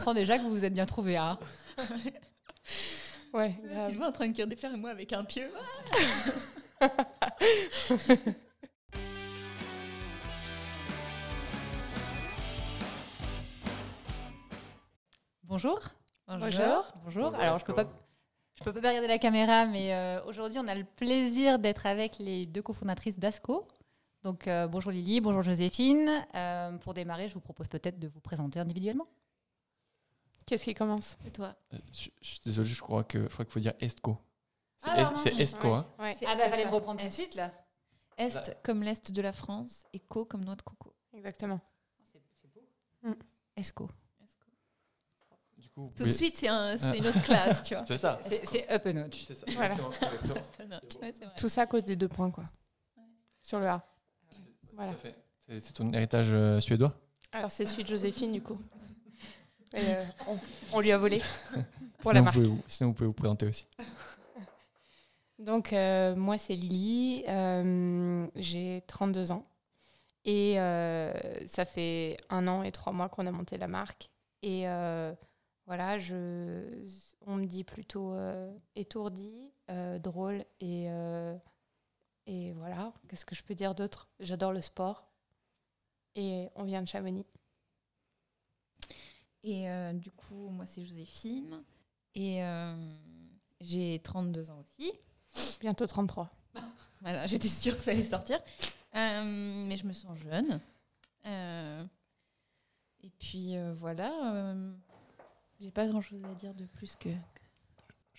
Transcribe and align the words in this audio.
sent 0.00 0.14
déjà 0.14 0.38
que 0.38 0.42
vous 0.42 0.50
vous 0.50 0.64
êtes 0.64 0.74
bien 0.74 0.86
trouvés. 0.86 1.16
Hein 1.16 1.38
ouais. 3.32 3.54
Tu 3.86 3.92
le 3.92 3.98
vois 3.98 4.08
en 4.08 4.12
train 4.12 4.26
de 4.28 4.32
cuire 4.32 4.46
des 4.46 4.56
fleurs 4.56 4.74
et 4.74 4.76
moi 4.76 4.90
avec 4.90 5.12
un 5.12 5.24
pieu. 5.24 5.50
Bonjour. 15.44 15.80
Bonjour. 16.28 16.86
Bonjour. 17.04 17.34
Alors, 17.34 17.58
je 17.58 17.64
peux 17.64 17.74
pas. 17.74 17.86
Je 18.54 18.64
peux 18.64 18.72
pas 18.72 18.90
regarder 18.90 19.08
la 19.08 19.18
caméra, 19.18 19.64
mais 19.64 19.94
euh, 19.94 20.22
aujourd'hui, 20.26 20.58
on 20.58 20.68
a 20.68 20.74
le 20.74 20.84
plaisir 20.84 21.58
d'être 21.58 21.86
avec 21.86 22.18
les 22.18 22.44
deux 22.44 22.62
cofondatrices 22.62 23.18
d'ASCO. 23.18 23.66
Donc, 24.22 24.46
euh, 24.46 24.68
bonjour 24.68 24.92
Lily, 24.92 25.22
bonjour 25.22 25.42
Joséphine. 25.42 26.10
Euh, 26.34 26.76
pour 26.76 26.92
démarrer, 26.92 27.26
je 27.26 27.34
vous 27.34 27.40
propose 27.40 27.68
peut-être 27.68 27.98
de 27.98 28.06
vous 28.06 28.20
présenter 28.20 28.60
individuellement. 28.60 29.08
Qu'est-ce 30.50 30.64
qui 30.64 30.74
commence? 30.74 31.16
Et 31.24 31.30
toi? 31.30 31.54
Je, 31.92 32.08
je 32.20 32.28
suis 32.28 32.40
désolé, 32.44 32.68
je 32.68 32.80
crois 32.80 33.04
que 33.04 33.22
je 33.22 33.28
crois 33.28 33.44
qu'il 33.44 33.52
faut 33.52 33.60
dire 33.60 33.74
Estco. 33.78 34.18
C'est 34.78 34.90
Ah, 34.90 35.00
Est- 35.12 35.16
c'est 35.16 35.38
Estco, 35.40 35.68
hein 35.72 35.86
Ouais. 35.96 36.16
C'est- 36.18 36.26
Ah 36.26 36.34
bah, 36.34 36.40
c'est 36.46 36.50
fallait 36.50 36.64
me 36.64 36.70
reprendre 36.72 36.98
tout 36.98 37.06
de 37.06 37.08
Est. 37.08 37.14
suite 37.14 37.36
là. 37.36 37.52
Est 38.18 38.60
comme 38.64 38.82
l'Est 38.82 39.12
de 39.12 39.22
la 39.22 39.32
France 39.32 39.84
et 39.92 40.00
Co 40.00 40.24
comme 40.24 40.42
noix 40.44 40.56
de 40.56 40.62
coco. 40.62 40.92
Exactement. 41.12 41.60
Esco. 43.56 43.88
Du 45.56 45.68
coup, 45.68 45.92
Tout 45.96 46.02
de 46.02 46.10
suite, 46.10 46.36
c'est 46.36 46.48
un- 46.48 46.76
c'est 46.76 46.84
Ah. 46.86 46.96
une 46.96 47.06
autre 47.06 47.22
classe, 47.22 47.62
tu 47.62 47.74
vois. 47.76 47.84
C'est 47.86 47.98
ça. 47.98 48.18
C'est 48.24 48.44
c'est 48.44 48.72
up 48.72 48.84
a 48.86 48.92
notch. 48.92 49.26
C'est 49.26 49.36
ça. 49.36 49.46
Voilà. 49.54 49.76
Ouais, 51.00 51.12
c'est. 51.16 51.36
Tout 51.36 51.48
ça 51.48 51.62
à 51.62 51.66
cause 51.66 51.84
des 51.84 51.94
deux 51.94 52.08
points, 52.08 52.32
quoi. 52.32 52.44
Sur 53.40 53.60
le 53.60 53.68
A. 53.68 53.86
Voilà. 54.74 54.90
Tout 54.90 54.96
à 54.96 55.00
fait. 55.00 55.14
C'est- 55.46 55.60
C'est 55.60 55.72
ton 55.74 55.90
héritage 55.92 56.30
euh, 56.32 56.58
suédois? 56.60 56.92
Alors, 57.30 57.52
c'est 57.52 57.66
celui 57.66 57.84
de 57.84 57.88
Joséphine, 57.88 58.32
du 58.32 58.42
coup. 58.42 58.58
Et, 59.74 59.78
euh, 59.78 60.04
on, 60.28 60.38
on 60.72 60.80
lui 60.80 60.90
a 60.92 60.98
volé 60.98 61.20
pour 61.98 62.10
sinon, 62.10 62.12
la 62.12 62.18
vous 62.20 62.24
marque. 62.24 62.34
pouvez 62.36 62.46
vous- 62.48 62.62
sinon, 62.66 62.88
vous 62.90 62.94
pouvez 62.94 63.06
vous 63.06 63.12
présenter 63.12 63.46
aussi. 63.46 63.66
Donc, 65.38 65.72
euh, 65.72 66.14
moi, 66.16 66.36
c'est 66.38 66.54
Lily. 66.54 67.24
euh, 67.28 68.26
J'ai 68.36 68.82
32 68.86 69.32
ans. 69.32 69.46
Et 70.26 70.60
euh, 70.60 71.12
ça 71.46 71.64
fait 71.64 72.18
un 72.28 72.46
an 72.46 72.62
et 72.62 72.70
trois 72.72 72.92
mois 72.92 73.08
qu'on 73.08 73.26
a 73.26 73.30
monté 73.30 73.56
la 73.56 73.68
marque. 73.68 74.10
Et 74.42 74.64
voilà, 75.66 75.98
je, 75.98 76.84
on 77.26 77.36
me 77.36 77.46
dit 77.46 77.64
plutôt 77.64 78.14
étourdi, 78.74 79.50
drôle. 80.00 80.44
Et, 80.60 80.88
et 82.26 82.52
voilà, 82.52 82.92
qu'est-ce 83.08 83.24
que 83.24 83.34
je 83.34 83.42
peux 83.42 83.54
dire 83.54 83.74
d'autre? 83.74 84.08
J'adore 84.20 84.52
le 84.52 84.60
sport. 84.60 85.06
Et 86.16 86.48
on 86.54 86.64
vient 86.64 86.82
de 86.82 86.88
Chamonix. 86.88 87.24
Et 89.42 89.68
euh, 89.68 89.92
du 89.92 90.10
coup, 90.10 90.48
moi, 90.50 90.66
c'est 90.66 90.84
Joséphine. 90.84 91.62
Et 92.14 92.42
euh, 92.42 92.74
j'ai 93.60 94.00
32 94.02 94.50
ans 94.50 94.60
aussi. 94.60 94.92
Bientôt 95.60 95.86
33. 95.86 96.30
Voilà, 97.02 97.26
j'étais 97.26 97.48
sûre 97.48 97.74
que 97.78 97.82
ça 97.82 97.92
allait 97.92 98.04
sortir. 98.04 98.38
Euh, 98.94 99.64
mais 99.66 99.78
je 99.78 99.86
me 99.86 99.94
sens 99.94 100.18
jeune. 100.18 100.60
Et 103.02 103.08
puis 103.18 103.56
voilà. 103.76 104.54
j'ai 105.58 105.70
pas 105.70 105.86
grand 105.88 106.02
chose 106.02 106.22
à 106.24 106.34
dire 106.34 106.54
de 106.54 106.66
plus 106.66 106.96
que. 106.96 107.08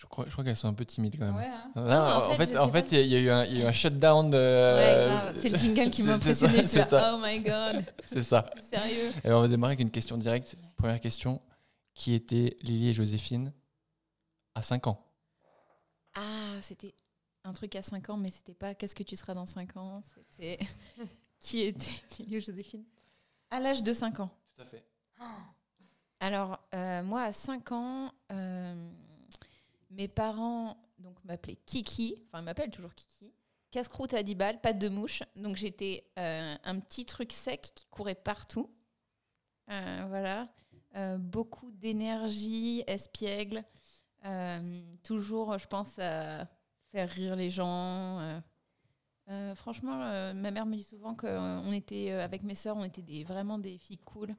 Je 0.02 0.06
crois, 0.08 0.24
je 0.26 0.32
crois 0.32 0.42
qu'elles 0.42 0.56
sont 0.56 0.66
un 0.66 0.74
peu 0.74 0.84
timides 0.84 1.16
quand 1.16 1.26
même. 1.26 1.36
Ouais, 1.36 1.46
hein. 1.46 1.70
Là, 1.76 1.82
Non, 2.18 2.26
en 2.26 2.30
en 2.32 2.34
fait, 2.34 2.50
je 2.50 2.56
en 2.58 2.68
fait, 2.72 2.90
il 2.90 2.98
y, 2.98 3.00
a- 3.00 3.04
il 3.04 3.10
y 3.12 3.16
a 3.16 3.20
eu 3.20 3.30
un, 3.30 3.44
il 3.44 3.56
y 3.58 3.60
a 3.62 3.64
eu 3.64 3.68
un 3.68 3.72
shutdown 3.72 4.30
de. 4.30 4.36
Ouais, 4.36 5.06
grave. 5.08 5.32
C'est 5.40 5.48
le 5.50 5.56
jingle 5.58 5.90
qui 5.90 6.02
m'a 6.02 6.14
impressionné. 6.14 6.62
c'est 6.64 6.78
J'étais 6.78 6.78
là, 6.96 7.02
ça. 7.02 7.14
oh 7.14 7.20
my 7.24 7.38
god, 7.40 7.84
C'est 8.08 8.24
ça. 8.24 8.50
c'est 8.56 8.76
sérieux. 8.76 9.12
Et 9.22 9.30
on 9.30 9.40
va 9.40 9.46
démarrer 9.46 9.74
avec 9.74 9.80
une 9.80 9.92
question 9.92 10.18
directe. 10.18 10.56
Première 10.76 10.98
question. 11.00 11.40
Qui 11.94 12.14
étaient 12.14 12.56
Lily 12.62 12.88
et 12.88 12.94
Joséphine 12.94 13.52
à 14.56 14.62
5 14.62 14.86
ans? 14.88 14.98
Ah, 16.14 16.56
c'était 16.60 16.94
un 17.44 17.52
truc 17.52 17.76
à 17.76 17.82
5 17.82 18.10
ans, 18.10 18.16
mais 18.16 18.30
c'était 18.30 18.54
pas 18.54 18.74
qu'est-ce 18.74 18.94
que 18.96 19.02
tu 19.04 19.14
seras 19.14 19.34
dans 19.34 19.46
5 19.46 19.76
ans 19.76 20.02
C'était 20.30 20.58
qui 21.38 21.60
était 21.60 21.90
Lily 22.18 22.38
ou 22.38 22.40
Joséphine? 22.40 22.84
À 23.50 23.60
l'âge 23.60 23.82
de 23.82 23.92
5 23.92 24.18
ans. 24.20 24.30
Tout 24.56 24.62
à 24.62 24.64
fait. 24.66 24.84
Alors, 26.20 26.58
euh, 26.74 27.02
moi, 27.02 27.22
à 27.22 27.32
5 27.32 27.72
ans, 27.72 28.12
euh, 28.32 28.90
mes 29.92 30.08
parents 30.08 30.76
donc 31.02 31.22
m'appelaient 31.24 31.58
Kiki, 31.66 32.16
enfin, 32.26 32.40
ils 32.40 32.44
m'appellent 32.44 32.70
toujours 32.70 32.94
Kiki. 32.94 33.32
Casse-croûte 33.70 34.14
à 34.14 34.22
10 34.22 34.34
balles, 34.34 34.60
pâte 34.60 34.78
de 34.78 34.88
mouche. 34.88 35.22
Donc, 35.34 35.56
j'étais 35.56 36.04
euh, 36.18 36.56
un 36.62 36.80
petit 36.80 37.06
truc 37.06 37.32
sec 37.32 37.72
qui 37.74 37.86
courait 37.86 38.14
partout. 38.14 38.70
Euh, 39.70 40.04
voilà. 40.08 40.48
Euh, 40.96 41.16
beaucoup 41.16 41.70
d'énergie, 41.70 42.84
espiègle. 42.86 43.64
Toujours, 45.02 45.58
je 45.58 45.66
pense, 45.66 45.98
à 45.98 46.46
faire 46.92 47.08
rire 47.08 47.34
les 47.34 47.50
gens. 47.50 48.40
franchement, 49.56 49.96
ma 50.34 50.50
mère 50.50 50.66
me 50.66 50.76
dit 50.76 50.84
souvent 50.84 51.16
qu'on 51.16 51.72
était, 51.72 52.12
avec 52.12 52.42
mes 52.44 52.54
sœurs, 52.54 52.76
on 52.76 52.84
était 52.84 53.24
vraiment 53.24 53.58
des 53.58 53.78
filles 53.78 53.98
cool. 53.98 54.36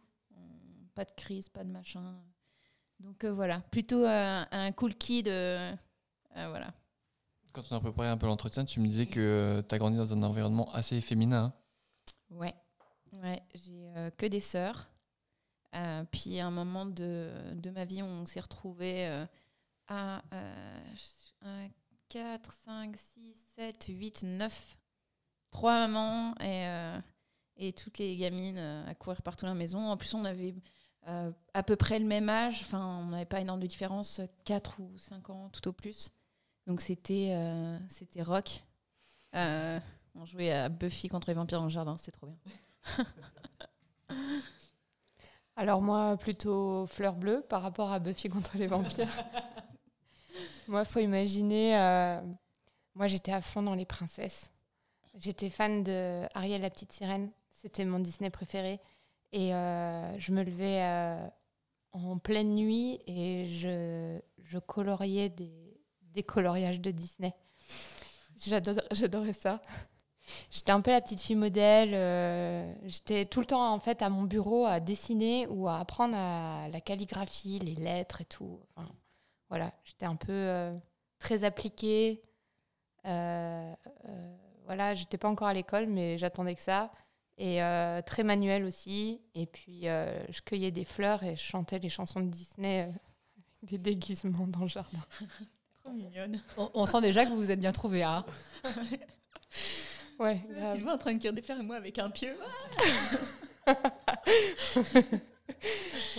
Pas 0.93 1.03
de 1.03 1.11
crise, 1.11 1.49
pas 1.49 1.63
de 1.63 1.71
machin. 1.71 2.15
Donc 3.03 3.23
euh, 3.25 3.33
voilà, 3.33 3.59
plutôt 3.71 4.05
euh, 4.05 4.43
un 4.49 4.71
cool 4.71 4.95
kid. 4.95 5.27
euh, 5.27 5.75
voilà. 6.35 6.73
Quand 7.51 7.63
on 7.69 7.75
a 7.75 7.79
préparé 7.79 8.07
un 8.07 8.17
peu 8.17 8.25
l'entretien, 8.25 8.65
tu 8.65 8.79
me 8.79 8.87
disais 8.87 9.05
que 9.05 9.63
tu 9.67 9.75
as 9.75 9.77
grandi 9.77 9.97
dans 9.97 10.11
un 10.13 10.23
environnement 10.23 10.73
assez 10.73 10.99
féminin. 11.01 11.43
hein. 11.45 11.53
Ouais, 12.31 12.55
ouais 13.21 13.43
j'ai 13.53 13.91
que 14.17 14.25
des 14.25 14.39
sœurs. 14.39 14.89
Euh, 15.75 16.03
puis 16.11 16.39
à 16.39 16.47
un 16.47 16.51
moment 16.51 16.85
de, 16.85 17.29
de 17.53 17.69
ma 17.71 17.85
vie, 17.85 18.01
on 18.01 18.25
s'est 18.25 18.39
retrouvés 18.39 19.07
euh, 19.07 19.25
à 19.87 20.23
euh, 20.33 21.67
4, 22.09 22.51
5, 22.65 22.95
6, 22.95 23.35
7, 23.55 23.85
8, 23.89 24.23
9. 24.23 24.77
Trois 25.51 25.87
mamans 25.87 26.33
et, 26.41 26.65
et 27.57 27.73
toutes 27.73 27.99
les 27.99 28.15
gamines 28.17 28.57
à 28.57 28.95
courir 28.95 29.21
partout 29.21 29.45
dans 29.45 29.51
la 29.51 29.57
maison. 29.57 29.79
En 29.79 29.97
plus, 29.97 30.15
on 30.15 30.25
avait 30.25 30.55
euh, 31.07 31.31
à 31.53 31.63
peu 31.63 31.75
près 31.75 31.99
le 31.99 32.05
même 32.05 32.29
âge. 32.29 32.61
Enfin, 32.61 32.99
on 33.01 33.07
n'avait 33.07 33.25
pas 33.25 33.41
énorme 33.41 33.59
de 33.59 33.67
différence, 33.67 34.21
4 34.45 34.79
ou 34.79 34.97
5 34.97 35.29
ans 35.29 35.49
tout 35.49 35.67
au 35.67 35.73
plus. 35.73 36.11
Donc 36.65 36.79
c'était 36.79 37.31
euh, 37.31 37.77
c'était 37.89 38.23
rock. 38.23 38.63
Euh, 39.35 39.79
on 40.15 40.25
jouait 40.25 40.51
à 40.51 40.69
Buffy 40.69 41.09
contre 41.09 41.27
les 41.29 41.33
vampires 41.33 41.59
dans 41.59 41.65
le 41.65 41.71
jardin, 41.71 41.97
c'était 41.97 42.11
trop 42.11 42.27
bien. 42.27 42.37
Alors 45.55 45.81
moi, 45.81 46.15
plutôt 46.17 46.85
fleur 46.87 47.15
bleue 47.15 47.43
par 47.49 47.61
rapport 47.61 47.91
à 47.91 47.99
Buffy 47.99 48.29
contre 48.29 48.57
les 48.57 48.67
vampires. 48.67 49.13
moi, 50.67 50.85
faut 50.85 50.99
imaginer, 50.99 51.73
moi 52.95 53.07
j'étais 53.07 53.33
à 53.33 53.41
fond 53.41 53.61
dans 53.61 53.75
les 53.75 53.85
princesses. 53.85 54.51
J'étais 55.15 55.49
fan 55.49 55.83
de 55.83 56.23
Ariel 56.33 56.61
la 56.61 56.69
petite 56.69 56.93
sirène, 56.93 57.29
c'était 57.51 57.85
mon 57.85 57.99
Disney 57.99 58.29
préféré. 58.29 58.79
Et 59.35 59.53
euh, 59.53 60.19
je 60.19 60.31
me 60.31 60.43
levais 60.43 60.83
euh, 60.83 61.27
en 61.91 62.19
pleine 62.19 62.53
nuit 62.53 63.01
et 63.07 63.47
je, 63.49 64.19
je 64.43 64.59
coloriais 64.59 65.29
des, 65.29 65.81
des 66.01 66.21
coloriages 66.21 66.79
de 66.79 66.91
Disney. 66.91 67.33
J'adorais 68.91 69.33
ça. 69.33 69.59
J'étais 70.51 70.71
un 70.71 70.81
peu 70.81 70.91
la 70.91 71.01
petite 71.01 71.19
fille 71.19 71.35
modèle. 71.35 71.95
euh, 71.95 72.71
J'étais 72.85 73.25
tout 73.25 73.39
le 73.39 73.47
temps 73.47 73.73
en 73.73 73.79
fait 73.79 74.03
à 74.03 74.09
mon 74.09 74.21
bureau 74.23 74.65
à 74.65 74.79
dessiner 74.79 75.47
ou 75.47 75.67
à 75.67 75.79
apprendre 75.79 76.15
à 76.15 76.67
la 76.69 76.79
calligraphie, 76.79 77.57
les 77.57 77.75
lettres 77.75 78.21
et 78.21 78.25
tout. 78.25 78.59
Enfin, 78.75 78.87
voilà, 79.49 79.73
j'étais 79.83 80.05
un 80.05 80.15
peu 80.15 80.71
très 81.17 81.43
appliquée. 81.43 82.21
Voilà, 83.03 84.93
j'étais 84.93 85.17
pas 85.17 85.27
encore 85.27 85.47
à 85.47 85.53
l'école, 85.53 85.87
mais 85.87 86.19
j'attendais 86.19 86.53
que 86.55 86.61
ça. 86.61 86.91
Et 87.37 87.63
euh, 87.63 88.01
très 88.01 88.23
manuel 88.23 88.63
aussi. 88.63 89.21
Et 89.35 89.45
puis 89.47 89.87
euh, 89.87 90.23
je 90.29 90.41
cueillais 90.41 90.71
des 90.71 90.83
fleurs 90.85 91.23
et 91.23 91.35
je 91.35 91.41
chantais 91.41 91.79
les 91.79 91.89
chansons 91.89 92.19
de 92.21 92.27
Disney 92.29 92.83
euh, 92.83 92.91
avec 93.63 93.69
des 93.71 93.77
déguisements 93.77 94.47
dans 94.47 94.61
le 94.61 94.67
jardin. 94.67 94.99
Trop 95.83 95.91
mignonne. 95.93 96.41
On, 96.57 96.69
on 96.75 96.85
sent 96.85 97.01
déjà 97.01 97.25
que 97.25 97.29
vous 97.31 97.37
vous 97.37 97.51
êtes 97.51 97.59
bien 97.59 97.71
trouvés. 97.71 98.03
Hein 98.03 98.25
Ouais, 100.19 100.39
Tu 100.75 100.81
vois 100.81 100.93
en 100.93 100.97
train 100.97 101.13
de 101.13 101.19
cuire 101.19 101.33
des 101.33 101.41
fleurs 101.41 101.59
et 101.59 101.63
moi 101.63 101.75
avec 101.75 101.97
un 101.99 102.09
pieu. 102.09 102.35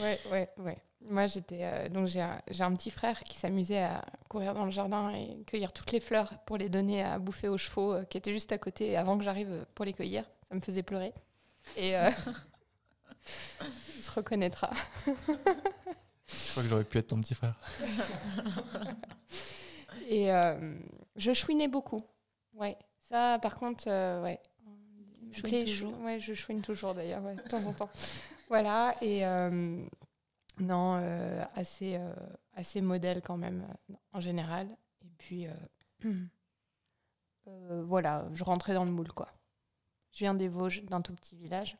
Ouais, 0.00 0.18
ouais, 0.30 0.48
ouais. 0.58 0.78
Moi, 1.00 1.26
j'étais. 1.26 1.60
euh, 1.62 1.88
donc, 1.88 2.08
j'ai 2.08 2.20
un, 2.20 2.40
j'ai 2.50 2.62
un 2.62 2.72
petit 2.74 2.90
frère 2.90 3.22
qui 3.24 3.36
s'amusait 3.36 3.82
à 3.82 4.04
courir 4.28 4.54
dans 4.54 4.64
le 4.64 4.70
jardin 4.70 5.10
et 5.10 5.42
cueillir 5.46 5.72
toutes 5.72 5.92
les 5.92 6.00
fleurs 6.00 6.34
pour 6.46 6.56
les 6.56 6.68
donner 6.68 7.02
à 7.02 7.18
bouffer 7.18 7.48
aux 7.48 7.58
chevaux 7.58 7.92
euh, 7.92 8.04
qui 8.04 8.16
étaient 8.18 8.32
juste 8.32 8.52
à 8.52 8.58
côté 8.58 8.96
avant 8.96 9.16
que 9.18 9.24
j'arrive 9.24 9.66
pour 9.74 9.84
les 9.84 9.92
cueillir. 9.92 10.24
Ça 10.54 10.58
me 10.58 10.62
faisait 10.62 10.84
pleurer. 10.84 11.12
Et 11.76 11.96
euh, 11.96 12.10
il 13.60 14.02
se 14.04 14.10
reconnaîtra. 14.12 14.70
Je 15.04 15.10
crois 16.52 16.62
que 16.62 16.68
j'aurais 16.68 16.84
pu 16.84 16.98
être 16.98 17.08
ton 17.08 17.20
petit 17.20 17.34
frère. 17.34 17.58
Et 20.08 20.32
euh, 20.32 20.76
je 21.16 21.32
chouinais 21.32 21.66
beaucoup. 21.66 22.00
Ouais. 22.52 22.76
Ça, 23.00 23.40
par 23.42 23.56
contre, 23.56 23.88
euh, 23.88 24.22
ouais. 24.22 24.38
Chouine 25.32 25.50
Les 25.50 25.64
toujours. 25.64 25.98
Ouais, 26.02 26.20
je 26.20 26.34
chouine 26.34 26.62
toujours 26.62 26.94
d'ailleurs, 26.94 27.24
ouais, 27.24 27.34
de 27.34 27.42
temps 27.42 27.64
en 27.66 27.72
temps. 27.72 27.90
Voilà. 28.48 28.94
Et, 29.02 29.26
euh, 29.26 29.84
Non, 30.60 31.00
euh, 31.02 31.42
assez, 31.56 31.96
euh, 31.96 32.14
assez 32.54 32.80
modèle 32.80 33.22
quand 33.22 33.38
même, 33.38 33.66
en 34.12 34.20
général. 34.20 34.68
Et 35.04 35.10
puis, 35.18 35.48
euh, 35.48 36.04
euh, 37.48 37.82
voilà, 37.84 38.24
je 38.32 38.44
rentrais 38.44 38.74
dans 38.74 38.84
le 38.84 38.92
moule, 38.92 39.12
quoi. 39.12 39.32
Je 40.14 40.20
viens 40.20 40.34
des 40.34 40.48
Vosges, 40.48 40.84
d'un 40.84 41.02
tout 41.02 41.12
petit 41.12 41.36
village. 41.36 41.76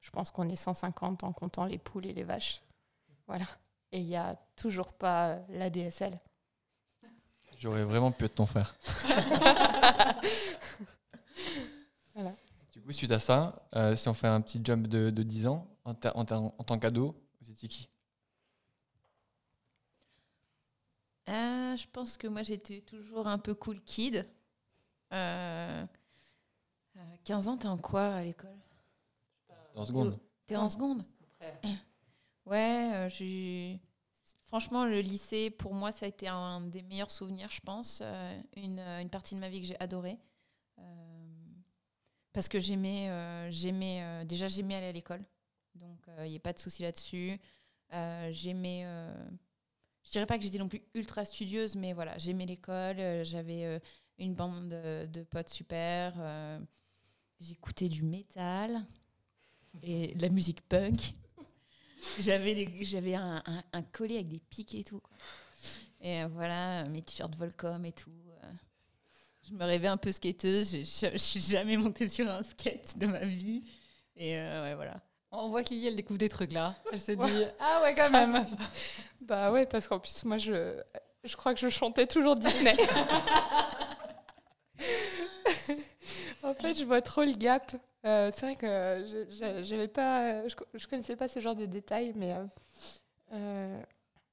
Je 0.00 0.10
pense 0.10 0.32
qu'on 0.32 0.48
est 0.48 0.56
150 0.56 1.22
en 1.22 1.32
comptant 1.32 1.64
les 1.64 1.78
poules 1.78 2.06
et 2.06 2.12
les 2.12 2.24
vaches. 2.24 2.60
Voilà. 3.28 3.46
Et 3.92 4.00
il 4.00 4.06
n'y 4.06 4.16
a 4.16 4.34
toujours 4.56 4.92
pas 4.92 5.28
euh, 5.28 5.40
la 5.50 5.70
DSL. 5.70 6.18
J'aurais 7.58 7.84
vraiment 7.84 8.10
pu 8.12 8.24
être 8.24 8.34
ton 8.34 8.46
frère. 8.46 8.76
Voilà. 12.14 12.34
Du 12.72 12.82
coup, 12.82 12.90
suite 12.90 13.12
à 13.12 13.20
ça, 13.20 13.68
euh, 13.76 13.94
si 13.94 14.08
on 14.08 14.14
fait 14.14 14.26
un 14.26 14.40
petit 14.40 14.60
jump 14.64 14.88
de, 14.88 15.10
de 15.10 15.22
10 15.22 15.46
ans, 15.46 15.68
en, 15.84 15.94
tant 15.94 16.78
qu'ado, 16.80 17.14
vous 17.40 17.48
étiez 17.48 17.68
qui? 17.68 17.88
Ah, 21.28 21.76
je 21.76 21.86
pense 21.92 22.16
que 22.16 22.26
moi, 22.26 22.42
j'étais 22.42 22.80
toujours 22.80 23.28
un 23.28 23.38
peu 23.38 23.54
cool 23.54 23.80
kid. 23.82 24.26
Euh, 25.12 25.86
à 26.98 27.16
15 27.24 27.48
ans, 27.48 27.56
t'es 27.56 27.66
en 27.68 27.78
quoi 27.78 28.14
à 28.14 28.22
l'école? 28.22 28.56
Dans 29.74 29.84
seconde. 29.84 30.18
T'es 30.46 30.56
en 30.56 30.68
seconde? 30.68 31.04
Ouais, 32.46 32.90
euh, 32.94 33.08
j'ai. 33.08 33.80
Franchement, 34.46 34.84
le 34.86 35.00
lycée, 35.00 35.50
pour 35.50 35.74
moi, 35.74 35.92
ça 35.92 36.06
a 36.06 36.08
été 36.08 36.26
un 36.26 36.62
des 36.62 36.82
meilleurs 36.82 37.10
souvenirs, 37.10 37.50
je 37.50 37.60
pense. 37.60 38.00
Euh, 38.02 38.40
une, 38.56 38.78
euh, 38.78 39.00
une 39.02 39.10
partie 39.10 39.34
de 39.34 39.40
ma 39.40 39.48
vie 39.50 39.60
que 39.60 39.66
j'ai 39.66 39.78
adorée. 39.80 40.18
Euh, 40.78 40.82
parce 42.32 42.48
que 42.48 42.58
j'aimais. 42.58 43.08
euh, 43.10 43.50
j'aimais 43.50 44.00
euh, 44.02 44.24
déjà, 44.24 44.48
j'aimais 44.48 44.76
aller 44.76 44.86
à 44.88 44.92
l'école. 44.92 45.24
Donc, 45.74 45.98
il 46.24 46.30
n'y 46.30 46.36
a 46.36 46.40
pas 46.40 46.52
de 46.52 46.58
souci 46.58 46.82
là-dessus. 46.82 47.38
Euh, 47.92 48.28
j'aimais. 48.32 48.82
euh, 48.86 49.12
je 50.04 50.10
dirais 50.12 50.26
pas 50.26 50.38
que 50.38 50.44
j'étais 50.44 50.58
non 50.58 50.68
plus 50.68 50.82
ultra 50.94 51.24
studieuse, 51.24 51.76
mais 51.76 51.92
voilà, 51.92 52.16
j'aimais 52.18 52.46
l'école. 52.46 52.98
euh, 53.00 53.24
J'avais 53.24 53.64
euh, 53.66 53.78
une 54.18 54.34
bande 54.34 54.68
de, 54.70 55.06
de 55.06 55.22
potes 55.24 55.48
super. 55.50 56.14
euh, 56.18 56.58
J'écoutais 57.40 57.88
du 57.88 58.02
métal 58.02 58.84
et 59.82 60.14
de 60.14 60.22
la 60.22 60.28
musique 60.28 60.60
punk. 60.62 61.14
J'avais 62.18 63.14
un, 63.14 63.42
un- 63.46 63.62
un 63.72 63.82
collier 63.82 64.16
avec 64.16 64.28
des 64.28 64.40
pics 64.50 64.74
et 64.74 64.84
tout. 64.84 65.00
quoi. 65.00 65.16
Et 66.00 66.22
euh, 66.22 66.28
voilà, 66.28 66.84
mes 66.84 67.02
t-shirts 67.02 67.34
Volcom 67.36 67.84
et 67.84 67.92
tout. 67.92 68.10
euh. 68.42 68.46
Je 69.48 69.54
me 69.54 69.64
rêvais 69.64 69.88
un 69.88 69.96
peu 69.96 70.12
skateuse. 70.12 70.72
Je 70.72 71.10
je 71.12 71.16
suis 71.18 71.40
jamais 71.40 71.76
montée 71.76 72.08
sur 72.08 72.28
un 72.28 72.42
skate 72.42 72.98
de 72.98 73.06
ma 73.06 73.24
vie. 73.24 73.62
Et 74.16 74.36
euh, 74.36 74.62
ouais, 74.64 74.74
voilà. 74.74 75.00
On 75.30 75.48
voit 75.50 75.62
que 75.62 75.70
Lily, 75.70 75.88
elle 75.88 75.96
découvre 75.96 76.18
des 76.18 76.28
trucs 76.28 76.52
là. 76.52 76.76
Elle 76.92 77.00
se 77.00 77.12
dit 77.12 77.44
Ah 77.60 77.80
ouais, 77.82 77.94
quand 77.94 78.10
même. 78.10 78.44
Bah 79.20 79.52
ouais, 79.52 79.66
parce 79.66 79.86
qu'en 79.86 79.98
plus, 80.00 80.24
moi, 80.24 80.38
je, 80.38 80.80
je 81.24 81.36
crois 81.36 81.52
que 81.54 81.60
je 81.60 81.68
chantais 81.68 82.06
toujours 82.06 82.34
Disney. 82.34 82.76
en 86.42 86.54
fait, 86.54 86.74
je 86.74 86.84
vois 86.84 87.02
trop 87.02 87.24
le 87.24 87.32
gap. 87.32 87.74
Euh, 88.04 88.30
c'est 88.34 88.46
vrai 88.46 88.56
que 88.56 89.04
je- 89.30 89.62
j'avais 89.64 89.88
pas, 89.88 90.46
je, 90.48 90.54
je 90.74 90.86
connaissais 90.86 91.16
pas 91.16 91.28
ce 91.28 91.40
genre 91.40 91.56
de 91.56 91.66
détails, 91.66 92.12
mais 92.14 92.32
euh, 92.32 92.44
euh, 93.32 93.82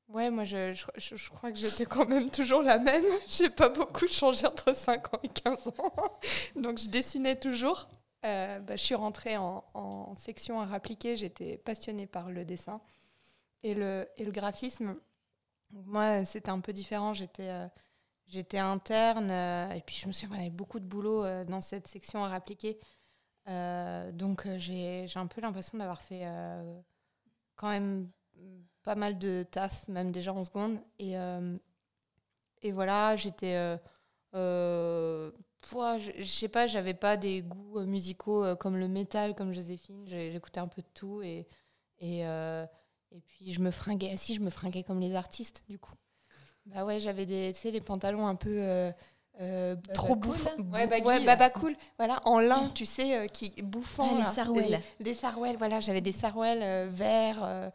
ouais, 0.10 0.30
moi, 0.30 0.44
je, 0.44 0.74
je, 0.74 1.16
je- 1.16 1.30
crois 1.30 1.52
que 1.52 1.58
j'étais 1.58 1.86
quand 1.86 2.08
même 2.08 2.30
toujours 2.32 2.62
la 2.62 2.80
même. 2.80 3.04
J'ai 3.28 3.50
pas 3.50 3.70
beaucoup 3.70 4.08
changé 4.08 4.46
entre 4.48 4.76
5 4.76 5.14
ans 5.14 5.20
et 5.24 5.30
15 5.30 5.68
ans, 5.80 5.94
donc 6.56 6.80
je 6.80 6.90
dessinais 6.90 7.36
toujours. 7.36 7.88
Euh, 8.26 8.60
bah, 8.60 8.76
je 8.76 8.84
suis 8.84 8.96
rentrée 8.96 9.38
en, 9.38 9.64
en 9.76 10.16
section 10.16 10.60
art 10.62 10.74
appliqué. 10.74 11.18
J'étais 11.18 11.58
passionnée 11.58 12.08
par 12.08 12.32
le 12.32 12.46
dessin 12.46 12.82
et 13.64 13.76
le, 13.76 14.08
et 14.18 14.26
le 14.26 14.32
graphisme. 14.32 14.96
Moi, 15.72 16.26
c'était 16.26 16.50
un 16.50 16.60
peu 16.60 16.74
différent. 16.74 17.14
J'étais 17.14 17.50
j'étais 18.28 18.58
interne 18.58 19.30
euh, 19.32 19.70
et 19.72 19.82
puis 19.82 19.96
je 19.96 20.08
me 20.08 20.12
souviens 20.12 20.30
qu'on 20.30 20.42
avait 20.42 20.50
beaucoup 20.50 20.80
de 20.80 20.86
boulot 20.86 21.24
euh, 21.24 21.44
dans 21.46 21.62
cette 21.62 21.88
section 21.88 22.24
à 22.24 22.34
appliqué. 22.34 22.80
Euh, 23.48 24.12
donc 24.12 24.48
j'ai 24.58 25.08
un 25.16 25.28
peu 25.28 25.42
l'impression 25.42 25.78
d'avoir 25.78 26.02
fait 26.02 26.26
quand 27.56 27.70
même 27.70 28.10
pas 28.84 28.96
mal 28.96 29.18
de 29.20 29.46
taf, 29.50 29.88
même 29.88 30.12
déjà 30.12 30.34
en 30.34 30.44
seconde. 30.44 30.80
Et, 31.00 31.16
et 32.62 32.72
voilà, 32.72 33.16
j'étais... 33.16 33.78
je, 34.34 35.32
sais 36.24 36.50
pas, 36.50 36.68
j'avais 36.68 36.94
pas 36.96 37.18
des 37.18 37.44
goûts 37.44 37.82
musicaux 37.82 38.56
comme 38.58 38.78
le 38.78 38.88
métal, 38.88 39.36
comme 39.36 39.54
Joséphine. 39.54 40.08
J'écoutais 40.08 40.60
un 40.60 40.68
peu 40.68 40.82
de 40.82 40.88
tout 40.94 41.22
et, 41.22 41.48
et, 42.00 42.24
puis 43.28 43.54
je 43.54 43.62
me 43.62 43.70
fringuais. 43.70 44.18
Si, 44.18 44.34
je 44.34 44.42
me 44.42 44.50
fringuais 44.50 44.84
comme 44.84 45.00
les 45.00 45.16
artistes, 45.16 45.64
du 45.70 45.78
coup. 45.78 45.96
Bah 46.66 46.84
ouais, 46.86 47.00
j'avais 47.00 47.26
des, 47.26 47.52
tu 47.54 47.60
sais, 47.62 47.72
les 47.72 47.82
pantalons 47.82 48.26
un 48.28 48.36
peu 48.36 48.50
euh, 48.60 48.92
euh, 49.40 49.76
trop 49.94 50.16
cool, 50.16 50.20
bouffants. 50.32 50.52
là. 50.58 50.64
Ouais, 50.74 50.88
baggy, 50.88 51.06
ouais, 51.06 51.20
là. 51.20 51.26
baba 51.26 51.50
cool. 51.52 51.76
Voilà, 51.98 52.22
en 52.26 52.40
lin, 52.40 52.70
tu 52.74 52.86
sais, 52.86 53.18
euh, 53.18 53.28
qui 53.28 53.52
bouffant. 53.62 54.16
Ah, 54.16 54.18
les 54.20 54.24
sarouels. 54.26 54.82
Des, 55.00 55.04
des 55.06 55.14
sarouels, 55.14 55.58
voilà, 55.58 55.80
j'avais 55.80 56.02
des 56.02 56.12
sarouels 56.12 56.64
euh, 56.64 56.88
verts. 56.90 57.72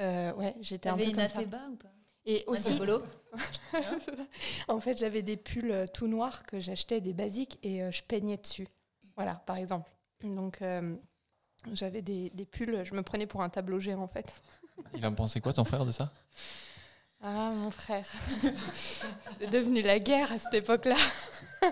euh, 0.00 0.32
ouais, 0.34 0.54
j'étais 0.60 0.88
un 0.90 0.92
peu 0.96 0.98
T'avais 1.00 1.10
une 1.10 1.16
comme 1.16 1.28
ça. 1.28 1.38
Athéba 1.38 1.60
ou 1.70 1.76
pas? 1.76 1.88
Et 2.28 2.42
aussi, 2.48 2.78
en 4.68 4.80
fait, 4.80 4.98
j'avais 4.98 5.22
des 5.22 5.36
pulls 5.36 5.84
tout 5.94 6.08
noirs 6.08 6.44
que 6.44 6.58
j'achetais 6.58 7.00
des 7.00 7.12
basiques 7.12 7.58
et 7.62 7.82
euh, 7.82 7.90
je 7.92 8.02
peignais 8.02 8.36
dessus. 8.36 8.68
Voilà, 9.14 9.36
par 9.46 9.56
exemple. 9.56 9.90
Donc, 10.22 10.60
euh, 10.60 10.96
j'avais 11.72 12.02
des, 12.02 12.30
des 12.30 12.44
pulls, 12.44 12.82
je 12.84 12.94
me 12.94 13.02
prenais 13.02 13.26
pour 13.26 13.42
un 13.42 13.48
tableau 13.48 13.78
géant 13.78 14.02
en 14.02 14.08
fait. 14.08 14.42
Il 14.94 15.00
va 15.00 15.10
me 15.10 15.16
penser 15.16 15.40
quoi, 15.40 15.52
ton 15.52 15.64
frère, 15.64 15.86
de 15.86 15.90
ça? 15.92 16.12
Ah, 17.22 17.50
mon 17.54 17.70
frère. 17.70 18.06
C'est 19.38 19.50
devenu 19.50 19.82
la 19.82 19.98
guerre 19.98 20.30
à 20.32 20.38
cette 20.38 20.54
époque-là. 20.54 20.96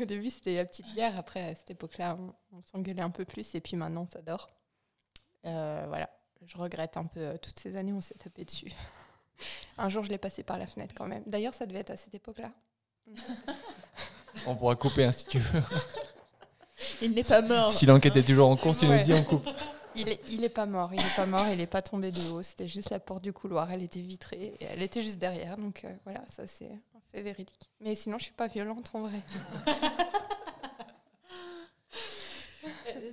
Au 0.00 0.04
début, 0.04 0.30
c'était 0.30 0.54
la 0.56 0.64
petite 0.64 0.94
guerre. 0.94 1.18
Après, 1.18 1.50
à 1.50 1.54
cette 1.54 1.70
époque-là, 1.72 2.16
on, 2.18 2.32
on 2.56 2.62
s'engueulait 2.64 3.02
un 3.02 3.10
peu 3.10 3.24
plus. 3.24 3.54
Et 3.54 3.60
puis 3.60 3.76
maintenant, 3.76 4.06
ça 4.10 4.22
dort. 4.22 4.48
Euh, 5.46 5.84
voilà. 5.88 6.08
Je 6.46 6.56
regrette 6.56 6.96
un 6.96 7.04
peu 7.04 7.20
euh, 7.20 7.36
toutes 7.38 7.58
ces 7.58 7.76
années 7.76 7.92
où 7.92 7.98
on 7.98 8.00
s'est 8.00 8.14
tapé 8.14 8.44
dessus. 8.44 8.72
un 9.78 9.88
jour, 9.88 10.02
je 10.04 10.10
l'ai 10.10 10.18
passé 10.18 10.42
par 10.42 10.58
la 10.58 10.66
fenêtre 10.66 10.94
quand 10.96 11.06
même. 11.06 11.22
D'ailleurs, 11.26 11.54
ça 11.54 11.66
devait 11.66 11.80
être 11.80 11.90
à 11.90 11.96
cette 11.96 12.14
époque-là. 12.14 12.50
On 14.46 14.56
pourra 14.56 14.74
couper 14.76 15.04
hein, 15.04 15.12
si 15.12 15.26
tu 15.26 15.38
veux. 15.38 15.62
Il 17.02 17.10
n'est 17.12 17.22
pas 17.24 17.42
mort. 17.42 17.70
Si 17.72 17.84
l'enquête 17.86 18.16
est 18.16 18.22
toujours 18.22 18.48
en 18.48 18.56
cours, 18.56 18.76
tu 18.76 18.86
nous 18.86 18.92
Ouais. 18.92 19.02
dis, 19.02 19.12
on 19.12 19.22
coupe. 19.22 19.48
Il 19.94 20.08
est, 20.08 20.20
il 20.28 20.44
est 20.44 20.48
pas 20.48 20.66
mort, 20.66 20.92
il 20.94 21.00
est 21.00 21.16
pas 21.16 21.26
mort, 21.26 21.46
il 21.48 21.60
est 21.60 21.66
pas 21.66 21.82
tombé 21.82 22.10
de 22.10 22.20
haut. 22.30 22.42
C'était 22.42 22.68
juste 22.68 22.90
la 22.90 23.00
porte 23.00 23.22
du 23.22 23.32
couloir, 23.32 23.70
elle 23.70 23.82
était 23.82 24.00
vitrée 24.00 24.54
et 24.60 24.64
elle 24.64 24.82
était 24.82 25.02
juste 25.02 25.18
derrière. 25.18 25.56
Donc 25.56 25.84
euh, 25.84 25.94
voilà, 26.04 26.24
ça 26.28 26.46
c'est 26.46 26.70
un 26.94 27.00
fait 27.10 27.22
véridique. 27.22 27.70
Mais 27.80 27.94
sinon, 27.94 28.18
je 28.18 28.24
suis 28.24 28.32
pas 28.32 28.46
violente 28.46 28.90
en 28.94 29.00
vrai. 29.00 29.20
Euh, 29.68 29.72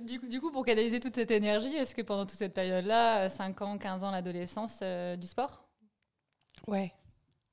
Du 0.02 0.20
coup, 0.20 0.28
du 0.28 0.40
coup, 0.40 0.50
pour 0.50 0.64
canaliser 0.64 1.00
toute 1.00 1.14
cette 1.14 1.30
énergie, 1.30 1.74
est-ce 1.76 1.94
que 1.94 2.02
pendant 2.02 2.24
toute 2.24 2.38
cette 2.38 2.54
période-là, 2.54 3.28
5 3.28 3.60
ans, 3.62 3.78
15 3.78 4.04
ans, 4.04 4.10
l'adolescence, 4.10 4.80
euh, 4.82 5.16
du 5.16 5.26
sport? 5.26 5.68
Ouais. 6.66 6.92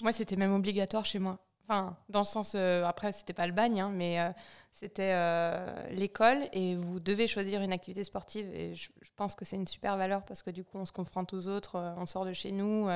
Moi, 0.01 0.13
c'était 0.13 0.36
même 0.36 0.54
obligatoire 0.54 1.06
chez 1.06 1.20
moi. 1.20 1.40
Enfin, 1.70 1.98
dans 2.08 2.20
le 2.20 2.26
sens, 2.26 2.54
euh, 2.56 2.84
après, 2.86 3.12
c'était 3.12 3.34
pas 3.34 3.46
le 3.46 3.52
bagne, 3.52 3.82
hein, 3.82 3.92
mais 3.94 4.22
euh, 4.22 4.32
c'était 4.72 5.12
euh, 5.14 5.90
l'école 5.90 6.48
et 6.54 6.78
vous 6.78 7.02
devez 7.02 7.28
choisir 7.28 7.62
une 7.62 7.74
activité 7.74 8.06
sportive. 8.06 8.48
Et 8.56 8.74
je, 8.74 8.88
pense 9.18 9.36
que 9.36 9.44
c'est 9.44 9.58
une 9.58 9.68
super 9.68 9.98
valeur 9.98 10.24
parce 10.24 10.44
que 10.44 10.50
du 10.50 10.64
coup, 10.64 10.78
on 10.78 10.86
se 10.86 10.94
confronte 10.94 11.34
aux 11.34 11.50
autres, 11.50 11.76
euh, 11.76 11.94
on 11.98 12.06
sort 12.06 12.24
de 12.24 12.32
chez 12.32 12.54
nous. 12.54 12.88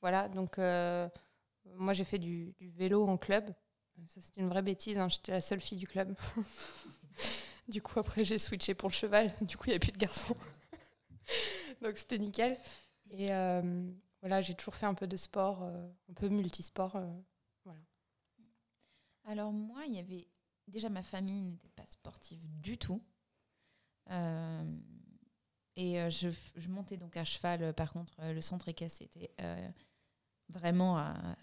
voilà, 0.00 0.28
donc 0.28 0.58
moi, 0.58 1.92
j'ai 1.92 2.04
fait 2.04 2.18
du, 2.18 2.52
vélo 2.60 3.06
en 3.06 3.16
club. 3.16 3.54
Ça, 4.08 4.20
c'était 4.20 4.40
une 4.40 4.48
vraie 4.48 4.62
bêtise. 4.62 4.98
hein, 4.98 5.08
J'étais 5.08 5.30
la 5.30 5.40
seule 5.40 5.60
fille 5.60 5.78
du 5.78 5.86
club. 5.86 6.12
du 7.68 7.80
coup, 7.80 8.00
après, 8.00 8.24
j'ai 8.24 8.38
switché 8.38 8.74
pour 8.74 8.88
le 8.88 8.94
cheval. 8.94 9.32
Du 9.42 9.56
coup, 9.56 9.64
il 9.66 9.68
n'y 9.68 9.74
avait 9.74 9.78
plus 9.78 9.92
de 9.92 9.98
garçons. 9.98 10.34
donc, 11.82 11.96
c'était 11.96 12.18
nickel. 12.18 12.58
Et 13.12 13.28
voilà, 14.20 14.40
j'ai 14.40 14.54
toujours 14.54 14.74
fait 14.74 14.86
un 14.86 14.94
peu 14.94 15.06
de 15.06 15.16
sport, 15.16 15.62
un 15.62 16.14
peu 16.14 16.28
multisport. 16.28 17.00
Alors 19.24 19.52
moi, 19.52 19.82
il 19.86 19.94
y 19.94 19.98
avait 19.98 20.26
déjà 20.68 20.88
ma 20.88 21.02
famille 21.02 21.52
n'était 21.52 21.68
pas 21.70 21.86
sportive 21.86 22.40
du 22.60 22.78
tout. 22.78 23.02
Euh, 24.10 24.64
et 25.76 26.00
euh, 26.00 26.10
je, 26.10 26.28
montais 26.68 26.96
donc 26.96 27.16
à 27.16 27.24
cheval. 27.24 27.62
euh, 27.62 27.72
Par 27.72 27.92
contre, 27.92 28.12
le 28.22 28.40
centre 28.40 28.68
équestre 28.68 28.98
c'était 29.02 29.30
euh, 29.40 29.68
vraiment 30.48 30.98
à, 30.98 31.36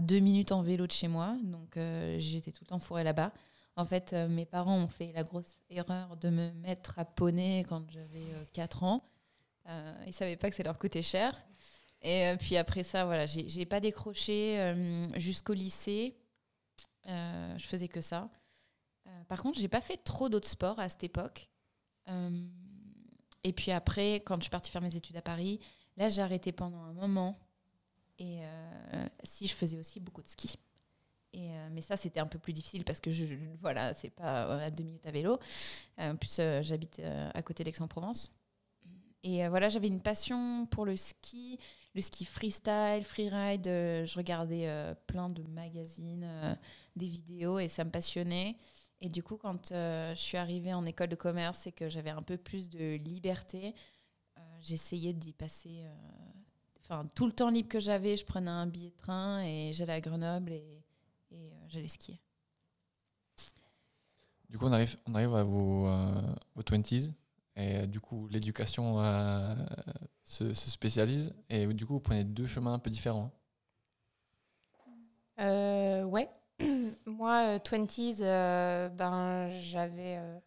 deux 0.00 0.20
minutes 0.20 0.52
en 0.52 0.62
vélo 0.62 0.86
de 0.86 0.92
chez 0.92 1.08
moi. 1.08 1.36
Donc 1.42 1.76
j'étais 2.18 2.52
tout 2.52 2.62
le 2.62 2.68
temps 2.68 2.78
fourrée 2.78 3.02
là-bas. 3.02 3.32
En 3.76 3.84
fait, 3.84 4.12
mes 4.12 4.44
parents 4.44 4.76
ont 4.76 4.88
fait 4.88 5.10
la 5.14 5.24
grosse 5.24 5.56
erreur 5.68 6.16
de 6.16 6.28
me 6.28 6.50
mettre 6.52 6.98
à 6.98 7.04
poney 7.04 7.64
quand 7.68 7.90
j'avais 7.90 8.22
4 8.52 8.84
ans. 8.84 9.02
Ils 10.06 10.12
savaient 10.12 10.36
pas 10.36 10.48
que 10.48 10.54
ça 10.54 10.62
leur 10.62 10.78
coûtait 10.78 11.02
cher. 11.02 11.34
Et 12.02 12.34
puis 12.38 12.56
après 12.56 12.84
ça, 12.84 13.04
voilà, 13.04 13.26
j'ai 13.26 13.64
pas 13.66 13.80
décroché 13.80 14.74
jusqu'au 15.16 15.54
lycée. 15.54 16.19
Euh, 17.06 17.58
je 17.58 17.66
faisais 17.66 17.88
que 17.88 18.00
ça. 18.00 18.28
Euh, 19.06 19.24
par 19.28 19.42
contre, 19.42 19.58
j'ai 19.58 19.68
pas 19.68 19.80
fait 19.80 19.96
trop 19.96 20.28
d'autres 20.28 20.48
sports 20.48 20.78
à 20.78 20.88
cette 20.88 21.04
époque. 21.04 21.48
Euh, 22.08 22.46
et 23.44 23.52
puis 23.52 23.72
après, 23.72 24.16
quand 24.16 24.36
je 24.36 24.42
suis 24.42 24.50
partie 24.50 24.70
faire 24.70 24.82
mes 24.82 24.94
études 24.96 25.16
à 25.16 25.22
Paris, 25.22 25.60
là, 25.96 26.08
j'ai 26.08 26.22
arrêté 26.22 26.52
pendant 26.52 26.80
un 26.80 26.92
moment. 26.92 27.38
Et 28.18 28.40
si, 29.24 29.46
je 29.46 29.54
faisais 29.54 29.78
aussi 29.78 29.98
beaucoup 29.98 30.20
de 30.20 30.26
ski. 30.26 30.58
Et, 31.32 31.48
mais 31.70 31.80
ça, 31.80 31.96
c'était 31.96 32.20
un 32.20 32.26
peu 32.26 32.38
plus 32.38 32.52
difficile 32.52 32.84
parce 32.84 33.00
que 33.00 33.10
je, 33.10 33.24
voilà, 33.60 33.94
c'est 33.94 34.10
pas 34.10 34.62
à 34.62 34.68
deux 34.68 34.84
minutes 34.84 35.06
à 35.06 35.10
vélo. 35.10 35.38
en 35.96 36.16
plus, 36.16 36.38
j'habite 36.60 37.00
à 37.00 37.40
côté 37.40 37.64
d'Aix-en-Provence. 37.64 38.34
Et 39.22 39.46
voilà, 39.48 39.68
j'avais 39.68 39.88
une 39.88 40.00
passion 40.00 40.66
pour 40.66 40.86
le 40.86 40.96
ski, 40.96 41.58
le 41.94 42.00
ski 42.00 42.24
freestyle, 42.24 43.04
freeride. 43.04 43.66
je 43.66 44.16
regardais 44.16 44.66
plein 45.06 45.28
de 45.28 45.42
magazines, 45.42 46.26
des 46.96 47.08
vidéos 47.08 47.58
et 47.58 47.68
ça 47.68 47.84
me 47.84 47.90
passionnait. 47.90 48.56
Et 49.02 49.08
du 49.08 49.22
coup, 49.22 49.36
quand 49.36 49.72
euh, 49.72 50.14
je 50.14 50.20
suis 50.20 50.36
arrivée 50.36 50.74
en 50.74 50.84
école 50.84 51.08
de 51.08 51.16
commerce 51.16 51.66
et 51.66 51.72
que 51.72 51.88
j'avais 51.88 52.10
un 52.10 52.22
peu 52.22 52.36
plus 52.36 52.68
de 52.68 52.96
liberté, 52.96 53.74
euh, 54.36 54.40
j'essayais 54.60 55.14
d'y 55.14 55.32
passer. 55.32 55.84
Euh, 55.84 55.94
enfin, 56.80 57.06
tout 57.14 57.26
le 57.26 57.32
temps 57.32 57.48
libre 57.48 57.68
que 57.68 57.80
j'avais, 57.80 58.16
je 58.18 58.26
prenais 58.26 58.50
un 58.50 58.66
billet 58.66 58.90
de 58.90 58.96
train 58.96 59.42
et 59.42 59.72
j'allais 59.72 59.94
à 59.94 60.00
Grenoble 60.00 60.52
et, 60.52 60.84
et 61.30 61.50
j'allais 61.68 61.88
skier. 61.88 62.20
Du 64.50 64.58
coup, 64.58 64.66
on 64.66 64.72
arrive, 64.72 64.96
on 65.06 65.14
arrive 65.14 65.34
à 65.34 65.44
vos, 65.44 65.84
vos 66.54 66.62
20s. 66.62 67.12
Et 67.56 67.86
du 67.86 68.00
coup, 68.00 68.28
l'éducation 68.28 68.96
se, 70.24 70.54
se, 70.54 70.70
spécialise. 70.70 71.32
Et 71.48 71.66
du 71.66 71.86
coup, 71.86 71.94
vous 71.94 72.00
prenez 72.00 72.24
deux 72.24 72.46
chemins 72.46 72.72
un 72.72 72.78
peu 72.78 72.90
différents. 72.90 73.32
Euh, 75.40 76.04
ouais. 76.04 76.28
Moi, 77.06 77.58
20s, 77.58 78.20
euh, 78.20 78.24
euh, 78.24 78.88
ben, 78.88 79.48
j'avais, 79.60 80.18
euh, 80.18 80.38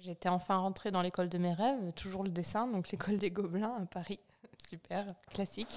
j'étais 0.00 0.28
enfin 0.28 0.56
rentrée 0.56 0.90
dans 0.90 1.02
l'école 1.02 1.28
de 1.28 1.38
mes 1.38 1.52
rêves, 1.52 1.92
toujours 1.94 2.24
le 2.24 2.30
dessin, 2.30 2.66
donc 2.66 2.88
l'école 2.90 3.18
des 3.18 3.30
Gobelins 3.30 3.76
à 3.80 3.86
Paris. 3.86 4.18
Super, 4.68 5.06
classique. 5.30 5.68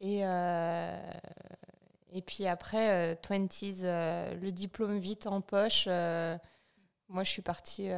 Et, 0.00 0.20
et 0.20 2.22
puis 2.22 2.46
après, 2.46 3.14
20s, 3.16 3.84
le 3.84 4.50
diplôme 4.50 4.98
vite 4.98 5.26
en 5.26 5.42
poche. 5.42 5.86
moi, 5.86 7.22
je 7.22 7.28
suis 7.28 7.42
partie 7.42 7.90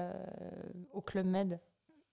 au 0.93 1.01
Club 1.01 1.27
Med 1.27 1.61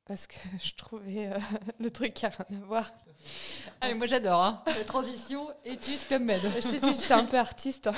parce 0.10 0.26
que 0.26 0.36
je 0.60 0.74
trouvais 0.74 1.30
le 1.80 1.90
truc 1.92 2.22
n'a 2.24 2.30
rien 2.30 2.62
à 2.62 2.66
voir. 2.66 2.92
Ah, 3.80 3.94
moi 3.94 4.08
j'adore, 4.08 4.42
hein. 4.42 4.64
transition, 4.88 5.48
études, 5.64 6.06
Club 6.08 6.24
Med. 6.24 6.42
je 6.42 6.68
t'ai 6.68 6.80
dit, 6.80 6.94
j'étais 7.00 7.14
un 7.14 7.26
peu 7.26 7.38
artiste. 7.38 7.88
Hein. 7.88 7.94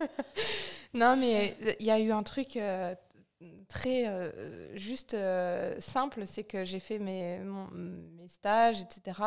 non, 0.94 1.16
mais 1.16 1.56
il 1.78 1.84
y 1.84 1.90
a 1.90 2.00
eu 2.00 2.10
un 2.10 2.22
truc 2.22 2.56
euh, 2.56 2.94
très 3.68 4.08
euh, 4.08 4.74
juste 4.78 5.12
euh, 5.12 5.78
simple, 5.78 6.26
c'est 6.26 6.44
que 6.44 6.64
j'ai 6.64 6.80
fait 6.80 6.98
mes, 6.98 7.38
mes, 7.38 8.28
stages, 8.28 8.80
etc. 8.80 9.20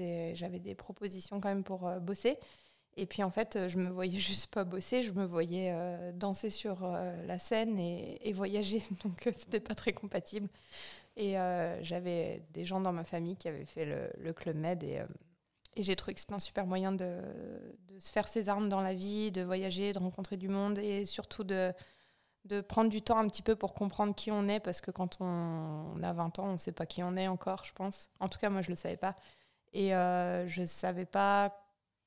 Et 0.00 0.34
j'avais 0.34 0.58
des 0.58 0.74
propositions 0.74 1.40
quand 1.40 1.48
même 1.48 1.64
pour 1.64 1.88
bosser. 2.00 2.38
Et 2.96 3.06
puis 3.06 3.22
en 3.22 3.30
fait, 3.30 3.68
je 3.68 3.78
me 3.78 3.88
voyais 3.88 4.18
juste 4.18 4.48
pas 4.48 4.64
bosser, 4.64 5.04
je 5.04 5.12
me 5.12 5.24
voyais 5.24 5.72
danser 6.14 6.50
sur 6.50 6.80
la 7.26 7.38
scène 7.38 7.78
et, 7.78 8.32
voyager. 8.32 8.82
Donc 9.04 9.28
c'était 9.38 9.60
pas 9.60 9.74
très 9.76 9.92
compatible. 9.92 10.48
Et 11.16 11.34
j'avais 11.82 12.42
des 12.52 12.64
gens 12.64 12.80
dans 12.80 12.92
ma 12.92 13.04
famille 13.04 13.36
qui 13.36 13.48
avaient 13.48 13.64
fait 13.64 13.86
le, 14.16 14.32
Club 14.32 14.56
Med 14.56 14.82
et 14.82 15.02
et 15.76 15.82
j'ai 15.82 15.94
trouvé 15.94 16.14
que 16.14 16.20
c'était 16.20 16.32
un 16.32 16.38
super 16.38 16.66
moyen 16.66 16.90
de, 16.90 17.20
se 17.98 18.10
faire 18.10 18.28
ses 18.28 18.48
armes 18.48 18.68
dans 18.68 18.80
la 18.80 18.94
vie, 18.94 19.30
de 19.30 19.42
voyager, 19.42 19.92
de 19.92 19.98
rencontrer 19.98 20.38
du 20.38 20.48
monde 20.48 20.78
et 20.78 21.04
surtout 21.04 21.44
de, 21.44 21.72
de 22.46 22.62
prendre 22.62 22.90
du 22.90 23.02
temps 23.02 23.18
un 23.18 23.28
petit 23.28 23.42
peu 23.42 23.56
pour 23.56 23.74
comprendre 23.74 24.14
qui 24.14 24.30
on 24.30 24.48
est 24.48 24.60
parce 24.60 24.80
que 24.80 24.90
quand 24.90 25.18
on, 25.20 26.02
a 26.02 26.12
20 26.14 26.38
ans, 26.38 26.48
on 26.48 26.52
ne 26.52 26.56
sait 26.56 26.72
pas 26.72 26.86
qui 26.86 27.02
on 27.02 27.14
est 27.16 27.28
encore, 27.28 27.64
je 27.64 27.72
pense. 27.72 28.10
En 28.20 28.28
tout 28.28 28.38
cas, 28.38 28.48
moi, 28.48 28.62
je 28.62 28.68
ne 28.68 28.72
le 28.72 28.76
savais 28.76 28.96
pas. 28.96 29.16
Et 29.74 29.94
euh, 29.94 30.48
je 30.48 30.62
ne 30.62 30.66
savais 30.66 31.04
pas 31.04 31.54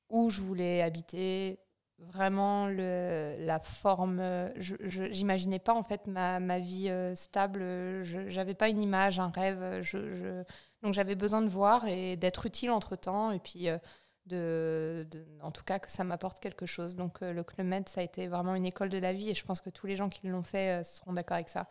où 0.08 0.30
je 0.30 0.40
voulais 0.40 0.82
habiter, 0.82 1.60
vraiment 2.00 2.66
le, 2.66 3.36
la 3.38 3.60
forme. 3.60 4.20
Je 4.56 5.02
n'imaginais 5.12 5.58
pas 5.58 5.74
en 5.74 5.82
fait 5.82 6.06
ma, 6.06 6.40
ma 6.40 6.58
vie 6.58 6.88
euh, 6.88 7.14
stable. 7.14 7.60
Je 8.02 8.34
n'avais 8.34 8.54
pas 8.54 8.68
une 8.68 8.82
image, 8.82 9.18
un 9.18 9.28
rêve. 9.28 9.80
je, 9.82 10.42
donc 10.82 10.94
j'avais 10.94 11.14
besoin 11.14 11.42
de 11.42 11.48
voir 11.48 11.86
et 11.86 12.16
d'être 12.16 12.46
utile 12.46 12.70
entre 12.70 12.96
temps 12.96 13.30
et 13.32 13.38
puis 13.38 13.68
euh, 13.68 13.78
de, 14.26 15.06
en 15.42 15.50
tout 15.50 15.64
cas 15.64 15.78
que 15.78 15.90
ça 15.90 16.04
m'apporte 16.04 16.40
quelque 16.40 16.66
chose. 16.66 16.96
Donc 16.96 17.22
euh, 17.22 17.32
le 17.32 17.44
Club 17.44 17.66
Med, 17.66 17.88
ça 17.88 18.00
a 18.00 18.04
été 18.04 18.26
vraiment 18.26 18.54
une 18.54 18.66
école 18.66 18.88
de 18.88 18.98
la 18.98 19.12
vie 19.12 19.30
et 19.30 19.34
je 19.34 19.44
pense 19.44 19.60
que 19.60 19.70
tous 19.70 19.86
les 19.86 19.96
gens 19.96 20.08
qui 20.08 20.26
l'ont 20.26 20.42
fait 20.42 20.82
seront 20.84 21.12
d'accord 21.12 21.36
avec 21.36 21.48
ça. 21.48 21.68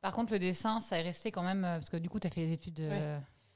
Par 0.00 0.12
contre, 0.12 0.32
le 0.32 0.40
dessin, 0.40 0.80
ça 0.80 0.98
est 0.98 1.02
resté 1.02 1.30
quand 1.30 1.44
même, 1.44 1.62
parce 1.62 1.88
que 1.88 1.96
du 1.96 2.08
coup, 2.08 2.18
tu 2.18 2.26
as 2.26 2.30
fait 2.30 2.40
les 2.40 2.52
études 2.52 2.82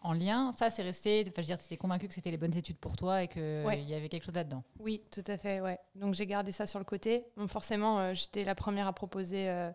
en 0.06 0.12
lien. 0.12 0.52
Ça, 0.52 0.70
c'est 0.70 0.82
resté, 0.82 1.24
enfin, 1.26 1.32
je 1.36 1.40
veux 1.42 1.46
dire, 1.46 1.58
tu 1.58 1.64
étais 1.64 1.76
convaincu 1.76 2.08
que 2.08 2.14
c'était 2.14 2.30
les 2.30 2.36
bonnes 2.36 2.56
études 2.56 2.78
pour 2.78 2.96
toi 2.96 3.22
et 3.22 3.28
qu'il 3.28 3.88
y 3.88 3.94
avait 3.94 4.08
quelque 4.08 4.24
chose 4.24 4.34
là-dedans. 4.34 4.62
Oui, 4.78 5.02
tout 5.10 5.24
à 5.26 5.36
fait, 5.36 5.60
ouais. 5.60 5.78
Donc 5.94 6.14
j'ai 6.14 6.26
gardé 6.26 6.52
ça 6.52 6.66
sur 6.66 6.78
le 6.78 6.84
côté. 6.84 7.24
Bon, 7.36 7.48
forcément, 7.48 8.14
j'étais 8.14 8.44
la 8.44 8.54
première 8.54 8.86
à 8.86 8.92
proposer 8.92 9.70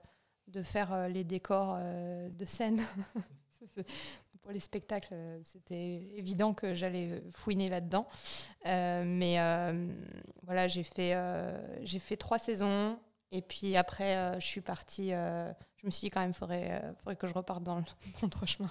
de 0.48 0.62
faire 0.62 1.10
les 1.10 1.24
décors 1.24 1.78
de 1.78 2.46
scène. 2.46 2.82
pour 4.42 4.52
les 4.52 4.60
spectacles, 4.60 5.14
euh, 5.14 5.40
c'était 5.44 6.10
évident 6.16 6.54
que 6.54 6.74
j'allais 6.74 7.12
euh, 7.12 7.32
fouiner 7.32 7.70
là-dedans. 7.70 8.08
Euh, 8.66 9.04
mais 9.06 9.38
voilà, 10.44 10.68
j'ai 10.68 10.84
fait, 10.84 11.16
j'ai 11.84 12.00
fait 12.00 12.18
trois 12.18 12.40
saisons. 12.40 12.98
Et 13.34 13.42
puis 13.42 13.78
après, 13.78 14.40
je 14.42 14.46
suis 14.46 14.60
partie. 14.60 15.10
je 15.12 15.86
me 15.86 15.92
suis 15.92 16.08
dit 16.08 16.10
quand 16.10 16.20
même, 16.20 16.32
il 16.32 16.36
faudrait, 16.36 16.82
faudrait 17.00 17.16
que 17.16 17.28
je 17.28 17.34
reparte 17.34 17.64
dans 17.64 17.78
le, 17.78 18.28
droit 18.28 18.46
chemin. 18.46 18.70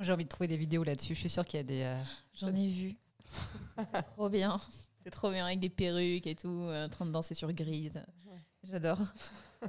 J'ai 0.00 0.12
envie 0.12 0.24
de 0.24 0.28
trouver 0.28 0.48
des 0.48 0.56
vidéos 0.56 0.84
là-dessus. 0.84 1.14
Je 1.14 1.20
suis 1.20 1.28
sûre 1.28 1.44
qu'il 1.44 1.58
y 1.58 1.60
a 1.60 1.64
des. 1.64 2.02
J'en 2.34 2.54
ai 2.54 2.68
vu. 2.68 2.96
C'est 3.92 4.02
trop 4.02 4.28
bien. 4.28 4.56
C'est 5.04 5.10
trop 5.10 5.30
bien 5.30 5.46
avec 5.46 5.60
des 5.60 5.70
perruques 5.70 6.26
et 6.26 6.34
tout, 6.34 6.68
en 6.68 6.88
train 6.88 7.06
de 7.06 7.10
danser 7.10 7.34
sur 7.34 7.50
grise. 7.52 8.02
J'adore. 8.64 8.98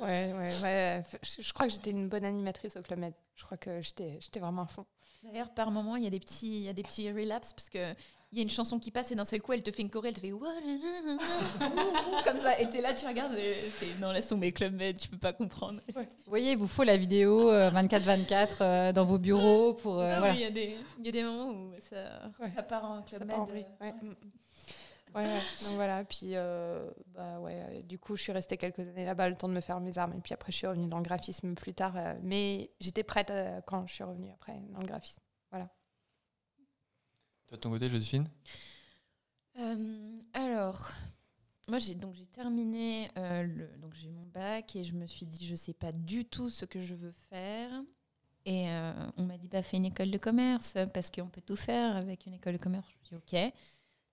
Ouais, 0.00 0.32
ouais, 0.32 0.54
ouais. 0.62 1.04
Je, 1.22 1.52
crois 1.52 1.66
que 1.66 1.72
j'étais 1.72 1.90
une 1.90 2.08
bonne 2.08 2.24
animatrice 2.24 2.76
au 2.76 2.82
Club 2.82 3.00
Med. 3.00 3.14
Je 3.34 3.44
crois 3.44 3.56
que 3.56 3.82
j'étais, 3.82 4.18
j'étais 4.20 4.38
vraiment 4.38 4.62
à 4.62 4.66
fond. 4.66 4.86
D'ailleurs, 5.24 5.52
par 5.52 5.70
moment, 5.70 5.96
il 5.96 6.04
y 6.04 6.06
a 6.06 6.10
des 6.10 6.20
petits, 6.20 6.58
il 6.58 6.62
y 6.62 6.68
a 6.68 6.72
des 6.72 6.84
petits 6.84 7.10
relapses 7.10 7.52
parce 7.52 7.68
que 7.68 7.94
il 8.32 8.38
y 8.38 8.40
a 8.40 8.42
une 8.42 8.50
chanson 8.50 8.78
qui 8.78 8.90
passe 8.90 9.10
et 9.12 9.14
d'un 9.14 9.24
seul 9.24 9.40
coup, 9.40 9.52
elle 9.52 9.62
te 9.62 9.70
fait 9.70 9.82
une 9.82 9.90
choré, 9.90 10.08
elle 10.08 10.14
te 10.14 10.20
fait 10.20 10.32
comme 12.24 12.38
ça. 12.38 12.60
Et 12.60 12.68
t'es 12.68 12.80
là, 12.80 12.94
tu 12.94 13.06
regardes 13.06 13.34
et 13.34 13.54
fais, 13.54 13.86
non, 14.00 14.12
laisse 14.12 14.28
tomber 14.28 14.52
Club 14.52 14.74
Med, 14.74 14.98
tu 14.98 15.08
peux 15.08 15.18
pas 15.18 15.32
comprendre. 15.32 15.80
Vous 15.94 16.02
voyez, 16.26 16.52
il 16.52 16.58
vous 16.58 16.68
faut 16.68 16.84
la 16.84 16.96
vidéo 16.96 17.52
24-24 17.52 18.32
euh, 18.32 18.46
euh, 18.60 18.92
dans 18.92 19.04
vos 19.04 19.18
bureaux 19.18 19.74
pour. 19.74 19.98
Euh, 20.00 20.30
il 20.34 20.40
y, 20.40 20.44
a 20.44 20.50
des, 20.50 20.76
y 21.02 21.08
a 21.08 21.12
des 21.12 21.22
moments 21.22 21.50
où 21.50 21.72
ça, 21.90 22.30
ça 22.54 22.62
part 22.62 22.90
en 22.90 23.02
Club 23.02 23.24
Med. 23.24 23.64
Ouais, 25.14 25.40
donc 25.64 25.74
voilà, 25.74 26.04
puis 26.04 26.32
euh, 26.34 26.90
bah 27.06 27.40
ouais, 27.40 27.82
du 27.82 27.98
coup, 27.98 28.16
je 28.16 28.22
suis 28.22 28.32
restée 28.32 28.56
quelques 28.56 28.80
années 28.80 29.04
là-bas, 29.04 29.28
le 29.28 29.36
temps 29.36 29.48
de 29.48 29.54
me 29.54 29.60
faire 29.60 29.80
mes 29.80 29.96
armes, 29.96 30.12
et 30.16 30.20
puis 30.20 30.34
après, 30.34 30.52
je 30.52 30.58
suis 30.58 30.66
revenue 30.66 30.88
dans 30.88 30.98
le 30.98 31.02
graphisme 31.02 31.54
plus 31.54 31.74
tard, 31.74 31.96
euh, 31.96 32.14
mais 32.22 32.70
j'étais 32.80 33.02
prête 33.02 33.30
euh, 33.30 33.60
quand 33.66 33.86
je 33.86 33.94
suis 33.94 34.04
revenue 34.04 34.30
après 34.32 34.60
dans 34.70 34.80
le 34.80 34.86
graphisme. 34.86 35.20
Voilà. 35.50 35.68
Toi, 37.48 37.56
de 37.56 37.60
ton 37.60 37.70
côté, 37.70 37.88
Joséphine 37.88 38.28
Alors, 40.32 40.90
moi, 41.68 41.78
j'ai 41.78 41.94
donc 41.94 42.14
j'ai 42.14 42.26
terminé, 42.26 43.10
le, 43.16 43.66
donc 43.78 43.94
j'ai 43.94 44.08
mon 44.08 44.26
bac, 44.26 44.76
et 44.76 44.84
je 44.84 44.92
me 44.92 45.06
suis 45.06 45.26
dit, 45.26 45.46
je 45.46 45.56
sais 45.56 45.74
pas 45.74 45.92
du 45.92 46.24
tout 46.24 46.50
ce 46.50 46.64
que 46.64 46.80
je 46.80 46.94
veux 46.94 47.14
faire. 47.30 47.70
Et 48.44 48.66
on 49.16 49.24
m'a 49.24 49.36
dit, 49.36 49.48
bah, 49.48 49.62
fais 49.62 49.78
une 49.78 49.86
école 49.86 50.10
de 50.10 50.18
commerce, 50.18 50.78
parce 50.94 51.10
qu'on 51.10 51.28
peut 51.28 51.42
tout 51.42 51.56
faire 51.56 51.96
avec 51.96 52.26
une 52.26 52.34
école 52.34 52.54
de 52.54 52.62
commerce. 52.62 52.86
Je 52.88 53.16
me 53.16 53.20
suis 53.20 53.40
dit, 53.42 53.50
ok. 53.50 53.52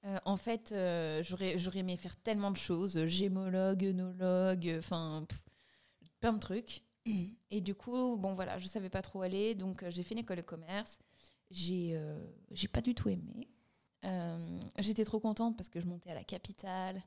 Euh, 0.05 0.17
en 0.25 0.37
fait, 0.37 0.71
euh, 0.71 1.23
j'aurais, 1.23 1.79
aimé 1.79 1.97
faire 1.97 2.15
tellement 2.17 2.51
de 2.51 2.57
choses, 2.57 3.05
gémologue, 3.07 3.85
œnologue, 3.85 4.75
enfin, 4.77 5.25
plein 6.19 6.33
de 6.33 6.39
trucs. 6.39 6.83
Et 7.51 7.61
du 7.61 7.75
coup, 7.75 8.17
bon 8.17 8.35
voilà, 8.35 8.59
je 8.59 8.67
savais 8.67 8.89
pas 8.89 9.01
trop 9.01 9.21
aller, 9.21 9.55
donc 9.55 9.83
euh, 9.83 9.91
j'ai 9.91 10.03
fait 10.03 10.13
une 10.13 10.21
école 10.21 10.37
de 10.37 10.41
commerce. 10.41 10.99
J'ai, 11.51 11.99
j'ai 12.51 12.67
pas 12.67 12.81
du 12.81 12.95
tout 12.95 13.09
aimé. 13.09 13.47
j'étais 14.79 15.05
trop 15.05 15.19
contente 15.19 15.55
parce 15.55 15.69
que 15.69 15.79
je 15.79 15.85
montais 15.85 16.09
à 16.11 16.15
la 16.15 16.23
capitale 16.23 17.01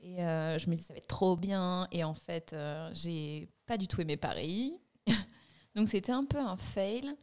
et 0.00 0.16
je 0.16 0.70
me 0.70 0.74
disais 0.74 0.88
ça 0.88 0.94
va 0.94 0.98
être 0.98 1.06
trop 1.06 1.36
bien. 1.36 1.86
Et 1.92 2.02
en 2.02 2.14
fait, 2.14 2.56
j'ai 2.92 3.48
pas 3.66 3.76
du 3.76 3.86
tout 3.86 4.00
aimé 4.00 4.16
Paris. 4.16 4.80
donc 5.74 5.88
c'était 5.88 6.12
un 6.12 6.24
peu 6.24 6.38
un 6.38 6.56
fail. 6.56 7.14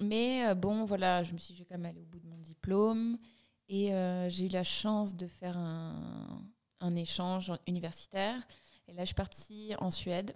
mais 0.00 0.54
bon, 0.54 0.84
voilà, 0.84 1.22
je 1.22 1.32
me 1.32 1.38
suis 1.38 1.54
je 1.54 1.60
vais 1.60 1.66
quand 1.66 1.78
même 1.78 1.86
aller 1.86 2.00
au 2.00 2.06
bout 2.06 2.20
de 2.20 2.26
mon 2.26 2.38
diplôme. 2.38 3.18
Et 3.72 3.94
euh, 3.94 4.28
j'ai 4.28 4.46
eu 4.46 4.48
la 4.48 4.64
chance 4.64 5.14
de 5.14 5.28
faire 5.28 5.56
un, 5.56 6.42
un, 6.80 6.96
échange 6.96 7.52
universitaire. 7.68 8.42
Et 8.88 8.92
là, 8.92 9.02
je 9.02 9.06
suis 9.06 9.14
partie 9.14 9.74
en 9.78 9.92
Suède. 9.92 10.34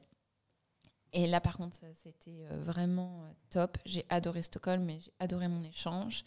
Et 1.16 1.28
là, 1.28 1.40
par 1.40 1.56
contre, 1.56 1.76
c'était 1.94 2.44
euh, 2.50 2.60
vraiment 2.60 3.22
euh, 3.22 3.32
top. 3.50 3.78
J'ai 3.86 4.04
adoré 4.08 4.42
Stockholm, 4.42 4.84
mais 4.84 4.98
j'ai 5.00 5.12
adoré 5.20 5.46
mon 5.46 5.62
échange. 5.62 6.24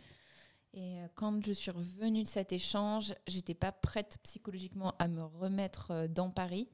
Et 0.74 1.00
quand 1.16 1.46
je 1.46 1.52
suis 1.52 1.72
revenue 1.72 2.24
de 2.24 2.28
cet 2.28 2.54
échange, 2.54 3.14
j'étais 3.26 3.54
pas 3.54 3.72
prête 3.72 4.18
psychologiquement 4.24 4.94
à 5.00 5.08
me 5.08 5.24
remettre 5.24 6.08
dans 6.08 6.30
Paris. 6.30 6.70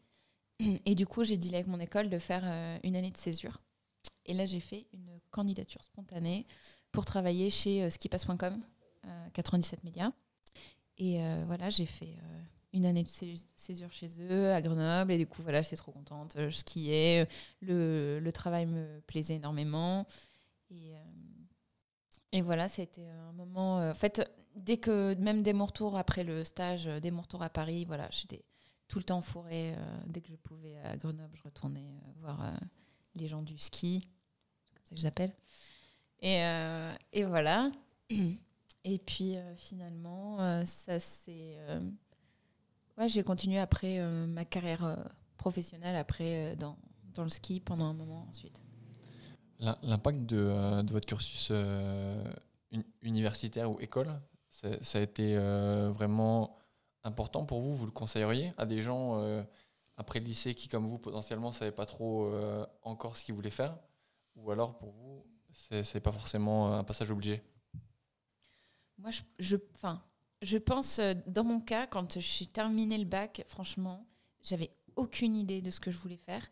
Et 0.86 0.94
du 0.94 1.08
coup, 1.08 1.24
j'ai 1.24 1.38
dit 1.38 1.54
avec 1.54 1.68
mon 1.68 1.80
école 1.80 2.10
de 2.10 2.20
faire 2.20 2.44
une 2.84 2.96
année 2.96 3.12
de 3.12 3.18
césure. 3.18 3.62
Et 4.26 4.34
là, 4.34 4.46
j'ai 4.46 4.60
fait 4.60 4.88
une 4.94 5.20
candidature 5.32 5.84
spontanée 5.86 6.46
pour 6.92 7.06
travailler 7.06 7.50
chez 7.50 7.90
skipass.com, 7.90 8.62
97 9.34 9.86
médias. 9.86 10.12
Et 10.98 11.22
voilà, 11.46 11.70
j'ai 11.70 11.86
fait 11.86 12.18
une 12.74 12.86
année 12.86 13.04
de 13.04 13.10
césure 13.56 13.92
chez 13.92 14.10
eux 14.22 14.52
à 14.52 14.62
Grenoble 14.62 15.12
et 15.12 15.18
du 15.18 15.28
coup 15.28 15.42
voilà 15.42 15.62
j'étais 15.62 15.76
trop 15.76 15.92
contente 15.92 16.34
je 16.38 16.50
skiais 16.50 17.28
le, 17.62 18.20
le 18.20 18.32
travail 18.32 18.66
me 18.66 19.00
plaisait 19.02 19.36
énormément 19.36 20.06
et, 20.72 20.94
et 22.32 22.42
voilà 22.42 22.68
c'était 22.68 23.08
un 23.08 23.32
moment 23.34 23.78
en 23.78 23.94
fait 23.94 24.28
dès 24.56 24.78
que 24.78 25.14
même 25.16 25.44
dès 25.44 25.54
mon 25.54 25.66
retour 25.66 25.98
après 25.98 26.24
le 26.24 26.44
stage 26.44 26.86
dès 27.02 27.12
mon 27.12 27.22
retour 27.22 27.44
à 27.44 27.50
Paris 27.50 27.86
voilà 27.86 28.08
j'étais 28.12 28.44
tout 28.88 28.98
le 28.98 29.06
temps 29.06 29.22
fourrée 29.22 29.76
dès 30.08 30.22
que 30.22 30.30
je 30.30 30.36
pouvais 30.36 30.78
à 30.84 30.98
Grenoble 30.98 31.36
je 31.36 31.44
retournais 31.44 32.02
voir 32.22 32.54
les 33.16 33.28
gens 33.28 33.44
du 33.44 33.58
ski 33.60 34.08
comme 34.90 34.98
ça 34.98 35.12
que 35.12 35.24
je 35.24 35.28
et, 36.26 36.42
et 37.12 37.24
voilà. 37.26 37.72
Et 38.86 38.98
puis 38.98 39.38
finalement 39.56 40.66
ça 40.66 41.00
c'est 41.00 41.58
Ouais, 42.98 43.10
j'ai 43.10 43.24
continué 43.24 43.58
après 43.58 44.00
euh, 44.00 44.28
ma 44.28 44.46
carrière 44.46 44.86
euh, 44.86 44.96
professionnelle, 45.38 45.96
après 45.96 46.52
euh, 46.52 46.56
dans, 46.56 46.78
dans, 47.16 47.24
le 47.24 47.30
ski 47.30 47.60
pendant 47.60 47.86
un 47.86 47.94
moment 47.94 48.28
ensuite. 48.30 48.62
L'impact 49.60 50.26
de, 50.26 50.82
de, 50.82 50.92
votre 50.92 51.08
cursus 51.08 51.52
universitaire 53.02 53.72
ou 53.72 53.80
école, 53.80 54.12
ça 54.50 54.98
a 54.98 55.02
été 55.02 55.38
vraiment 55.38 56.58
important 57.04 57.46
pour 57.46 57.62
vous? 57.62 57.74
Vous 57.74 57.86
le 57.86 57.92
conseilleriez 57.92 58.54
à 58.58 58.66
des 58.66 58.82
gens 58.82 59.24
après 59.96 60.20
le 60.20 60.26
lycée 60.26 60.54
qui, 60.54 60.68
comme 60.68 60.86
vous, 60.86 60.98
potentiellement, 60.98 61.50
ne 61.50 61.54
savaient 61.54 61.72
pas 61.72 61.86
trop 61.86 62.30
encore 62.82 63.16
ce 63.16 63.24
qu'ils 63.24 63.36
voulaient 63.36 63.52
faire? 63.52 63.78
Ou 64.36 64.52
alors, 64.52 64.78
pour 64.78 64.92
vous, 64.92 65.26
c'est 65.54 66.02
pas 66.02 66.12
forcément 66.12 66.74
un 66.74 66.84
passage 66.84 67.10
obligé? 67.10 67.42
Moi, 68.98 69.12
je, 69.12 69.22
je, 69.40 69.56
je 70.44 70.58
pense, 70.58 71.00
euh, 71.00 71.14
dans 71.28 71.44
mon 71.44 71.60
cas, 71.60 71.88
quand 71.88 72.20
j'ai 72.20 72.46
terminé 72.46 72.98
le 72.98 73.06
bac, 73.06 73.44
franchement, 73.48 74.06
j'avais 74.42 74.72
aucune 74.96 75.36
idée 75.36 75.62
de 75.62 75.72
ce 75.72 75.80
que 75.80 75.90
je 75.90 75.98
voulais 75.98 76.18
faire. 76.18 76.48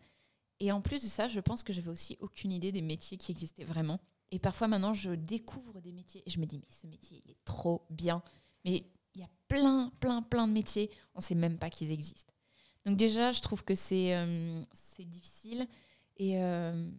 Et 0.59 0.71
en 0.71 0.81
plus 0.81 1.03
de 1.03 1.07
ça, 1.07 1.27
je 1.27 1.39
pense 1.39 1.63
que 1.63 1.73
j'avais 1.73 1.89
aussi 1.89 2.17
aucune 2.19 2.51
idée 2.51 2.71
des 2.71 2.81
métiers 2.81 3.17
qui 3.17 3.31
existaient 3.31 3.63
vraiment. 3.63 3.99
Et 4.31 4.39
parfois 4.39 4.67
maintenant, 4.67 4.93
je 4.93 5.11
découvre 5.11 5.81
des 5.81 5.91
métiers 5.91 6.23
et 6.25 6.29
je 6.29 6.39
me 6.39 6.45
dis, 6.45 6.57
mais 6.57 6.69
ce 6.69 6.87
métier, 6.87 7.21
il 7.25 7.31
est 7.31 7.43
trop 7.45 7.85
bien. 7.89 8.23
Mais 8.63 8.85
il 9.13 9.21
y 9.21 9.23
a 9.23 9.29
plein, 9.47 9.91
plein, 9.99 10.21
plein 10.21 10.47
de 10.47 10.53
métiers, 10.53 10.89
on 11.15 11.19
ne 11.19 11.23
sait 11.23 11.35
même 11.35 11.57
pas 11.57 11.69
qu'ils 11.69 11.91
existent. 11.91 12.33
Donc 12.85 12.97
déjà, 12.97 13.31
je 13.31 13.41
trouve 13.41 13.63
que 13.63 13.75
c'est 13.75 14.15
euh, 14.15 14.63
difficile. 14.99 15.67
Et 16.17 16.41
euh, 16.41 16.89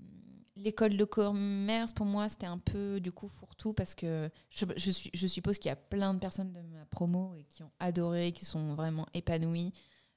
l'école 0.57 0.97
de 0.97 1.05
commerce, 1.05 1.93
pour 1.93 2.07
moi, 2.07 2.29
c'était 2.29 2.47
un 2.47 2.59
peu 2.59 3.01
du 3.01 3.13
coup 3.13 3.29
fourre-tout 3.29 3.73
parce 3.73 3.95
que 3.95 4.31
je, 4.51 4.67
je, 4.77 4.91
je 5.13 5.27
suppose 5.27 5.59
qu'il 5.59 5.69
y 5.69 5.73
a 5.73 5.77
plein 5.77 6.15
de 6.15 6.19
personnes 6.19 6.53
de 6.53 6.61
ma 6.61 6.85
promo 6.87 7.35
et 7.35 7.45
qui 7.45 7.63
ont 7.63 7.71
adoré, 7.79 8.33
qui 8.33 8.45
sont 8.45 8.75
vraiment 8.75 9.07
épanouies. 9.15 9.73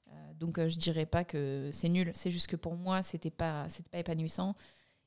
Euh, 0.08 0.34
donc, 0.34 0.58
euh, 0.58 0.68
je 0.68 0.78
dirais 0.78 1.06
pas 1.06 1.24
que 1.24 1.70
c'est 1.72 1.88
nul. 1.88 2.10
C'est 2.14 2.30
juste 2.30 2.48
que 2.48 2.56
pour 2.56 2.76
moi, 2.76 3.02
c'était 3.02 3.30
pas, 3.30 3.66
pas 3.90 3.98
épanouissant. 3.98 4.54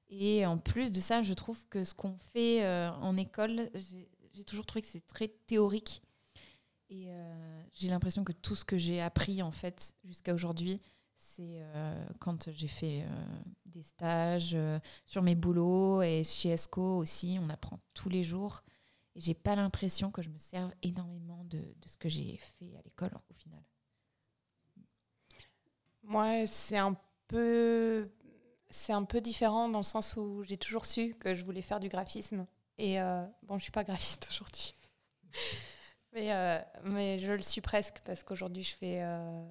Et 0.09 0.45
en 0.45 0.57
plus 0.57 0.91
de 0.91 0.99
ça, 0.99 1.21
je 1.21 1.33
trouve 1.33 1.59
que 1.69 1.83
ce 1.83 1.93
qu'on 1.93 2.17
fait 2.33 2.65
euh, 2.65 2.91
en 2.93 3.15
école, 3.15 3.69
j'ai 3.75 4.43
toujours 4.43 4.65
trouvé 4.65 4.81
que 4.81 4.87
c'est 4.87 5.05
très 5.05 5.27
théorique. 5.27 6.01
Et 6.91 7.09
j'ai 7.75 7.87
l'impression 7.87 8.23
que 8.23 8.31
tout 8.31 8.55
ce 8.55 8.65
que 8.65 8.75
j'ai 8.75 8.99
appris, 8.99 9.43
en 9.43 9.51
fait, 9.51 9.93
jusqu'à 10.03 10.33
aujourd'hui, 10.33 10.81
c'est 11.19 11.61
euh, 11.61 12.05
quand 12.19 12.49
j'ai 12.51 12.67
fait 12.67 13.03
euh, 13.03 13.41
des 13.69 13.83
stages 13.83 14.51
euh, 14.53 14.79
sur 15.05 15.21
mes 15.21 15.35
boulots 15.35 16.01
et 16.01 16.23
chez 16.23 16.49
ESCO 16.49 16.97
aussi, 16.97 17.37
on 17.41 17.49
apprend 17.49 17.79
tous 17.93 18.09
les 18.09 18.23
jours. 18.23 18.61
Et 19.15 19.21
j'ai 19.21 19.33
pas 19.33 19.55
l'impression 19.55 20.11
que 20.11 20.21
je 20.21 20.29
me 20.29 20.37
serve 20.37 20.71
énormément 20.81 21.43
de, 21.45 21.59
de 21.59 21.87
ce 21.87 21.97
que 21.97 22.09
j'ai 22.09 22.37
fait 22.37 22.75
à 22.77 22.81
l'école 22.83 23.11
au 23.29 23.33
final. 23.33 23.61
Moi, 26.03 26.47
c'est 26.47 26.77
un 26.77 26.95
peu 27.27 28.09
c'est 28.71 28.93
un 28.93 29.03
peu 29.03 29.19
différent 29.19 29.67
dans 29.67 29.79
le 29.79 29.83
sens 29.83 30.15
où 30.15 30.43
j'ai 30.43 30.57
toujours 30.57 30.85
su 30.85 31.15
que 31.15 31.33
je 31.33 31.43
voulais 31.43 31.61
faire 31.61 31.79
du 31.79 31.89
graphisme. 31.89 32.45
Et 32.77 32.97
bon, 33.43 33.57
je 33.57 33.63
suis 33.63 33.71
pas 33.71 33.83
graphiste 33.83 34.27
aujourd'hui. 34.31 34.75
mais, 36.13 36.63
mais 36.83 37.19
je 37.19 37.31
le 37.31 37.41
suis 37.41 37.61
presque 37.61 37.99
parce 38.05 38.23
qu'aujourd'hui, 38.23 38.63
je 38.63 38.75
fais 38.75 39.01
euh, 39.01 39.43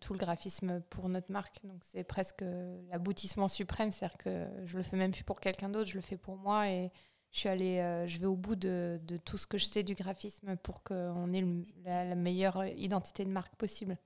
tout 0.00 0.12
le 0.12 0.18
graphisme 0.18 0.80
pour 0.90 1.08
notre 1.08 1.32
marque. 1.32 1.60
Donc 1.64 1.82
c'est 1.82 2.04
presque 2.04 2.44
l'aboutissement 2.90 3.48
suprême, 3.48 3.90
c'est-à-dire 3.90 4.18
que 4.18 4.46
je 4.64 4.76
le 4.76 4.82
fais 4.82 4.96
même 4.96 5.12
plus 5.12 5.24
pour 5.24 5.40
quelqu'un 5.40 5.68
d'autre, 5.68 5.88
je 5.90 5.94
le 5.94 6.02
fais 6.02 6.16
pour 6.16 6.36
moi 6.36 6.68
et 6.68 6.90
je 7.36 7.40
suis 7.40 7.48
allée, 7.50 7.78
euh, 7.80 8.06
je 8.06 8.18
vais 8.18 8.26
au 8.26 8.34
bout 8.34 8.56
de, 8.56 8.98
de, 9.02 9.18
tout 9.18 9.36
ce 9.36 9.46
que 9.46 9.58
je 9.58 9.66
sais 9.66 9.82
du 9.82 9.94
graphisme 9.94 10.56
pour 10.56 10.82
qu'on 10.82 11.32
ait 11.34 11.44
la, 11.84 12.14
meilleure 12.14 12.64
identité 12.66 13.26
de 13.26 13.30
marque 13.30 13.54
possible. 13.56 13.98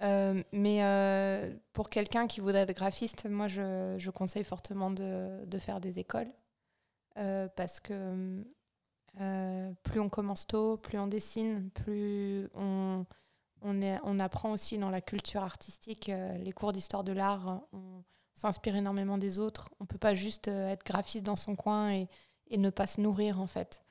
Euh, 0.00 0.42
mais 0.52 0.80
pour 1.74 1.90
quelqu'un 1.90 2.26
qui 2.26 2.40
voudrait 2.40 2.62
être 2.62 2.74
graphiste, 2.74 3.28
moi 3.28 3.46
je, 3.46 3.96
je 3.98 4.10
conseille 4.10 4.44
fortement 4.44 4.90
de, 4.90 5.44
de, 5.44 5.58
faire 5.58 5.80
des 5.80 5.98
écoles 5.98 6.32
parce 7.14 7.80
que 7.80 8.42
plus 9.82 10.00
on 10.00 10.08
commence 10.08 10.46
tôt, 10.46 10.78
plus 10.78 10.98
on 10.98 11.06
dessine, 11.06 11.68
plus 11.70 12.48
on 12.54 13.04
on, 13.62 14.18
apprend 14.18 14.52
aussi 14.52 14.78
dans 14.78 14.90
la 14.90 15.00
culture 15.00 15.42
artistique, 15.42 16.08
euh, 16.08 16.36
les 16.38 16.52
cours 16.52 16.72
d'histoire 16.72 17.04
de 17.04 17.12
l'art, 17.12 17.60
on 17.72 18.02
s'inspire 18.34 18.76
énormément 18.76 19.18
des 19.18 19.38
autres. 19.38 19.70
On 19.80 19.84
ne 19.84 19.88
peut 19.88 19.98
pas 19.98 20.14
juste 20.14 20.48
euh, 20.48 20.68
être 20.68 20.84
graphiste 20.84 21.24
dans 21.24 21.36
son 21.36 21.56
coin 21.56 21.92
et, 21.92 22.08
ne 22.56 22.70
pas 22.70 22.86
se 22.86 23.00
nourrir 23.00 23.40
en 23.40 23.46
fait. 23.46 23.82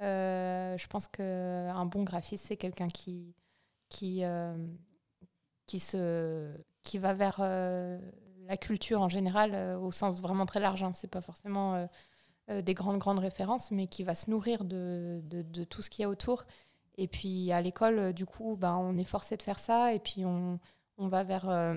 Euh, 0.00 0.76
je 0.76 0.86
pense 0.88 1.06
qu'un 1.06 1.86
bon 1.86 2.02
graphiste, 2.02 2.46
c'est 2.46 2.56
quelqu'un 2.56 2.88
qui, 2.88 3.34
qui, 3.88 4.22
qui, 5.66 6.98
va 6.98 7.14
vers 7.14 7.40
la 7.40 8.56
culture 8.56 9.02
en 9.02 9.08
général, 9.08 9.76
au 9.76 9.92
sens 9.92 10.20
vraiment 10.20 10.46
très 10.46 10.58
large. 10.58 10.82
Hein. 10.82 10.92
Ce 10.94 11.06
n'est 11.06 11.10
pas 11.10 11.20
forcément 11.20 11.88
des 12.48 12.74
grandes, 12.74 12.98
grandes 12.98 13.20
références, 13.20 13.70
mais 13.70 13.86
qui 13.86 14.02
va 14.02 14.16
se 14.16 14.28
nourrir 14.30 14.64
de, 14.64 15.20
de 15.22 15.64
tout 15.64 15.82
ce 15.82 15.90
qu'il 15.90 16.02
y 16.02 16.04
a 16.04 16.08
autour 16.08 16.44
et 16.98 17.06
puis 17.06 17.52
à 17.52 17.62
l'école, 17.62 17.98
euh, 17.98 18.12
du 18.12 18.26
coup, 18.26 18.56
ben, 18.56 18.76
on 18.76 18.96
est 18.98 19.04
forcé 19.04 19.36
de 19.36 19.42
faire 19.42 19.60
ça. 19.60 19.94
Et 19.94 20.00
puis 20.00 20.24
on, 20.24 20.58
on 20.98 21.06
va 21.06 21.22
vers 21.22 21.48
euh, 21.48 21.76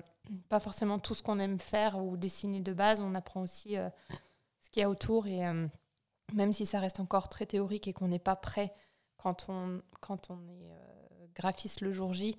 pas 0.50 0.60
forcément 0.60 0.98
tout 0.98 1.14
ce 1.14 1.22
qu'on 1.22 1.40
aime 1.40 1.60
faire 1.60 2.04
ou 2.04 2.18
dessiner 2.18 2.60
de 2.60 2.74
base. 2.74 3.00
On 3.00 3.14
apprend 3.14 3.44
aussi 3.44 3.78
euh, 3.78 3.88
ce 4.62 4.72
qu'il 4.72 4.82
y 4.82 4.84
a 4.84 4.90
autour. 4.90 5.28
Et 5.28 5.42
même 6.34 6.54
si 6.54 6.66
ça 6.66 6.80
reste 6.80 7.00
encore 7.00 7.30
très 7.30 7.46
théorique 7.46 7.88
et 7.88 7.94
qu'on 7.94 8.08
n'est 8.08 8.20
pas 8.20 8.36
prêt 8.36 8.74
quand 9.18 9.46
on, 9.48 9.82
quand 10.00 10.32
on 10.32 10.40
est 10.48 10.72
graphiste 11.36 11.82
le 11.82 11.94
jour 11.94 12.14
J, 12.14 12.36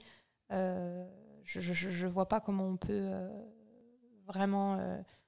je 0.50 2.04
ne 2.04 2.08
vois 2.08 2.28
pas 2.28 2.40
comment 2.40 2.66
on 2.66 2.76
peut 2.76 3.10
vraiment. 4.26 4.78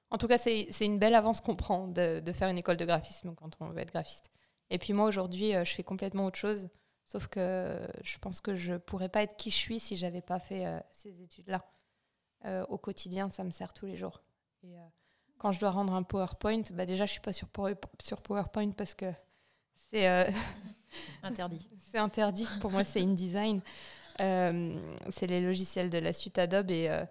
En 0.09 0.17
tout 0.17 0.27
cas, 0.27 0.37
c'est 0.37 0.67
une 0.81 0.99
belle 0.99 1.15
avance 1.15 1.39
qu'on 1.39 1.55
prend 1.55 1.87
de, 1.87 2.19
de, 2.19 2.31
faire 2.33 2.49
une 2.49 2.57
école 2.57 2.77
de 2.77 2.85
graphisme 2.85 3.33
quand 3.35 3.51
on 3.61 3.69
veut 3.69 3.79
être 3.79 3.93
graphiste. 3.93 4.29
Et 4.69 4.77
puis 4.77 4.91
moi, 4.91 5.05
aujourd'hui, 5.05 5.51
je 5.63 5.73
fais 5.73 5.83
complètement 5.83 6.25
autre 6.25 6.37
chose. 6.37 6.67
Sauf 7.05 7.27
que 7.27 7.87
je 8.03 8.17
pense 8.17 8.41
que 8.41 8.55
je 8.55 8.75
pourrais 8.75 9.09
pas 9.09 9.21
être 9.21 9.37
qui 9.37 9.51
je 9.51 9.55
suis 9.55 9.79
si 9.79 9.95
j'avais 9.95 10.21
pas 10.21 10.39
fait 10.39 10.65
euh, 10.65 10.79
ces 10.91 11.21
études-là. 11.21 11.63
Euh, 12.45 12.65
au 12.67 12.77
quotidien, 12.77 13.29
ça 13.29 13.43
me 13.43 13.51
sert 13.51 13.73
tous 13.73 13.85
les 13.85 13.95
jours. 13.95 14.23
Et 14.63 14.77
euh, 14.77 14.83
quand 15.37 15.51
je 15.51 15.59
dois 15.59 15.71
rendre 15.71 15.93
un 15.93 16.03
PowerPoint, 16.03 16.63
bah 16.73 16.85
déjà, 16.85 17.05
je 17.05 17.11
suis 17.11 17.21
pas 17.21 17.33
sur, 17.33 17.47
sur 18.01 18.21
PowerPoint 18.21 18.71
parce 18.71 18.95
que 18.95 19.11
c'est 19.91 20.07
interdit. 21.23 21.67
c'est 21.91 21.99
interdit. 21.99 22.47
Pour 22.59 22.71
moi, 22.71 22.83
c'est 22.83 23.01
InDesign. 23.01 23.61
c'est 24.17 25.27
les 25.27 25.41
logiciels 25.41 25.89
de 25.89 25.99
la 25.99 26.13
suite 26.13 26.39
Adobe 26.39 26.71
et 26.71 27.05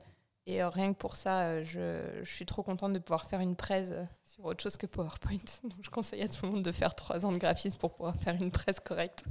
et 0.47 0.63
euh, 0.63 0.69
rien 0.69 0.93
que 0.93 0.99
pour 0.99 1.17
ça, 1.17 1.47
euh, 1.47 1.65
je, 1.65 2.23
je, 2.23 2.31
suis 2.31 2.45
trop 2.45 2.63
contente 2.63 2.93
de 2.93 2.99
pouvoir 2.99 3.25
faire 3.25 3.41
une 3.41 3.57
presse 3.57 3.89
euh, 3.93 4.05
sur 4.25 4.45
autre 4.45 4.63
chose 4.63 4.77
que 4.77 4.87
PowerPoint. 4.87 5.39
Donc 5.63 5.79
je 5.81 5.89
conseille 5.89 6.23
à 6.23 6.29
tout 6.29 6.45
le 6.45 6.53
monde 6.53 6.63
de 6.63 6.73
faire 6.73 6.95
trois 6.95 7.25
ans 7.25 7.33
de 7.33 7.39
graphisme 7.39 7.79
pour 7.79 7.95
pouvoir 7.95 8.15
faire 8.17 8.35
une 8.35 8.51
presse 8.51 8.81
correcte. 8.81 9.25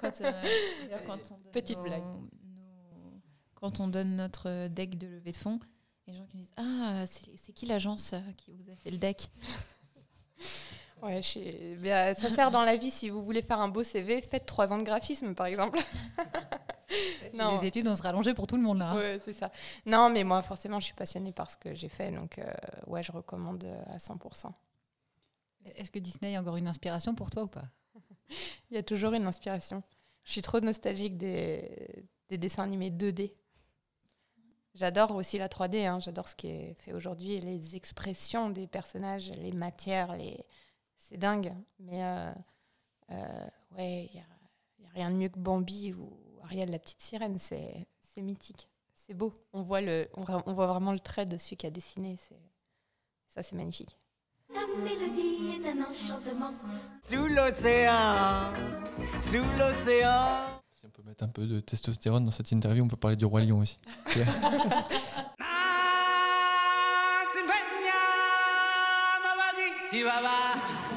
Quand, 0.00 0.12
quand 1.06 1.18
on 1.30 1.50
Petite 1.52 1.78
blague. 1.78 2.02
quand 3.54 3.80
on 3.80 3.88
donne 3.88 4.16
notre 4.16 4.68
deck 4.68 4.96
de 4.96 5.08
levée 5.08 5.32
de 5.32 5.36
fonds, 5.36 5.58
les 6.06 6.14
gens 6.14 6.26
qui 6.26 6.36
me 6.36 6.42
disent 6.42 6.54
Ah, 6.56 7.04
c'est 7.06 7.52
qui 7.52 7.66
l'agence 7.66 8.14
qui 8.36 8.52
vous 8.52 8.70
a 8.70 8.76
fait 8.76 8.90
le 8.90 8.98
deck? 8.98 9.28
Ouais, 11.02 11.20
ça 11.22 12.30
sert 12.30 12.50
dans 12.50 12.64
la 12.64 12.76
vie 12.76 12.90
si 12.90 13.10
vous 13.10 13.22
voulez 13.22 13.42
faire 13.42 13.60
un 13.60 13.68
beau 13.68 13.82
CV, 13.82 14.22
faites 14.22 14.46
trois 14.46 14.72
ans 14.72 14.78
de 14.78 14.82
graphisme 14.82 15.34
par 15.34 15.46
exemple. 15.46 15.78
non. 17.34 17.60
Les 17.60 17.68
études 17.68 17.86
vont 17.86 17.96
se 17.96 18.02
rallonger 18.02 18.34
pour 18.34 18.46
tout 18.46 18.56
le 18.56 18.62
monde 18.62 18.78
là. 18.78 18.90
Hein. 18.90 18.96
Ouais, 18.96 19.20
c'est 19.24 19.32
ça. 19.32 19.50
Non, 19.84 20.10
mais 20.10 20.24
moi 20.24 20.42
forcément, 20.42 20.80
je 20.80 20.86
suis 20.86 20.94
passionnée 20.94 21.32
par 21.32 21.50
ce 21.50 21.56
que 21.56 21.74
j'ai 21.74 21.88
fait, 21.88 22.10
donc 22.10 22.38
euh, 22.38 22.44
ouais, 22.86 23.02
je 23.02 23.12
recommande 23.12 23.64
euh, 23.64 23.94
à 23.94 23.98
100%. 23.98 24.52
Est-ce 25.76 25.90
que 25.90 25.98
Disney 25.98 26.32
est 26.32 26.38
encore 26.38 26.56
une 26.56 26.68
inspiration 26.68 27.14
pour 27.14 27.30
toi 27.30 27.44
ou 27.44 27.48
pas? 27.48 27.68
Il 28.70 28.74
y 28.74 28.78
a 28.78 28.82
toujours 28.82 29.12
une 29.12 29.26
inspiration. 29.26 29.82
Je 30.22 30.32
suis 30.32 30.42
trop 30.42 30.60
nostalgique 30.60 31.16
des, 31.16 32.04
des 32.28 32.38
dessins 32.38 32.64
animés 32.64 32.90
2D. 32.90 33.32
J'adore 34.76 35.12
aussi 35.12 35.38
la 35.38 35.48
3D, 35.48 35.86
hein, 35.86 36.00
j'adore 36.00 36.28
ce 36.28 36.36
qui 36.36 36.48
est 36.48 36.74
fait 36.80 36.92
aujourd'hui, 36.92 37.40
les 37.40 37.76
expressions 37.76 38.50
des 38.50 38.66
personnages, 38.66 39.30
les 39.30 39.52
matières, 39.52 40.14
les... 40.14 40.44
c'est 40.98 41.16
dingue. 41.16 41.54
Mais 41.78 42.04
euh, 42.04 42.30
euh, 43.10 43.46
ouais, 43.78 44.10
il 44.12 44.20
n'y 44.80 44.86
a, 44.86 44.90
rien 44.92 45.10
de 45.10 45.16
mieux 45.16 45.28
que 45.30 45.38
Bambi 45.38 45.94
ou 45.94 46.12
Ariel 46.46 46.70
la 46.70 46.78
petite 46.78 47.02
sirène, 47.02 47.38
c'est 47.38 47.86
mythique. 48.16 48.68
C'est 49.06 49.14
beau. 49.14 49.32
On 49.52 49.62
voit, 49.62 49.80
le, 49.80 50.08
on, 50.16 50.24
on, 50.46 50.54
voit 50.54 50.66
vraiment 50.66 50.92
le 50.92 51.00
trait 51.00 51.26
de 51.26 51.38
celui 51.38 51.56
qui 51.56 51.66
a 51.66 51.70
dessiné. 51.70 52.18
Ça, 53.28 53.42
c'est 53.42 53.56
magnifique. 53.56 53.96
Ta 54.52 54.60
mélodie 54.78 55.60
est 55.60 55.68
un 55.68 55.82
enchantement. 55.82 56.54
Sous 57.02 57.26
l'océan, 57.26 58.52
sous 59.20 59.42
l'océan. 59.58 60.60
Si 60.70 60.86
on 60.86 60.90
peut 60.90 61.02
mettre 61.04 61.24
un 61.24 61.28
peu 61.28 61.46
de 61.46 61.60
testostérone 61.60 62.24
dans 62.24 62.30
cette 62.30 62.52
interview, 62.52 62.84
on 62.84 62.88
peut 62.88 62.96
parler 62.96 63.16
du 63.16 63.24
roi 63.24 63.42
lion 63.42 63.58
aussi. 63.58 63.78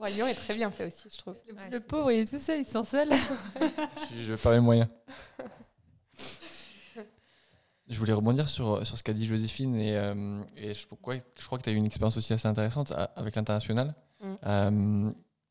Roi 0.00 0.10
lion 0.10 0.26
est 0.26 0.34
très 0.34 0.54
bien 0.54 0.70
fait 0.70 0.86
aussi, 0.86 1.08
je 1.12 1.18
trouve. 1.18 1.36
Le, 1.46 1.76
le 1.76 1.80
pauvre, 1.80 2.10
il 2.10 2.20
est 2.20 2.24
tout 2.30 2.38
seul, 2.38 2.60
il 2.60 2.64
se 2.64 2.72
sent 2.72 2.84
seul. 2.84 3.08
je, 4.16 4.22
je 4.22 4.32
vais 4.32 4.36
les 4.54 4.60
moyens. 4.60 4.88
Je 7.88 7.98
voulais 7.98 8.12
rebondir 8.12 8.48
sur, 8.48 8.86
sur 8.86 8.96
ce 8.96 9.02
qu'a 9.02 9.12
dit 9.12 9.26
Joséphine 9.26 9.74
et, 9.74 9.96
euh, 9.96 10.42
et 10.56 10.74
je, 10.74 10.86
pourquoi, 10.86 11.16
je 11.16 11.44
crois 11.46 11.58
que 11.58 11.64
tu 11.64 11.70
as 11.70 11.72
eu 11.72 11.76
une 11.76 11.86
expérience 11.86 12.16
aussi 12.16 12.32
assez 12.32 12.46
intéressante 12.46 12.92
à- 12.92 13.10
avec 13.16 13.34
l'international. 13.34 13.94
Mm. 14.22 14.34
Euh, 14.46 15.10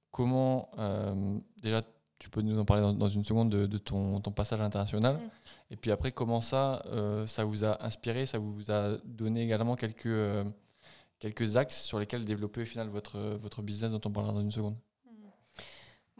comment, 0.09 0.69
euh, 0.79 1.37
déjà, 1.61 1.81
tu 2.17 2.29
peux 2.29 2.41
nous 2.41 2.57
en 2.57 2.63
parler 2.63 2.81
dans, 2.81 2.93
dans 2.93 3.09
une 3.09 3.25
seconde 3.25 3.49
de, 3.49 3.65
de 3.65 3.77
ton, 3.77 4.21
ton 4.21 4.31
passage 4.31 4.59
à 4.61 4.63
l'international 4.63 5.15
Mm. 5.17 5.29
et 5.71 5.75
puis 5.75 5.91
après, 5.91 6.11
comment 6.13 6.39
ça, 6.39 6.81
euh, 6.87 7.27
ça 7.27 7.43
vous 7.43 7.65
a 7.65 7.83
inspiré, 7.85 8.25
ça 8.25 8.37
vous 8.39 8.71
a 8.71 8.97
donné 9.03 9.43
également 9.43 9.75
quelques, 9.75 10.05
euh, 10.05 10.45
quelques 11.19 11.57
axes 11.57 11.83
sur 11.83 11.99
lesquels 11.99 12.25
développer 12.25 12.61
au 12.61 12.65
final 12.65 12.89
votre, 12.89 13.19
votre 13.19 13.61
business 13.61 13.91
dont 13.91 14.01
on 14.05 14.11
parlera 14.11 14.33
dans 14.33 14.41
une 14.41 14.51
seconde. 14.51 14.77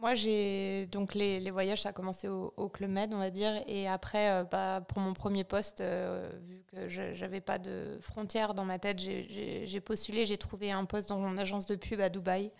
Moi, 0.00 0.14
j'ai 0.14 0.86
donc 0.86 1.14
les, 1.14 1.50
voyages, 1.50 1.82
ça 1.82 1.90
a 1.90 1.92
commencé 1.92 2.26
au, 2.26 2.54
au 2.56 2.70
Club 2.70 2.90
Med, 2.90 3.12
on 3.12 3.18
va 3.18 3.28
dire, 3.28 3.62
et 3.66 3.86
après, 3.86 4.30
euh, 4.30 4.44
bah, 4.44 4.82
pour 4.88 4.98
mon 4.98 5.12
premier 5.12 5.44
poste, 5.44 5.82
euh, 5.82 6.30
vu 6.46 6.64
que 6.68 6.88
j'avais 6.88 7.42
pas 7.42 7.58
de 7.58 7.98
frontières 8.00 8.54
dans 8.54 8.64
ma 8.64 8.78
tête, 8.78 8.98
j'ai- 8.98 9.80
postulé, 9.82 10.24
j'ai 10.24 10.38
trouvé 10.38 10.70
un 10.70 10.86
poste 10.86 11.10
dans 11.10 11.18
mon 11.18 11.36
agence 11.36 11.66
de 11.66 11.74
pub 11.74 12.00
à 12.00 12.08
Dubaï. 12.08 12.50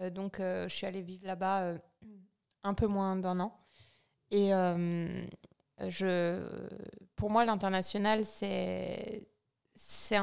Euh, 0.00 0.10
donc, 0.10 0.36
je 0.38 0.68
suis 0.68 0.86
allée 0.86 1.02
vivre 1.02 1.26
là-bas 1.26 1.74
un 2.62 2.74
peu 2.74 2.86
moins 2.86 3.16
d'un 3.16 3.40
an. 3.40 3.58
Et 4.30 4.50
je, 5.88 6.40
pour 7.16 7.30
moi, 7.30 7.44
l'international, 7.44 8.24
c'est 8.24 9.26
c'est 9.74 10.18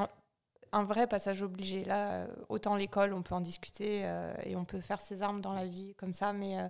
un, 0.73 0.83
vrai 0.83 1.07
passage 1.07 1.41
obligé. 1.41 1.85
Là, 1.85 2.23
euh, 2.23 2.27
autant 2.49 2.75
l'école, 2.75 3.13
on 3.13 3.21
peut 3.21 3.35
en 3.35 3.41
discuter 3.41 4.05
euh, 4.05 4.33
et 4.43 4.55
on 4.55 4.65
peut 4.65 4.81
faire 4.81 5.01
ses 5.01 5.21
armes 5.21 5.41
dans 5.41 5.53
la 5.53 5.67
vie 5.67 5.95
comme 5.95 6.13
ça, 6.13 6.33
mais 6.33 6.59
euh, 6.59 6.67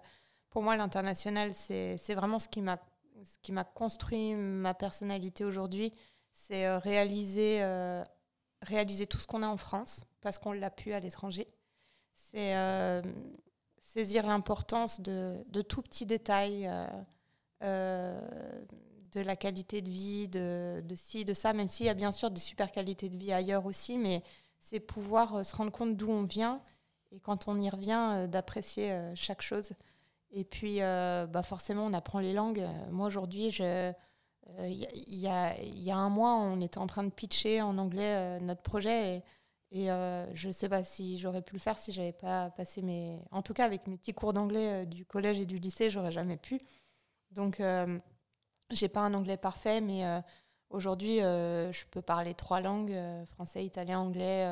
pour 0.49 0.61
moi, 0.61 0.75
l'international, 0.77 1.53
c'est 1.55 2.13
vraiment 2.13 2.37
ce 2.39 2.47
qui 2.47 2.61
m'a 2.61 3.63
construit 3.63 4.35
ma 4.35 4.73
personnalité 4.73 5.45
aujourd'hui. 5.45 5.91
C'est 6.31 6.77
réaliser, 6.77 7.63
réaliser 8.61 9.07
tout 9.07 9.17
ce 9.17 9.25
qu'on 9.25 9.41
a 9.41 9.47
en 9.47 9.57
France 9.57 10.05
parce 10.21 10.37
qu'on 10.37 10.51
l'a 10.51 10.69
pu 10.69 10.93
à 10.93 10.99
l'étranger. 10.99 11.47
C'est 12.13 12.53
saisir 13.93 14.25
l'importance 14.25 15.01
de, 15.01 15.43
de 15.49 15.61
tout 15.61 15.83
euh, 16.31 16.87
euh, 17.63 18.21
de 19.13 19.21
la 19.21 19.35
qualité 19.35 19.81
de 19.81 19.89
vie, 19.89 20.27
de, 20.27 20.81
de 20.85 20.95
ci, 20.95 21.25
de 21.25 21.33
ça, 21.33 21.53
même 21.53 21.69
s'il 21.69 21.85
y 21.85 21.89
a 21.89 21.93
bien 21.93 22.11
sûr 22.11 22.31
des 22.31 22.39
super 22.41 22.71
qualités 22.71 23.09
de 23.09 23.17
vie 23.17 23.31
ailleurs 23.31 23.65
aussi, 23.65 23.97
mais 23.97 24.23
c'est 24.59 24.79
pouvoir 24.79 25.35
euh, 25.37 25.43
se 25.43 25.55
rendre 25.55 25.71
compte 25.71 25.95
d'où 25.97 26.09
on 26.09 26.23
vient 26.23 26.61
et 27.11 27.19
quand 27.19 27.47
on 27.47 27.59
y 27.59 27.69
revient, 27.69 28.09
euh, 28.13 28.27
d'apprécier 28.27 28.91
euh, 28.91 29.13
chaque 29.15 29.41
chose. 29.41 29.73
Et 30.31 30.43
puis, 30.45 30.79
bah 30.79 31.43
forcément, 31.43 31.85
on 31.85 31.93
apprend 31.93 32.19
les 32.19 32.33
langues. 32.33 32.67
Moi, 32.89 33.05
aujourd'hui, 33.05 33.49
il 33.49 33.95
y, 34.57 35.27
a- 35.27 35.61
y 35.61 35.91
a, 35.91 35.95
un 35.95 36.09
mois, 36.09 36.33
on 36.37 36.59
était 36.59 36.79
en 36.79 36.87
train 36.87 37.03
de 37.03 37.11
pitcher 37.11 37.61
en 37.61 37.77
anglais 37.77 38.39
notre 38.39 38.63
projet 38.63 39.23
et, 39.71 39.83
et, 39.83 39.87
je 40.33 40.47
ne 40.47 40.51
sais 40.51 40.69
pas 40.69 40.83
si 40.83 41.19
j'aurais 41.19 41.43
pu 41.43 41.53
le 41.53 41.59
faire 41.59 41.77
si 41.77 41.91
j'avais 41.91 42.13
pas 42.13 42.49
passé 42.49 42.81
mes... 42.81 43.19
En 43.29 43.43
tout 43.43 43.53
cas, 43.53 43.65
avec 43.65 43.85
mes 43.85 43.95
petits 43.95 44.13
cours 44.15 44.33
d'anglais 44.33 44.87
du 44.87 45.05
collège 45.05 45.39
et 45.39 45.45
du 45.45 45.59
lycée, 45.59 45.91
j'aurais 45.91 46.11
jamais 46.11 46.37
pu. 46.37 46.59
Donc, 47.29 47.61
j'ai 48.73 48.89
pas 48.89 49.01
un 49.01 49.13
anglais 49.13 49.37
parfait, 49.37 49.81
mais 49.81 50.05
euh, 50.05 50.21
aujourd'hui, 50.69 51.21
euh, 51.21 51.71
je 51.71 51.85
peux 51.85 52.01
parler 52.01 52.33
trois 52.33 52.61
langues, 52.61 52.91
euh, 52.91 53.25
français, 53.25 53.65
italien, 53.65 53.99
anglais, 53.99 54.47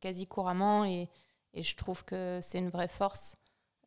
quasi 0.00 0.26
couramment, 0.26 0.84
et, 0.84 1.08
et 1.54 1.62
je 1.62 1.76
trouve 1.76 2.04
que 2.04 2.40
c'est 2.42 2.58
une 2.58 2.70
vraie 2.70 2.88
force. 2.88 3.36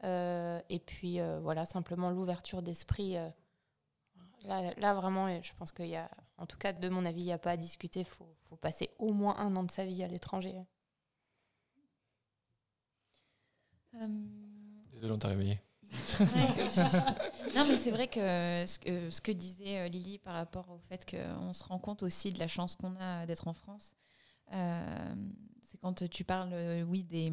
Et 0.03 0.81
puis, 0.85 1.19
voilà, 1.41 1.65
simplement 1.65 2.09
l'ouverture 2.09 2.61
d'esprit. 2.61 3.17
là, 4.45 4.93
vraiment, 4.95 5.41
je 5.41 5.53
pense 5.53 5.71
qu'il 5.71 5.87
y 5.87 5.95
a, 5.95 6.09
en 6.37 6.45
tout 6.45 6.57
cas, 6.57 6.73
de 6.73 6.89
mon 6.89 7.05
avis, 7.05 7.21
il 7.21 7.25
n'y 7.25 7.33
a 7.33 7.37
pas 7.37 7.51
à 7.51 7.57
discuter. 7.57 7.99
Il 7.99 8.05
faut, 8.05 8.35
faut 8.49 8.55
passer 8.55 8.89
au 8.97 9.13
moins 9.13 9.37
un 9.37 9.55
an 9.55 9.63
de 9.63 9.71
sa 9.71 9.85
vie 9.85 10.03
à 10.03 10.07
l'étranger. 10.07 10.55
Désolé, 14.91 15.11
on 15.13 15.19
t'a 15.19 15.27
réveillé. 15.27 15.59
Ouais. 16.19 16.25
non, 17.55 17.65
mais 17.67 17.77
c'est 17.77 17.91
vrai 17.91 18.07
que 18.07 18.19
ce, 18.19 18.79
que 18.79 19.09
ce 19.09 19.21
que 19.21 19.31
disait 19.31 19.79
euh, 19.79 19.87
Lily 19.87 20.17
par 20.19 20.33
rapport 20.35 20.69
au 20.69 20.77
fait 20.89 21.05
qu'on 21.09 21.53
se 21.53 21.63
rend 21.63 21.79
compte 21.79 22.03
aussi 22.03 22.31
de 22.31 22.39
la 22.39 22.47
chance 22.47 22.75
qu'on 22.75 22.95
a 22.99 23.25
d'être 23.25 23.47
en 23.47 23.53
France, 23.53 23.93
euh, 24.53 25.15
c'est 25.63 25.77
quand 25.79 26.07
tu 26.09 26.23
parles, 26.23 26.51
euh, 26.53 26.83
oui, 26.83 27.03
des, 27.03 27.31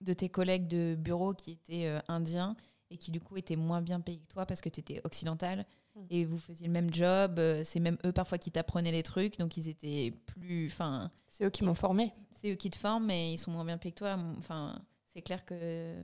de 0.00 0.12
tes 0.12 0.28
collègues 0.28 0.68
de 0.68 0.94
bureau 0.98 1.34
qui 1.34 1.52
étaient 1.52 1.86
euh, 1.86 2.00
indiens 2.08 2.56
et 2.90 2.96
qui 2.98 3.10
du 3.10 3.20
coup 3.20 3.36
étaient 3.36 3.56
moins 3.56 3.82
bien 3.82 4.00
payés 4.00 4.20
que 4.20 4.32
toi 4.32 4.46
parce 4.46 4.60
que 4.60 4.68
tu 4.68 4.80
étais 4.80 5.00
occidental 5.04 5.66
Mm. 5.96 6.06
et 6.10 6.24
vous 6.26 6.36
faisiez 6.36 6.66
le 6.66 6.72
même 6.74 6.92
job. 6.92 7.38
euh, 7.38 7.62
C'est 7.64 7.80
même 7.80 7.96
eux 8.04 8.12
parfois 8.12 8.36
qui 8.36 8.50
t'apprenaient 8.50 8.92
les 8.92 9.02
trucs, 9.02 9.38
donc 9.38 9.56
ils 9.56 9.66
étaient 9.70 10.12
plus. 10.26 10.66
Enfin, 10.66 11.10
C'est 11.30 11.44
eux 11.46 11.48
qui 11.48 11.64
m'ont 11.64 11.74
formé. 11.74 12.12
c'est 12.38 12.50
eux 12.50 12.54
qui 12.54 12.68
te 12.70 12.76
forment, 12.76 13.06
mais 13.06 13.32
ils 13.32 13.38
sont 13.38 13.50
moins 13.50 13.64
bien 13.64 13.78
payés 13.78 13.92
que 13.92 14.00
toi. 14.00 14.18
Enfin, 14.36 14.78
c'est 15.06 15.22
clair 15.22 15.42
que 15.46 15.94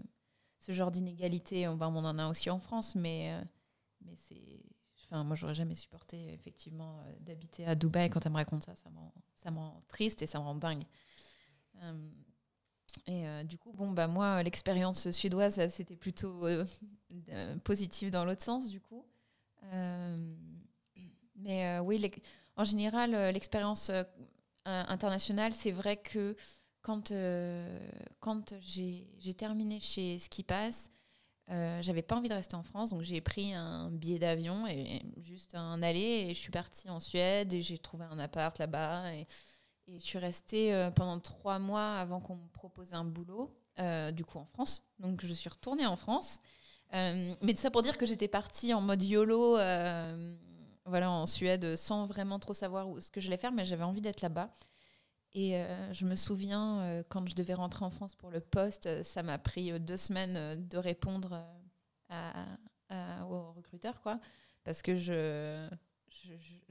ce 0.63 0.71
genre 0.71 0.93
d'inégalité, 0.93 1.67
on, 1.67 1.81
en 1.81 2.19
a 2.19 2.31
aussi 2.31 2.49
en 2.49 2.59
France, 2.59 2.95
mais, 2.95 3.33
euh, 3.33 3.45
mais 4.05 4.15
c'est. 4.29 4.63
Enfin, 5.05 5.25
moi, 5.25 5.35
j'aurais 5.35 5.57
jamais 5.57 5.75
supporté 5.75 6.33
effectivement 6.33 7.01
euh, 7.01 7.13
d'habiter 7.21 7.67
à 7.67 7.75
Dubaï. 7.75 8.09
Quand 8.09 8.25
elle 8.25 8.33
me 8.33 8.37
raconte 8.37 8.65
ça, 8.65 8.77
ça 8.77 8.89
me 8.89 8.97
rend, 8.97 9.13
ça 9.35 9.51
me 9.51 9.59
triste 9.89 10.23
et 10.23 10.27
ça 10.29 10.39
me 10.39 10.45
rend 10.45 10.55
dingue. 10.55 10.85
Euh, 11.83 12.11
et 13.09 13.45
du 13.45 13.59
coup, 13.59 13.73
bon, 13.73 13.91
bah 13.91 14.07
moi, 14.07 14.43
l'expérience 14.45 15.11
suédoise, 15.11 15.67
c'était 15.69 15.97
plutôt 15.97 16.47
euh, 16.47 16.65
positif 17.65 18.13
dans 18.13 18.25
l'autre 18.25 18.43
sens, 18.43 18.69
du 18.69 18.81
coup. 18.81 19.05
Mais 21.37 21.79
oui, 21.81 22.13
en 22.57 22.65
général, 22.65 23.11
l'expérience 23.33 23.91
internationale, 24.65 25.53
c'est 25.53 25.73
vrai 25.73 25.97
que 25.97 26.37
quand, 26.83 27.11
euh, 27.11 27.91
quand 28.21 28.55
j'ai 28.61 29.35
terminé 29.35 29.81
chez 29.81 30.19
Ski 30.19 30.43
Pass, 30.43 30.91
euh, 31.51 31.83
j'avais 31.83 32.03
pas 32.03 32.17
envie 32.17 32.29
de 32.29 32.35
rester 32.35 32.55
en 32.55 32.63
France, 32.63 32.91
donc 32.91 33.03
j'ai 33.03 33.21
pris 33.21 33.53
un 33.53 33.91
billet 33.91 34.19
d'avion 34.19 34.67
et 34.69 35.03
juste 35.19 35.55
un 35.55 35.83
aller 35.83 36.27
et 36.29 36.35
je 36.35 36.39
suis 36.39 36.53
partie 36.53 36.89
en 36.89 37.01
Suède 37.01 37.53
et 37.53 37.63
j'ai 37.63 37.79
trouvé 37.79 38.05
un 38.05 38.19
appart 38.19 38.57
là-bas 38.59 39.13
et, 39.15 39.27
je 39.89 39.99
suis 39.99 40.19
restée 40.19 40.73
euh, 40.73 40.91
pendant 40.91 41.19
trois 41.19 41.59
mois 41.59 41.97
avant 41.97 42.21
qu'on 42.21 42.37
me 42.37 42.49
propose 42.53 42.95
un 42.95 43.05
boulot, 43.05 43.55
euh, 43.81 44.11
du 44.13 44.25
coup 44.25 44.39
en 44.39 44.47
France. 44.47 44.85
Donc 45.01 45.27
je 45.27 45.35
suis 45.35 45.51
retournée 45.51 45.85
en 45.85 45.97
France. 45.97 46.39
Mais 46.93 47.37
tout 47.41 47.57
ça 47.61 47.71
pour 47.71 47.83
dire 47.83 47.99
que 47.99 48.07
j'étais 48.07 48.29
partie 48.29 48.73
en 48.73 48.81
mode 48.81 49.03
YOLO, 49.03 49.57
voilà, 50.87 51.11
en 51.11 51.27
Suède, 51.27 51.77
sans 51.77 52.07
vraiment 52.07 52.39
trop 52.39 52.55
savoir 52.55 52.89
où, 52.89 53.01
ce 53.01 53.11
que 53.11 53.21
j'allais 53.21 53.37
faire, 53.37 53.53
mais 53.53 53.65
j'avais 53.65 53.85
envie 53.85 54.01
d'être 54.01 54.23
là-bas. 54.23 54.51
Et 55.35 55.57
euh, 55.57 55.93
je 55.95 56.05
me 56.05 56.15
souviens, 56.15 56.81
euh, 56.83 57.03
quand 57.09 57.27
je 57.29 57.35
devais 57.35 57.55
rentrer 57.55 57.85
en 57.85 57.91
France 57.91 58.15
pour 58.15 58.31
le 58.31 58.41
poste, 58.41 58.87
euh, 58.87 59.03
ça 59.03 59.23
m'a 59.23 59.39
pris 59.39 59.79
deux 59.81 59.97
semaines 59.97 60.67
de 60.69 60.79
répondre 60.79 61.43
à, 62.11 62.47
à- 62.91 63.27
aux 63.27 63.53
recruteurs, 63.53 64.03
quoi, 64.03 64.21
parce 64.65 64.83
que 64.83 64.97
je 64.97 65.69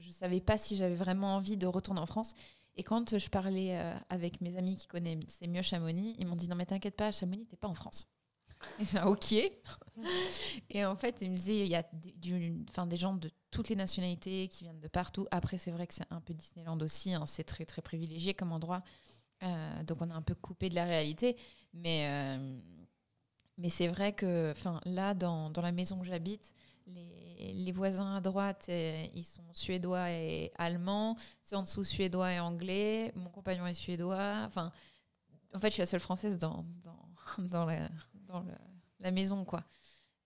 ne 0.06 0.12
savais 0.12 0.40
pas 0.40 0.58
si 0.58 0.76
j'avais 0.76 0.94
vraiment 0.94 1.36
envie 1.36 1.56
de 1.56 1.66
retourner 1.66 2.00
en 2.00 2.06
France. 2.06 2.34
Et 2.76 2.82
quand 2.82 3.18
je 3.18 3.28
parlais 3.28 3.76
avec 4.08 4.40
mes 4.40 4.56
amis 4.56 4.76
qui 4.76 4.86
connaissaient 4.86 5.46
mieux 5.46 5.62
Chamonix, 5.62 6.14
ils 6.18 6.26
m'ont 6.26 6.36
dit 6.36 6.48
non 6.48 6.56
mais 6.56 6.64
t'inquiète 6.66 6.96
pas, 6.96 7.12
Chamonix 7.12 7.46
t'es 7.46 7.56
pas 7.56 7.68
en 7.68 7.74
France. 7.74 8.06
Ok. 9.06 9.34
Et 10.70 10.84
en 10.84 10.96
fait, 10.96 11.16
ils 11.20 11.30
me 11.30 11.36
disaient 11.36 11.60
il 11.64 11.68
y 11.70 11.74
a 11.74 11.84
du- 12.16 12.64
enfin, 12.68 12.86
des 12.86 12.96
gens 12.96 13.14
de 13.14 13.30
toutes 13.50 13.68
les 13.68 13.76
nationalités 13.76 14.48
qui 14.48 14.64
viennent 14.64 14.80
de 14.80 14.88
partout. 14.88 15.26
Après, 15.30 15.58
c'est 15.58 15.70
vrai 15.70 15.86
que 15.86 15.94
c'est 15.94 16.10
un 16.10 16.20
peu 16.20 16.34
Disneyland 16.34 16.78
aussi. 16.80 17.12
hein, 17.14 17.24
c'est 17.26 17.44
très 17.44 17.64
très 17.64 17.82
privilégié 17.82 18.34
comme 18.34 18.52
endroit. 18.52 18.82
Euh, 19.44 19.82
donc 19.84 19.98
on 20.02 20.10
est 20.10 20.14
un 20.14 20.22
peu 20.22 20.34
coupé 20.34 20.68
de 20.70 20.74
la 20.74 20.84
réalité. 20.84 21.36
Mais, 21.74 22.08
euh, 22.38 22.60
mais 23.58 23.68
c'est 23.68 23.88
vrai 23.88 24.12
que 24.14 24.52
là, 24.86 25.14
dans, 25.14 25.50
dans 25.50 25.62
la 25.62 25.72
maison 25.72 26.00
où 26.00 26.04
j'habite, 26.04 26.52
les, 26.86 27.52
les 27.54 27.72
voisins 27.72 28.16
à 28.16 28.20
droite, 28.20 28.66
euh, 28.68 29.06
ils 29.14 29.24
sont 29.24 29.44
suédois 29.54 30.10
et 30.10 30.52
allemands. 30.58 31.16
C'est 31.42 31.56
en 31.56 31.62
dessous 31.62 31.84
suédois 31.84 32.32
et 32.32 32.40
anglais. 32.40 33.12
Mon 33.16 33.30
compagnon 33.30 33.66
est 33.66 33.74
suédois. 33.74 34.44
Enfin, 34.46 34.72
en 35.54 35.58
fait, 35.58 35.68
je 35.68 35.74
suis 35.74 35.82
la 35.82 35.86
seule 35.86 36.00
française 36.00 36.38
dans, 36.38 36.64
dans, 36.84 36.98
dans, 37.50 37.64
la, 37.66 37.88
la 39.00 39.10
maison, 39.10 39.44
quoi. 39.44 39.64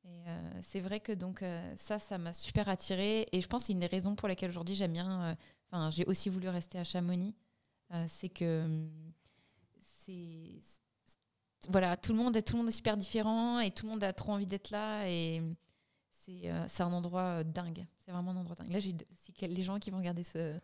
Euh, 0.07 0.51
c'est 0.63 0.81
vrai 0.81 1.01
que 1.01 1.13
donc 1.13 1.43
euh, 1.43 1.75
ça, 1.77 1.99
ça 1.99 2.19
m'a 2.19 2.33
super 2.33 2.69
attirée. 2.69 3.27
Et 3.33 3.41
je 3.43 3.49
pense 3.49 3.63
que 3.65 3.67
c'est 3.69 3.73
une 3.75 3.81
des 3.81 3.87
raisons 3.87 4.17
pour 4.17 4.29
lesquelles 4.29 4.51
aujourd'hui 4.51 4.77
j'aime 4.77 4.93
bien. 4.95 5.23
euh, 5.33 5.35
Enfin, 5.73 5.91
j'ai 5.91 6.05
aussi 6.07 6.29
voulu 6.31 6.49
rester 6.49 6.79
à 6.79 6.85
Chamonix. 6.85 7.35
Euh, 7.95 8.07
c'est 8.09 8.29
que 8.31 8.65
hum, 8.67 8.91
c'est 9.81 10.61
voilà, 11.69 11.97
tout 11.97 12.13
le 12.13 12.19
monde 12.19 12.43
tout 12.45 12.55
le 12.55 12.59
monde 12.63 12.69
est 12.69 12.73
super 12.73 12.97
différent 12.97 13.59
et 13.61 13.71
tout 13.71 13.87
le 13.87 13.93
monde 13.93 14.05
a 14.05 14.13
trop 14.13 14.33
envie 14.33 14.47
d'être 14.47 14.71
là 14.71 15.09
et 15.09 15.43
c'est 16.11 16.51
euh, 16.51 16.65
c'est 16.69 16.83
un 16.83 16.93
endroit 16.93 17.45
dingue. 17.45 17.87
C'est 18.05 18.13
vraiment 18.13 18.33
un 18.33 18.37
endroit 18.37 18.57
dingue. 18.57 18.73
Là, 18.73 18.81
j'ai 18.81 18.95
les 19.43 19.63
gens 19.63 19.79
qui 19.79 19.91
vont 19.91 19.99
regarder 19.99 20.25
ce 20.25 20.59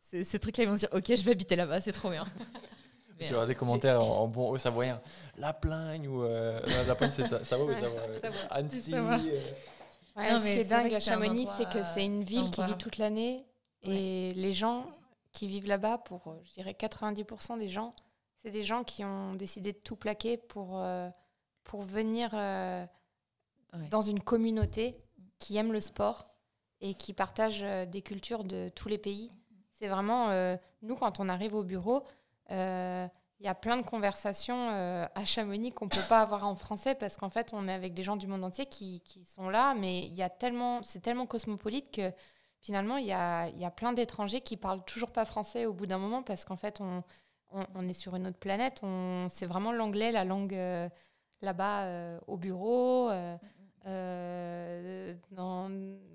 ce, 0.00 0.24
ce 0.24 0.36
truc-là, 0.38 0.64
ils 0.64 0.68
vont 0.70 0.74
se 0.76 0.80
dire 0.80 0.90
OK, 0.92 1.06
je 1.08 1.22
vais 1.24 1.32
habiter 1.32 1.56
là-bas, 1.56 1.80
c'est 1.80 1.92
trop 1.92 2.10
bien. 2.10 2.24
Mais, 3.22 3.28
Tu 3.28 3.34
auras 3.34 3.46
des 3.46 3.54
commentaires 3.54 4.00
en, 4.02 4.18
en 4.24 4.28
bon 4.28 4.50
haut 4.50 4.58
savoyen. 4.58 5.00
La 5.36 5.52
Plagne 5.52 6.06
ou. 6.08 6.22
euh, 6.22 6.60
la 6.86 6.94
Plagne, 6.94 7.10
c'est 7.14 7.26
ça, 7.26 7.44
ça 7.44 7.56
va 7.56 7.64
ou 7.64 7.72
ça 7.72 7.80
va 7.88 8.18
Ça 8.20 8.30
va. 8.30 8.36
Annecy. 8.50 8.90
Ça 8.90 9.02
va. 9.02 9.16
euh, 9.18 9.50
Ouais, 10.14 10.30
Non, 10.30 10.38
ce 10.40 10.44
qui 10.44 10.50
est 10.50 10.64
dingue 10.64 10.92
à 10.92 11.00
Chamonix, 11.00 11.48
c'est 11.56 11.64
que 11.70 11.82
c'est 11.94 12.04
une 12.04 12.20
euh, 12.20 12.24
ville 12.24 12.50
qui 12.50 12.62
vit 12.66 12.76
toute 12.76 12.98
l'année. 12.98 13.46
Et 13.82 14.30
les 14.34 14.52
gens 14.52 14.84
qui 15.32 15.46
vivent 15.48 15.66
là-bas, 15.66 15.98
pour 15.98 16.28
euh, 16.28 16.34
je 16.44 16.52
dirais 16.52 16.76
90% 16.78 17.58
des 17.58 17.68
gens, 17.70 17.94
c'est 18.42 18.50
des 18.50 18.62
gens 18.62 18.84
qui 18.84 19.04
ont 19.04 19.32
décidé 19.34 19.72
de 19.72 19.78
tout 19.78 19.96
plaquer 19.96 20.36
pour, 20.36 20.78
euh, 20.78 21.08
pour 21.64 21.82
venir 21.82 22.30
euh, 22.34 22.84
Ouais. 23.74 23.88
dans 23.88 24.02
une 24.02 24.20
communauté 24.20 24.98
qui 25.38 25.56
aime 25.56 25.72
le 25.72 25.80
sport 25.80 26.24
et 26.82 26.92
qui 26.92 27.14
partage 27.14 27.60
euh, 27.62 27.86
des 27.86 28.02
cultures 28.02 28.44
de 28.44 28.68
tous 28.74 28.88
les 28.88 28.98
pays. 28.98 29.30
C'est 29.70 29.88
vraiment, 29.88 30.28
euh, 30.28 30.56
nous, 30.82 30.94
quand 30.94 31.20
on 31.20 31.28
arrive 31.30 31.54
au 31.54 31.62
bureau, 31.64 31.96
euh, 31.98 32.02
il 32.50 33.46
y 33.46 33.48
a 33.48 33.54
plein 33.54 33.76
de 33.76 33.82
conversations 33.82 34.70
euh, 34.70 35.04
à 35.14 35.24
Chamonix 35.24 35.72
qu'on 35.72 35.86
ne 35.86 35.90
peut 35.90 36.06
pas 36.08 36.20
avoir 36.22 36.46
en 36.46 36.54
français 36.54 36.94
parce 36.94 37.16
qu'en 37.16 37.28
fait, 37.30 37.50
on 37.52 37.66
est 37.66 37.72
avec 37.72 37.92
des 37.92 38.04
gens 38.04 38.16
du 38.16 38.28
monde 38.28 38.44
entier 38.44 38.66
qui, 38.66 39.00
qui 39.00 39.24
sont 39.24 39.48
là, 39.48 39.74
mais 39.74 40.04
il 40.06 40.14
y 40.14 40.22
a 40.22 40.28
tellement, 40.30 40.80
c'est 40.82 41.00
tellement 41.00 41.26
cosmopolite 41.26 41.90
que 41.90 42.12
finalement, 42.60 42.98
il 42.98 43.06
y 43.06 43.12
a, 43.12 43.48
y 43.48 43.64
a 43.64 43.70
plein 43.72 43.92
d'étrangers 43.92 44.40
qui 44.42 44.56
parlent 44.56 44.84
toujours 44.84 45.10
pas 45.10 45.24
français 45.24 45.66
au 45.66 45.72
bout 45.72 45.86
d'un 45.86 45.98
moment 45.98 46.22
parce 46.22 46.44
qu'en 46.44 46.56
fait, 46.56 46.80
on, 46.80 47.02
on, 47.50 47.64
on 47.74 47.88
est 47.88 47.92
sur 47.94 48.14
une 48.14 48.28
autre 48.28 48.38
planète. 48.38 48.80
On, 48.84 49.26
c'est 49.28 49.46
vraiment 49.46 49.72
l'anglais, 49.72 50.12
la 50.12 50.24
langue 50.24 50.54
euh, 50.54 50.88
là-bas 51.40 51.82
euh, 51.86 52.20
au 52.28 52.36
bureau. 52.36 53.10
euh, 53.10 53.36
euh, 53.86 55.14
dans, 55.32 55.68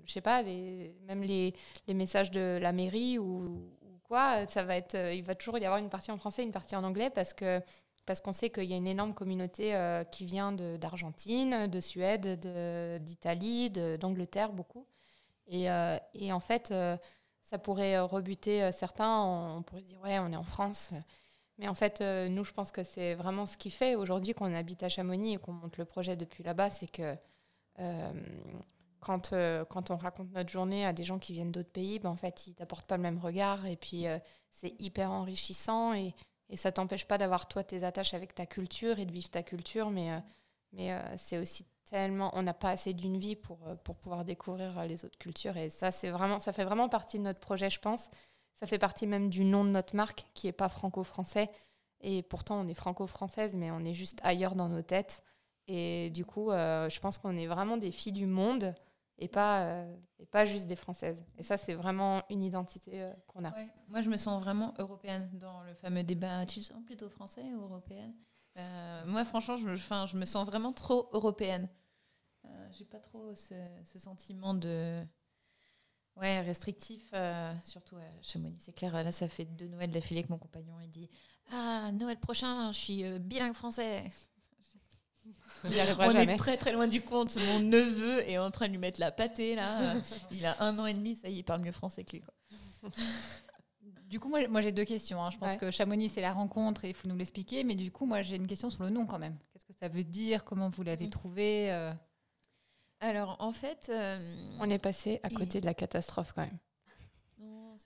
je 0.06 0.12
sais 0.12 0.22
pas, 0.22 0.40
les, 0.40 0.96
même 1.06 1.22
les, 1.22 1.54
les 1.86 1.92
messages 1.92 2.30
de 2.30 2.58
la 2.60 2.72
mairie 2.72 3.18
ou, 3.18 3.70
quoi, 4.08 4.46
ça 4.48 4.64
va 4.64 4.76
être, 4.76 4.94
euh, 4.94 5.12
il 5.14 5.22
va 5.24 5.34
toujours 5.34 5.58
y 5.58 5.64
avoir 5.64 5.78
une 5.80 5.90
partie 5.90 6.10
en 6.10 6.18
français, 6.18 6.42
une 6.42 6.52
partie 6.52 6.76
en 6.76 6.84
anglais 6.84 7.10
parce 7.10 7.34
que 7.34 7.60
parce 8.06 8.22
qu'on 8.22 8.32
sait 8.32 8.48
qu'il 8.50 8.64
y 8.64 8.72
a 8.72 8.76
une 8.78 8.86
énorme 8.86 9.12
communauté 9.12 9.74
euh, 9.76 10.02
qui 10.04 10.24
vient 10.24 10.50
d'Argentine, 10.52 11.66
de, 11.66 11.80
Suède, 11.80 12.40
de- 12.40 12.96
d'Italie, 12.98 13.68
d'Angleterre, 13.70 14.50
beaucoup. 14.52 14.86
Et, 15.48 15.70
euh, 15.70 15.98
en 16.32 16.40
fait, 16.40 16.70
euh, 16.70 16.96
ça 17.42 17.58
pourrait 17.58 17.96
euh, 17.96 18.04
rebuter 18.04 18.62
euh, 18.62 18.72
certains. 18.72 19.22
On, 19.22 19.58
on 19.58 19.62
pourrait 19.62 19.82
dire, 19.82 20.00
ouais, 20.02 20.18
on 20.20 20.32
est 20.32 20.36
en 20.36 20.42
France. 20.44 20.92
Mais 21.58 21.68
en 21.68 21.74
fait, 21.74 22.00
euh, 22.00 22.28
nous, 22.28 22.44
je 22.44 22.52
pense 22.52 22.70
que 22.72 22.84
c'est 22.84 23.14
vraiment 23.14 23.46
ce 23.46 23.56
qui 23.56 23.70
fait 23.70 23.94
aujourd'hui 23.96 24.34
qu'on 24.34 24.54
habite 24.54 24.82
à 24.84 24.88
Chamonix 24.88 25.34
et 25.34 25.38
qu'on 25.38 25.52
monte 25.52 25.76
le 25.78 25.84
projet 25.84 26.16
depuis 26.16 26.44
là-bas, 26.44 26.70
c'est 26.70 26.90
que 26.90 27.16
euh, 27.80 28.12
quand, 29.00 29.32
euh, 29.32 29.64
quand 29.64 29.90
on 29.90 29.96
raconte 29.96 30.32
notre 30.32 30.50
journée 30.50 30.84
à 30.84 30.92
des 30.92 31.04
gens 31.04 31.18
qui 31.18 31.32
viennent 31.32 31.52
d'autres 31.52 31.70
pays, 31.70 31.98
ben, 31.98 32.10
en 32.10 32.16
fait, 32.16 32.46
ils 32.46 32.54
t'apportent 32.54 32.86
pas 32.86 32.96
le 32.96 33.02
même 33.02 33.18
regard 33.18 33.66
et 33.66 33.76
puis 33.76 34.06
euh, 34.06 34.18
c'est 34.50 34.74
hyper 34.80 35.10
enrichissant 35.10 35.94
et, 35.94 36.14
et 36.48 36.56
ça 36.56 36.72
t'empêche 36.72 37.06
pas 37.06 37.18
d'avoir 37.18 37.48
toi 37.48 37.62
tes 37.64 37.84
attaches 37.84 38.14
avec 38.14 38.34
ta 38.34 38.46
culture 38.46 38.98
et 38.98 39.06
de 39.06 39.12
vivre 39.12 39.30
ta 39.30 39.42
culture, 39.42 39.90
mais, 39.90 40.12
euh, 40.12 40.18
mais 40.72 41.16
c'est 41.16 41.38
aussi 41.38 41.66
tellement, 41.84 42.30
on 42.34 42.42
n'a 42.42 42.54
pas 42.54 42.70
assez 42.70 42.92
d'une 42.92 43.18
vie 43.18 43.36
pour, 43.36 43.58
pour 43.84 43.96
pouvoir 43.96 44.24
découvrir 44.24 44.84
les 44.84 45.04
autres 45.04 45.18
cultures 45.18 45.56
et 45.56 45.70
ça, 45.70 45.90
c'est 45.90 46.10
vraiment, 46.10 46.38
ça 46.38 46.52
fait 46.52 46.64
vraiment 46.64 46.88
partie 46.88 47.18
de 47.18 47.24
notre 47.24 47.40
projet, 47.40 47.70
je 47.70 47.80
pense. 47.80 48.10
Ça 48.54 48.66
fait 48.66 48.78
partie 48.78 49.06
même 49.06 49.30
du 49.30 49.44
nom 49.44 49.64
de 49.64 49.70
notre 49.70 49.94
marque 49.94 50.26
qui 50.34 50.48
est 50.48 50.52
pas 50.52 50.68
franco-français 50.68 51.48
et 52.00 52.22
pourtant 52.22 52.60
on 52.60 52.66
est 52.66 52.74
franco-française, 52.74 53.54
mais 53.54 53.70
on 53.70 53.80
est 53.84 53.94
juste 53.94 54.18
ailleurs 54.22 54.54
dans 54.54 54.68
nos 54.68 54.82
têtes. 54.82 55.22
Et 55.68 56.10
du 56.10 56.24
coup, 56.24 56.50
je 56.50 56.98
pense 57.00 57.18
qu'on 57.18 57.36
est 57.36 57.46
vraiment 57.46 57.76
des 57.76 57.92
filles 57.92 58.12
du 58.12 58.26
monde 58.26 58.74
et 59.18 59.28
pas, 59.28 59.64
euh, 59.64 59.96
et 60.18 60.26
pas 60.26 60.44
juste 60.44 60.66
des 60.66 60.76
Françaises. 60.76 61.22
Et 61.36 61.42
ça, 61.42 61.56
c'est 61.56 61.74
vraiment 61.74 62.22
une 62.30 62.42
identité 62.42 63.02
euh, 63.02 63.12
qu'on 63.26 63.44
a. 63.44 63.52
Moi, 63.88 64.00
je 64.00 64.08
me 64.08 64.16
sens 64.16 64.42
vraiment 64.42 64.74
européenne 64.78 65.28
dans 65.34 65.62
le 65.64 65.74
fameux 65.74 66.04
débat. 66.04 66.46
Tu 66.46 66.62
sens 66.62 66.82
plutôt 66.84 67.08
français 67.08 67.42
ou 67.54 67.62
européenne? 67.62 68.14
Euh, 68.56 69.02
Moi, 69.06 69.24
franchement, 69.24 69.56
je 69.56 70.16
me, 70.16 70.24
sens 70.24 70.46
vraiment 70.46 70.72
trop 70.72 71.08
européenne. 71.12 71.68
J'ai 72.70 72.84
pas 72.84 72.98
trop 72.98 73.34
ce, 73.34 73.54
sentiment 73.98 74.54
de 74.54 75.02
ouais 76.16 76.40
restrictif, 76.40 77.12
surtout 77.62 77.96
à 77.96 78.22
Chamonix. 78.22 78.58
C'est 78.58 78.72
clair. 78.72 78.92
Là, 78.92 79.12
ça 79.12 79.28
fait 79.28 79.44
deux 79.44 79.68
Noëls 79.68 79.90
d'affilée 79.90 80.22
que 80.22 80.30
mon 80.30 80.38
compagnon 80.38 80.78
il 80.80 80.90
dit 80.90 81.10
ah 81.50 81.90
Noël 81.92 82.18
prochain, 82.18 82.72
je 82.72 82.78
suis 82.78 83.18
bilingue 83.20 83.54
français. 83.54 84.10
Il 85.64 85.70
On 85.98 86.10
jamais. 86.12 86.34
est 86.34 86.36
très 86.36 86.56
très 86.56 86.72
loin 86.72 86.86
du 86.86 87.02
compte. 87.02 87.36
Mon 87.36 87.60
neveu 87.60 88.28
est 88.28 88.38
en 88.38 88.50
train 88.50 88.66
de 88.66 88.72
lui 88.72 88.78
mettre 88.78 89.00
la 89.00 89.10
pâtée 89.10 89.54
là. 89.56 89.94
Il 90.30 90.44
a 90.46 90.56
un 90.62 90.78
an 90.78 90.86
et 90.86 90.94
demi, 90.94 91.16
ça 91.16 91.28
y 91.28 91.34
est, 91.34 91.38
il 91.38 91.42
parle 91.44 91.62
mieux 91.62 91.72
français 91.72 92.04
que 92.04 92.12
lui. 92.12 92.22
Quoi. 92.22 92.90
Du 94.08 94.18
coup, 94.20 94.30
moi, 94.30 94.46
moi, 94.48 94.62
j'ai 94.62 94.72
deux 94.72 94.86
questions. 94.86 95.22
hein. 95.22 95.30
Je 95.30 95.36
pense 95.36 95.50
Ouais. 95.52 95.58
que 95.58 95.70
Chamonix, 95.70 96.08
c'est 96.08 96.22
la 96.22 96.32
rencontre 96.32 96.86
et 96.86 96.88
il 96.88 96.94
faut 96.94 97.06
nous 97.08 97.16
l'expliquer. 97.16 97.62
Mais 97.62 97.74
du 97.74 97.90
coup, 97.92 98.06
moi, 98.06 98.22
j'ai 98.22 98.36
une 98.36 98.46
question 98.46 98.70
sur 98.70 98.82
le 98.84 98.88
nom 98.88 99.04
quand 99.04 99.18
même. 99.18 99.36
Qu'est-ce 99.52 99.66
que 99.66 99.74
ça 99.78 99.88
veut 99.88 100.02
dire? 100.04 100.44
Comment 100.44 100.70
vous 100.70 100.82
l'avez 100.82 101.08
Mm. 101.08 101.10
trouvé 101.10 101.70
euh? 101.70 101.92
Alors 103.00 103.36
en 103.38 103.52
fait, 103.52 103.88
euh, 103.90 104.18
On 104.60 104.70
est 104.70 104.78
passé 104.78 105.20
à 105.22 105.28
côté 105.28 105.60
de 105.60 105.66
la 105.66 105.74
catastrophe 105.74 106.32
quand 106.34 106.40
même. 106.42 106.58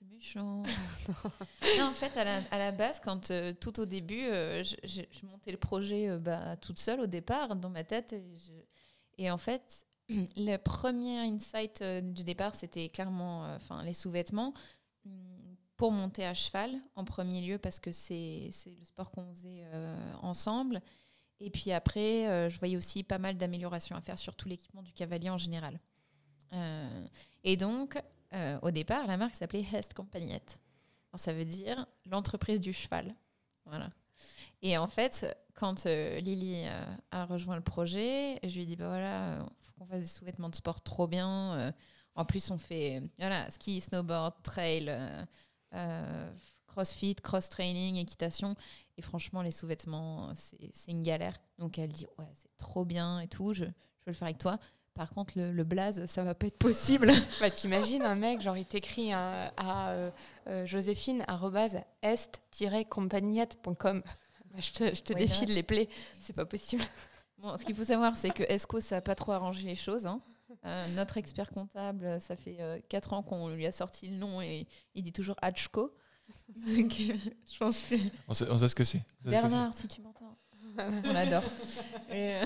C'est 0.03 0.15
méchant. 0.15 0.63
non, 1.79 1.85
en 1.85 1.93
fait, 1.93 2.17
à 2.17 2.25
la, 2.25 2.43
à 2.51 2.59
la 2.59 2.73
base, 2.73 3.01
quand 3.01 3.31
euh, 3.31 3.53
tout 3.53 3.79
au 3.79 3.87
début, 3.87 4.23
euh, 4.23 4.63
je, 4.63 5.03
montais 5.27 5.53
le 5.53 5.59
projet 5.59 6.09
euh, 6.09 6.19
bah, 6.19 6.57
toute 6.57 6.79
seule 6.79 7.01
au 7.01 7.07
départ, 7.07 7.57
dans 7.57 7.71
ma 7.71 7.85
tête. 7.85 8.15
Et, 9.19 9.31
en 9.31 9.39
fait, 9.39 9.87
le 10.09 10.57
premier 10.57 11.19
insight 11.21 11.83
du 11.83 12.25
départ, 12.25 12.55
c'était 12.55 12.89
clairement 12.89 13.45
enfin, 13.55 13.83
les 13.85 13.95
sous-vêtements 13.95 14.55
hum, 15.07 15.57
pour 15.77 15.93
monter 15.93 16.27
à 16.27 16.35
cheval 16.35 16.75
en 16.97 17.05
premier 17.05 17.41
lieu, 17.41 17.59
parce 17.59 17.79
que 17.79 17.93
c'est 17.93 18.51
le 18.67 18.85
sport 18.85 19.11
qu'on 19.11 19.27
faisait 19.35 19.65
ensemble. 20.21 20.81
Et 21.41 21.51
puis 21.51 21.73
après, 21.73 22.49
je 22.49 22.59
voyais 22.59 22.77
aussi 22.77 23.03
pas 23.03 23.19
mal 23.19 23.37
d'améliorations 23.37 23.97
à 23.97 24.01
faire 24.01 24.19
sur 24.19 24.37
tout 24.37 24.49
l'équipement 24.49 24.83
du 24.83 24.93
cavalier 24.93 25.31
en 25.31 25.39
général. 25.39 25.81
Et 27.43 27.57
donc, 27.57 28.01
euh, 28.35 28.59
au 28.63 28.71
départ, 28.71 29.07
la 29.07 29.17
marque 29.17 29.35
s'appelait 29.35 29.65
Hest 29.73 29.95
Compagnette. 29.95 30.61
Ça 31.15 31.33
veut 31.33 31.45
dire 31.45 31.87
l'entreprise 32.07 32.61
du 32.61 32.73
cheval. 32.73 33.15
Voilà. 33.67 33.91
Et 34.63 34.79
en 34.79 34.87
fait, 34.87 35.37
quand 35.55 35.87
euh, 35.87 36.19
Lily 36.21 36.65
euh, 36.65 36.85
a 37.11 37.27
rejoint 37.27 37.57
le 37.57 37.63
projet, 37.63 38.39
je 38.43 38.55
lui 38.55 38.63
ai 38.63 38.67
dit 38.67 38.77
bah 38.77 38.89
voilà, 38.89 39.47
faut 39.61 39.73
qu'on 39.73 39.87
fasse 39.87 40.01
des 40.01 40.07
sous-vêtements 40.07 40.49
de 40.49 40.55
sport 40.55 40.81
trop 40.83 41.07
bien. 41.07 41.73
En 42.15 42.25
plus, 42.25 42.51
on 42.51 42.59
fait 42.59 43.03
voilà, 43.19 43.51
ski, 43.51 43.81
snowboard, 43.81 44.43
trail, 44.43 44.91
crossfit, 46.67 47.15
cross-training, 47.17 47.97
équitation. 47.97 48.55
Et 48.97 49.03
franchement, 49.03 49.43
les 49.43 49.51
sous-vêtements, 49.51 50.33
c'est 50.35 50.91
une 50.91 51.03
galère. 51.03 51.37
Donc 51.59 51.79
elle 51.79 51.93
dit 51.93 52.07
ouais, 52.19 52.33
c'est 52.35 52.57
trop 52.57 52.87
bien 52.87 53.21
et 53.21 53.29
tout, 53.29 53.53
je 53.53 53.65
veux 53.65 53.73
le 54.07 54.13
faire 54.15 54.29
avec 54.29 54.39
toi. 54.39 54.59
Par 54.95 55.13
contre, 55.15 55.33
le, 55.37 55.53
le 55.53 55.65
blaze, 55.65 56.05
ça 56.07 56.23
va 56.23 56.35
pas 56.35 56.47
être 56.47 56.59
possible. 56.59 57.11
Bah, 57.41 57.51
t'imagines 57.51 58.03
un 58.03 58.15
mec, 58.15 58.41
genre 58.43 58.57
il 58.57 58.67
t'écrit 58.67 59.13
un- 59.13 59.51
à 59.57 59.91
euh, 59.91 60.11
euh, 60.49 60.67
joséphine 60.67 61.25
arobase 61.29 61.79
est-compagnette.com. 62.03 64.03
Bah, 64.05 64.59
je 64.59 64.71
te, 64.73 64.95
je 64.95 65.03
te 65.03 65.13
défile 65.15 65.49
not? 65.49 65.55
les 65.55 65.63
plaies, 65.63 65.89
c'est 66.21 66.35
pas 66.35 66.45
possible. 66.45 66.83
Bon, 67.39 67.57
ce 67.57 67.65
qu'il 67.65 67.75
faut 67.75 67.85
savoir, 67.85 68.17
c'est 68.17 68.31
que 68.31 68.43
ESCO, 68.45 68.81
ça 68.81 68.97
n'a 68.97 69.01
pas 69.01 69.15
trop 69.15 69.33
arrangé 69.33 69.63
les 69.63 69.75
choses. 69.75 70.07
hein. 70.07 70.21
Euh, 70.67 70.87
notre 70.95 71.17
expert 71.17 71.51
comptable, 71.51 72.21
ça 72.21 72.37
fait 72.37 72.59
4 72.89 73.15
ans 73.15 73.23
qu'on 73.23 73.49
lui 73.49 73.67
a 73.67 73.73
sorti 73.73 74.07
le 74.09 74.17
nom 74.17 74.43
et 74.43 74.67
il 74.95 75.03
dit 75.03 75.13
toujours 75.13 75.37
Hatchco. 75.43 75.95
Donc, 76.55 76.93
euh, 77.01 77.15
je 77.51 77.59
pense 77.59 77.87
que 77.89 77.95
On 78.29 78.35
sait, 78.35 78.47
on 78.51 78.59
sait 78.59 78.69
ce 78.69 78.75
que 78.75 78.85
c'est. 78.85 79.03
Bernard, 79.25 79.73
si 79.75 79.89
tu 79.89 80.03
m'entends, 80.03 80.37
on 80.79 81.13
l'adore. 81.13 81.43
Euh, 82.11 82.45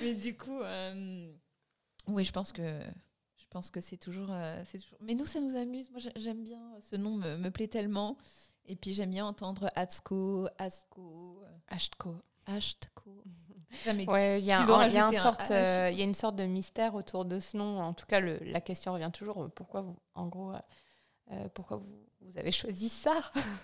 mais 0.00 0.14
du 0.14 0.34
coup, 0.36 0.58
euh, 0.62 1.30
oui, 2.08 2.24
je 2.24 2.32
pense 2.32 2.52
que 2.52 2.80
je 3.36 3.44
pense 3.50 3.70
que 3.70 3.80
c'est 3.80 3.96
toujours, 3.96 4.28
euh, 4.30 4.62
c'est 4.66 4.78
toujours. 4.78 4.98
Mais 5.02 5.14
nous, 5.14 5.26
ça 5.26 5.40
nous 5.40 5.56
amuse. 5.56 5.90
Moi, 5.90 5.98
j'ai- 6.00 6.12
j'aime 6.16 6.44
bien 6.44 6.60
ce 6.82 6.96
nom, 6.96 7.16
me, 7.16 7.36
me 7.36 7.50
plaît 7.50 7.68
tellement. 7.68 8.16
Et 8.66 8.76
puis 8.76 8.94
j'aime 8.94 9.10
bien 9.10 9.26
entendre 9.26 9.70
Hatchco, 9.74 10.46
Asco, 10.58 11.42
Ashtko. 11.68 12.14
Hashtco. 12.46 13.24
Jamais. 13.84 14.08
Ouais, 14.08 14.40
il 14.40 14.44
y 14.46 14.52
a, 14.52 14.60
sorte, 15.22 15.50
euh, 15.50 15.90
il 15.92 16.00
une 16.00 16.14
sorte 16.14 16.36
de 16.36 16.44
mystère 16.44 16.94
autour 16.94 17.24
de 17.24 17.40
ce 17.40 17.56
nom. 17.56 17.80
En 17.80 17.92
tout 17.94 18.06
cas, 18.06 18.20
le- 18.20 18.38
la 18.38 18.60
question 18.60 18.92
revient 18.92 19.10
toujours. 19.12 19.42
euh, 19.44 19.48
Pourquoi 19.48 19.82
vous, 19.82 19.96
en 20.14 20.26
gros, 20.28 20.52
euh, 20.52 20.58
euh, 21.32 21.48
pourquoi 21.54 21.78
vous, 21.78 22.06
vous 22.20 22.38
avez 22.38 22.52
choisi 22.52 22.88
ça? 22.88 23.14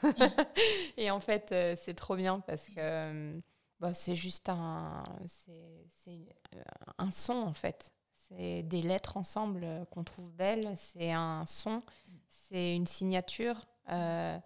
Et 0.97 1.11
en 1.11 1.21
fait, 1.21 1.53
euh, 1.53 1.77
c'est 1.83 1.95
trop 1.95 2.17
bien 2.17 2.41
parce 2.41 2.67
que 2.69 2.75
euh, 2.79 3.41
bah, 3.81 3.95
c'est 3.95 4.17
juste 4.17 4.49
un, 4.49 5.03
c'est, 5.27 5.87
c'est, 5.95 6.27
euh, 6.55 6.63
un 6.99 7.11
son 7.11 7.35
en 7.35 7.53
fait. 7.55 7.93
C'est 8.29 8.63
des 8.65 8.83
lettres 8.83 9.17
ensemble 9.17 9.63
euh, 9.65 9.85
qu'on 9.87 10.05
trouve 10.05 10.33
belles. 10.33 10.75
C'est 10.77 11.13
un 11.13 11.45
son. 11.47 11.83
C'est 12.29 12.75
une 12.75 12.87
signature. 12.87 13.67
euh, 13.91 14.39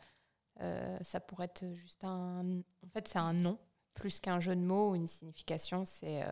euh, 0.61 0.99
ça 1.01 1.21
pourrait 1.21 1.47
être 1.47 1.65
juste 1.75 2.05
un. 2.05 2.61
En 2.85 2.89
fait, 2.93 3.09
c'est 3.09 3.19
un 3.19 3.33
nom 3.33 3.59
plus 3.95 4.21
qu'un 4.21 4.41
jeu 4.41 4.55
de 4.55 4.61
mots 4.61 4.91
ou 4.91 4.95
une 4.95 5.07
signification. 5.07 5.85
C'est, 5.85 6.23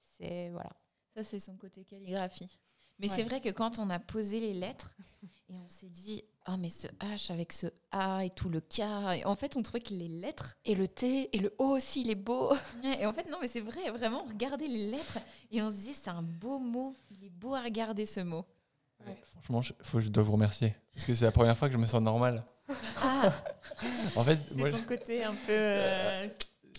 c'est 0.00 0.50
voilà. 0.50 0.70
Ça, 1.14 1.24
c'est 1.24 1.38
son 1.38 1.56
côté 1.56 1.84
calligraphie. 1.84 2.58
Mais 3.02 3.08
Ouais. 3.10 3.14
c'est 3.16 3.22
vrai 3.24 3.40
que 3.40 3.50
quand 3.50 3.78
on 3.78 3.90
a 3.90 3.98
posé 3.98 4.40
les 4.40 4.54
lettres 4.54 4.94
et 5.50 5.54
on 5.58 5.68
s'est 5.68 5.88
dit, 5.88 6.22
oh, 6.48 6.52
mais 6.58 6.70
ce 6.70 6.86
H 7.00 7.30
avec 7.32 7.52
ce 7.52 7.66
A 7.90 8.24
et 8.24 8.30
tout 8.30 8.48
le 8.48 8.60
K, 8.60 8.80
et 9.16 9.24
en 9.26 9.34
fait, 9.36 9.56
on 9.56 9.62
trouvait 9.62 9.80
que 9.80 9.92
les 9.92 10.08
lettres. 10.08 10.54
Et 10.64 10.74
le 10.74 10.88
T 10.88 11.28
et 11.36 11.40
le 11.40 11.52
O 11.58 11.64
aussi, 11.76 12.02
il 12.02 12.10
est 12.10 12.14
beau. 12.14 12.52
Ouais, 12.84 13.00
Et 13.02 13.06
en 13.06 13.12
fait, 13.12 13.28
non, 13.28 13.38
mais 13.42 13.48
c'est 13.48 13.60
vrai, 13.60 13.90
vraiment, 13.90 14.22
regardez 14.24 14.68
les 14.68 14.90
lettres 14.92 15.18
et 15.50 15.60
on 15.60 15.70
se 15.70 15.76
dit, 15.76 15.92
c'est 15.92 16.08
un 16.10 16.22
beau 16.22 16.58
mot. 16.58 16.94
Il 17.10 17.24
est 17.24 17.30
beau 17.30 17.54
à 17.54 17.60
regarder 17.62 18.06
ce 18.06 18.20
mot. 18.20 18.46
Franchement, 19.34 19.62
je, 19.62 19.72
faut, 19.82 20.00
je 20.00 20.08
dois 20.08 20.22
vous 20.22 20.32
remercier. 20.32 20.74
Parce 20.94 21.04
que 21.04 21.12
c'est 21.14 21.24
la 21.24 21.32
première 21.32 21.56
fois 21.56 21.68
que 21.68 21.74
je 21.74 21.78
me 21.78 21.86
sens 21.86 22.00
normal. 22.00 22.44
Ah, 23.02 23.32
En 24.16 24.22
fait, 24.22 24.38
c'est 24.56 24.70
ton 24.70 24.82
côté 24.82 25.24
un 25.24 25.32
peu. 25.34 25.50
euh, 25.50 26.28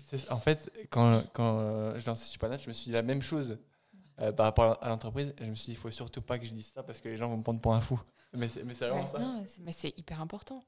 c'est- 0.10 0.32
en 0.32 0.40
fait 0.40 0.72
quand, 0.90 1.22
quand 1.34 1.60
euh, 1.60 2.00
je 2.00 2.06
lançais 2.06 2.26
Supernat, 2.26 2.58
je 2.60 2.70
me 2.70 2.74
suis 2.74 2.86
dit 2.86 2.92
la 2.92 3.02
même 3.02 3.22
chose 3.22 3.58
euh, 4.20 4.32
par 4.32 4.46
rapport 4.46 4.78
à 4.84 4.90
l'entreprise. 4.90 5.34
Je 5.40 5.46
me 5.46 5.56
suis 5.56 5.66
dit, 5.68 5.72
il 5.72 5.78
faut 5.78 5.92
surtout 5.92 6.22
pas 6.22 6.38
que 6.40 6.46
je 6.46 6.52
dise 6.54 6.72
ça 6.74 6.84
parce 6.84 7.00
que 7.02 7.10
les 7.10 7.18
gens 7.18 7.30
vont 7.30 7.38
me 7.38 7.44
prendre 7.44 7.62
pour 7.62 7.74
un 7.74 7.82
fou. 7.82 8.00
Mais 8.34 8.50
c'est 8.50 8.64
mais 8.64 8.74
c'est 8.74 8.88
vraiment 8.88 9.04
Ouais. 9.04 9.08
ça. 9.12 9.20
Non, 9.20 9.46
mais 9.62 9.72
c'est- 9.72 9.98
hyper 9.98 10.20
important. 10.22 10.64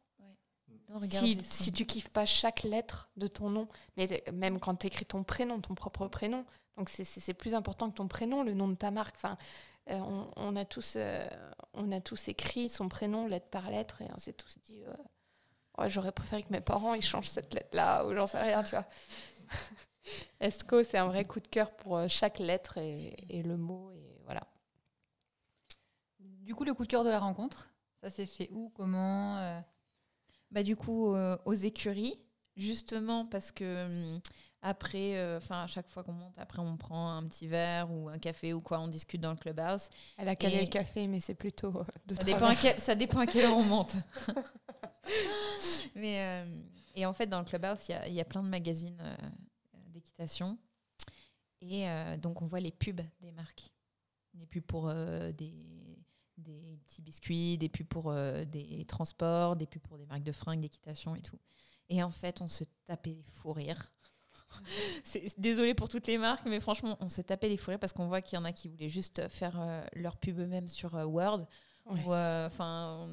non, 0.90 1.00
Si, 1.10 1.38
si 1.44 1.72
tu 1.72 1.86
kiffes 1.88 2.10
pas 2.10 2.26
chaque 2.28 2.62
lettre 2.64 3.10
de 3.18 3.26
ton 3.28 3.50
nom, 3.50 3.68
mais 3.98 4.24
même 4.32 4.60
quand 4.60 4.76
tu 4.76 4.86
écris 4.88 5.06
ton 5.06 5.24
prénom, 5.24 5.60
ton 5.60 5.74
propre 5.74 6.08
prénom, 6.08 6.46
donc 6.78 6.90
c'est- 6.90 7.34
plus 7.34 7.56
important 7.56 7.90
que 7.90 7.96
ton 7.96 8.08
prénom, 8.08 8.44
le 8.44 8.54
nom 8.54 8.68
de 8.68 8.76
ta 8.76 8.92
marque. 8.92 9.16
Enfin, 9.16 9.36
euh, 9.90 9.98
on, 10.00 10.30
on 10.36 10.56
a 10.56 10.64
tous, 10.66 10.94
euh, 10.98 11.28
on 11.74 11.92
a 11.92 12.02
tous 12.02 12.28
écrit 12.28 12.70
son 12.70 12.88
prénom 12.88 13.28
lettre 13.28 13.48
par 13.50 13.70
lettre 13.72 14.02
et 14.04 14.08
on 14.14 14.20
s'est 14.20 14.34
tous 14.34 14.58
dit, 14.64 14.84
euh, 14.84 15.88
j'aurais 15.90 16.12
préféré 16.12 16.44
que 16.44 16.52
mes 16.52 16.62
parents 16.62 16.94
ils 16.94 17.02
changent 17.04 17.30
cette 17.30 17.54
lettre-là 17.56 18.06
ou 18.06 18.14
j'en 18.14 18.28
sais 18.28 18.42
rien, 18.42 18.62
tu 18.64 18.72
vois. 18.76 18.86
Esco, 20.40 20.84
c'est 20.84 20.98
un 20.98 21.08
vrai 21.08 21.26
coup 21.26 21.40
de 21.40 21.48
cœur 21.48 21.72
pour 21.76 21.98
euh, 21.98 22.08
chaque 22.08 22.40
lettre 22.40 22.78
et, 22.78 23.16
et 23.30 23.44
le 23.44 23.58
mot 23.58 23.92
et 23.92 24.20
voilà. 24.24 24.42
Du 26.20 26.54
coup, 26.54 26.64
le 26.64 26.74
coup 26.74 26.84
de 26.84 26.90
cœur 26.90 27.04
de 27.04 27.10
la 27.10 27.20
rencontre, 27.20 27.68
ça 28.02 28.10
s'est 28.10 28.26
fait 28.26 28.50
où 28.52 28.70
Comment 28.76 29.38
euh, 29.40 29.60
Bah, 30.52 30.62
du 30.64 30.76
coup, 30.76 31.14
euh, 31.16 31.38
aux 31.46 31.54
écuries, 31.54 32.20
justement 32.56 33.26
parce 33.26 33.52
que 33.52 33.86
hum, 34.14 34.20
après, 34.62 35.16
euh, 35.18 35.38
enfin 35.38 35.64
à 35.64 35.68
chaque 35.68 35.88
fois 35.90 36.04
qu'on 36.04 36.14
monte, 36.14 36.38
après 36.40 36.60
on 36.60 36.76
prend 36.78 37.12
un 37.18 37.28
petit 37.28 37.48
verre 37.48 37.92
ou 37.92 38.10
un 38.10 38.18
café 38.18 38.54
ou 38.54 38.62
quoi, 38.62 38.80
on 38.80 38.88
discute 38.88 39.22
dans 39.22 39.32
le 39.32 39.38
clubhouse. 39.38 39.90
Elle 40.18 40.28
a 40.30 40.36
calé 40.36 40.58
Et- 40.58 40.62
le 40.62 40.68
café, 40.68 41.08
mais 41.08 41.20
c'est 41.20 41.36
plutôt 41.36 41.84
de 42.06 42.16
Ça 42.16 42.24
dépend, 42.24 42.46
à 42.48 42.56
quel- 42.56 42.80
ça 42.80 42.96
dépend 42.96 43.20
à 43.20 43.28
quelle 43.28 43.46
heure 43.46 43.58
on 43.58 43.64
monte. 43.64 43.96
Mais, 45.96 46.20
euh, 46.22 46.62
et 46.96 47.06
en 47.06 47.14
fait, 47.14 47.28
dans 47.28 47.40
le 47.40 47.46
clubhouse, 47.46 47.88
il 47.88 47.92
y 47.92 47.96
a, 47.96 48.08
il 48.08 48.14
y 48.14 48.22
a 48.22 48.26
plein 48.26 48.44
de 48.44 48.50
magazines 48.50 49.02
Et 51.62 51.90
euh, 51.90 52.18
donc, 52.18 52.42
on 52.42 52.46
voit 52.46 52.60
les 52.60 52.72
pubs 52.72 53.02
des 53.22 53.32
marques. 53.32 53.72
Des 54.34 54.46
pubs 54.46 54.64
pour 54.64 54.90
euh, 54.90 55.32
des, 55.32 55.54
des 56.38 56.78
petits 56.86 57.02
biscuits, 57.02 57.58
des 57.58 57.70
pubs 57.70 57.88
pour 57.88 58.12
euh, 58.12 58.44
des 58.46 58.86
transports, 58.86 59.56
des 59.56 59.66
pubs 59.66 59.82
pour 59.82 59.98
des 59.98 60.06
marques 60.06 60.24
de 60.24 60.32
fringues, 60.32 60.60
d'équitation 60.62 61.16
et 61.16 61.22
tout. 61.22 61.40
Et 61.90 62.04
en 62.04 62.12
fait, 62.12 62.42
on 62.42 62.48
se 62.48 62.64
tapait 62.86 63.14
des 63.16 63.24
fous 63.24 63.54
rires. 63.54 63.94
C'est- 65.04 65.40
Désolée 65.40 65.74
pour 65.74 65.90
toutes 65.90 66.08
les 66.08 66.18
marques, 66.18 66.46
mais 66.46 66.60
franchement, 66.60 66.98
on 67.00 67.10
se 67.10 67.22
tapait 67.22 67.50
des 67.50 67.58
fous 67.58 67.72
rires 67.72 67.80
parce 67.80 67.94
qu'on 67.94 68.08
voit 68.08 68.22
qu'il 68.22 68.36
y 68.38 68.40
en 68.42 68.46
a 68.46 68.52
qui 68.52 68.68
voulaient 68.68 68.90
juste 68.90 69.28
faire 69.30 69.86
leur 69.94 70.18
pub 70.18 70.40
eux-mêmes 70.40 70.68
sur 70.68 70.94
Word. 70.94 71.48
Ouais. 71.86 72.04
Ou, 72.04 72.12
enfin, 72.14 73.08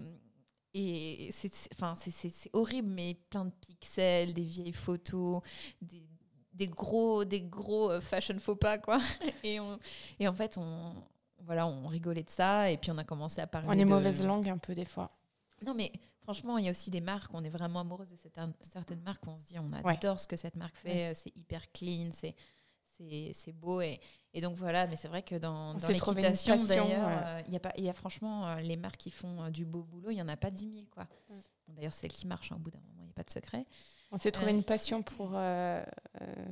et 0.74 1.28
c'est 1.32 1.52
c'est- 1.54 1.68
enfin, 1.74 1.94
c'est- 1.98 2.10
c'est 2.10 2.30
c'est 2.30 2.50
horrible, 2.54 2.88
mais 2.88 3.14
plein 3.28 3.44
de 3.44 3.50
pixels, 3.60 4.32
des 4.34 4.44
vieilles 4.44 4.72
photos, 4.72 5.42
des, 5.82 6.02
des 6.52 6.68
gros, 6.68 7.24
des 7.24 7.42
gros 7.42 7.90
euh, 7.90 8.00
fashion 8.00 8.38
faux 8.40 8.56
pas, 8.56 8.78
quoi. 8.78 8.98
Et, 9.44 9.58
on- 9.60 9.78
et 10.20 10.28
en 10.28 10.34
fait, 10.34 10.56
on, 10.58 10.94
voilà, 11.40 11.66
on 11.66 11.86
rigolait 11.88 12.22
de 12.22 12.30
ça, 12.30 12.70
et 12.70 12.76
puis 12.76 12.90
on 12.90 12.98
a 12.98 13.04
commencé 13.04 13.40
à 13.40 13.46
parler 13.46 13.68
On 13.68 13.72
est 13.72 13.84
de- 13.84 13.90
mauvaise 13.90 14.24
langue 14.24 14.48
un 14.48 14.58
peu 14.58 14.74
des 14.74 14.84
fois. 14.84 15.10
Non, 15.66 15.74
mais 15.74 15.90
franchement, 16.22 16.58
il 16.58 16.64
y 16.64 16.68
a 16.68 16.70
aussi 16.70 16.90
des 16.90 17.00
marques, 17.00 17.32
on 17.34 17.42
est 17.42 17.48
vraiment 17.48 17.80
amoureuse 17.80 18.10
de 18.10 18.16
cette- 18.16 18.38
certaines 18.60 19.02
marques, 19.02 19.26
on 19.26 19.36
se 19.38 19.44
dit, 19.44 19.58
on 19.58 19.70
Ouais. 19.84 19.92
adore 19.96 20.20
ce 20.20 20.26
que 20.28 20.36
cette 20.36 20.56
marque 20.56 20.76
fait, 20.76 21.14
c'est 21.14 21.34
hyper 21.36 21.70
clean, 21.72 22.10
c'est 22.12 22.34
c'est 23.34 23.52
beau 23.52 23.80
et, 23.80 23.98
et 24.32 24.40
donc 24.40 24.56
voilà 24.58 24.86
mais 24.86 24.94
c'est 24.94 25.08
vrai 25.08 25.22
que 25.24 25.34
dans, 25.34 25.74
dans 25.74 25.88
l'équitation 25.88 26.62
d'ailleurs 26.62 27.04
ouais. 27.08 27.22
euh, 27.26 27.42
il 27.48 27.52
y 27.52 27.56
a 27.56 27.58
pas 27.58 27.72
il 27.76 27.82
y 27.82 27.88
a 27.88 27.94
franchement 27.94 28.46
euh, 28.46 28.60
les 28.60 28.76
marques 28.76 28.98
qui 28.98 29.10
font 29.10 29.42
euh, 29.42 29.50
du 29.50 29.64
beau 29.64 29.82
boulot 29.82 30.10
il 30.10 30.18
y 30.18 30.22
en 30.22 30.28
a 30.28 30.36
pas 30.36 30.52
10 30.52 30.72
000 30.72 30.84
quoi 30.88 31.08
Mm. 31.28 31.34
Bon, 31.72 31.76
d'ailleurs 31.76 31.92
celle 31.92 32.12
qui 32.12 32.26
marche 32.26 32.52
hein, 32.52 32.56
au 32.56 32.58
bout 32.58 32.70
d'un 32.70 32.80
moment 32.80 33.02
il 33.02 33.04
n'y 33.06 33.10
a 33.10 33.14
pas 33.14 33.22
de 33.22 33.30
secret 33.30 33.64
On 34.10 34.18
s'est 34.18 34.30
trouvé 34.30 34.52
Euh. 34.52 34.56
une 34.56 34.64
passion 34.64 35.02
pour 35.02 35.32
euh, 35.34 35.82
euh, 36.20 36.44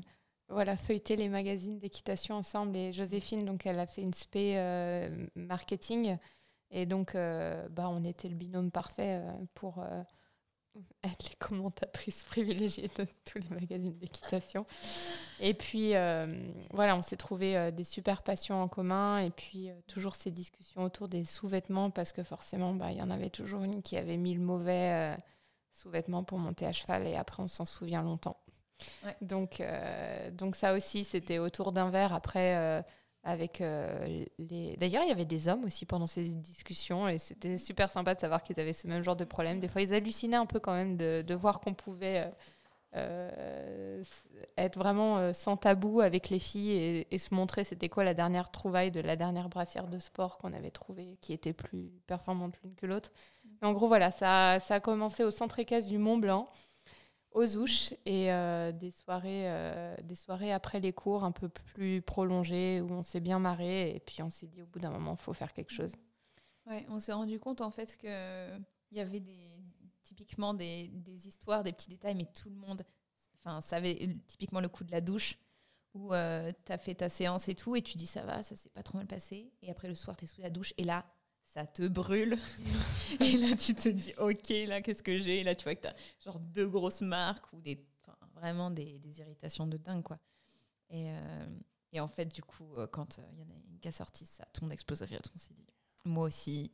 voilà, 0.49 0.77
feuilleter 0.77 1.17
les 1.17 1.29
magazines 1.29 1.79
d'équitation 1.79 2.35
ensemble. 2.37 2.77
Et 2.77 2.93
Joséphine, 2.93 3.45
donc, 3.45 3.67
elle 3.67 3.79
a 3.79 3.87
fait 3.87 4.03
une 4.03 4.15
spé 4.15 4.57
marketing. 5.37 6.17
Et 6.73 6.87
donc, 6.87 7.15
bah, 7.15 7.89
on 7.89 8.05
était 8.05 8.29
le 8.29 8.35
binôme 8.35 8.71
parfait 8.71 9.23
pour 9.55 9.85
être 11.05 11.29
les 11.29 11.37
commentatrices 11.37 12.25
privilégiées 12.25 12.91
de 12.99 13.07
tous 13.25 13.39
les 13.39 13.49
magazines 13.49 13.97
d'équitation. 13.99 14.67
Et 15.41 15.55
puis, 15.55 15.95
euh, 15.95 16.27
voilà, 16.73 16.97
on 16.97 17.03
s'est 17.03 17.17
trouvé 17.17 17.57
euh, 17.57 17.71
des 17.71 17.85
super 17.85 18.23
passions 18.23 18.63
en 18.63 18.69
commun. 18.69 19.19
Et 19.19 19.31
puis, 19.31 19.71
euh, 19.71 19.75
toujours 19.87 20.15
ces 20.17 20.31
discussions 20.31 20.83
autour 20.83 21.09
des 21.09 21.25
sous-vêtements, 21.25 21.91
parce 21.91 22.13
que 22.13 22.23
forcément, 22.23 22.75
bah, 22.75 22.93
il 22.93 22.99
y 22.99 23.03
en 23.03 23.11
avait 23.11 23.31
toujours 23.31 23.63
une 23.63 23.83
qui 23.83 23.97
avait 23.97 24.17
mis 24.17 24.35
le 24.35 24.41
mauvais. 24.41 25.17
sous-vêtements 25.73 26.25
pour 26.25 26.39
monter 26.39 26.67
à 26.67 26.73
cheval 26.73 27.07
et 27.07 27.15
après 27.15 27.43
on 27.43 27.49
s'en 27.49 27.65
souvient 27.65 28.03
longtemps. 28.03 28.37
Ouais. 29.05 29.17
Donc, 29.21 29.63
donc 30.33 30.57
ça 30.57 30.73
aussi, 30.73 31.05
c'était 31.05 31.39
autour 31.39 31.73
d'un 31.73 31.91
verre. 31.91 32.13
Après, 32.13 32.83
avec 33.23 33.61
euh, 33.61 34.25
les... 34.39 34.77
D'ailleurs, 34.77 35.03
il 35.03 35.09
y 35.09 35.13
avait 35.13 35.25
des 35.25 35.49
hommes 35.49 35.65
aussi 35.65 35.85
pendant 35.87 36.07
ces 36.07 36.29
discussions 36.29 37.09
et 37.09 37.19
c'était 37.19 37.59
super 37.59 37.91
sympa 37.91 38.15
de 38.15 38.21
savoir 38.21 38.43
qu'ils 38.43 38.59
avaient 38.61 38.73
ce 38.73 38.87
même 38.87 39.03
genre 39.03 39.17
de 39.17 39.25
problème. 39.25 39.61
Des 39.61 39.69
fois, 39.69 39.83
ils 39.83 39.93
hallucinaient 39.93 40.37
un 40.37 40.47
peu 40.47 40.61
quand 40.61 40.73
même 40.73 40.97
de, 40.97 41.23
de 41.27 41.35
voir 41.35 41.61
qu'on 41.61 41.75
pouvait 41.75 42.25
euh, 42.27 42.31
euh, 42.97 44.05
être 44.57 44.79
vraiment 44.79 45.33
sans 45.33 45.57
tabou 45.57 46.01
avec 46.01 46.29
les 46.31 46.39
filles 46.39 46.73
et, 46.73 47.15
et 47.15 47.19
se 47.19 47.35
montrer 47.35 47.63
c'était 47.63 47.89
quoi 47.89 48.03
la 48.05 48.15
dernière 48.15 48.51
trouvaille 48.51 48.91
de 48.91 49.01
la 49.01 49.17
dernière 49.17 49.49
brassière 49.49 49.87
de 49.87 49.99
sport 49.99 50.39
qu'on 50.39 50.53
avait 50.53 50.71
trouvée 50.73 51.19
qui 51.21 51.33
était 51.33 51.53
plus 51.53 51.93
performante 52.07 52.55
l'une 52.65 52.75
que 52.75 52.87
l'autre. 52.87 53.13
Mais 53.61 53.69
en 53.69 53.73
gros, 53.73 53.89
voilà, 53.89 54.11
ça, 54.11 54.59
ça 54.61 54.77
a 54.77 54.81
commencé 54.81 55.25
au 55.25 55.31
centre 55.31 55.59
équestre 55.59 55.89
du 55.91 55.99
Mont 55.99 56.17
Blanc, 56.17 56.49
aux 57.33 57.57
Ouches, 57.57 57.93
et 58.05 58.33
euh, 58.33 58.73
des, 58.73 58.91
soirées, 58.91 59.51
euh, 59.51 59.97
des 60.03 60.17
soirées 60.17 60.53
après 60.53 60.81
les 60.81 60.93
cours 60.93 61.25
un 61.25 61.33
peu 61.33 61.49
plus 61.49 62.03
prolongées 62.03 62.81
où 62.81 62.91
on 62.93 63.03
s'est 63.03 63.21
bien 63.21 63.39
marré. 63.39 63.95
Et 63.95 64.01
puis 64.01 64.23
on 64.23 64.31
s'est 64.31 64.47
dit 64.47 64.63
au 64.63 64.67
bout 64.67 64.79
d'un 64.79 64.91
moment, 64.91 65.17
il 65.19 65.23
faut 65.23 65.33
faire 65.33 65.53
quelque 65.53 65.73
chose. 65.73 65.93
Ouais, 66.67 66.85
on 66.89 67.01
s'est 67.01 67.13
rendu 67.13 67.39
compte 67.39 67.61
en 67.61 67.71
fait 67.71 67.97
que 67.97 68.59
il 68.91 68.99
y 68.99 69.01
avait 69.01 69.21
des 69.21 69.63
typiquement 70.03 70.55
des, 70.55 70.89
des 70.89 71.29
histoires, 71.29 71.63
des 71.63 71.73
petits 71.73 71.89
détails, 71.89 72.17
mais 72.17 72.27
tout 72.27 72.51
le 72.51 72.57
monde, 72.57 72.83
savait 73.61 73.97
euh, 74.03 74.13
typiquement 74.27 74.61
le 74.61 74.69
coup 74.69 74.85
de 74.85 74.91
la 74.91 75.01
douche 75.01 75.39
où 75.95 76.11
tu 76.11 76.73
as 76.73 76.79
fait 76.79 76.95
ta 76.95 77.09
séance 77.09 77.49
et 77.49 77.55
tout, 77.55 77.75
et 77.75 77.83
tu 77.83 77.97
dis 77.97 78.07
ça 78.07 78.23
va, 78.23 78.45
ça 78.45 78.55
s'est 78.55 78.69
pas 78.69 78.83
trop 78.83 78.99
mal 78.99 79.09
passé, 79.09 79.53
et 79.61 79.71
après 79.73 79.89
le 79.89 79.97
soir 79.97 80.17
tu 80.17 80.25
es 80.25 80.29
sous 80.29 80.41
la 80.41 80.51
douche, 80.51 80.73
et 80.79 80.85
là 80.85 81.05
ça 81.51 81.67
te 81.67 81.87
brûle, 81.89 82.39
et 83.21 83.37
là 83.37 83.57
tu 83.57 83.75
te 83.75 83.89
dis 83.89 84.15
ok, 84.19 84.49
là 84.69 84.81
qu'est-ce 84.83 85.03
que 85.03 85.19
j'ai, 85.19 85.41
et 85.41 85.45
là 85.45 85.55
tu 85.55 85.65
vois 85.65 85.75
que 85.75 85.83
tu 85.83 85.89
as 85.89 85.97
genre 86.25 86.39
deux 86.41 86.69
grosses 86.69 87.03
marques 87.03 87.53
ou 87.53 87.61
des, 87.61 87.85
vraiment 88.35 88.71
des, 88.71 88.99
des 88.99 89.21
irritations 89.21 89.67
de 89.67 89.77
dingue 89.77 90.03
quoi. 90.03 90.19
Et, 90.91 91.11
euh, 91.11 91.47
et 91.93 92.01
en 92.01 92.09
fait, 92.09 92.27
du 92.27 92.43
coup, 92.43 92.75
euh, 92.77 92.87
quand 92.87 93.19
il 93.33 93.39
y 93.39 93.43
en 93.43 93.51
a 93.51 93.55
une 93.71 93.79
qui 93.81 93.89
a 93.89 93.93
sorti 93.93 94.27
ça, 94.27 94.45
tout 94.53 94.63
le 94.63 94.67
monde 94.67 94.73
explose 94.73 95.01
de 95.01 95.07
rire, 95.07 95.21
monde 95.25 95.41
s'est 95.41 95.55
dit 95.55 95.67
moi 96.05 96.25
aussi. 96.27 96.73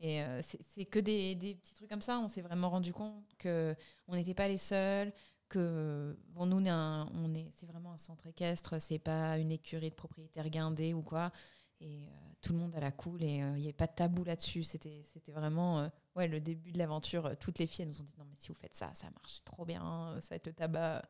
Et 0.00 0.22
euh, 0.22 0.42
c'est 0.42 0.84
que 0.84 0.98
des, 0.98 1.34
des 1.34 1.54
petits 1.54 1.74
trucs 1.74 1.88
comme 1.88 2.02
ça. 2.02 2.18
On 2.18 2.28
s'est 2.28 2.42
vraiment 2.42 2.70
rendu 2.70 2.92
compte 2.92 3.24
que 3.38 3.74
on 4.08 4.14
n'était 4.14 4.34
pas 4.34 4.48
les 4.48 4.58
seuls. 4.58 5.12
Que 5.48 6.16
bon, 6.28 6.46
nous, 6.46 6.56
on 6.58 7.08
on 7.14 7.34
est, 7.34 7.50
c'est 7.56 7.66
vraiment 7.66 7.92
un 7.92 7.98
centre 7.98 8.26
équestre. 8.26 8.80
C'est 8.80 8.98
pas 8.98 9.38
une 9.38 9.52
écurie 9.52 9.90
de 9.90 9.94
propriétaires 9.94 10.50
guindés 10.50 10.92
ou 10.94 11.02
quoi. 11.02 11.32
Et 11.80 12.04
euh, 12.06 12.10
tout 12.40 12.52
le 12.52 12.58
monde 12.58 12.74
à 12.74 12.80
la 12.80 12.90
cool. 12.90 13.22
Et 13.22 13.42
euh, 13.42 13.52
il 13.56 13.60
n'y 13.60 13.66
avait 13.66 13.72
pas 13.72 13.86
de 13.86 13.94
tabou 13.94 14.24
là-dessus. 14.24 14.64
C'était, 14.64 15.02
c'était 15.04 15.32
vraiment 15.32 15.80
euh, 15.80 15.88
ouais, 16.14 16.28
le 16.28 16.40
début 16.40 16.72
de 16.72 16.78
l'aventure. 16.78 17.36
Toutes 17.38 17.58
les 17.58 17.66
filles 17.66 17.84
elles 17.84 17.90
nous 17.90 18.00
ont 18.00 18.04
dit 18.04 18.14
non 18.18 18.24
mais 18.24 18.36
si 18.38 18.48
vous 18.48 18.54
faites 18.54 18.76
ça, 18.76 18.92
ça 18.94 19.08
marche 19.10 19.42
trop 19.44 19.64
bien. 19.64 20.16
Ça 20.20 20.30
va 20.30 20.36
être 20.36 20.46
le 20.46 20.52
tabac. 20.52 21.02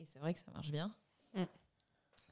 Et 0.00 0.06
c'est 0.06 0.18
vrai 0.18 0.34
que 0.34 0.40
ça 0.40 0.50
marche 0.52 0.70
bien. 0.70 0.94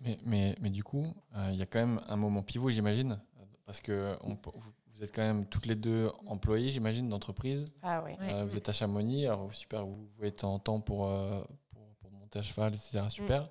Mais, 0.03 0.19
mais, 0.25 0.57
mais 0.61 0.71
du 0.71 0.83
coup, 0.83 1.15
euh, 1.37 1.51
il 1.53 1.59
y 1.59 1.63
a 1.63 1.67
quand 1.67 1.79
même 1.79 2.01
un 2.09 2.17
moment 2.17 2.43
pivot, 2.43 2.71
j'imagine, 2.71 3.21
parce 3.65 3.81
que 3.81 4.17
on 4.23 4.37
vous, 4.55 5.05
êtes 5.05 5.15
quand 5.15 5.23
même 5.23 5.47
toutes 5.47 5.67
les 5.67 5.77
deux 5.77 6.11
employées, 6.27 6.73
j'imagine, 6.73 7.09
d'entreprise. 7.09 7.65
Ah 7.83 8.03
oui. 8.05 8.13
Euh, 8.21 8.45
vous 8.45 8.57
êtes 8.57 8.69
à 8.69 8.73
Chamonix, 8.73 9.27
alors 9.27 9.53
super, 9.55 9.87
vous 9.87 10.09
vous 10.17 10.25
êtes 10.25 10.45
en 10.45 10.59
temps 10.59 10.81
pour, 10.81 11.07
euh, 11.07 11.43
pour, 11.71 11.95
pour 12.01 12.11
monter 12.11 12.41
à 12.41 12.43
cheval, 12.43 12.75
etc. 12.75 13.05
Super. 13.11 13.49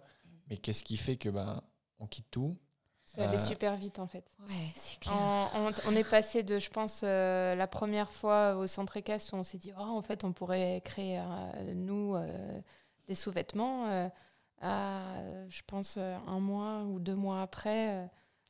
Mais 0.50 0.58
qu'est-ce 0.58 0.84
qui 0.84 0.98
fait 0.98 1.16
que 1.16 1.30
ben, 1.30 1.62
on 2.00 2.08
quitte 2.08 2.30
tout 2.30 2.58
Ça 3.16 3.24
allait 3.28 3.36
Euh, 3.36 3.40
super 3.46 3.76
vite 3.76 4.00
en 4.00 4.08
fait. 4.08 4.24
Ouais, 4.48 4.72
c'est 4.76 5.00
clair. 5.00 5.14
On, 5.16 5.48
on- 5.68 5.72
on 5.90 5.96
est 5.96 6.10
passé 6.10 6.44
de, 6.44 6.60
je 6.60 6.70
pense, 6.70 7.02
euh, 7.04 7.56
la 7.56 7.68
première 7.68 8.12
fois 8.12 8.56
au 8.56 8.68
centre 8.68 8.96
équestre 8.98 9.34
où 9.34 9.38
on 9.38 9.44
s'est 9.44 9.58
dit, 9.58 9.74
oh, 9.78 9.82
en 9.82 10.02
fait, 10.02 10.24
on 10.24 10.32
pourrait 10.32 10.82
créer, 10.86 11.20
euh, 11.20 11.74
nous, 11.76 12.16
euh, 12.16 12.62
des 13.08 13.16
sous-vêtements. 13.16 13.88
euh, 13.88 14.08
à, 14.64 15.02
je 15.50 15.62
pense, 15.66 15.98
un 15.98 16.40
mois 16.40 16.84
ou 16.84 17.00
deux 17.00 17.16
mois 17.16 17.42
après, 17.42 17.96
euh, 17.96 18.06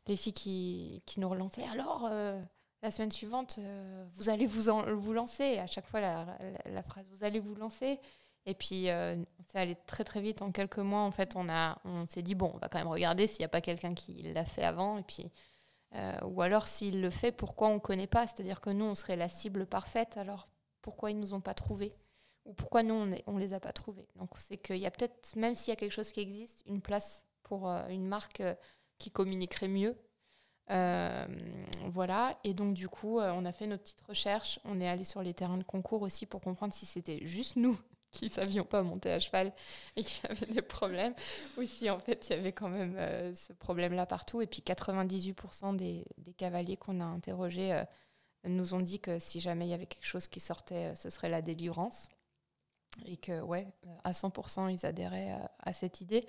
les 0.07 0.17
filles 0.17 0.33
qui, 0.33 1.01
qui 1.05 1.21
nous 1.21 1.29
relançaient. 1.29 1.65
Alors, 1.71 2.05
euh, 2.11 2.37
la 2.83 2.91
semaine 2.91 3.11
suivante, 3.11 3.55
euh, 3.59 4.05
vous 4.15 4.27
allez 4.29 4.45
vous, 4.45 4.69
en- 4.69 4.83
vous 4.93 5.13
lancer. 5.13 5.57
À 5.59 5.67
chaque 5.67 5.85
fois, 5.87 6.01
la, 6.01 6.25
la- 6.65 6.71
la 6.71 6.83
phrase, 6.83 7.05
vous 7.11 7.23
allez 7.23 7.39
vous 7.39 7.55
lancer. 7.55 7.97
Et 8.45 8.55
puis, 8.55 8.89
euh, 8.89 9.17
c'est 9.47 9.59
allé 9.59 9.75
très 9.85 10.03
très 10.03 10.21
vite. 10.21 10.41
En 10.41 10.51
quelques 10.51 10.79
mois, 10.79 11.01
en 11.01 11.11
fait, 11.11 11.35
on, 11.35 11.47
on 11.85 12.07
s'est 12.07 12.23
dit, 12.23 12.35
bon, 12.35 12.51
on 12.55 12.57
va 12.57 12.69
quand 12.69 12.79
même 12.79 12.87
regarder 12.87 13.27
s'il 13.27 13.39
n'y 13.39 13.45
a 13.45 13.49
pas 13.49 13.61
quelqu'un 13.61 13.93
qui 13.93 14.13
l'a 14.33 14.45
fait 14.45 14.63
avant. 14.63 14.97
Et 14.97 15.03
puis, 15.03 15.31
euh, 15.95 16.17
ou 16.25 16.41
alors, 16.41 16.67
s'il 16.67 17.01
le 17.01 17.11
fait, 17.11 17.31
pourquoi 17.31 17.67
on 17.67 17.75
ne 17.75 17.79
connaît 17.79 18.07
pas? 18.07 18.25
C'est-à-dire 18.25 18.59
que 18.59 18.71
nous, 18.71 18.85
on 18.85 18.95
serait 18.95 19.15
la 19.15 19.29
cible 19.29 19.65
parfaite. 19.65 20.17
Alors, 20.17 20.47
pourquoi 20.81 21.11
ils 21.11 21.15
ne 21.17 21.21
nous 21.21 21.33
ont 21.33 21.41
pas 21.41 21.53
trouvés? 21.53 21.93
Ou 22.45 22.53
pourquoi 22.53 22.81
nous, 22.81 22.95
on 23.27 23.33
ne 23.33 23.39
les 23.39 23.53
a 23.53 23.59
pas 23.59 23.73
trouvés? 23.73 24.07
Donc, 24.15 24.31
c'est 24.39 24.57
qu'il 24.57 24.77
y 24.77 24.87
a 24.87 24.91
peut-être, 24.91 25.35
même 25.35 25.53
s'il 25.53 25.69
y 25.69 25.73
a 25.73 25.75
quelque 25.75 25.91
chose 25.91 26.11
qui 26.11 26.21
existe, 26.21 26.63
une 26.65 26.81
place 26.81 27.27
pour 27.43 27.69
euh, 27.69 27.87
une 27.89 28.07
marque 28.07 28.41
euh, 28.41 28.55
qui 28.97 29.11
communiquerait 29.11 29.67
mieux. 29.67 29.95
Voilà. 31.87 32.39
Et 32.45 32.53
donc, 32.53 32.73
du 32.73 32.87
coup, 32.87 33.19
on 33.19 33.43
a 33.43 33.51
fait 33.51 33.67
nos 33.67 33.77
petites 33.77 34.01
recherches. 34.01 34.57
On 34.63 34.79
est 34.79 34.87
allé 34.87 35.03
sur 35.03 35.21
les 35.21 35.33
terrains 35.33 35.57
de 35.57 35.63
concours 35.63 36.01
aussi 36.01 36.25
pour 36.25 36.39
comprendre 36.39 36.73
si 36.73 36.85
c'était 36.85 37.19
juste 37.27 37.57
nous 37.57 37.77
qui 38.11 38.29
savions 38.29 38.65
pas 38.65 38.83
monter 38.83 39.11
à 39.11 39.19
cheval 39.19 39.53
et 39.95 40.03
qui 40.03 40.21
avaient 40.27 40.53
des 40.53 40.61
problèmes, 40.61 41.13
ou 41.57 41.63
si 41.63 41.89
en 41.89 41.99
fait 41.99 42.29
il 42.29 42.35
y 42.35 42.39
avait 42.39 42.51
quand 42.51 42.69
même 42.69 42.95
euh, 42.97 43.33
ce 43.33 43.53
problème-là 43.53 44.05
partout. 44.05 44.41
Et 44.41 44.47
puis 44.47 44.61
98% 44.61 45.75
des, 45.75 46.05
cavaliers 46.37 46.77
qu'on 46.77 46.99
a 46.99 47.05
interrogés 47.05 47.73
euh, 47.73 47.83
nous 48.45 48.73
ont 48.73 48.81
dit 48.81 48.99
que 48.99 49.19
si 49.19 49.39
jamais 49.39 49.67
il 49.67 49.69
y 49.69 49.73
avait 49.73 49.85
quelque 49.85 50.05
chose 50.05 50.27
qui 50.27 50.39
sortait, 50.39 50.91
euh, 50.91 50.95
ce 50.95 51.09
serait 51.09 51.29
la 51.29 51.41
délivrance. 51.41 52.09
Et 53.05 53.15
que, 53.15 53.39
ouais, 53.41 53.67
à 54.03 54.11
100%, 54.11 54.69
ils 54.69 54.85
adhéraient 54.85 55.33
à, 55.59 55.71
cette 55.71 56.01
idée. 56.01 56.25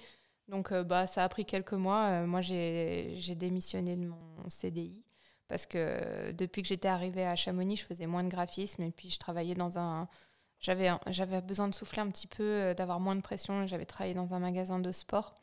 Donc, 0.46 0.72
bah, 0.72 1.08
ça 1.08 1.24
a 1.24 1.28
pris 1.28 1.44
quelques 1.44 1.72
mois. 1.72 2.24
Moi, 2.24 2.40
j'ai 2.40 3.34
démissionné 3.34 3.96
de 3.96 4.06
mon 4.06 4.48
CDI 4.48 5.02
parce 5.48 5.66
que 5.66 6.30
depuis 6.30 6.62
que 6.62 6.68
j'étais 6.68 6.86
arrivée 6.86 7.26
à 7.26 7.34
Chamonix, 7.34 7.76
je 7.76 7.84
faisais 7.84 8.06
moins 8.06 8.22
de 8.22 8.28
graphisme 8.28 8.84
et 8.84 8.92
puis 8.92 9.10
je 9.10 9.18
travaillais 9.18 9.56
dans 9.56 9.76
un. 9.76 10.08
J'avais 10.62 10.90
j'avais 11.08 11.40
besoin 11.42 11.68
de 11.68 11.74
souffler 11.74 12.00
un 12.00 12.10
petit 12.10 12.26
peu, 12.28 12.42
euh, 12.42 12.74
d'avoir 12.74 13.00
moins 13.00 13.16
de 13.16 13.20
pression. 13.20 13.66
J'avais 13.66 13.84
travaillé 13.84 14.14
dans 14.14 14.32
un 14.32 14.38
magasin 14.38 14.78
de 14.78 14.90
sport. 14.92 15.34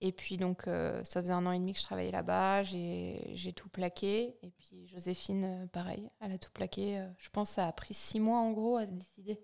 Et 0.00 0.12
puis, 0.12 0.36
donc, 0.36 0.68
euh, 0.68 1.02
ça 1.04 1.20
faisait 1.20 1.32
un 1.32 1.44
an 1.44 1.50
et 1.52 1.58
demi 1.58 1.72
que 1.74 1.80
je 1.80 1.84
travaillais 1.84 2.10
là-bas. 2.12 2.62
J'ai 2.62 3.30
j'ai 3.34 3.52
tout 3.52 3.68
plaqué. 3.68 4.36
Et 4.42 4.50
puis, 4.50 4.86
Joséphine, 4.88 5.44
euh, 5.44 5.66
pareil, 5.66 6.08
elle 6.20 6.32
a 6.32 6.38
tout 6.38 6.50
plaqué. 6.52 7.04
Je 7.18 7.28
pense 7.30 7.48
que 7.50 7.54
ça 7.56 7.66
a 7.68 7.72
pris 7.72 7.94
six 7.94 8.20
mois, 8.20 8.38
en 8.38 8.52
gros, 8.52 8.76
à 8.76 8.86
se 8.86 8.92
décider. 8.92 9.40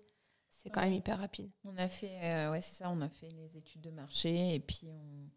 C'est 0.49 0.69
quand 0.69 0.79
Ouais. 0.81 0.87
même 0.87 0.95
hyper 0.97 1.19
rapide. 1.19 1.51
On 1.65 1.75
a 1.77 1.87
fait, 1.89 2.17
euh, 2.23 2.51
ouais, 2.51 2.61
c'est 2.61 2.75
ça, 2.83 2.89
on 2.89 2.99
a 3.01 3.09
fait 3.09 3.29
les 3.29 3.55
études 3.57 3.81
de 3.81 3.91
marché 3.91 4.55
et 4.55 4.59
puis 4.59 4.87
on- 4.89 5.29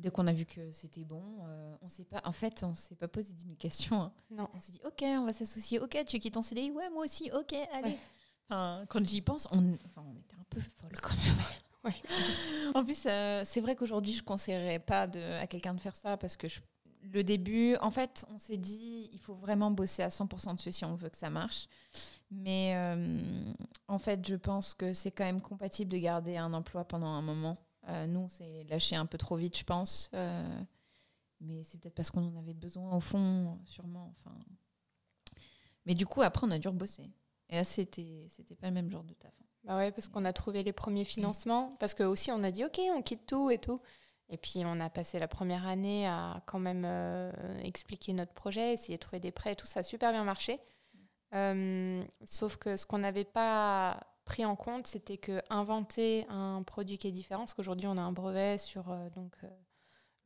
dès 0.00 0.10
qu'on 0.10 0.26
a 0.26 0.32
vu 0.32 0.46
que 0.46 0.72
c'était 0.72 1.04
bon, 1.04 1.22
euh, 1.44 1.76
on 1.82 1.88
s'est 1.88 2.06
pas, 2.06 2.20
en 2.24 2.32
fait, 2.32 2.64
on 2.64 2.74
s'est 2.74 2.96
pas 2.96 3.06
posé 3.06 3.32
10 3.34 3.44
000 3.44 3.56
questions. 3.56 4.00
hein. 4.02 4.12
Non. 4.30 4.48
On 4.54 4.58
s'est 4.58 4.72
dit, 4.72 4.80
ok, 4.84 5.02
on 5.02 5.26
va 5.26 5.32
s'associer. 5.34 5.78
Ok, 5.78 5.96
tu 6.06 6.18
quittes 6.18 6.34
ton 6.34 6.42
CDI, 6.42 6.72
ouais, 6.72 6.88
moi 6.90 7.04
aussi. 7.04 7.30
Ok, 7.32 7.52
allez. 7.72 7.90
Ouais. 7.90 7.98
Enfin, 8.50 8.84
quand 8.88 9.06
j'y 9.08 9.20
pense, 9.22 9.46
on, 9.52 9.74
enfin, 9.86 10.04
on 10.06 10.18
était 10.18 10.34
un 10.34 10.44
peu 10.50 10.60
folle 10.60 10.92
quand 11.02 11.16
même. 11.16 11.36
Ouais. 11.82 11.94
en 12.74 12.84
plus, 12.84 13.06
euh, 13.06 13.40
c'est 13.46 13.62
vrai 13.62 13.74
qu'aujourd'hui, 13.74 14.12
je 14.12 14.22
conseillerais 14.22 14.80
pas 14.80 15.06
de, 15.06 15.18
à 15.40 15.46
quelqu'un 15.46 15.72
de 15.72 15.80
faire 15.80 15.96
ça 15.96 16.18
parce 16.18 16.36
que 16.36 16.46
je- 16.46 16.60
le 17.04 17.24
début, 17.24 17.74
en 17.80 17.90
fait, 17.90 18.26
on 18.34 18.36
s'est 18.36 18.58
dit, 18.58 19.08
il 19.14 19.18
faut 19.18 19.32
vraiment 19.34 19.70
bosser 19.70 20.02
à 20.02 20.10
100% 20.10 20.52
dessus 20.52 20.72
si 20.72 20.84
on 20.84 20.94
veut 20.94 21.08
que 21.08 21.16
ça 21.16 21.30
marche. 21.30 21.68
Mais 22.30 22.74
euh, 22.76 23.22
en 23.88 23.98
fait, 23.98 24.28
je 24.28 24.34
pense 24.34 24.74
que 24.74 24.92
c'est 24.92 25.10
quand 25.10 25.24
même 25.24 25.40
compatible 25.40 25.90
de 25.90 25.96
garder 25.96 26.36
un 26.36 26.52
emploi 26.52 26.84
pendant 26.84 27.06
un 27.06 27.22
moment. 27.22 27.56
Euh, 27.88 28.06
nous, 28.06 28.28
c'est 28.28 28.64
lâché 28.64 28.94
un 28.94 29.06
peu 29.06 29.16
trop 29.16 29.36
vite, 29.36 29.56
je 29.56 29.64
pense. 29.64 30.10
Euh, 30.12 30.60
mais 31.40 31.62
c'est 31.62 31.78
peut-être 31.80 31.94
parce 31.94 32.10
qu'on 32.10 32.26
en 32.26 32.36
avait 32.36 32.52
besoin 32.52 32.94
au 32.94 33.00
fond, 33.00 33.58
sûrement. 33.64 34.12
Enfin. 34.20 34.36
Mais 35.86 35.94
du 35.94 36.06
coup, 36.06 36.22
après, 36.22 36.46
on 36.46 36.50
a 36.50 36.58
dû 36.58 36.68
rebosser. 36.68 37.10
Et 37.50 37.56
là, 37.56 37.64
c'était, 37.64 38.24
c'était 38.28 38.54
pas 38.54 38.68
le 38.68 38.74
même 38.74 38.90
genre 38.90 39.04
de 39.04 39.12
taf. 39.14 39.32
Bah 39.64 39.76
ouais, 39.76 39.90
parce 39.92 40.08
qu'on 40.08 40.24
a 40.24 40.32
trouvé 40.32 40.62
les 40.62 40.72
premiers 40.72 41.04
financements. 41.04 41.70
Parce 41.80 41.92
que 41.94 42.02
aussi, 42.02 42.30
on 42.32 42.42
a 42.42 42.50
dit, 42.50 42.64
OK, 42.64 42.80
on 42.96 43.02
quitte 43.02 43.26
tout 43.26 43.50
et 43.50 43.58
tout. 43.58 43.80
Et 44.30 44.36
puis, 44.38 44.62
on 44.64 44.80
a 44.80 44.88
passé 44.88 45.18
la 45.18 45.28
première 45.28 45.66
année 45.66 46.06
à 46.06 46.42
quand 46.46 46.60
même 46.60 46.84
euh, 46.86 47.32
expliquer 47.62 48.12
notre 48.14 48.32
projet, 48.32 48.72
essayer 48.72 48.96
de 48.96 49.00
trouver 49.00 49.20
des 49.20 49.32
prêts 49.32 49.52
et 49.52 49.56
tout. 49.56 49.66
Ça 49.66 49.80
a 49.80 49.82
super 49.82 50.12
bien 50.12 50.24
marché. 50.24 50.60
Euh, 51.34 52.02
sauf 52.24 52.56
que 52.56 52.76
ce 52.76 52.86
qu'on 52.86 52.98
n'avait 52.98 53.24
pas 53.24 54.00
pris 54.24 54.44
en 54.44 54.56
compte, 54.56 54.86
c'était 54.86 55.18
que 55.18 55.42
inventer 55.50 56.26
un 56.28 56.62
produit 56.62 56.96
qui 56.98 57.08
est 57.08 57.12
différent, 57.12 57.40
parce 57.42 57.54
qu'aujourd'hui, 57.54 57.88
on 57.88 57.96
a 57.96 58.00
un 58.02 58.12
brevet 58.12 58.58
sur 58.58 58.90
euh, 58.90 59.10
donc, 59.10 59.36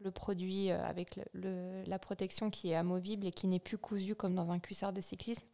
le 0.01 0.11
produit 0.11 0.70
avec 0.70 1.16
le- 1.16 1.25
le- 1.33 1.83
la 1.87 1.99
protection 1.99 2.51
qui 2.51 2.70
est 2.70 2.75
amovible 2.75 3.27
et 3.27 3.31
qui 3.31 3.47
n'est 3.47 3.59
plus 3.59 3.79
cousu 3.79 4.14
comme 4.14 4.35
dans 4.35 4.51
un 4.51 4.59
cuissard 4.59 4.93
de 4.93 5.01
cyclisme. 5.01 5.45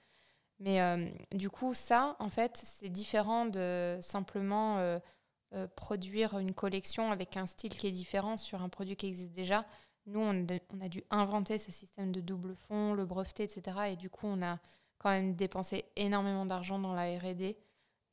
Mais 0.61 0.81
euh, 0.83 1.07
du 1.33 1.51
coup, 1.51 1.75
ça, 1.75 2.17
en 2.19 2.29
fait, 2.29 2.57
c'est 2.57 2.91
différent 2.91 3.47
de 3.47 3.99
simplement 4.03 4.79
euh, 4.79 4.99
euh, 5.55 5.67
produire 5.77 6.39
une 6.39 6.55
collection 6.55 7.11
avec 7.13 7.37
un 7.37 7.47
style 7.47 7.73
qui 7.77 7.87
est 7.87 7.91
différent 7.93 8.37
sur 8.37 8.63
un 8.63 8.69
produit 8.69 8.97
qui 8.97 9.07
existe 9.07 9.33
déjà. 9.33 9.65
Nous, 10.07 10.21
on, 10.21 10.45
a- 10.47 10.59
on 10.75 10.81
a 10.83 10.89
dû 10.89 11.03
inventer 11.11 11.59
ce 11.59 11.73
système 11.73 12.13
de 12.13 12.21
double 12.21 12.55
fond, 12.55 12.95
le 12.95 13.07
breveter, 13.07 13.45
etc. 13.45 13.91
Et 13.91 13.97
du 13.97 14.11
coup, 14.11 14.27
on 14.27 14.43
a 14.43 14.59
quand 14.99 15.11
même 15.11 15.35
dépensé 15.35 15.87
énormément 15.97 16.45
d'argent 16.47 16.79
dans 16.79 16.93
la 16.95 17.05
R&D 17.19 17.57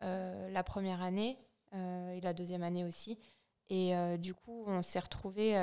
la 0.02 0.64
première 0.64 1.02
année 1.02 1.38
et 1.74 2.22
la 2.22 2.34
deuxième 2.34 2.64
année 2.64 2.86
aussi. 2.86 3.18
Et 3.70 3.94
du 4.20 4.34
coup, 4.34 4.64
on 4.68 4.82
s'est 4.82 5.00
retrouvé. 5.00 5.56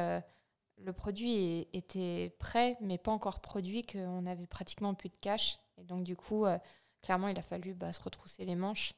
Le 0.78 0.92
produit 0.92 1.66
était 1.72 2.34
prêt, 2.38 2.76
mais 2.80 2.98
pas 2.98 3.12
encore 3.12 3.40
produit, 3.40 3.82
qu'on 3.82 4.26
avait 4.26 4.46
pratiquement 4.46 4.94
plus 4.94 5.08
de 5.08 5.16
cash. 5.20 5.58
Et 5.78 5.84
donc, 5.84 6.04
du 6.04 6.16
coup, 6.16 6.44
euh, 6.46 6.58
clairement, 7.02 7.28
il 7.28 7.38
a 7.38 7.42
fallu 7.42 7.74
bah, 7.74 7.92
se 7.92 8.00
retrousser 8.02 8.44
les 8.44 8.56
manches. 8.56 8.92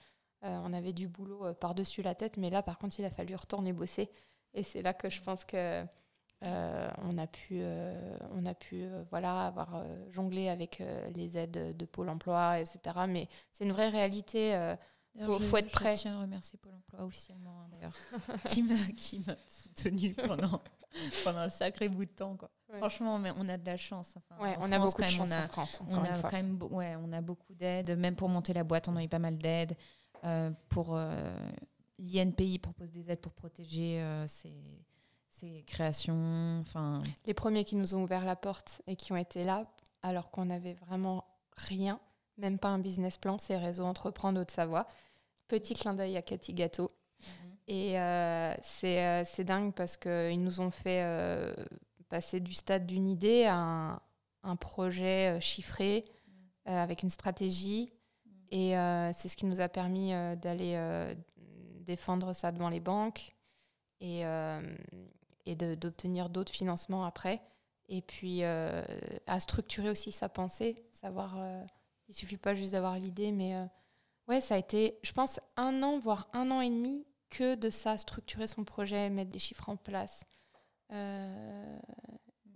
Euh, 0.45 0.61
on 0.64 0.72
avait 0.72 0.93
du 0.93 1.09
boulot 1.09 1.47
euh, 1.47 1.55
par-dessus 1.55 2.03
la 2.03 2.14
tête, 2.14 2.37
mais 2.37 2.51
là, 2.51 2.62
par 2.62 2.79
contre, 2.79 2.99
il 2.99 3.05
a 3.05 3.11
fallu 3.11 3.35
retourner 3.35 3.72
bosser. 3.72 4.11
Et 4.55 4.62
c'est 4.62 4.83
là 4.83 4.95
que 4.95 5.09
je 5.11 5.20
pense 5.22 5.45
que 5.45 5.85
euh, 6.45 6.91
on 7.03 7.16
a 7.18 7.27
pu, 7.27 7.62
on 8.33 8.45
a 8.47 8.55
pu 8.55 8.87
voilà, 9.11 9.47
avoir 9.47 9.85
jonglé 10.11 10.49
avec 10.49 10.83
les 11.14 11.37
aides 11.39 11.77
de 11.77 11.85
Pôle 11.87 12.09
emploi, 12.11 12.61
etc. 12.61 12.79
Mais 13.09 13.29
c'est 13.53 13.64
une 13.64 13.72
vraie 13.72 13.89
réalité. 13.89 14.74
Faut- 15.24 15.39
je- 15.41 15.45
faut 15.47 15.57
être 15.57 15.68
je 15.68 15.72
prêt. 15.72 15.95
tiens 15.97 16.18
à 16.18 16.20
remercier 16.22 16.59
Pôle 16.59 16.74
emploi 16.74 17.03
officiellement, 17.05 17.62
hein, 17.62 17.68
d'ailleurs, 17.72 17.95
qui 18.51 18.62
m'a 18.62 19.35
soutenu 19.47 20.12
pendant, 20.14 20.62
pendant 21.25 21.41
un 21.41 21.49
sacré 21.49 21.89
bout 21.89 22.05
de 22.05 22.11
temps. 22.11 22.37
Quoi. 22.37 22.51
Ouais. 22.73 22.79
Franchement, 22.79 23.19
mais 23.19 23.31
on 23.37 23.49
a 23.49 23.57
de 23.57 23.67
la 23.67 23.77
chance. 23.77 24.15
Enfin, 24.17 24.43
ouais, 24.43 24.57
on 24.61 24.71
a 24.73 24.79
beaucoup 24.79 25.03
de 25.03 25.09
chance 25.09 25.31
on 25.31 25.35
a, 25.35 25.45
en 25.45 25.49
France. 25.49 25.81
on 25.89 26.03
a 26.03 26.23
quand 26.23 26.33
même 26.33 26.59
ouais, 26.71 26.97
on 26.97 27.13
a 27.13 27.21
beaucoup 27.21 27.55
d'aides. 27.55 27.97
Même 27.97 28.17
pour 28.17 28.29
monter 28.29 28.53
la 28.53 28.65
boîte, 28.65 28.89
on 28.89 28.97
a 28.97 29.05
eu 29.05 29.09
pas 29.09 29.19
mal 29.19 29.39
d'aides. 29.39 29.77
Euh, 30.25 30.51
pour 30.71 30.97
euh, 30.97 31.33
l'INPI 31.99 32.59
propose 32.59 32.91
des 32.91 33.11
aides 33.11 33.21
pour 33.21 33.33
protéger 33.33 34.01
euh, 34.01 34.27
ses, 34.27 34.55
ses 35.29 35.63
créations. 35.67 36.59
Enfin, 36.61 37.03
Les 37.27 37.35
premiers 37.35 37.65
qui 37.65 37.77
nous 37.77 37.95
ont 37.95 38.03
ouvert 38.03 38.25
la 38.25 38.37
porte 38.37 38.83
et 38.87 38.97
qui 38.97 39.13
ont 39.13 39.17
été 39.17 39.45
là, 39.45 39.67
alors 40.03 40.31
qu'on 40.31 40.47
n'avait 40.47 40.75
vraiment 40.75 41.25
rien, 41.57 42.01
même 42.39 42.59
pas 42.59 42.69
un 42.69 42.79
business 42.79 43.17
plan, 43.17 43.39
c'est 43.39 43.57
Réseau 43.57 43.85
Entreprendre 43.85 44.41
Haute-Savoie. 44.41 44.89
Petit 45.49 45.75
clin 45.75 45.95
d'œil 45.95 46.17
à 46.17 46.23
Cathy 46.23 46.53
Gâteau. 46.53 46.91
Et 47.69 47.99
euh, 47.99 48.55
c'est 48.62 49.05
euh, 49.05 49.25
c'est 49.25 49.45
dingue 49.45 49.75
parce 49.75 49.97
qu'ils 49.97 50.43
nous 50.43 50.61
ont 50.61 50.71
fait 50.71 51.03
euh, 51.03 51.53
passer 52.09 52.39
du 52.39 52.55
stade 52.55 52.87
d'une 52.87 53.09
idée 53.09 53.45
à 53.47 54.01
un, 54.45 54.57
projet 54.57 55.37
euh, 55.37 55.41
chiffré 55.41 56.05
avec 56.64 57.03
une 57.03 57.11
stratégie. 57.11 57.93
Et 58.51 58.75
c'est 59.12 59.29
ce 59.29 59.37
qui 59.37 59.45
nous 59.47 59.61
a 59.61 59.69
permis 59.69 60.11
d'aller 60.37 61.14
défendre 61.81 62.33
ça 62.33 62.53
devant 62.53 62.69
les 62.69 62.81
banques 62.81 63.35
et, 64.01 64.23
et 65.47 65.57
d'obtenir 65.57 66.29
d'autres 66.29 66.53
financements 66.53 67.05
après. 67.05 67.41
Et 67.89 68.03
puis 68.03 68.43
à 68.45 69.41
structurer 69.41 69.91
aussi 69.91 70.11
sa 70.11 70.29
pensée, 70.29 70.85
savoir. 70.93 71.37
il 72.09 72.14
suffit 72.14 72.37
pas 72.37 72.55
juste 72.55 72.73
d'avoir 72.73 72.99
l'idée, 72.99 73.31
mais 73.31 73.55
ouais, 74.29 74.41
ça 74.41 74.55
a 74.55 74.59
été, 74.59 74.99
je 75.03 75.12
pense, 75.12 75.41
un 75.57 75.83
an, 75.83 75.99
voire 75.99 76.29
un 76.33 76.51
an 76.51 76.61
et 76.61 76.71
demi 76.71 77.05
que 77.37 77.55
de 77.55 77.70
ça, 77.70 77.99
structurer 77.99 78.47
son 78.47 78.64
projet, 78.64 79.11
mettre 79.11 79.30
des 79.30 79.39
chiffres 79.39 79.68
en 79.68 79.76
place, 79.76 80.24
Euh, 80.93 81.78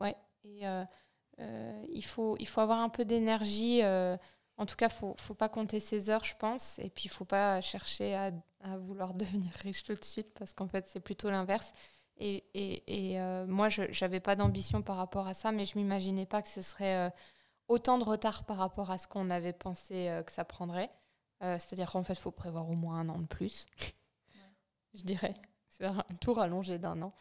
ouais. 0.00 0.16
Et 0.44 0.66
euh, 0.66 0.84
euh, 1.40 1.84
il, 1.90 2.04
faut, 2.04 2.36
il 2.38 2.48
faut 2.48 2.60
avoir 2.60 2.80
un 2.80 2.88
peu 2.88 3.04
d'énergie. 3.04 3.82
en 3.84 4.66
tout 4.66 4.76
cas, 4.76 4.88
il 4.88 4.94
faut, 4.94 5.14
faut 5.18 5.34
pas 5.34 5.48
compter 5.48 5.80
ses 5.80 6.10
heures, 6.10 6.24
je 6.24 6.36
pense. 6.36 6.78
Et 6.80 6.90
puis, 6.90 7.04
il 7.06 7.10
faut 7.10 7.24
pas 7.26 7.60
chercher 7.60 8.14
à, 8.16 8.32
vouloir 8.78 9.14
devenir 9.22 9.52
riche 9.62 9.84
tout 9.84 9.94
de 9.94 10.04
suite, 10.04 10.32
parce 10.38 10.54
qu'en 10.54 10.68
fait, 10.68 10.86
c'est 10.88 11.00
plutôt 11.00 11.30
l'inverse. 11.30 11.72
Et, 12.18 12.44
et, 12.54 13.14
et, 13.14 13.20
moi, 13.46 13.68
je 13.70 13.82
n'avais 14.02 14.20
pas 14.20 14.36
d'ambition 14.36 14.82
par 14.82 14.96
rapport 14.96 15.26
à 15.28 15.34
ça, 15.34 15.52
mais 15.52 15.66
je 15.66 15.78
m'imaginais 15.78 16.26
pas 16.26 16.42
que 16.42 16.48
ce 16.48 16.62
serait 16.62 17.12
autant 17.68 17.98
de 17.98 18.04
retard 18.04 18.44
par 18.44 18.58
rapport 18.58 18.90
à 18.90 18.98
ce 18.98 19.08
qu'on 19.08 19.30
avait 19.30 19.54
pensé 19.54 20.22
que 20.26 20.32
ça 20.32 20.44
prendrait. 20.44 20.90
C'est-à-dire 21.40 21.90
qu'en 21.92 22.02
fait, 22.04 22.14
il 22.14 22.20
faut 22.20 22.32
prévoir 22.32 22.68
au 22.70 22.74
moins 22.74 23.00
un 23.00 23.08
an 23.08 23.18
de 23.18 23.26
plus, 23.26 23.66
je 24.95 25.03
dirais. 25.03 25.34
C'est 25.68 25.86
un 25.86 26.05
tout 26.20 26.34
rallongé 26.34 26.78
d'un 26.78 27.01
an. 27.03 27.12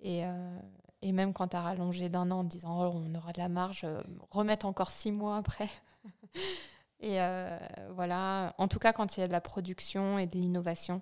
Et, 0.00 0.24
euh, 0.24 0.58
et 1.02 1.12
même 1.12 1.32
quand 1.32 1.48
tu 1.48 1.56
as 1.56 1.62
rallongé 1.62 2.08
d'un 2.08 2.30
an 2.30 2.40
en 2.40 2.44
disant 2.44 2.86
oh, 2.86 2.92
on 2.94 3.14
aura 3.14 3.32
de 3.32 3.38
la 3.38 3.48
marge, 3.48 3.84
euh, 3.84 4.02
remettre 4.30 4.66
encore 4.66 4.90
six 4.90 5.12
mois 5.12 5.38
après. 5.38 5.70
et 7.00 7.20
euh, 7.20 7.58
voilà, 7.90 8.54
en 8.58 8.68
tout 8.68 8.78
cas, 8.78 8.92
quand 8.92 9.16
il 9.16 9.20
y 9.20 9.22
a 9.22 9.26
de 9.26 9.32
la 9.32 9.40
production 9.40 10.18
et 10.18 10.26
de 10.26 10.36
l'innovation, 10.36 11.00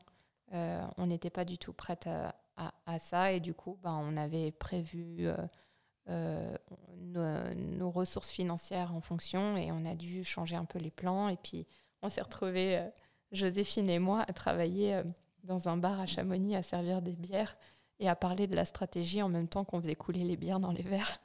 on 0.52 1.06
n'était 1.06 1.30
pas 1.30 1.44
du 1.44 1.58
tout 1.58 1.72
prête 1.72 2.06
à, 2.06 2.32
à- 2.86 2.98
ça. 3.00 3.32
Et 3.32 3.40
du 3.40 3.54
coup, 3.54 3.76
ben, 3.82 4.00
on 4.00 4.16
avait 4.16 4.52
prévu 4.52 5.26
nos, 6.06 7.54
nos 7.54 7.90
ressources 7.90 8.30
financières 8.30 8.94
en 8.94 9.00
fonction 9.00 9.56
et 9.56 9.72
on 9.72 9.84
a 9.84 9.96
dû 9.96 10.22
changer 10.22 10.54
un 10.54 10.64
peu 10.64 10.78
les 10.78 10.92
plans. 10.92 11.28
Et 11.28 11.36
puis, 11.36 11.66
on 12.02 12.08
s'est 12.08 12.20
retrouvés, 12.22 12.88
Joséphine 13.32 13.90
et 13.90 13.98
moi, 13.98 14.24
à 14.28 14.32
travailler 14.32 15.02
dans 15.44 15.68
un 15.68 15.76
bar 15.76 16.00
à 16.00 16.06
Chamonix 16.06 16.56
à 16.56 16.62
servir 16.62 17.02
des 17.02 17.14
bières 17.14 17.56
et 18.00 18.08
à 18.08 18.16
parler 18.16 18.46
de 18.46 18.56
la 18.56 18.64
stratégie 18.64 19.22
en 19.22 19.28
même 19.28 19.48
temps 19.48 19.64
qu'on 19.64 19.80
faisait 19.80 19.94
couler 19.94 20.24
les 20.24 20.36
bières 20.36 20.60
dans 20.60 20.72
les 20.72 20.82
verres. 20.82 21.20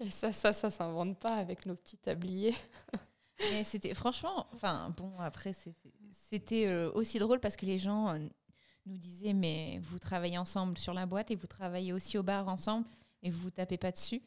Et 0.00 0.10
ça, 0.10 0.32
ça, 0.32 0.52
ça 0.52 0.70
s'invente 0.70 1.18
pas 1.18 1.34
avec 1.34 1.66
nos 1.66 1.74
petits 1.74 1.98
tabliers. 1.98 2.54
Mais 3.52 3.64
c'était 3.64 3.94
franchement, 3.94 4.46
enfin 4.52 4.94
bon, 4.96 5.12
après 5.18 5.54
c'était 6.12 6.66
euh, 6.66 6.92
aussi 6.92 7.18
drôle 7.18 7.40
parce 7.40 7.56
que 7.56 7.66
les 7.66 7.78
gens 7.78 8.08
euh, 8.08 8.18
nous 8.86 8.98
disaient 8.98 9.32
mais 9.32 9.80
vous 9.82 9.98
travaillez 9.98 10.38
ensemble 10.38 10.76
sur 10.78 10.92
la 10.92 11.06
boîte 11.06 11.30
et 11.30 11.36
vous 11.36 11.46
travaillez 11.46 11.92
aussi 11.92 12.18
au 12.18 12.22
bar 12.22 12.48
ensemble 12.48 12.86
et 13.22 13.30
vous 13.30 13.40
vous 13.40 13.50
tapez 13.50 13.78
pas 13.78 13.92
dessus. 13.92 14.20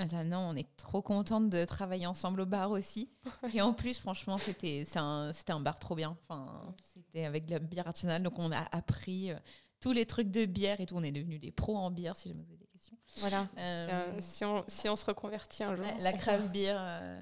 On 0.00 0.04
disait, 0.04 0.24
non, 0.24 0.38
on 0.38 0.54
est 0.56 0.68
trop 0.76 1.02
contente 1.02 1.50
de 1.50 1.64
travailler 1.64 2.06
ensemble 2.06 2.40
au 2.42 2.46
bar 2.46 2.70
aussi. 2.70 3.08
Et 3.52 3.60
en 3.60 3.72
plus, 3.72 3.98
franchement, 3.98 4.38
c'était 4.38 4.84
un, 4.96 5.32
un 5.48 5.60
bar 5.60 5.78
trop 5.78 5.94
bien. 5.96 6.16
Enfin, 6.28 6.74
c'était 6.94 7.24
avec 7.24 7.46
de 7.46 7.52
la 7.52 7.58
bière 7.58 7.86
artisanale, 7.88 8.22
donc 8.22 8.38
on 8.38 8.52
a 8.52 8.60
appris 8.70 9.32
euh, 9.32 9.36
tous 9.80 9.92
les 9.92 10.06
trucs 10.06 10.30
de 10.30 10.44
bière 10.46 10.80
et 10.80 10.86
tout. 10.86 10.94
On 10.96 11.02
est 11.02 11.10
devenus 11.12 11.40
des 11.40 11.50
pros 11.50 11.76
en 11.76 11.90
bière, 11.90 12.14
si 12.16 12.28
jamais 12.28 12.42
vous 12.44 12.50
avez 12.52 12.58
des 12.58 12.66
questions. 12.68 12.96
Voilà. 13.16 13.48
Euh, 13.58 14.16
Si, 14.20 14.44
on, 14.44 14.56
si 14.56 14.62
on- 14.62 14.64
si 14.68 14.88
on 14.88 14.96
se 14.96 15.04
reconvertit 15.04 15.64
un 15.64 15.74
jour. 15.74 15.84
la, 15.84 15.94
la 15.98 16.12
craft 16.18 16.48
beer, 16.52 16.76
euh, 16.78 17.20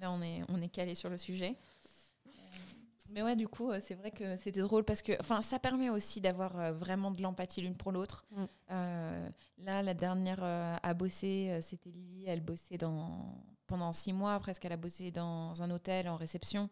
là 0.00 0.10
on 0.10 0.22
est, 0.22 0.42
on 0.48 0.62
est 0.62 0.68
calé 0.70 0.94
sur 0.94 1.10
le 1.10 1.18
sujet. 1.18 1.56
Mais 3.14 3.22
ouais, 3.22 3.36
du 3.36 3.46
coup, 3.46 3.70
euh, 3.70 3.78
c'est 3.80 3.94
vrai 3.94 4.10
que 4.10 4.36
c'était 4.36 4.60
drôle 4.60 4.82
parce 4.84 5.00
que 5.00 5.12
enfin, 5.20 5.40
ça 5.40 5.60
permet 5.60 5.88
aussi 5.88 6.20
d'avoir 6.20 6.58
euh, 6.58 6.72
vraiment 6.72 7.12
de 7.12 7.22
l'empathie 7.22 7.62
l'une 7.62 7.76
pour 7.76 7.92
l'autre. 7.92 8.26
Mm. 8.32 8.44
Euh, 8.72 9.28
là, 9.58 9.82
la 9.82 9.94
dernière 9.94 10.42
à 10.42 10.94
bosser, 10.94 11.60
c'était 11.62 11.90
Lily. 11.90 12.24
Elle 12.26 12.40
bossait 12.40 12.76
dans, 12.76 13.40
pendant 13.68 13.92
six 13.92 14.12
mois 14.12 14.40
presque. 14.40 14.64
Elle 14.64 14.72
a 14.72 14.76
bossé 14.76 15.12
dans 15.12 15.62
un 15.62 15.70
hôtel 15.70 16.08
en 16.08 16.16
réception. 16.16 16.68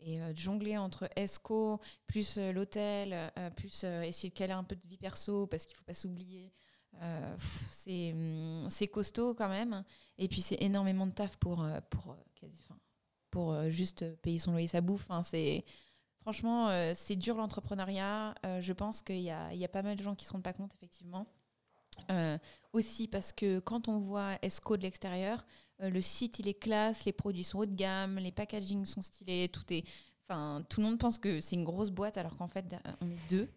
Et 0.00 0.20
euh, 0.20 0.32
jongler 0.36 0.76
entre 0.76 1.08
ESCO, 1.16 1.80
plus 2.06 2.36
l'hôtel, 2.36 3.32
euh, 3.38 3.50
plus 3.50 3.84
essayer 3.84 4.28
de 4.28 4.34
caler 4.34 4.52
un 4.52 4.64
peu 4.64 4.76
de 4.76 4.86
vie 4.86 4.98
perso 4.98 5.46
parce 5.46 5.64
qu'il 5.64 5.74
ne 5.74 5.78
faut 5.78 5.84
pas 5.84 5.94
s'oublier. 5.94 6.52
Euh, 7.00 7.34
pff, 7.36 7.68
c'est 8.70 8.88
costaud 8.88 9.34
quand 9.34 9.48
même. 9.48 9.84
Et 10.18 10.28
puis 10.28 10.42
c'est 10.42 10.60
énormément 10.60 11.06
de 11.06 11.12
taf 11.12 11.36
pour, 11.38 11.66
pour, 11.90 12.16
quasi, 12.34 12.62
euh, 13.38 13.70
juste 13.70 14.16
payer 14.22 14.38
son 14.38 14.52
loyer, 14.52 14.68
sa 14.68 14.80
bouffe. 14.80 15.06
Enfin, 15.08 15.22
c'est 15.22 15.64
franchement, 16.20 16.68
euh, 16.68 16.92
c'est 16.94 17.16
dur 17.16 17.36
l'entrepreneuriat. 17.36 18.34
Euh, 18.44 18.60
je 18.60 18.72
pense 18.72 19.02
qu'il 19.02 19.20
y 19.20 19.30
a, 19.30 19.52
il 19.52 19.58
y 19.58 19.64
a 19.64 19.68
pas 19.68 19.82
mal 19.82 19.96
de 19.96 20.02
gens 20.02 20.14
qui 20.14 20.24
se 20.24 20.32
rendent 20.32 20.42
pas 20.42 20.52
compte, 20.52 20.74
effectivement. 20.74 21.26
Aussi 22.72 23.08
parce 23.08 23.32
que 23.32 23.58
quand 23.58 23.88
on 23.88 23.98
voit 23.98 24.38
Esco 24.42 24.76
de 24.76 24.82
l'extérieur, 24.82 25.44
le 25.80 26.00
site 26.00 26.38
il 26.38 26.46
est 26.46 26.54
classe, 26.54 27.04
les 27.04 27.12
produits 27.12 27.42
sont 27.42 27.58
haut 27.58 27.66
de 27.66 27.74
gamme, 27.74 28.18
les 28.18 28.30
packaging 28.30 28.84
sont 28.84 29.02
stylés, 29.02 29.48
tout 29.48 29.64
est. 29.70 29.84
Enfin, 30.22 30.62
tout 30.68 30.80
le 30.80 30.86
monde 30.86 30.98
pense 30.98 31.18
que 31.18 31.40
c'est 31.40 31.56
une 31.56 31.64
grosse 31.64 31.90
boîte 31.90 32.16
alors 32.18 32.36
qu'en 32.36 32.46
fait 32.46 32.64
on 33.00 33.10
est 33.10 33.28
deux 33.28 33.50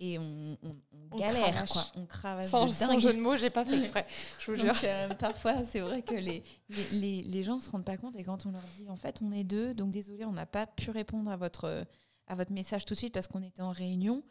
et 0.00 0.18
on, 0.18 0.56
on- 0.62 0.68
on 0.92 1.08
On 1.12 1.18
galère 1.18 1.50
cravache. 1.52 1.70
quoi, 1.70 1.84
on 1.96 2.06
cravache 2.06 2.48
Sans, 2.48 2.66
de 2.66 2.70
sans 2.70 2.98
jeu 2.98 3.12
de 3.12 3.18
mots, 3.20 3.36
j'ai 3.36 3.50
pas 3.50 3.64
fait 3.64 3.78
exprès. 3.78 4.06
Je 4.40 4.50
vous 4.50 4.56
jure. 4.56 4.72
Donc, 4.72 4.84
euh, 4.84 5.08
parfois, 5.14 5.54
c'est 5.70 5.80
vrai 5.80 6.02
que 6.02 6.14
les, 6.14 6.42
les, 6.68 6.84
les, 6.92 7.22
les 7.22 7.42
gens 7.44 7.58
se 7.58 7.70
rendent 7.70 7.84
pas 7.84 7.96
compte 7.96 8.16
et 8.16 8.24
quand 8.24 8.46
on 8.46 8.50
leur 8.52 8.62
dit 8.78 8.88
en 8.88 8.96
fait 8.96 9.18
on 9.22 9.30
est 9.32 9.44
deux, 9.44 9.74
donc 9.74 9.90
désolé, 9.92 10.24
on 10.24 10.32
n'a 10.32 10.46
pas 10.46 10.66
pu 10.66 10.90
répondre 10.90 11.30
à 11.30 11.36
votre, 11.36 11.84
à 12.26 12.34
votre 12.34 12.52
message 12.52 12.84
tout 12.84 12.94
de 12.94 12.98
suite 12.98 13.12
parce 13.14 13.26
qu'on 13.28 13.42
était 13.42 13.62
en 13.62 13.70
réunion. 13.72 14.22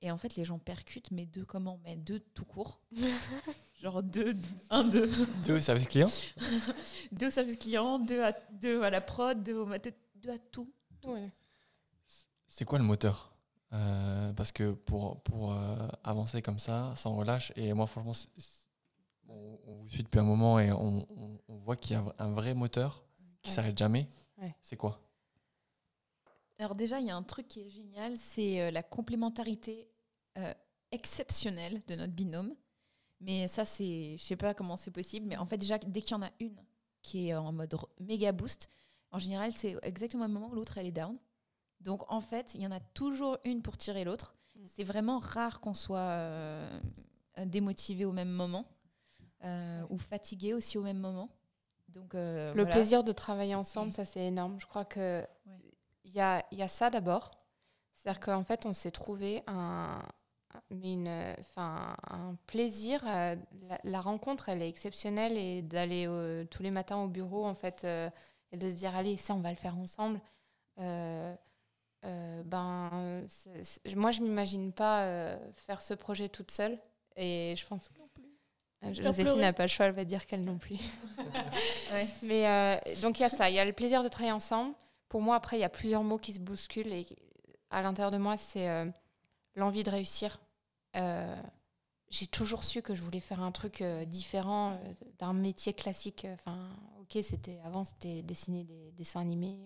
Et 0.00 0.12
en 0.12 0.18
fait, 0.18 0.36
les 0.36 0.44
gens 0.44 0.60
percutent, 0.60 1.10
mais 1.10 1.26
deux 1.26 1.44
comment? 1.44 1.80
Mais 1.84 1.96
deux 1.96 2.20
tout 2.20 2.44
court. 2.44 2.80
Genre 3.82 4.00
deux, 4.02 4.34
un, 4.70 4.84
deux. 4.84 5.10
Deux 5.46 5.56
au 5.56 5.60
service 5.60 5.88
client? 5.88 6.08
Deux 7.12 7.26
au 7.28 7.30
service 7.30 7.56
client, 7.56 7.98
deux 7.98 8.22
à, 8.22 8.32
deux 8.52 8.82
à 8.82 8.90
la 8.90 9.00
prod, 9.00 9.42
deux, 9.42 9.54
au, 9.54 9.66
mat- 9.66 9.82
deux, 9.82 9.92
deux 10.16 10.30
à 10.30 10.38
tout. 10.38 10.72
Ouais. 11.04 11.32
C'est 12.46 12.64
quoi 12.64 12.78
le 12.78 12.84
moteur? 12.84 13.32
Euh, 13.72 14.32
Parce 14.32 14.52
que 14.52 14.72
pour, 14.72 15.20
pour 15.22 15.52
euh, 15.52 15.88
avancer 16.04 16.40
comme 16.42 16.58
ça, 16.58 16.92
sans 16.96 17.14
relâche, 17.14 17.52
et 17.56 17.72
moi 17.74 17.86
franchement, 17.86 18.12
on, 19.28 19.58
on 19.66 19.74
vous 19.82 19.88
suit 19.88 20.02
depuis 20.02 20.18
un 20.20 20.24
moment 20.24 20.58
et 20.58 20.72
on, 20.72 21.06
on- 21.10 21.38
on 21.48 21.56
voit 21.58 21.76
qu'il 21.76 21.92
y 21.96 21.98
a 22.00 22.04
un 22.18 22.30
vrai 22.32 22.54
moteur 22.54 23.04
qui 23.42 23.50
Ouais. 23.50 23.54
s'arrête 23.54 23.78
jamais. 23.78 24.08
Ouais. 24.38 24.54
C'est 24.62 24.76
quoi? 24.76 25.00
Alors 26.58 26.74
déjà, 26.74 26.98
il 27.00 27.06
y 27.06 27.10
a 27.10 27.16
un 27.16 27.22
truc 27.22 27.46
qui 27.48 27.60
est 27.60 27.70
génial, 27.70 28.16
c'est 28.16 28.60
euh, 28.60 28.70
la 28.70 28.82
complémentarité 28.82 29.88
euh, 30.38 30.52
exceptionnelle 30.90 31.80
de 31.86 31.94
notre 31.94 32.12
binôme. 32.12 32.54
Mais 33.20 33.48
ça, 33.48 33.64
c'est, 33.64 34.16
je 34.18 34.22
sais 34.22 34.36
pas 34.36 34.54
comment 34.54 34.76
c'est 34.76 34.90
possible, 34.92 35.26
mais 35.26 35.36
en 35.36 35.46
fait 35.46 35.58
déjà, 35.58 35.78
dès 35.78 36.00
qu'il 36.02 36.12
y 36.12 36.14
en 36.14 36.22
a 36.22 36.30
une 36.40 36.56
qui 37.02 37.28
est 37.28 37.34
en 37.34 37.52
mode 37.52 37.76
méga 38.00 38.32
boost, 38.32 38.68
en 39.10 39.18
général, 39.18 39.52
c'est 39.52 39.76
exactement 39.82 40.26
au 40.26 40.28
moment 40.28 40.48
où 40.50 40.54
l'autre 40.54 40.78
elle 40.78 40.86
est 40.86 40.92
down. 40.92 41.16
Donc 41.80 42.10
en 42.12 42.20
fait, 42.20 42.54
il 42.54 42.60
y 42.60 42.66
en 42.66 42.72
a 42.72 42.80
toujours 42.80 43.38
une 43.44 43.62
pour 43.62 43.76
tirer 43.76 44.04
l'autre. 44.04 44.34
Mm. 44.56 44.64
C'est 44.76 44.84
vraiment 44.84 45.18
rare 45.18 45.60
qu'on 45.60 45.74
soit 45.74 45.98
euh, 45.98 46.68
démotivé 47.46 48.04
au 48.04 48.12
même 48.12 48.30
moment 48.30 48.66
euh, 49.44 49.82
ou 49.90 49.98
fatigué 49.98 50.54
aussi 50.54 50.78
au 50.78 50.82
même 50.82 50.98
moment. 50.98 51.28
Donc 51.88 52.14
euh, 52.14 52.52
Le 52.54 52.62
voilà. 52.62 52.74
plaisir 52.76 53.04
de 53.04 53.12
travailler 53.12 53.54
ensemble, 53.54 53.92
ça 53.92 54.04
c'est 54.04 54.26
énorme. 54.26 54.60
Je 54.60 54.66
crois 54.66 54.84
que 54.84 55.24
Ouais. 55.46 55.60
il 56.04 56.12
y, 56.12 56.20
a, 56.20 56.44
il 56.50 56.58
y 56.58 56.62
a 56.62 56.68
ça 56.68 56.90
d'abord. 56.90 57.30
C'est-à-dire 57.94 58.20
qu'en 58.20 58.44
fait, 58.44 58.66
on 58.66 58.72
s'est 58.72 58.90
trouvé 58.92 59.42
un, 59.46 60.02
mais 60.70 60.92
une, 60.94 61.34
enfin, 61.40 61.96
un 62.08 62.36
plaisir. 62.46 63.04
La, 63.04 63.36
la 63.82 64.00
rencontre, 64.00 64.48
elle 64.48 64.62
est 64.62 64.68
exceptionnelle 64.68 65.36
et 65.36 65.62
d'aller 65.62 66.06
tous 66.50 66.62
les 66.62 66.70
matins 66.70 66.98
au 66.98 67.08
bureau, 67.08 67.44
en 67.44 67.54
fait, 67.54 67.82
euh, 67.84 68.08
et 68.52 68.56
de 68.56 68.68
se 68.70 68.74
dire, 68.74 68.94
allez, 68.94 69.16
ça, 69.16 69.34
on 69.34 69.40
va 69.40 69.50
le 69.50 69.56
faire 69.56 69.76
ensemble. 69.76 70.20
Euh, 70.78 71.34
euh, 72.04 72.42
ben, 72.44 73.24
moi, 73.96 74.10
je 74.10 74.20
m'imagine 74.20 74.72
pas 74.72 75.02
euh, 75.04 75.36
faire 75.54 75.82
ce 75.82 75.94
projet 75.94 76.28
toute 76.28 76.50
seule. 76.50 76.78
Et 77.16 77.54
je 77.56 77.66
pense 77.66 77.88
que 77.88 77.94
Euh, 78.84 78.94
Joséphine 78.94 79.40
n'a 79.40 79.52
pas 79.52 79.64
le 79.64 79.68
choix, 79.68 79.86
elle 79.86 79.92
va 79.92 80.04
dire 80.04 80.24
qu'elle 80.26 80.44
non 80.44 80.58
plus. 80.58 80.78
Ouais. 81.92 82.06
Mais 82.22 82.46
euh, 82.46 82.76
donc 83.00 83.18
il 83.18 83.22
y 83.22 83.24
a 83.24 83.30
ça, 83.30 83.48
il 83.48 83.56
y 83.56 83.58
a 83.58 83.64
le 83.64 83.72
plaisir 83.72 84.02
de 84.04 84.08
travailler 84.08 84.32
ensemble. 84.32 84.74
Pour 85.08 85.22
moi, 85.22 85.36
après, 85.36 85.56
il 85.56 85.60
y 85.60 85.64
a 85.64 85.70
plusieurs 85.70 86.04
mots 86.04 86.18
qui 86.18 86.34
se 86.34 86.38
bousculent 86.38 86.92
et 86.92 87.06
à 87.70 87.80
l'intérieur 87.82 88.10
de 88.10 88.18
moi, 88.18 88.36
c'est 88.36 88.68
l'envie 89.56 89.82
de 89.82 89.90
réussir. 89.90 90.38
J'ai 90.94 92.26
toujours 92.26 92.62
su 92.62 92.82
que 92.82 92.94
je 92.94 93.02
voulais 93.02 93.20
faire 93.20 93.40
un 93.42 93.52
truc 93.52 93.82
différent 94.06 94.78
d'un 95.18 95.32
métier 95.32 95.72
classique. 95.72 96.26
Enfin, 96.34 96.70
ok, 97.00 97.18
c'était 97.22 97.58
avant 97.64 97.84
c'était 97.84 98.22
dessiner 98.22 98.64
des 98.64 98.92
dessins 98.92 99.20
animés. 99.20 99.58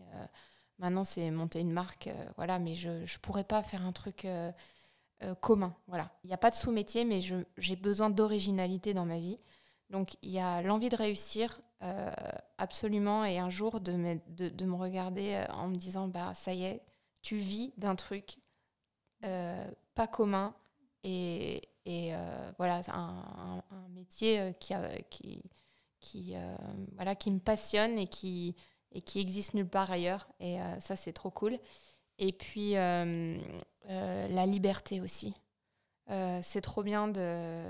Maintenant, 0.79 1.05
c'est 1.05 1.31
monter 1.31 1.61
une 1.61 1.73
marque. 1.73 2.09
euh, 2.09 2.27
voilà, 2.37 2.59
mais 2.59 2.75
je 2.75 2.91
ne 2.91 3.19
pourrais 3.23 3.45
pas 3.45 3.63
faire 3.63 3.85
un 3.87 3.93
truc 3.93 4.25
euh, 4.25 4.53
euh, 5.25 5.35
commun. 5.37 5.77
Voilà, 5.89 6.11
il 6.25 6.29
n'y 6.29 6.35
a 6.35 6.39
pas 6.39 6.51
de 6.51 6.57
sous-métier, 6.57 7.05
mais 7.05 7.21
j'ai 7.59 7.77
besoin 7.77 8.11
d'originalité 8.11 8.95
dans 8.95 9.07
ma 9.07 9.19
vie. 9.21 9.39
Donc, 9.91 10.17
il 10.23 10.31
y 10.31 10.41
a 10.41 10.63
l'envie 10.63 10.89
de 10.91 10.97
réussir 10.97 11.61
absolument 12.59 13.25
et 13.25 13.39
un 13.39 13.51
jour 13.51 13.81
de 13.81 13.93
me, 13.93 14.21
de, 14.29 14.49
de 14.49 14.65
me 14.65 14.75
regarder 14.77 15.45
en 15.51 15.69
me 15.69 15.77
disant 15.77 16.09
bah 16.09 16.33
ça 16.35 16.55
y 16.55 16.65
est, 16.65 16.83
tu 17.23 17.37
vis 17.37 17.73
d'un 17.77 17.97
truc 17.97 18.39
pas 19.95 20.07
commun 20.07 20.55
et, 21.05 21.61
et 21.87 22.13
voilà 22.59 22.81
un, 22.89 22.93
un- 22.93 23.63
un 23.71 23.89
métier 23.91 24.55
qui, 24.61 24.75
a- 24.75 25.01
qui, 25.11 25.43
qui, 26.01 26.35
voilà, 26.97 27.15
qui 27.15 27.31
me 27.31 27.39
passionne 27.41 27.99
et 27.99 28.07
qui, 28.07 28.57
et 28.95 29.01
qui 29.01 29.21
existe 29.21 29.55
nulle 29.55 29.69
part 29.69 29.91
ailleurs 29.91 30.29
et 30.41 30.61
euh, 30.61 30.81
ça 30.81 30.97
c'est 30.97 31.13
trop 31.13 31.31
cool. 31.31 31.59
Et 32.19 32.33
puis 32.33 32.77
euh, 32.77 33.37
euh, 33.91 34.29
la 34.29 34.47
liberté 34.47 35.01
aussi. 35.01 35.35
Euh, 36.11 36.41
c'est 36.43 36.61
trop 36.61 36.83
bien 36.83 37.09
de 37.09 37.65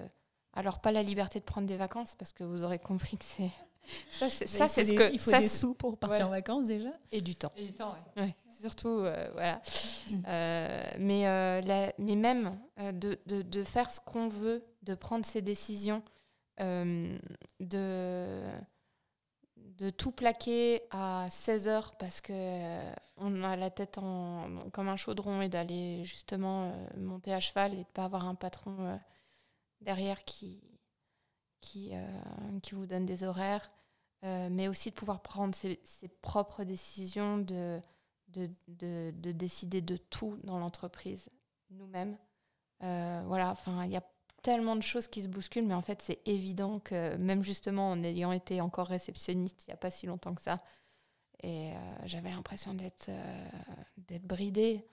Alors, 0.55 0.81
pas 0.81 0.91
la 0.93 1.03
liberté 1.03 1.39
de 1.39 1.45
prendre 1.45 1.66
des 1.66 1.77
vacances, 1.77 2.14
parce 2.14 2.33
que 2.33 2.45
vous 2.45 2.64
aurez 2.64 2.79
compris 2.79 3.16
que 3.18 3.25
c'est. 3.25 3.51
Ça, 4.11 4.29
c'est, 4.31 4.47
ce 4.47 4.93
que. 4.95 5.12
Il 5.12 5.18
faut 5.18 5.31
ça, 5.31 5.41
des 5.41 5.49
sous 5.49 5.75
pour 5.75 5.97
partir 5.99 6.20
Ouais. 6.20 6.25
en 6.25 6.31
vacances 6.31 6.66
déjà. 6.66 6.91
Et 7.11 7.20
du 7.20 7.35
temps. 7.35 7.53
Et 7.57 7.64
du 7.66 7.73
temps, 7.73 7.95
ouais. 8.16 8.23
Ouais, 8.23 8.35
surtout, 8.61 8.89
euh, 8.89 9.29
voilà. 9.33 9.61
Euh, 10.29 10.83
mais, 10.99 11.27
euh, 11.27 11.61
la- 11.62 11.93
mais 11.99 12.14
même 12.16 12.59
euh, 12.79 12.93
de, 12.93 13.18
de, 13.27 13.43
de 13.43 13.64
faire 13.64 13.91
ce 13.91 13.99
qu'on 14.01 14.29
veut, 14.29 14.62
de 14.83 14.95
prendre 14.95 15.25
ses 15.27 15.43
décisions, 15.43 16.03
euh, 16.61 17.18
de, 17.61 18.41
de 19.79 19.91
tout 19.91 20.12
plaquer 20.12 20.83
à 20.91 21.27
16 21.31 21.68
heures 21.68 21.97
parce 21.97 22.20
que 22.20 22.33
euh, 22.33 22.95
on 23.16 23.43
a 23.43 23.57
la 23.57 23.70
tête 23.70 23.99
comme 24.73 24.89
un 24.89 24.97
chaudron 24.97 25.41
et 25.43 25.49
d'aller 25.49 26.05
justement 26.05 26.70
euh, 26.70 26.87
monter 26.97 27.33
à 27.33 27.41
cheval 27.41 27.73
et 27.73 27.77
de 27.77 27.81
ne 27.81 27.85
pas 27.85 28.05
avoir 28.05 28.27
un 28.27 28.35
patron 28.35 28.77
euh, 28.87 28.97
derrière 29.81 30.25
qui, 30.25 30.62
qui, 31.61 31.93
qui 32.62 32.75
vous 32.75 32.87
donne 32.87 33.07
des 33.07 33.25
horaires. 33.25 33.70
Mais 34.25 34.68
aussi 34.68 34.91
de 34.91 34.95
pouvoir 34.95 35.20
prendre 35.20 35.53
ses, 35.53 35.81
ses 35.83 36.07
propres 36.07 36.62
décisions, 36.62 37.39
de, 37.39 37.81
de, 38.29 38.49
de, 38.68 39.12
de 39.16 39.33
décider 39.33 39.81
de 39.81 39.97
tout 39.97 40.39
dans 40.45 40.61
l'entreprise 40.61 41.29
nous-mêmes. 41.70 42.16
Voilà, 42.81 43.51
enfin, 43.51 43.85
il 43.85 43.91
y 43.91 43.97
a 43.97 44.05
tellement 44.43 44.76
de 44.76 44.82
choses 44.82 45.07
qui 45.07 45.22
se 45.22 45.28
bousculent, 45.28 45.66
mais 45.66 45.74
en 45.74 45.82
fait, 45.82 46.03
c'est 46.03 46.20
évident 46.26 46.78
que 46.80 47.16
même 47.16 47.43
justement 47.43 47.90
en 47.90 48.03
ayant 48.03 48.32
été 48.32 48.61
encore 48.61 48.88
réceptionniste 48.88 49.64
il 49.66 49.70
n'y 49.70 49.74
a 49.74 49.76
pas 49.76 49.90
si 49.90 50.07
longtemps 50.07 50.34
que 50.34 50.43
ça, 50.43 50.62
et 51.43 51.72
euh, 51.72 51.76
j'avais 52.07 52.30
l'impression 52.30 52.74
d'être 52.74 53.09
euh, 53.09 53.49
d'être 53.97 54.24
bridée, 54.26 54.86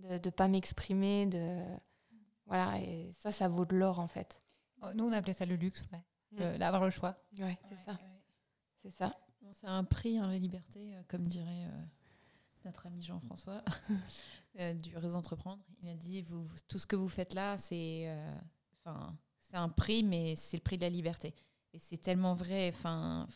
de 0.00 0.14
ne 0.14 0.30
pas 0.30 0.48
m'exprimer, 0.48 1.26
de 1.26 1.62
voilà, 2.46 2.78
et 2.80 3.10
ça, 3.12 3.32
ça 3.32 3.48
vaut 3.48 3.64
de 3.64 3.74
l'or 3.76 3.98
en 3.98 4.08
fait. 4.08 4.40
Oh, 4.82 4.88
Nous, 4.94 5.04
on 5.04 5.12
appelait 5.12 5.32
ça 5.32 5.46
le 5.46 5.56
luxe, 5.56 5.86
ouais. 5.92 6.02
Mm. 6.32 6.52
Le- 6.52 6.58
D'avoir 6.58 6.84
le 6.84 6.90
choix. 6.90 7.16
Ouais, 7.38 7.58
c'est 7.68 7.84
ça, 7.86 7.98
c'est 8.82 8.90
ça. 8.90 9.16
Bon, 9.40 9.50
C'est 9.54 9.66
un 9.66 9.84
prix, 9.84 10.18
hein, 10.18 10.26
la 10.30 10.38
liberté, 10.38 10.94
euh, 10.94 11.02
comme 11.08 11.24
dirait 11.26 11.64
euh, 11.66 11.82
notre 12.64 12.86
ami 12.86 13.02
Jean-François 13.02 13.62
euh, 14.60 14.74
du 14.74 14.96
Réseau 14.96 15.16
Entreprendre. 15.16 15.62
Il 15.82 15.88
a 15.88 15.94
dit 15.94 16.22
vous, 16.22 16.44
vous- 16.44 16.58
tout 16.68 16.78
ce 16.78 16.86
que 16.86 16.96
vous 16.96 17.08
faites 17.08 17.32
là, 17.34 17.56
c'est 17.58 18.04
euh, 18.08 18.34
enfin, 18.84 19.16
c'est 19.38 19.56
un 19.56 19.68
prix, 19.68 20.02
mais 20.02 20.36
c'est 20.36 20.56
le 20.56 20.62
prix 20.62 20.76
de 20.78 20.82
la 20.82 20.90
liberté. 20.90 21.34
Et 21.72 21.78
c'est 21.78 21.98
tellement 21.98 22.34
vrai. 22.34 22.70
Enfin, 22.74 23.26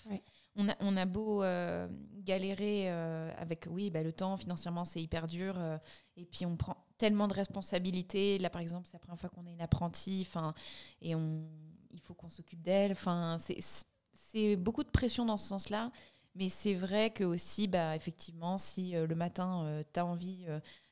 on, 0.56 0.68
a, 0.68 0.76
on 0.80 0.96
a 0.96 1.04
beau 1.06 1.42
euh, 1.42 1.88
galérer 2.18 2.90
euh, 2.90 3.32
avec 3.38 3.66
oui, 3.70 3.90
bah, 3.90 4.02
le 4.02 4.12
temps, 4.12 4.36
financièrement, 4.36 4.84
c'est 4.84 5.02
hyper 5.02 5.26
dur. 5.26 5.54
euh, 5.58 5.78
et 6.16 6.24
puis 6.24 6.46
on 6.46 6.56
prend 6.56 6.76
tellement 6.98 7.28
de 7.28 7.34
responsabilités. 7.34 8.38
Là, 8.38 8.50
par 8.50 8.60
exemple, 8.60 8.86
c'est 8.86 8.94
la 8.94 8.98
première 9.00 9.18
fois 9.20 9.30
qu'on 9.30 9.46
est 9.46 9.52
une 9.52 9.60
apprentie. 9.60 10.24
Enfin, 10.26 10.54
et 11.02 11.14
on, 11.14 11.42
il 11.90 12.00
faut 12.00 12.14
qu'on 12.14 12.28
s'occupe 12.30 12.62
d'elle. 12.62 12.92
Enfin, 12.92 13.36
c'est- 13.38 14.56
beaucoup 14.56 14.84
de 14.84 14.90
pression 14.90 15.24
dans 15.24 15.36
ce 15.36 15.48
sens-là. 15.48 15.90
Mais 16.34 16.48
c'est 16.48 16.74
vrai 16.74 17.10
que 17.10 17.24
aussi, 17.24 17.66
bah, 17.66 17.96
effectivement, 17.96 18.58
si 18.58 18.92
le 18.92 19.14
matin, 19.14 19.82
tu 19.92 19.98
as 20.00 20.06
envie 20.06 20.44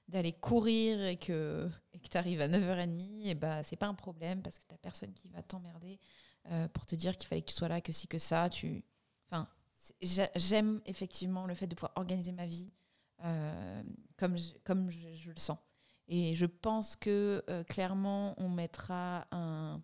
d'aller 0.08 0.32
courir 0.32 1.02
et 1.02 1.16
que 1.16 1.68
et 1.92 1.98
tu 1.98 2.16
arrives 2.16 2.40
à 2.40 2.48
9h30, 2.48 3.26
et 3.26 3.34
bah, 3.34 3.62
c'est 3.62 3.76
pas 3.76 3.86
un 3.88 3.94
problème 3.94 4.42
parce 4.42 4.58
que 4.58 4.64
tu 4.68 4.76
personne 4.78 5.12
qui 5.12 5.28
va 5.28 5.42
t'emmerder 5.42 5.98
euh, 6.50 6.68
pour 6.68 6.86
te 6.86 6.94
dire 6.94 7.16
qu'il 7.16 7.26
fallait 7.26 7.42
que 7.42 7.50
tu 7.50 7.56
sois 7.56 7.68
là, 7.68 7.80
que 7.80 7.92
si, 7.92 8.06
que 8.06 8.18
ça. 8.18 8.48
Tu... 8.48 8.84
Enfin, 9.28 9.48
j'aime 10.36 10.80
effectivement 10.86 11.46
le 11.46 11.54
fait 11.54 11.66
de 11.66 11.74
pouvoir 11.74 11.92
organiser 11.96 12.32
ma 12.32 12.46
vie 12.46 12.72
euh, 13.24 13.82
comme, 14.16 14.36
je, 14.36 14.52
comme 14.62 14.90
je, 14.90 15.14
je 15.16 15.30
le 15.30 15.38
sens. 15.38 15.58
Et 16.06 16.34
je 16.34 16.46
pense 16.46 16.94
que 16.94 17.42
euh, 17.50 17.64
clairement, 17.64 18.34
on 18.38 18.48
mettra 18.48 19.26
un, 19.32 19.82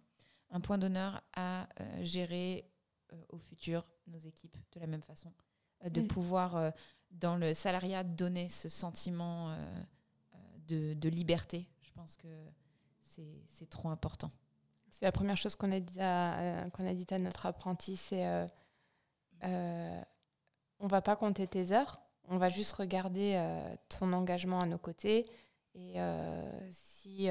un 0.51 0.61
point 0.61 0.79
d'honneur 0.79 1.20
à 1.35 1.66
gérer 2.03 2.70
au 3.29 3.39
futur 3.39 3.91
nos 4.07 4.18
équipes 4.18 4.57
de 4.73 4.81
la 4.81 4.87
même 4.87 5.03
façon. 5.03 5.33
De 5.91 6.01
Mm. 6.01 6.07
pouvoir, 6.07 6.73
dans 7.11 7.37
le 7.37 7.55
salariat, 7.55 8.05
donner 8.05 8.49
ce 8.49 8.68
sentiment 8.68 9.53
de, 10.69 11.09
liberté. 11.09 11.69
Je 11.83 11.91
pense 11.93 12.17
que 12.17 12.29
c'est 13.49 13.69
trop 13.69 13.89
important. 13.89 14.31
C'est 14.89 15.05
la 15.05 15.13
première 15.13 15.37
chose 15.37 15.57
qu'on 15.57 15.73
a 15.73 15.81
dit 15.81 16.01
à, 16.01 16.39
euh, 16.39 16.69
a 16.79 16.95
dit 16.95 17.07
à 17.11 17.19
notre 17.19 17.47
apprenti, 17.47 17.97
c'est 17.97 18.27
euh, 18.27 18.47
euh, 19.45 20.03
on 20.81 20.87
va 20.87 21.01
pas 21.01 21.17
compter 21.17 21.47
tes 21.47 21.73
heures, 21.73 22.03
on 22.29 22.37
va 22.37 22.49
juste 22.49 22.73
regarder 22.73 23.35
euh, 23.37 23.75
ton 23.89 24.13
engagement 24.13 24.61
à 24.61 24.67
nos 24.67 24.79
côtés. 24.79 25.27
Et 25.75 25.95
euh, 25.97 26.71
si, 26.71 27.29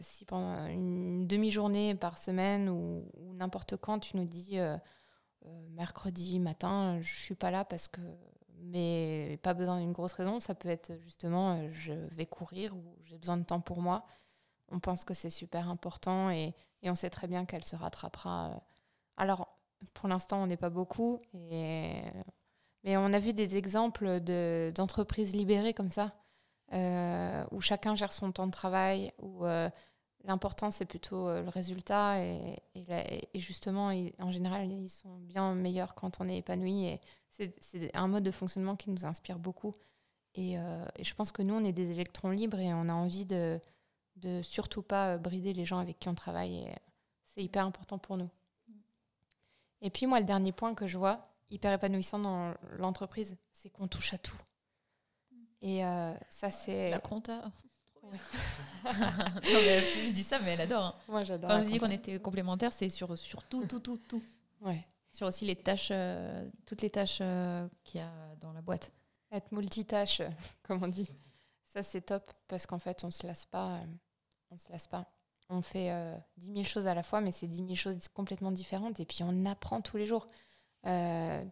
si 0.00 0.24
pendant 0.24 0.66
une 0.66 1.28
demi-journée 1.28 1.94
par 1.94 2.18
semaine 2.18 2.68
ou, 2.68 3.08
ou 3.16 3.32
n'importe 3.34 3.76
quand, 3.76 4.00
tu 4.00 4.16
nous 4.16 4.24
dis 4.24 4.58
mercredi 5.70 6.40
matin, 6.40 6.98
je 7.00 7.14
suis 7.14 7.34
pas 7.34 7.50
là 7.50 7.64
parce 7.64 7.88
que. 7.88 8.00
Mais 8.62 9.38
pas 9.42 9.54
besoin 9.54 9.80
d'une 9.80 9.92
grosse 9.92 10.12
raison, 10.12 10.40
ça 10.40 10.54
peut 10.54 10.68
être 10.68 10.92
justement 11.02 11.52
euh, 11.56 11.70
je 11.72 11.92
vais 11.92 12.26
courir 12.26 12.76
ou 12.76 12.82
j'ai 13.04 13.18
besoin 13.18 13.36
de 13.38 13.44
temps 13.44 13.60
pour 13.60 13.80
moi. 13.80 14.04
On 14.70 14.80
pense 14.80 15.04
que 15.04 15.14
c'est 15.14 15.30
super 15.30 15.68
important 15.70 16.30
et, 16.30 16.54
et 16.82 16.90
on 16.90 16.94
sait 16.94 17.10
très 17.10 17.28
bien 17.28 17.44
qu'elle 17.46 17.64
se 17.64 17.76
rattrapera. 17.76 18.50
euh. 18.50 18.58
Alors, 19.18 19.48
pour 19.94 20.08
l'instant, 20.08 20.42
on 20.42 20.46
n'est 20.46 20.56
pas 20.58 20.70
beaucoup, 20.70 21.18
mais 22.84 22.96
on 22.96 23.12
a 23.12 23.18
vu 23.18 23.32
des 23.32 23.56
exemples 23.56 24.20
de- 24.20 24.72
d'entreprises 24.74 25.34
libérées 25.34 25.74
comme 25.74 25.90
ça, 25.90 26.14
euh, 26.72 27.44
où 27.52 27.60
chacun 27.60 27.94
gère 27.94 28.12
son 28.12 28.32
temps 28.32 28.46
de 28.46 28.52
travail, 28.52 29.12
où 29.20 29.44
l'important 30.24 30.70
c'est 30.70 30.84
plutôt 30.86 31.28
le 31.28 31.48
résultat, 31.48 32.22
et, 32.24 32.56
et 32.74 33.40
justement, 33.40 33.92
en 34.18 34.32
général, 34.32 34.70
ils 34.70 34.88
sont 34.88 35.16
bien 35.18 35.54
meilleurs 35.54 35.94
quand 35.94 36.20
on 36.20 36.28
est 36.28 36.38
épanoui, 36.38 36.98
c'est 37.58 37.94
un 37.96 38.08
mode 38.08 38.24
de 38.24 38.30
fonctionnement 38.30 38.76
qui 38.76 38.90
nous 38.90 39.04
inspire 39.04 39.38
beaucoup. 39.38 39.74
Et, 40.34 40.58
euh, 40.58 40.84
et 40.96 41.04
je 41.04 41.14
pense 41.14 41.32
que 41.32 41.42
nous, 41.42 41.54
on 41.54 41.64
est 41.64 41.72
des 41.72 41.90
électrons 41.90 42.30
libres 42.30 42.58
et 42.58 42.72
on 42.72 42.88
a 42.88 42.92
envie 42.92 43.24
de, 43.26 43.60
de 44.16 44.42
surtout 44.42 44.82
pas 44.82 45.14
euh, 45.14 45.18
brider 45.18 45.52
les 45.52 45.64
gens 45.64 45.78
avec 45.78 45.98
qui 45.98 46.08
on 46.08 46.14
travaille. 46.14 46.56
Et 46.58 46.74
c'est 47.24 47.42
hyper 47.42 47.64
important 47.66 47.98
pour 47.98 48.16
nous. 48.16 48.30
Et 49.82 49.90
puis 49.90 50.06
moi, 50.06 50.20
le 50.20 50.26
dernier 50.26 50.52
point 50.52 50.74
que 50.74 50.86
je 50.86 50.98
vois, 50.98 51.28
hyper 51.50 51.72
épanouissant 51.72 52.18
dans 52.18 52.54
l'entreprise, 52.78 53.36
c'est 53.50 53.70
qu'on 53.70 53.88
touche 53.88 54.12
à 54.14 54.18
tout. 54.18 54.40
Et 55.62 55.84
euh, 55.84 56.12
ça, 56.28 56.50
c'est... 56.50 56.90
La 56.90 57.00
compta. 57.00 57.50
Ouais. 58.02 58.18
non, 58.84 58.90
mais 59.44 59.82
je 59.84 60.12
dis 60.12 60.22
ça, 60.22 60.38
mais 60.40 60.50
elle 60.52 60.62
adore. 60.62 60.84
hein. 60.84 60.94
Moi, 61.08 61.24
j'adore. 61.24 61.50
Quand 61.50 61.62
je 61.62 61.68
dis 61.68 61.78
qu'on 61.78 61.90
était 61.90 62.18
complémentaires, 62.20 62.72
c'est 62.72 62.88
sur, 62.88 63.16
sur 63.18 63.42
tout, 63.44 63.64
tout, 63.66 63.80
tout, 63.80 63.98
tout. 63.98 64.22
Ouais. 64.60 64.86
Sur 65.12 65.26
aussi 65.26 65.44
les 65.44 65.56
tâches, 65.56 65.88
euh, 65.90 66.48
toutes 66.66 66.82
les 66.82 66.90
tâches 66.90 67.18
euh, 67.20 67.68
qu'il 67.84 68.00
y 68.00 68.04
a 68.04 68.12
dans 68.40 68.52
la 68.52 68.62
boîte. 68.62 68.92
Être 69.32 69.52
multitâche, 69.52 70.20
euh, 70.20 70.30
comme 70.62 70.82
on 70.82 70.88
dit. 70.88 71.10
Ça, 71.64 71.82
c'est 71.82 72.02
top 72.02 72.32
parce 72.48 72.66
qu'en 72.66 72.78
fait, 72.78 73.04
on 73.04 73.10
se 73.10 73.26
lasse 73.26 73.44
pas. 73.44 73.76
euh, 73.76 73.84
on 74.50 74.58
se 74.58 74.70
lasse 74.72 74.86
pas. 74.86 75.06
On 75.48 75.62
fait 75.62 75.90
euh, 75.90 76.16
10 76.38 76.52
000 76.52 76.64
choses 76.64 76.86
à 76.86 76.94
la 76.94 77.02
fois, 77.02 77.20
mais 77.20 77.32
c'est 77.32 77.48
10 77.48 77.64
000 77.64 77.74
choses 77.74 78.08
complètement 78.08 78.52
différentes. 78.52 79.00
Et 79.00 79.04
puis, 79.04 79.22
on 79.24 79.44
apprend 79.46 79.80
tous 79.80 79.96
les 79.96 80.06
jours. 80.06 80.28
Euh, 80.86 81.44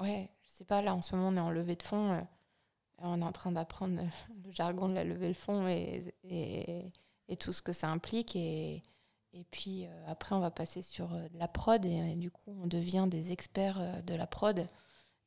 ouais, 0.00 0.30
je 0.46 0.50
sais 0.50 0.64
pas, 0.64 0.82
là, 0.82 0.94
en 0.94 1.02
ce 1.02 1.14
moment, 1.16 1.28
on 1.28 1.36
est 1.36 1.40
en 1.48 1.50
levée 1.50 1.76
de 1.76 1.82
fonds. 1.82 2.12
euh, 2.12 2.20
on 2.98 3.20
est 3.22 3.24
en 3.24 3.32
train 3.32 3.52
d'apprendre 3.52 4.02
le 4.44 4.52
jargon 4.52 4.88
de 4.88 4.94
la 4.94 5.04
levée 5.04 5.28
de 5.28 5.34
fonds 5.34 5.68
et, 5.68 6.14
et, 6.24 6.92
et 7.28 7.36
tout 7.36 7.52
ce 7.52 7.62
que 7.62 7.72
ça 7.72 7.88
implique. 7.90 8.36
Et, 8.36 8.82
et 9.36 9.44
puis, 9.50 9.84
euh, 9.84 9.88
après, 10.06 10.34
on 10.34 10.40
va 10.40 10.50
passer 10.50 10.80
sur 10.80 11.12
euh, 11.12 11.28
de 11.28 11.38
la 11.38 11.46
prod. 11.46 11.84
Et, 11.84 12.00
euh, 12.00 12.16
du 12.16 12.30
coup, 12.30 12.56
on 12.62 12.66
devient 12.66 13.06
des 13.08 13.32
experts 13.32 14.02
de 14.02 14.14
la 14.14 14.26
prod. 14.26 14.66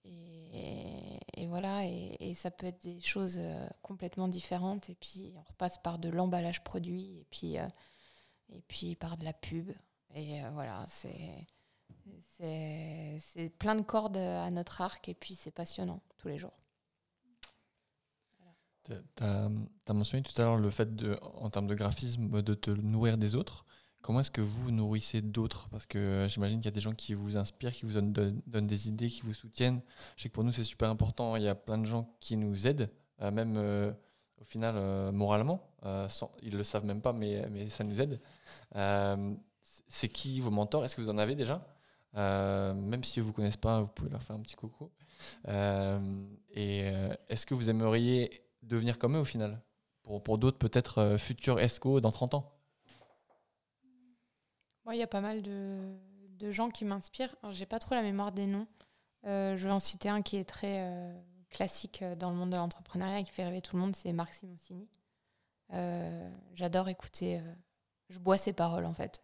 Et, 0.03 1.45
voilà, 1.47 1.85
et, 1.85 2.33
ça 2.35 2.51
peut 2.51 2.67
être 2.67 2.81
des 2.81 2.99
choses 3.01 3.39
complètement 3.81 4.27
différentes. 4.27 4.89
Et 4.89 4.95
puis 4.95 5.33
on 5.35 5.41
repasse 5.41 5.77
par 5.77 5.97
de 5.99 6.09
l'emballage 6.09 6.63
produit, 6.63 7.19
et 7.19 7.25
puis, 7.31 7.55
et 8.49 8.61
puis 8.67 8.95
par 8.95 9.17
de 9.17 9.25
la 9.25 9.33
pub. 9.33 9.71
Et 10.15 10.41
voilà, 10.53 10.85
c'est 10.87 11.47
plein 13.57 13.75
de 13.75 13.81
cordes 13.81 14.17
à 14.17 14.49
notre 14.51 14.81
arc, 14.81 15.09
et 15.09 15.13
puis 15.13 15.35
c'est 15.35 15.51
passionnant 15.51 16.01
tous 16.17 16.27
les 16.27 16.37
jours. 16.37 16.57
Tu 18.85 18.93
as, 19.21 19.49
mentionné 19.93 20.23
tout 20.23 20.39
à 20.41 20.45
l'heure 20.45 20.57
le 20.57 20.69
fait, 20.69 20.95
de, 20.95 21.19
en 21.21 21.49
termes 21.49 21.67
de 21.67 21.75
graphisme, 21.75 22.41
de 22.41 22.53
te 22.53 22.71
nourrir 22.71 23.17
des 23.17 23.35
autres. 23.35 23.65
Comment 24.01 24.21
est-ce 24.21 24.31
que 24.31 24.41
vous 24.41 24.71
nourrissez 24.71 25.21
d'autres? 25.21 25.67
Parce 25.69 25.85
que 25.85 25.97
euh, 25.97 26.27
j'imagine 26.29 26.59
qu'il 26.59 26.65
y 26.65 26.69
a 26.69 26.71
des 26.71 26.79
gens 26.79 26.93
qui 26.93 27.13
vous 27.13 27.37
inspirent, 27.37 27.71
qui 27.71 27.85
vous 27.85 27.99
donnent, 27.99 28.67
des 28.67 28.87
idées, 28.87 29.09
qui 29.09 29.21
vous 29.21 29.33
soutiennent. 29.33 29.81
Je 30.15 30.23
sais 30.23 30.29
que 30.29 30.33
pour 30.33 30.43
nous, 30.43 30.53
c'est 30.53 30.63
super 30.63 30.89
important. 30.89 31.35
Il 31.35 31.43
y 31.43 31.47
a 31.47 31.55
plein 31.55 31.77
de 31.77 31.85
gens 31.85 32.09
qui 32.21 32.37
nous 32.37 32.65
aident, 32.65 32.89
euh, 33.21 33.29
même 33.29 33.55
euh, 33.57 33.91
au 34.39 34.45
final, 34.45 35.11
moralement. 35.11 35.61
Ils 36.41 36.53
ne 36.53 36.57
le 36.57 36.63
savent 36.63 36.85
même 36.85 37.01
pas, 37.01 37.11
mais, 37.11 37.69
ça 37.69 37.83
nous 37.83 37.99
aide. 38.01 38.21
C'est 39.87 40.07
qui 40.07 40.39
vos 40.39 40.51
mentors? 40.51 40.85
Est-ce 40.85 40.95
que 40.95 41.01
vous 41.01 41.09
en 41.09 41.17
avez 41.17 41.35
déjà? 41.35 41.67
Même 42.15 43.03
si 43.03 43.19
vous 43.19 43.25
ne 43.25 43.31
vous 43.31 43.35
connaissez 43.35 43.57
pas, 43.57 43.81
vous 43.81 43.87
pouvez 43.87 44.09
leur 44.09 44.23
faire 44.23 44.35
un 44.37 44.41
petit 44.41 44.55
coucou. 44.55 44.89
Et 45.45 46.91
est-ce 47.27 47.45
que 47.45 47.53
vous 47.53 47.69
aimeriez 47.69 48.43
devenir 48.63 48.97
comme 48.97 49.17
eux 49.17 49.19
au 49.19 49.25
final? 49.25 49.61
Pour, 50.03 50.23
pour 50.23 50.37
d'autres, 50.37 50.57
peut-être 50.57 51.17
futurs 51.17 51.59
ESCO 51.59 51.99
dans 51.99 52.11
30 52.11 52.35
ans? 52.35 52.58
Moi, 54.85 54.95
il 54.95 54.99
y 54.99 55.03
a 55.03 55.07
pas 55.07 55.21
mal 55.21 55.41
de, 55.41 55.77
de 56.39 56.51
gens 56.51 56.69
qui 56.69 56.85
m'inspirent. 56.85 57.35
J'ai 57.51 57.65
pas 57.65 57.79
trop 57.79 57.95
la 57.95 58.01
mémoire 58.01 58.31
des 58.31 58.47
noms. 58.47 58.67
Euh, 59.25 59.57
je 59.57 59.67
vais 59.67 59.73
en 59.73 59.79
citer 59.79 60.09
un 60.09 60.21
qui 60.21 60.37
est 60.37 60.45
très 60.45 60.81
euh, 60.81 61.13
classique 61.49 62.01
euh, 62.01 62.15
dans 62.15 62.29
le 62.31 62.37
monde 62.37 62.51
de 62.51 62.55
l'entrepreneuriat 62.55 63.19
et 63.19 63.23
qui 63.23 63.31
fait 63.31 63.43
rêver 63.43 63.61
tout 63.61 63.75
le 63.75 63.81
monde, 63.81 63.95
c'est 63.95 64.13
Marc 64.13 64.33
Simoncini. 64.33 64.87
Euh, 65.73 66.29
J'adore 66.55 66.87
écouter. 66.89 67.41
je 68.09 68.17
bois 68.17 68.37
ses 68.37 68.53
paroles 68.53 68.85
en 68.85 68.93
fait. 68.93 69.21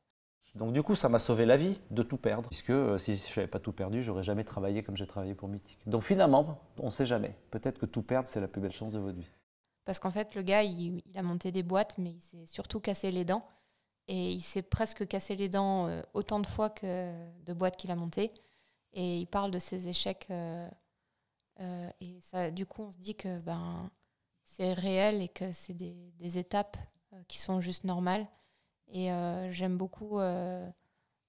Donc 0.53 0.74
du 0.74 0.84
coup, 0.84 0.95
ça 0.95 1.10
m'a 1.10 1.20
sauvé 1.20 1.45
la 1.45 1.58
vie 1.58 1.80
de 1.91 2.01
tout 2.03 2.18
perdre, 2.18 2.47
puisque 2.47 2.72
si 2.99 3.16
je 3.18 3.39
n'avais 3.39 3.49
pas 3.49 3.60
tout 3.60 3.74
perdu, 3.74 4.03
j'aurais 4.03 4.24
jamais 4.24 4.43
travaillé 4.45 4.84
comme 4.84 4.95
j'ai 4.95 5.08
travaillé 5.08 5.34
pour 5.36 5.49
Mythique. 5.49 5.80
Donc 5.86 6.03
finalement, 6.03 6.60
on 6.80 6.86
ne 6.86 6.89
sait 6.89 7.06
jamais. 7.06 7.36
Peut-être 7.51 7.78
que 7.80 7.86
tout 7.86 8.01
perdre, 8.03 8.30
c'est 8.30 8.39
la 8.39 8.47
plus 8.47 8.62
belle 8.62 8.72
chance 8.72 8.93
de 8.93 8.99
votre 8.99 9.18
vie. 9.18 9.30
Parce 9.84 9.99
qu'en 9.99 10.12
fait, 10.12 10.34
le 10.34 10.43
gars, 10.43 10.64
il, 10.64 11.01
il 11.06 11.18
a 11.18 11.24
monté 11.24 11.51
des 11.51 11.62
boîtes, 11.64 11.97
mais 11.97 12.12
il 12.12 12.22
s'est 12.22 12.45
surtout 12.45 12.80
cassé 12.80 13.12
les 13.12 13.26
dents. 13.26 13.45
Et 14.08 14.32
il 14.32 14.41
s'est 14.41 14.62
presque 14.62 15.08
cassé 15.08 15.36
les 15.36 15.49
dents 15.49 15.88
euh, 15.88 16.01
autant 16.14 16.39
de 16.39 16.47
fois 16.47 16.70
que 16.70 17.12
de 17.43 17.53
boîtes 17.53 17.78
qu'il 17.78 17.91
a 17.91 17.95
montées. 17.95 18.32
Et 18.93 19.20
il 19.20 19.28
parle 19.28 19.51
de 19.51 19.60
ses 19.60 19.88
échecs. 19.88 20.28
euh, 20.30 20.70
euh, 21.62 21.89
et 22.01 22.20
ça, 22.22 22.51
du 22.51 22.66
coup, 22.66 22.84
on 22.84 22.91
se 22.91 22.97
dit 22.97 23.16
que 23.16 23.39
ben, 23.39 23.89
c'est 24.43 24.74
réel 24.74 25.22
et 25.22 25.30
que 25.30 25.51
c'est 25.51 25.74
des, 25.74 26.14
des 26.20 26.38
étapes 26.38 26.78
qui 27.28 27.39
sont 27.39 27.62
juste 27.62 27.84
normales. 27.84 28.28
Et 28.89 29.10
j'aime 29.51 29.78
beaucoup 29.78 30.20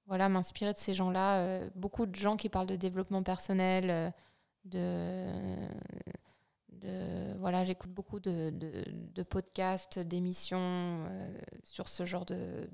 voilà, 0.07 0.29
m'inspirer 0.29 0.73
de 0.73 0.79
ces 0.79 0.95
gens-là. 0.95 1.61
Beaucoup 1.75 2.07
de 2.07 2.15
gens 2.15 2.37
qui 2.37 2.49
parlent 2.49 2.67
de 2.67 2.77
développement 2.77 3.23
personnel, 3.23 4.13
de 4.65 5.27
voilà, 7.39 7.65
j'écoute 7.65 7.91
beaucoup 7.91 8.21
de, 8.21 8.51
de- 8.51 9.23
podcasts, 9.23 9.99
d'émissions 9.99 10.59
euh, 10.61 11.39
sur 11.65 11.89
ce 11.89 12.05
genre 12.05 12.25
de, 12.25 12.69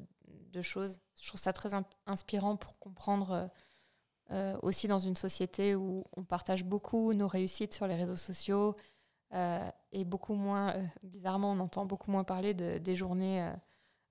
choses. 0.63 1.01
Je 1.21 1.29
trouve 1.29 1.41
ça 1.41 1.53
très 1.53 1.75
in- 1.75 1.85
inspirant 2.07 2.57
pour 2.57 2.79
comprendre 2.79 3.31
euh, 3.33 3.47
euh, 4.31 4.59
aussi 4.63 4.89
dans 4.89 4.99
une 4.99 5.17
société 5.17 5.75
où 5.75 6.05
on 6.17 6.25
partage 6.25 6.65
beaucoup 6.65 7.13
nos 7.15 7.29
réussites 7.29 7.75
sur 7.75 7.87
les 7.87 7.95
réseaux 7.97 8.17
sociaux 8.17 8.75
et 9.93 10.05
beaucoup 10.05 10.35
moins, 10.35 10.75
bizarrement, 11.03 11.53
on 11.53 11.61
entend 11.61 11.87
beaucoup 11.87 12.11
moins 12.11 12.23
parler 12.23 12.53
de, 12.53 12.77
des 12.77 12.95
journées. 12.95 13.51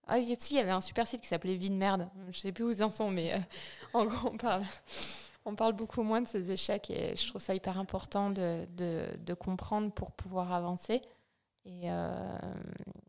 Ah, 0.08 0.18
si, 0.40 0.56
il 0.56 0.58
y 0.58 0.60
avait 0.60 0.72
un 0.72 0.82
super 0.82 1.08
site 1.08 1.22
qui 1.22 1.28
s'appelait 1.28 1.56
Vie 1.56 1.70
de 1.70 1.76
merde. 1.76 2.10
Je 2.32 2.40
sais 2.40 2.52
plus 2.52 2.64
où 2.64 2.72
ils 2.72 2.84
en 2.84 2.90
sont, 2.90 3.12
mais 3.12 3.40
en 3.94 4.06
gros, 4.06 4.30
on 4.34 4.38
parle 4.38 4.64
on 5.46 5.56
parle 5.56 5.74
beaucoup 5.74 6.04
moins 6.04 6.22
de 6.22 6.28
ces 6.28 6.52
échecs 6.52 6.90
et 6.90 7.16
je 7.16 7.28
trouve 7.28 7.42
ça 7.42 7.56
hyper 7.56 7.78
important 7.80 8.30
de, 8.30 8.66
de- 8.78 9.34
comprendre 9.34 9.92
pour 9.92 10.12
pouvoir 10.12 10.52
avancer. 10.54 11.02
Et 11.66 11.92
euh, 11.92 12.38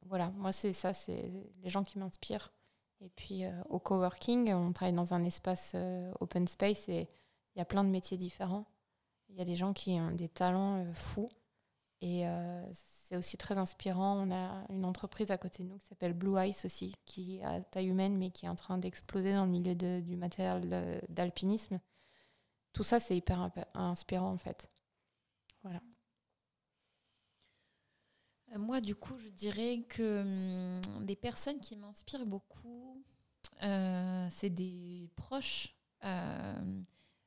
voilà, 0.07 0.30
moi, 0.37 0.53
c'est 0.53 0.72
ça, 0.72 0.93
c'est 0.93 1.30
les 1.62 1.70
gens 1.70 1.83
qui 1.83 1.99
m'inspirent. 1.99 2.53
Et 3.01 3.11
puis, 3.11 3.45
euh, 3.45 3.51
au 3.68 3.78
coworking, 3.78 4.53
on 4.53 4.72
travaille 4.72 4.95
dans 4.95 5.12
un 5.14 5.24
espace 5.24 5.72
euh, 5.74 6.12
open 6.20 6.47
space 6.47 6.89
et 6.89 7.09
il 7.55 7.59
y 7.59 7.62
a 7.62 7.64
plein 7.64 7.85
de 7.85 7.91
métiers 7.91 8.16
différents. 8.16 8.64
Il 9.28 9.37
y 9.37 9.43
a 9.43 9.45
des 9.45 9.57
gens 9.57 9.72
qui 9.72 9.93
ont 9.93 10.12
des 10.12 10.28
talents 10.28 10.85
fous. 10.95 11.30
Et 12.05 12.24
c'est 12.72 13.16
aussi 13.16 13.37
très 13.37 13.59
inspirant. 13.59 14.26
On 14.26 14.33
a 14.33 14.64
une 14.70 14.85
entreprise 14.85 15.30
à 15.30 15.39
côté 15.39 15.62
de 15.62 15.68
nous 15.68 15.78
qui 15.78 15.87
s'appelle 15.87 16.14
Blue 16.14 16.37
Ice 16.49 16.64
aussi, 16.64 16.97
qui 17.05 17.37
est 17.37 17.45
à 17.45 17.61
taille 17.61 17.87
humaine, 17.87 18.16
mais 18.18 18.30
qui 18.30 18.47
est 18.47 18.49
en 18.49 18.57
train 18.57 18.76
d'exploser 18.76 19.33
dans 19.33 19.45
le 19.45 19.51
milieu 19.53 19.76
du 19.76 20.16
matériel 20.16 21.01
d'alpinisme 21.09 21.78
tout 22.73 22.83
ça, 22.83 23.01
c'est 23.01 23.16
hyper 23.16 23.51
inspirant 23.75 24.33
en 24.33 24.39
fait. 24.39 24.68
Euh, 28.55 28.59
Moi, 28.59 28.81
du 28.81 28.95
coup, 28.95 29.18
je 29.18 29.29
dirais 29.29 29.85
que 29.89 30.81
hum, 30.81 31.05
des 31.05 31.16
personnes 31.16 31.61
qui 31.61 31.77
m'inspirent 31.77 32.27
beaucoup, 32.27 33.03
euh, 33.62 34.29
c'est 34.31 34.51
des 34.51 35.11
proches. 35.16 35.75
Euh, 36.05 36.83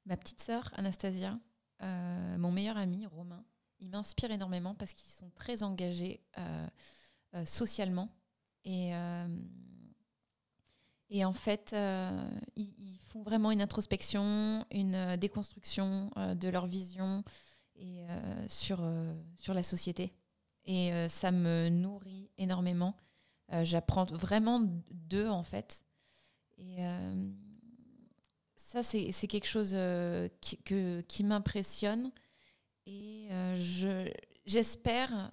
ma 0.05 0.17
petite 0.17 0.41
sœur, 0.41 0.71
Anastasia, 0.75 1.39
mon 2.37 2.51
meilleur 2.51 2.77
ami, 2.77 3.05
Romain, 3.05 3.43
ils 3.79 3.89
m'inspirent 3.89 4.31
énormément 4.31 4.75
parce 4.75 4.93
qu'ils 4.93 5.11
sont 5.11 5.29
très 5.31 5.61
engagés 5.63 6.23
socialement. 7.45 8.09
Et, 8.63 8.91
et 11.09 11.23
en 11.25 11.33
fait, 11.33 11.71
euh, 11.73 12.29
ils, 12.55 12.97
font 13.09 13.23
vraiment 13.23 13.51
une 13.51 13.61
introspection, 13.61 14.65
une 14.71 14.95
euh, 14.95 15.17
déconstruction 15.17 16.11
euh, 16.17 16.35
de 16.35 16.49
leur 16.49 16.67
vision 16.67 17.23
et, 17.75 18.05
sur, 18.47 18.81
sur 19.37 19.53
la 19.53 19.61
société 19.61 20.13
et 20.63 20.93
ça 21.09 21.31
me 21.31 21.67
nourrit 21.67 22.29
énormément. 22.37 22.95
J'apprends 23.63 24.05
vraiment 24.05 24.61
d'eux 24.91 25.27
en 25.27 25.43
fait. 25.43 25.83
Et 26.57 26.77
ça, 28.55 28.81
c'est 28.81 29.11
quelque 29.27 29.45
chose 29.45 29.75
qui, 30.39 30.57
que- 30.63 31.01
qui 31.01 31.25
m'impressionne. 31.25 32.13
Et 32.85 33.27
je- 33.57 34.09
j'espère 34.45 35.31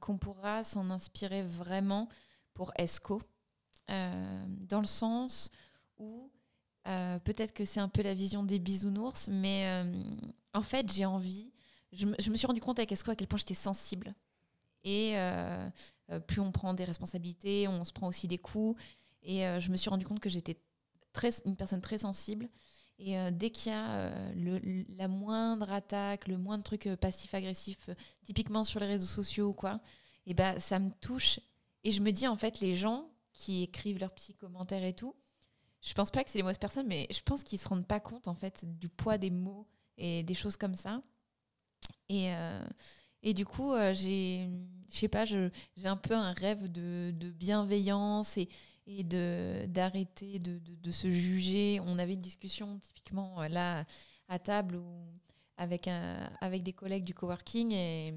qu'on 0.00 0.16
pourra 0.16 0.64
s'en 0.64 0.88
inspirer 0.88 1.42
vraiment 1.42 2.08
pour 2.54 2.72
ESCO, 2.78 3.20
dans 3.88 4.80
le 4.80 4.86
sens 4.86 5.50
où 5.98 6.30
euh, 6.86 7.18
peut-être 7.20 7.54
que 7.54 7.64
c'est 7.64 7.80
un 7.80 7.88
peu 7.88 8.02
la 8.02 8.14
vision 8.14 8.42
des 8.42 8.58
bisounours, 8.58 9.28
mais 9.28 9.66
euh, 9.66 9.92
en 10.52 10.62
fait, 10.62 10.92
j'ai 10.92 11.04
envie. 11.04 11.50
Je 11.92 12.06
me, 12.06 12.36
suis 12.36 12.46
rendu 12.46 12.60
compte 12.60 12.78
avec 12.78 12.92
ESCO 12.92 13.12
à 13.12 13.16
quel 13.16 13.28
point 13.28 13.38
j'étais 13.38 13.54
sensible. 13.54 14.14
Et 14.82 15.12
euh, 15.16 15.68
euh, 16.10 16.20
plus 16.20 16.40
on 16.40 16.52
prend 16.52 16.74
des 16.74 16.84
responsabilités, 16.84 17.68
on 17.68 17.84
se 17.84 17.92
prend 17.92 18.08
aussi 18.08 18.28
des 18.28 18.38
coups. 18.38 18.80
Et 19.22 19.46
euh, 19.46 19.60
je 19.60 19.70
me 19.70 19.76
suis 19.76 19.88
rendu 19.88 20.04
compte 20.04 20.20
que 20.20 20.28
j'étais 20.28 20.58
très, 21.12 21.30
une 21.46 21.56
personne 21.56 21.80
très 21.80 21.98
sensible. 21.98 22.48
Et 22.98 23.18
euh, 23.18 23.30
dès 23.32 23.50
qu'il 23.50 23.72
y 23.72 23.74
a 23.74 23.92
euh, 23.92 24.82
la 24.96 25.08
moindre 25.08 25.72
attaque, 25.72 26.28
le 26.28 26.36
moindre 26.36 26.64
truc 26.64 26.86
euh, 26.86 26.96
passif-agressif, 26.96 27.88
euh, 27.88 27.94
typiquement 28.24 28.62
sur 28.62 28.78
les 28.80 28.86
réseaux 28.86 29.06
sociaux 29.06 29.48
ou 29.48 29.52
quoi, 29.52 29.80
et 30.26 30.34
ben 30.34 30.60
ça 30.60 30.78
me 30.78 30.90
touche. 31.00 31.40
Et 31.82 31.90
je 31.90 32.00
me 32.00 32.12
dis, 32.12 32.26
en 32.28 32.36
fait, 32.36 32.60
les 32.60 32.74
gens 32.74 33.08
qui 33.34 33.62
écrivent 33.62 33.98
leurs 33.98 34.12
petits 34.14 34.34
commentaires 34.34 34.84
et 34.84 34.94
tout, 34.94 35.14
je 35.82 35.92
pense 35.92 36.10
pas 36.10 36.24
que 36.24 36.30
c'est 36.30 36.38
les 36.38 36.42
mauvaises 36.42 36.58
personnes, 36.58 36.86
mais 36.86 37.06
je 37.10 37.20
pense 37.20 37.42
qu'ils 37.42 37.58
se 37.58 37.68
rendent 37.68 37.86
pas 37.86 38.00
compte, 38.00 38.26
en 38.26 38.34
fait, 38.34 38.64
du 38.78 38.88
poids 38.88 39.18
des 39.18 39.30
mots 39.30 39.66
et 39.98 40.22
des 40.22 40.34
choses 40.34 40.56
comme 40.56 40.74
ça. 40.74 41.02
Et, 42.08 42.32
euh, 42.34 42.64
et 43.22 43.34
du 43.34 43.44
coup, 43.44 43.72
euh, 43.72 43.92
j'ai, 43.92 44.48
je 44.90 44.96
sais 44.96 45.08
pas, 45.08 45.24
j'ai 45.26 45.50
un 45.84 45.96
peu 45.96 46.14
un 46.14 46.32
rêve 46.32 46.70
de, 46.70 47.12
bienveillance 47.32 48.38
et, 48.38 48.48
et 48.86 49.04
de, 49.04 49.66
d'arrêter 49.66 50.38
de, 50.38 50.58
de, 50.58 50.90
se 50.90 51.10
juger. 51.10 51.80
On 51.84 51.98
avait 51.98 52.14
une 52.14 52.22
discussion 52.22 52.78
typiquement 52.78 53.42
euh, 53.42 53.48
là 53.48 53.84
à 54.28 54.38
table 54.38 54.76
où, 54.76 55.06
avec, 55.56 55.88
un, 55.88 56.30
avec 56.40 56.62
des 56.62 56.72
collègues 56.72 57.04
du 57.04 57.14
coworking 57.14 57.72
et, 57.72 58.14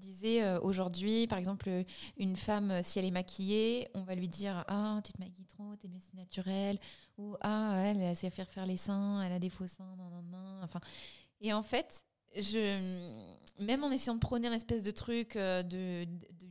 disait 0.00 0.42
euh, 0.42 0.58
aujourd'hui, 0.60 1.26
par 1.26 1.38
exemple, 1.38 1.68
euh, 1.68 1.84
une 2.16 2.36
femme, 2.36 2.70
euh, 2.70 2.80
si 2.82 2.98
elle 2.98 3.04
est 3.04 3.10
maquillée, 3.12 3.88
on 3.94 4.02
va 4.02 4.14
lui 4.14 4.28
dire 4.28 4.64
Ah, 4.66 5.00
tu 5.04 5.12
te 5.12 5.20
maquilles 5.20 5.46
trop, 5.46 5.76
t'es 5.76 5.88
si 6.00 6.16
naturel. 6.16 6.78
Ou 7.18 7.36
Ah, 7.40 7.80
elle, 7.84 8.00
elle 8.00 8.16
sait 8.16 8.30
faire 8.30 8.48
faire 8.48 8.66
les 8.66 8.76
seins, 8.76 9.22
elle 9.22 9.32
a 9.32 9.38
des 9.38 9.50
faux 9.50 9.68
seins, 9.68 9.94
nan, 9.96 10.10
nan, 10.10 10.24
nan. 10.30 10.60
Enfin, 10.64 10.80
et 11.40 11.52
en 11.52 11.62
fait, 11.62 12.04
je, 12.36 13.14
même 13.60 13.84
en 13.84 13.90
essayant 13.90 14.14
de 14.14 14.20
prôner 14.20 14.48
un 14.48 14.52
espèce 14.52 14.82
de 14.82 14.90
truc 14.90 15.36
de, 15.36 16.06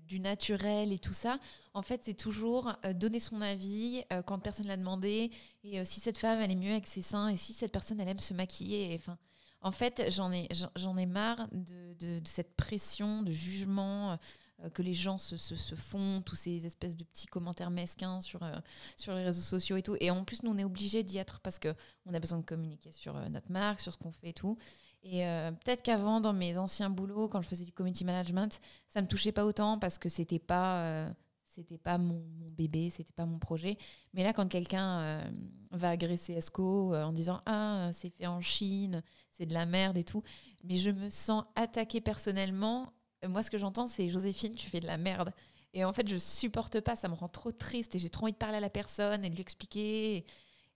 du 0.08 0.20
naturel 0.20 0.92
et 0.92 1.00
tout 1.00 1.14
ça, 1.14 1.40
en 1.74 1.82
fait, 1.82 2.02
c'est 2.04 2.14
toujours 2.14 2.74
donner 2.96 3.20
son 3.20 3.42
avis 3.42 4.04
quand 4.26 4.40
personne 4.40 4.68
l'a 4.68 4.78
demandé. 4.78 5.32
Et 5.64 5.84
si 5.86 6.00
cette 6.00 6.18
femme, 6.18 6.40
elle 6.42 6.52
est 6.52 6.56
mieux 6.56 6.72
avec 6.72 6.88
ses 6.88 7.02
seins, 7.02 7.30
et 7.30 7.38
si 7.38 7.54
cette 7.54 7.72
personne, 7.72 8.00
elle 8.00 8.10
aime 8.10 8.20
se 8.20 8.34
maquiller. 8.34 8.96
Enfin, 8.96 9.18
en 9.62 9.72
fait, 9.72 10.06
j'en 10.10 10.32
ai, 10.32 10.48
j'en- 10.76 10.98
ai 10.98 11.06
marre 11.06 11.48
de, 11.52 12.22
cette 12.26 12.56
pression, 12.56 13.24
de 13.24 13.32
jugement 13.32 14.18
euh, 14.64 14.70
que 14.70 14.82
les 14.82 14.94
gens 14.94 15.18
se, 15.18 15.36
font, 15.76 16.22
tous 16.26 16.36
ces 16.36 16.66
espèces 16.66 16.96
de 16.96 17.04
petits 17.04 17.28
commentaires 17.28 17.70
mesquins 17.70 18.22
sur, 18.22 18.42
euh, 18.44 18.56
sur 18.98 19.14
les 19.16 19.24
réseaux 19.26 19.42
sociaux 19.42 19.78
et 19.78 19.84
tout. 19.84 19.98
Et 20.00 20.12
en 20.12 20.24
plus, 20.24 20.44
nous, 20.44 20.52
on 20.52 20.58
est 20.58 20.64
obligés 20.64 21.04
d'y 21.04 21.18
être 21.18 21.40
parce 21.42 21.60
qu'on 21.60 22.14
a 22.14 22.20
besoin 22.20 22.40
de 22.40 22.46
communiquer 22.46 22.92
sur 22.92 23.18
euh, 23.18 23.28
notre 23.30 23.52
marque, 23.52 23.80
sur 23.82 23.92
ce 23.94 23.98
qu'on 23.98 24.12
fait 24.12 24.30
et 24.30 24.34
tout. 24.34 24.58
Et 25.02 25.22
peut-être 25.64 25.82
qu'avant, 25.82 26.20
dans 26.20 26.34
mes 26.34 26.58
anciens 26.58 26.90
boulots, 26.90 27.30
quand 27.30 27.42
je 27.42 27.48
faisais 27.48 27.64
du 27.64 27.72
community 27.72 28.04
management, 28.04 28.60
ça 28.90 29.02
me 29.02 29.08
touchait 29.08 29.32
pas 29.32 29.46
autant 29.46 29.80
parce 29.80 29.98
que 29.98 30.10
c'était 30.10 30.40
pas, 30.40 31.06
c'était 31.50 31.78
pas 31.78 31.98
mon, 31.98 32.24
mon 32.40 32.50
bébé, 32.52 32.90
c'était 32.90 33.14
pas 33.14 33.26
mon 33.26 33.40
projet. 33.40 33.78
Mais 34.14 34.24
là, 34.24 34.34
quand 34.34 34.48
quelqu'un 34.48 35.00
euh, 35.00 35.32
va 35.72 35.90
agresser 35.90 36.34
Esco 36.34 36.94
euh, 36.94 37.04
en 37.04 37.12
disant 37.12 37.42
ah 37.46 37.90
c'est 37.94 38.10
fait 38.12 38.28
en 38.28 38.40
Chine, 38.40 39.04
c'est 39.30 39.46
de 39.46 39.54
la 39.54 39.66
merde 39.66 39.98
et 39.98 40.04
tout, 40.04 40.24
mais 40.64 40.78
je 40.78 40.92
me 40.92 41.10
sens 41.10 41.44
attaquée 41.56 42.02
personnellement. 42.02 42.94
Euh, 43.26 43.30
Moi, 43.30 43.44
ce 43.44 43.50
que 43.52 43.58
j'entends, 43.58 43.88
c'est 43.88 44.10
Joséphine, 44.10 44.56
tu 44.56 44.70
fais 44.70 44.80
de 44.80 44.86
la 44.86 44.98
merde. 44.98 45.34
Et 45.74 45.84
en 45.86 45.94
fait, 45.94 46.08
je 46.08 46.18
supporte 46.18 46.80
pas, 46.82 46.96
ça 46.96 47.08
me 47.10 47.14
rend 47.14 47.28
trop 47.28 47.52
triste 47.52 47.96
et 47.96 48.00
j'ai 48.00 48.10
trop 48.10 48.24
envie 48.26 48.34
de 48.34 48.38
parler 48.38 48.58
à 48.58 48.62
la 48.62 48.70
personne 48.72 49.26
et 49.26 49.30
de 49.30 49.36
lui 49.36 49.42
expliquer. 49.42 50.26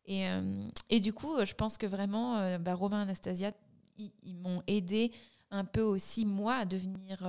Et, 0.06 0.28
et 0.90 1.00
du 1.00 1.14
coup, 1.14 1.34
je 1.44 1.54
pense 1.54 1.80
que 1.80 1.88
vraiment, 1.88 2.60
bah, 2.60 2.76
Romain 2.76 3.00
et 3.00 3.04
Anastasia, 3.04 3.54
ils, 3.98 4.12
ils 4.22 4.36
m'ont 4.36 4.62
aidé 4.68 5.12
un 5.50 5.66
peu 5.66 5.82
aussi, 5.82 6.28
moi, 6.28 6.58
à 6.58 6.66
devenir 6.66 7.28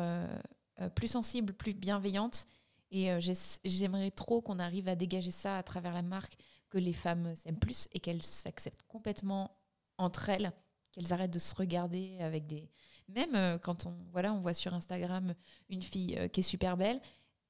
plus 0.94 1.08
sensible, 1.08 1.54
plus 1.54 1.72
bienveillante. 1.72 2.46
Et 2.94 3.10
euh, 3.10 3.18
j'aimerais 3.64 4.12
trop 4.12 4.40
qu'on 4.40 4.60
arrive 4.60 4.86
à 4.86 4.94
dégager 4.94 5.32
ça 5.32 5.58
à 5.58 5.64
travers 5.64 5.92
la 5.92 6.02
marque, 6.02 6.36
que 6.70 6.78
les 6.78 6.92
femmes 6.92 7.34
s'aiment 7.34 7.58
plus 7.58 7.88
et 7.92 7.98
qu'elles 7.98 8.22
s'acceptent 8.22 8.84
complètement 8.86 9.50
entre 9.98 10.28
elles, 10.28 10.52
qu'elles 10.92 11.12
arrêtent 11.12 11.32
de 11.32 11.40
se 11.40 11.56
regarder 11.56 12.16
avec 12.20 12.46
des. 12.46 12.70
Même 13.08 13.34
euh, 13.34 13.58
quand 13.58 13.86
on, 13.86 13.96
voilà, 14.12 14.32
on 14.32 14.40
voit 14.40 14.54
sur 14.54 14.72
Instagram 14.74 15.34
une 15.68 15.82
fille 15.82 16.16
euh, 16.16 16.28
qui 16.28 16.40
est 16.40 16.44
super 16.44 16.76
belle. 16.76 17.00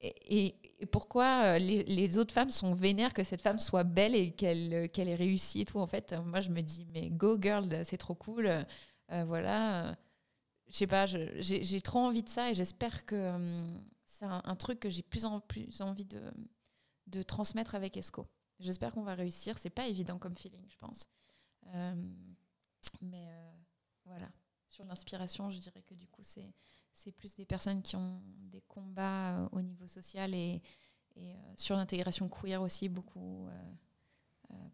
Et, 0.01 0.55
pourquoi 0.91 1.59
les, 1.59 2.19
autres 2.19 2.35
femmes 2.35 2.51
sont 2.51 2.75
vénères 2.75 3.15
que 3.15 3.25
cette 3.25 3.41
femme 3.41 3.59
soit 3.59 3.85
belle 3.85 4.15
et 4.15 4.33
qu'elle 4.33 4.73
ait 4.73 5.15
réussi 5.15 5.63
et 5.63 5.65
tout 5.65 5.79
En 5.79 5.87
fait, 5.87 6.15
moi, 6.27 6.41
je 6.41 6.51
me 6.51 6.61
dis, 6.61 6.87
mais 6.93 7.09
go 7.09 7.39
girl, 7.41 7.71
c'est 7.85 7.97
trop 7.97 8.15
cool. 8.15 8.51
Voilà. 9.09 9.97
je 10.69 10.77
sais 10.77 10.87
pas, 10.87 11.07
j'ai 11.07 11.81
trop 11.81 12.01
envie 12.01 12.23
de 12.23 12.29
ça 12.29 12.51
et 12.51 12.55
j'espère 12.55 13.07
que 13.07 13.35
hum, 13.35 13.67
un, 14.25 14.57
truc 14.57 14.81
que 14.81 14.91
j'ai 14.91 15.03
plus 15.03 15.25
en 15.25 15.41
plus 15.41 15.81
envie 15.81 16.07
de, 16.07 17.23
transmettre 17.23 17.75
avec 17.75 17.97
Esco. 17.97 18.27
J'espère 18.61 18.93
qu'on 18.93 19.03
va 19.03 19.15
réussir. 19.15 19.59
C'est 19.59 19.71
pas 19.71 19.87
évident 19.87 20.19
comme 20.19 20.37
feeling, 20.37 20.65
je 20.69 20.77
pense. 20.79 21.09
Euh, 21.75 21.95
mais 23.01 23.29
euh, 23.29 23.53
voilà. 24.05 24.31
Sur 24.69 24.85
l'inspiration, 24.85 25.51
je 25.51 25.59
dirais 25.59 25.83
que 25.83 25.95
du 25.95 26.09
coup, 26.09 26.23
c'est 26.23 27.13
plus 27.13 27.35
des 27.37 27.45
personnes 27.45 27.83
qui 27.83 27.97
ont 27.97 28.23
des 28.25 28.63
combats 28.63 29.39
euh, 29.39 29.49
au 29.53 29.63
niveau 29.63 29.87
social 29.87 30.35
et, 30.35 30.63
sur 31.57 31.77
l'intégration 31.77 32.29
queer 32.29 32.61
aussi, 32.61 32.89
beaucoup, 32.89 33.49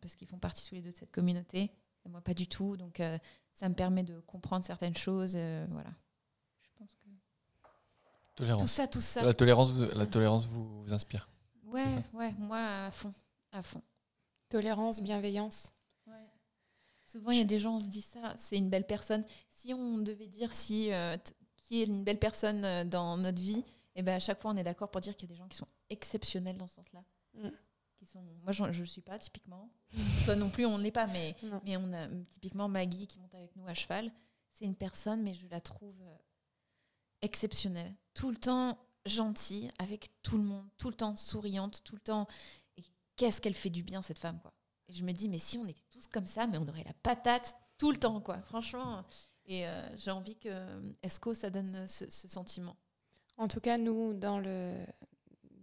parce 0.00 0.16
qu'ils 0.16 0.26
font 0.26 0.38
partie 0.38 0.66
tous 0.66 0.74
les 0.74 0.80
deux 0.80 0.90
de 0.90 0.96
cette 0.96 1.10
communauté. 1.10 1.70
Moi, 2.08 2.22
pas 2.22 2.32
du 2.32 2.46
tout. 2.46 2.78
Donc, 2.78 3.02
ça 3.52 3.68
me 3.68 3.74
permet 3.74 4.04
de 4.04 4.20
comprendre 4.20 4.64
certaines 4.64 4.96
choses. 4.96 5.36
voilà. 5.68 5.90
Tout 8.40 8.46
Tolérance. 8.46 8.72
ça, 8.72 8.86
tout 8.86 9.00
ça. 9.00 9.22
La 9.22 9.34
tolérance, 9.34 9.70
vous- 9.70 9.84
la 9.84 10.06
tolérance 10.06 10.46
vous, 10.46 10.82
vous 10.82 10.92
inspire. 10.94 11.28
Ouais, 11.64 11.84
ouais, 12.14 12.32
moi, 12.38 12.58
à 12.86 12.90
fond. 12.90 13.12
À 13.52 13.62
fond. 13.62 13.82
Tolérance, 14.48 15.00
bienveillance. 15.00 15.70
Souvent, 17.04 17.32
il 17.32 17.38
y 17.38 17.42
a 17.42 17.44
des 17.44 17.58
gens, 17.58 17.74
on 17.76 17.80
se 17.80 17.86
dit 17.86 18.02
ça, 18.02 18.34
c'est 18.38 18.56
une 18.56 18.70
belle 18.70 18.86
personne. 18.86 19.24
Si 19.50 19.74
on 19.74 19.98
devait 19.98 20.28
dire 20.28 20.52
si 20.52 20.92
euh, 20.92 21.16
qui 21.56 21.82
est 21.82 21.86
une 21.86 22.04
belle 22.04 22.20
personne 22.20 22.64
euh, 22.64 22.84
dans 22.84 23.16
notre 23.16 23.40
vie, 23.42 23.64
et 23.96 24.02
ben 24.02 24.14
à 24.14 24.20
chaque 24.20 24.40
fois, 24.40 24.52
on 24.52 24.56
est 24.56 24.62
d'accord 24.62 24.90
pour 24.92 25.00
dire 25.00 25.16
qu'il 25.16 25.28
y 25.28 25.32
a 25.32 25.34
des 25.34 25.38
gens 25.38 25.48
qui 25.48 25.56
sont 25.56 25.66
exceptionnels 25.90 26.56
dans 26.56 26.68
ce 26.68 26.76
sens-là. 26.76 27.02
Mm. 27.34 27.48
Qui 27.98 28.06
sont, 28.06 28.22
moi, 28.44 28.52
je 28.52 28.62
ne 28.80 28.86
suis 28.86 29.00
pas 29.02 29.18
typiquement. 29.18 29.68
Toi 30.24 30.36
non 30.36 30.50
plus, 30.50 30.64
on 30.66 30.78
ne 30.78 30.84
l'est 30.84 30.92
pas, 30.92 31.08
mais, 31.08 31.34
Non. 31.42 31.60
mais 31.64 31.76
on 31.76 31.92
a 31.92 32.06
typiquement 32.32 32.68
Maggie 32.68 33.08
qui 33.08 33.18
monte 33.18 33.34
avec 33.34 33.54
nous 33.56 33.66
à 33.66 33.74
cheval. 33.74 34.10
C'est 34.52 34.64
une 34.64 34.76
personne, 34.76 35.22
mais 35.24 35.34
je 35.34 35.48
la 35.48 35.60
trouve 35.60 36.00
euh, 36.02 36.16
exceptionnelle. 37.22 37.94
Tout 38.14 38.30
le 38.30 38.36
temps 38.36 38.78
gentille 39.06 39.70
avec 39.78 40.10
tout 40.22 40.36
le 40.36 40.44
monde, 40.44 40.66
tout 40.78 40.90
le 40.90 40.96
temps 40.96 41.16
souriante, 41.16 41.82
tout 41.84 41.94
le 41.96 42.00
temps. 42.00 42.26
Et 42.76 42.84
qu'est-ce 43.16 43.40
qu'elle 43.40 43.54
fait 43.54 43.70
du 43.70 43.82
bien, 43.82 44.02
cette 44.02 44.18
femme, 44.18 44.40
quoi. 44.40 44.52
Et 44.88 44.92
je 44.92 45.04
me 45.04 45.12
dis, 45.12 45.28
mais 45.28 45.38
si 45.38 45.56
on 45.56 45.66
était 45.66 45.84
tous 45.88 46.06
comme 46.08 46.26
ça, 46.26 46.46
mais 46.46 46.58
on 46.58 46.66
aurait 46.68 46.84
la 46.84 46.94
patate 46.94 47.54
tout 47.78 47.92
le 47.92 47.98
temps, 47.98 48.20
quoi. 48.20 48.42
Franchement. 48.42 49.04
Et 49.46 49.66
euh, 49.66 49.96
j'ai 49.96 50.10
envie 50.10 50.36
que 50.36 50.94
Esco, 51.02 51.34
ça 51.34 51.50
donne 51.50 51.86
ce, 51.88 52.10
ce 52.10 52.28
sentiment. 52.28 52.76
En 53.36 53.48
tout 53.48 53.60
cas, 53.60 53.78
nous, 53.78 54.14
dans, 54.14 54.38
le, 54.38 54.74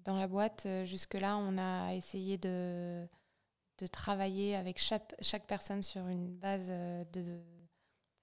dans 0.04 0.18
la 0.18 0.28
boîte, 0.28 0.66
euh, 0.66 0.86
jusque-là, 0.86 1.38
on 1.38 1.58
a 1.58 1.94
essayé 1.94 2.38
de, 2.38 3.08
de 3.78 3.88
travailler 3.88 4.56
avec 4.56 4.80
chaque, 4.80 5.16
chaque 5.22 5.46
personne 5.46 5.84
sur 5.84 6.08
une 6.08 6.36
base 6.38 6.68
euh, 6.70 7.06
de, 7.14 7.40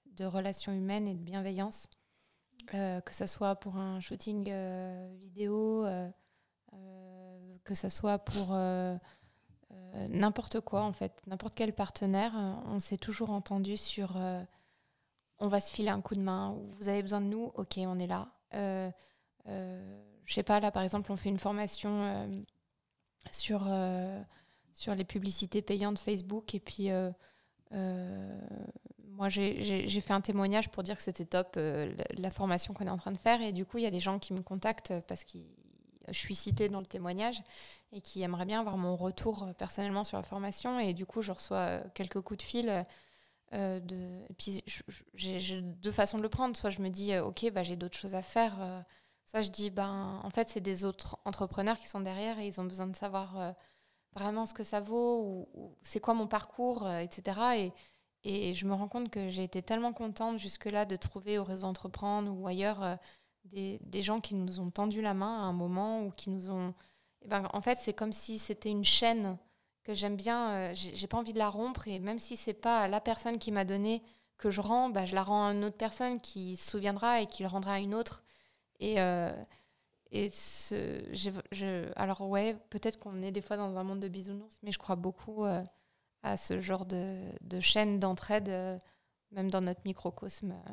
de 0.07 0.25
relations 0.25 0.73
humaines 0.73 1.07
et 1.07 1.15
de 1.15 1.23
bienveillance. 1.23 1.87
Euh, 2.73 3.01
que 3.03 3.15
ce 3.15 3.27
soit 3.27 3.57
pour 3.57 3.77
un 3.77 4.01
shooting 4.01 4.49
euh, 4.51 5.15
vidéo, 5.19 5.85
euh, 5.85 6.09
que 7.65 7.75
ce 7.75 7.89
soit 7.89 8.19
pour 8.19 8.57
n'importe 10.09 10.61
quoi, 10.61 10.83
en 10.83 10.93
fait, 10.93 11.13
n'importe 11.27 11.55
quel 11.55 11.73
partenaire. 11.73 12.33
on 12.67 12.81
s'est 12.81 12.97
toujours 12.97 13.31
entendu 13.31 13.77
sur 13.77 14.19
on 15.39 15.49
va 15.49 15.61
se 15.61 15.73
filer 15.73 15.89
un 15.89 16.01
coup 16.01 16.15
de 16.15 16.21
main, 16.21 16.51
ou 16.53 16.73
vous 16.79 16.89
avez 16.89 17.03
besoin 17.03 17.21
de 17.21 17.27
nous, 17.27 17.53
ok, 17.55 17.79
on 17.79 17.99
est 17.99 18.07
là. 18.07 18.29
Euh, 18.55 18.91
euh, 19.49 20.03
je 20.25 20.35
sais 20.35 20.43
pas, 20.43 20.61
là 20.61 20.71
par 20.71 20.83
exemple, 20.83 21.11
on 21.13 21.17
fait 21.17 21.29
une 21.29 21.39
formation 21.39 22.45
sur, 23.31 23.69
sur 24.73 24.95
les 24.95 25.05
publicités 25.05 25.63
payantes 25.63 25.99
Facebook 25.99 26.55
et 26.55 26.61
puis 26.61 26.89
moi 29.17 29.29
j'ai- 29.29 30.01
fait 30.01 30.13
un 30.13 30.21
témoignage 30.21 30.71
pour 30.71 30.83
dire 30.83 30.97
que 30.97 31.03
c'était 31.03 31.25
top 31.25 31.55
euh, 31.57 31.95
la, 32.17 32.31
formation 32.31 32.75
qu'on 32.75 32.87
est 32.87 32.91
en 32.91 32.97
train 32.97 33.13
de 33.13 33.19
faire 33.19 33.41
et 33.43 33.53
du 33.53 33.65
coup 33.65 33.79
il 33.79 33.85
y 33.85 33.87
a 33.87 33.91
des 33.91 34.01
gens 34.01 34.19
qui 34.19 34.33
me 34.33 34.43
contactent 34.43 34.93
parce 35.07 35.25
que 35.25 35.39
je 36.09 36.19
suis 36.19 36.35
citée 36.35 36.69
dans 36.69 36.81
le 36.81 36.87
témoignage 36.87 37.43
et 37.93 38.01
qui 38.01 38.23
aimeraient 38.23 38.45
bien 38.45 38.61
avoir 38.61 38.77
mon 38.77 38.97
retour 38.97 39.45
euh, 39.45 39.53
personnellement 39.53 40.05
sur 40.05 40.17
la 40.17 40.23
formation 40.23 40.79
et 40.79 40.95
du 40.95 41.07
coup 41.07 41.23
je 41.23 41.33
reçois 41.33 41.59
euh, 41.59 41.83
quelques 41.95 42.21
coups 42.21 42.39
de 42.39 42.43
fil. 42.43 42.87
de, 43.53 44.25
et 44.29 44.35
puis 44.37 44.63
j'ai 45.15 45.63
deux 45.63 45.93
façons 45.93 46.19
de 46.19 46.23
le 46.23 46.29
prendre. 46.29 46.57
Soit 46.57 46.71
je 46.71 46.81
me 46.81 46.89
dis, 46.89 47.17
ok, 47.17 47.53
bah, 47.53 47.63
j'ai 47.63 47.77
d'autres 47.77 47.97
choses 47.97 48.17
à 48.17 48.23
faire. 48.23 48.85
soit 49.27 49.43
je 49.43 49.51
dis, 49.51 49.71
ben, 49.71 50.21
en 50.25 50.31
fait, 50.31 50.49
c'est 50.49 50.61
des 50.61 50.85
autres 50.85 51.19
entrepreneurs 51.25 51.79
qui 51.79 51.87
sont 51.87 52.01
derrière 52.01 52.41
et 52.41 52.49
ils 52.49 52.61
ont 52.61 52.65
besoin 52.65 52.89
de 52.89 52.97
savoir 52.97 53.55
vraiment 54.13 54.45
ce 54.45 54.55
que 54.55 54.65
ça 54.65 54.81
vaut 54.81 55.21
ou, 55.23 55.49
ou 55.55 55.77
c'est 55.83 56.01
quoi 56.01 56.15
mon 56.15 56.27
parcours, 56.27 56.91
etc. 56.91 57.57
Et, 57.59 57.73
et 58.25 58.55
je 58.55 58.67
me 58.67 58.75
rends 58.75 58.89
compte 58.89 59.11
que 59.11 59.29
j'ai 59.29 59.45
été 59.45 59.63
tellement 59.63 59.93
contente 59.93 60.39
jusque-là 60.39 60.85
de 60.87 60.97
trouver 60.97 61.39
au 61.39 61.45
réseau 61.45 61.67
Entreprendre 61.67 62.33
ou 62.37 62.47
ailleurs 62.47 62.83
euh, 62.83 62.97
des, 63.45 63.79
des 63.83 64.03
gens 64.03 64.21
qui 64.21 64.35
nous 64.35 64.61
ont 64.61 64.71
tendu 64.71 65.03
la 65.03 65.15
main 65.15 65.39
à 65.39 65.43
un 65.43 65.53
moment 65.53 66.03
ou 66.05 66.11
qui 66.11 66.31
nous 66.31 66.51
ont. 66.51 66.75
eh 67.23 67.29
ben, 67.29 67.49
en 67.53 67.61
fait, 67.61 67.79
c'est 67.81 67.93
comme 67.95 68.13
si 68.13 68.39
c'était 68.39 68.71
une 68.71 68.85
chaîne 68.85 69.39
que 69.85 69.95
j'aime 69.95 70.17
bien. 70.17 70.51
euh, 70.53 70.73
j'ai 70.75 71.07
pas 71.07 71.19
envie 71.19 71.33
de 71.35 71.39
la 71.39 71.51
rompre 71.51 71.89
et 71.89 71.99
même 71.99 72.19
si 72.19 72.37
c'est 72.37 72.55
pas 72.55 72.89
la 72.89 73.01
personne 73.01 73.39
qui 73.39 73.53
m'a 73.53 73.65
donné 73.65 74.03
que 74.39 74.51
je 74.51 74.61
rends, 74.61 74.89
bah, 74.91 75.05
je 75.07 75.15
la 75.15 75.23
rends 75.23 75.49
à 75.49 75.53
une 75.53 75.65
autre 75.65 75.77
personne 75.77 76.21
qui 76.21 76.57
se 76.57 76.71
souviendra 76.71 77.21
et 77.21 77.27
qui 77.27 77.43
le 77.43 77.49
rendra 77.49 77.75
à 77.75 77.79
une 77.81 77.95
autre. 77.95 78.25
Et, 78.81 79.01
euh, 79.01 79.33
et 80.11 80.31
ce, 80.31 81.03
alors 81.97 82.23
ouais, 82.29 82.57
peut-être 82.71 82.99
qu'on 82.99 83.23
est 83.23 83.33
des 83.33 83.41
fois 83.43 83.57
dans 83.57 83.77
un 83.77 83.85
monde 83.85 84.01
de 84.01 84.09
bisounours, 84.09 84.59
mais 84.63 84.73
je 84.73 84.79
crois 84.79 84.97
beaucoup 84.97 85.45
euh, 85.45 85.63
à 86.25 86.37
ce 86.37 86.61
genre 86.61 86.87
de, 86.87 87.19
de 87.43 87.61
chaîne 87.61 88.01
d'entraide, 88.01 88.49
euh, 88.49 88.77
même 89.31 89.51
dans 89.51 89.61
notre 89.61 89.83
microcosme, 89.85 90.53
euh, 90.53 90.73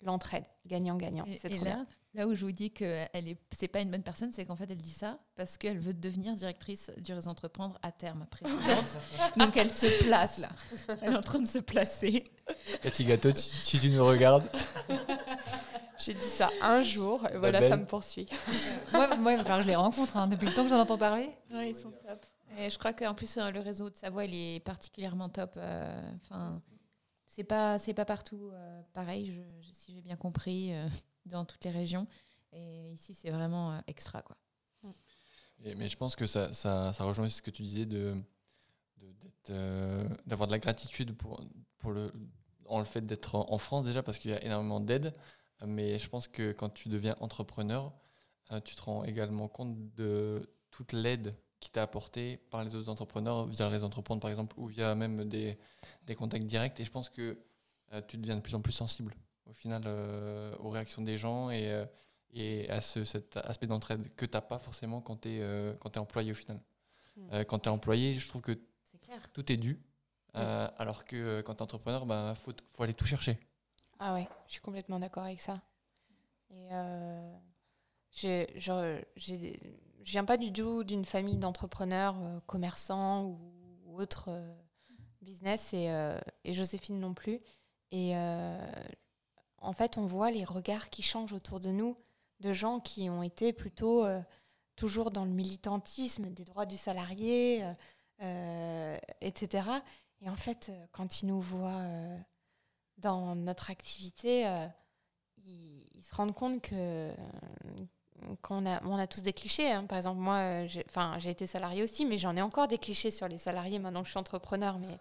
l'entraide, 0.00 0.44
gagnant-gagnant. 0.66 1.24
Et, 1.26 1.36
C'est 1.36 1.52
et 1.52 1.56
trop 1.56 1.64
là, 1.64 1.74
bien. 1.74 1.86
là 2.14 2.26
où 2.28 2.34
je 2.34 2.44
vous 2.46 2.52
dis 2.52 2.70
que 2.70 3.04
elle 3.12 3.28
est, 3.28 3.36
c'est 3.50 3.68
pas 3.68 3.80
une 3.80 3.90
bonne 3.90 4.04
personne, 4.04 4.30
c'est 4.32 4.46
qu'en 4.46 4.54
fait 4.56 4.70
elle 4.70 4.80
dit 4.80 4.92
ça 4.92 5.18
parce 5.34 5.58
qu'elle 5.58 5.80
veut 5.80 5.94
devenir 5.94 6.34
directrice 6.34 6.90
du 6.98 7.12
réseau 7.12 7.28
entreprendre 7.28 7.76
à 7.82 7.90
terme 7.90 8.24
présidente. 8.30 8.96
Donc 9.36 9.56
elle 9.56 9.72
se 9.72 10.04
place 10.04 10.38
là. 10.38 10.48
Elle 11.02 11.12
est 11.12 11.16
en 11.16 11.20
train 11.20 11.40
de 11.40 11.46
se 11.46 11.58
placer. 11.58 12.24
Cathy 12.80 13.04
Gâteau, 13.04 13.34
si 13.34 13.80
tu 13.80 13.90
nous 13.90 14.04
regardes, 14.06 14.48
J'ai 15.98 16.14
dit 16.14 16.20
ça 16.22 16.48
un 16.62 16.80
jour, 16.84 17.26
et 17.26 17.36
voilà, 17.38 17.58
belle. 17.58 17.70
ça 17.70 17.76
me 17.76 17.84
poursuit. 17.84 18.26
moi, 18.92 19.08
je 19.62 19.66
les 19.66 19.74
rencontre 19.74 20.16
hein, 20.16 20.28
depuis 20.28 20.46
le 20.46 20.54
temps 20.54 20.62
que 20.62 20.68
j'en 20.70 20.78
entends 20.78 20.96
parler. 20.96 21.28
Ouais, 21.52 21.70
ils 21.70 21.74
sont 21.74 21.90
top. 21.90 22.24
Je 22.58 22.78
crois 22.78 22.92
qu'en 22.92 23.14
plus 23.14 23.36
euh, 23.36 23.50
le 23.50 23.60
réseau 23.60 23.88
de 23.90 23.96
Savoie 23.96 24.24
il 24.24 24.34
est 24.34 24.60
particulièrement 24.60 25.28
top. 25.28 25.52
euh, 25.56 26.12
Enfin, 26.16 26.60
c'est 27.26 27.44
pas 27.44 27.78
c'est 27.78 27.94
pas 27.94 28.04
partout 28.04 28.50
euh, 28.52 28.82
pareil, 28.92 29.40
si 29.72 29.94
j'ai 29.94 30.00
bien 30.02 30.16
compris, 30.16 30.72
dans 31.26 31.44
toutes 31.44 31.64
les 31.64 31.70
régions. 31.70 32.06
Et 32.52 32.92
ici 32.92 33.14
c'est 33.14 33.30
vraiment 33.30 33.80
extra 33.86 34.22
quoi. 34.22 34.36
Et- 35.64 35.74
mais 35.74 35.88
je 35.88 35.96
pense 35.96 36.16
que 36.16 36.26
ça, 36.26 36.52
ça, 36.52 36.92
ça 36.92 37.04
rejoint 37.04 37.28
ce 37.28 37.42
que 37.42 37.50
tu 37.50 37.62
disais 37.62 37.86
de 37.86 38.14
d'avoir 40.26 40.46
de 40.46 40.52
la 40.52 40.58
gratitude 40.58 41.16
pour, 41.16 41.40
pour 41.78 41.92
le, 41.92 42.12
en 42.66 42.78
le 42.80 42.84
fait 42.84 43.00
d'être 43.06 43.34
en, 43.34 43.58
France 43.58 43.86
déjà 43.86 44.02
parce 44.02 44.18
qu'il 44.18 44.30
y 44.30 44.34
a 44.34 44.44
énormément 44.44 44.80
d'aide. 44.80 45.14
Mais 45.64 45.98
je 45.98 46.08
pense 46.08 46.28
que 46.28 46.52
quand 46.52 46.68
tu 46.68 46.88
deviens 46.88 47.16
entrepreneur, 47.20 47.92
tu 48.64 48.76
te 48.76 48.82
rends 48.82 49.04
également 49.04 49.48
compte 49.48 49.94
de 49.94 50.54
toute 50.70 50.92
l'aide 50.92 51.34
qui 51.60 51.70
t'a 51.70 51.82
apportée 51.82 52.38
par 52.50 52.62
les 52.64 52.74
autres 52.74 52.88
entrepreneurs 52.88 53.46
via 53.46 53.64
le 53.66 53.70
réseau 53.70 53.86
entreprendre 53.86 54.20
par 54.20 54.30
exemple 54.30 54.54
ou 54.58 54.66
via 54.66 54.94
même 54.94 55.28
des, 55.28 55.58
des 56.06 56.14
contacts 56.14 56.46
directs. 56.46 56.78
Et 56.80 56.84
je 56.84 56.90
pense 56.90 57.08
que 57.08 57.38
euh, 57.92 58.02
tu 58.06 58.16
deviens 58.16 58.36
de 58.36 58.40
plus 58.40 58.54
en 58.54 58.60
plus 58.60 58.72
sensible 58.72 59.14
au 59.46 59.52
final 59.52 59.82
euh, 59.86 60.54
aux 60.58 60.70
réactions 60.70 61.02
des 61.02 61.16
gens 61.16 61.50
et, 61.50 61.72
euh, 61.72 61.86
et 62.32 62.68
à 62.70 62.80
ce, 62.80 63.04
cet 63.04 63.36
aspect 63.38 63.66
d'entraide 63.66 64.14
que 64.14 64.26
tu 64.26 64.34
n'as 64.34 64.40
pas 64.40 64.58
forcément 64.58 65.00
quand 65.00 65.22
tu 65.22 65.30
es, 65.30 65.38
es 65.38 65.98
employé 65.98 66.32
au 66.32 66.34
final. 66.34 66.60
Mm. 67.16 67.28
Euh, 67.32 67.44
quand 67.44 67.60
tu 67.60 67.68
es 67.68 67.72
employé, 67.72 68.14
je 68.14 68.28
trouve 68.28 68.42
que 68.42 68.58
clair. 69.02 69.20
tout 69.32 69.50
est 69.50 69.56
dû. 69.56 69.80
Alors 70.34 71.04
que 71.04 71.40
quand 71.40 71.54
tu 71.54 71.58
es 71.58 71.62
entrepreneur, 71.62 72.02
il 72.02 72.08
bah, 72.08 72.36
faut, 72.36 72.52
faut 72.72 72.82
aller 72.84 72.94
tout 72.94 73.06
chercher. 73.06 73.36
Ah 73.98 74.14
ouais, 74.14 74.28
je 74.46 74.52
suis 74.52 74.60
complètement 74.60 75.00
d'accord 75.00 75.24
avec 75.24 75.40
ça. 75.40 75.60
Et 76.50 76.68
j'ai- 78.12 78.46
je 80.04 80.12
viens 80.12 80.24
pas 80.24 80.36
du 80.36 80.52
tout 80.52 80.84
d'une 80.84 81.04
famille 81.04 81.36
d'entrepreneurs, 81.36 82.16
euh, 82.20 82.40
commerçants 82.46 83.24
ou, 83.24 84.00
autres 84.00 84.28
euh, 84.28 84.54
business, 85.22 85.74
et, 85.74 85.90
euh, 85.90 86.18
et 86.44 86.54
Joséphine 86.54 87.00
non 87.00 87.14
plus. 87.14 87.40
Et 87.90 88.14
en 89.60 89.72
fait, 89.72 89.96
on 89.96 90.04
voit 90.04 90.30
les 90.30 90.44
regards 90.44 90.90
qui 90.90 91.02
changent 91.02 91.32
autour 91.32 91.58
de 91.58 91.70
nous, 91.70 91.96
de 92.40 92.52
gens 92.52 92.80
qui 92.80 93.08
ont 93.08 93.22
été 93.22 93.52
plutôt 93.52 94.06
toujours 94.76 95.10
dans 95.10 95.24
le 95.24 95.30
militantisme 95.30 96.28
des 96.28 96.44
droits 96.44 96.66
du 96.66 96.76
salarié, 96.76 97.64
etc. 99.22 99.70
Et 100.20 100.28
en 100.28 100.36
fait, 100.36 100.70
quand 100.92 101.22
ils 101.22 101.26
nous 101.28 101.40
voient 101.40 101.82
dans 102.98 103.34
notre 103.34 103.70
activité, 103.70 104.46
ils 105.46 106.02
se 106.02 106.14
rendent 106.14 106.34
compte 106.34 106.60
que 106.60 107.10
qu'on 108.42 108.66
a, 108.66 108.82
on 108.84 108.96
a 108.96 109.06
tous 109.06 109.22
des 109.22 109.32
clichés. 109.32 109.70
hein. 109.70 109.84
Par 109.84 109.98
exemple, 109.98 110.20
moi, 110.20 110.36
euh, 110.36 110.66
j'ai 111.18 111.30
été 111.30 111.46
salarié 111.46 111.82
aussi, 111.82 112.04
mais 112.06 112.18
j'en 112.18 112.36
ai 112.36 112.42
encore 112.42 112.68
des 112.68 112.78
clichés 112.78 113.10
sur 113.10 113.28
les 113.28 113.38
salariés 113.38 113.78
maintenant 113.78 114.00
que 114.00 114.06
je 114.06 114.10
suis 114.12 114.18
entrepreneur. 114.18 114.78
Mais 114.78 114.98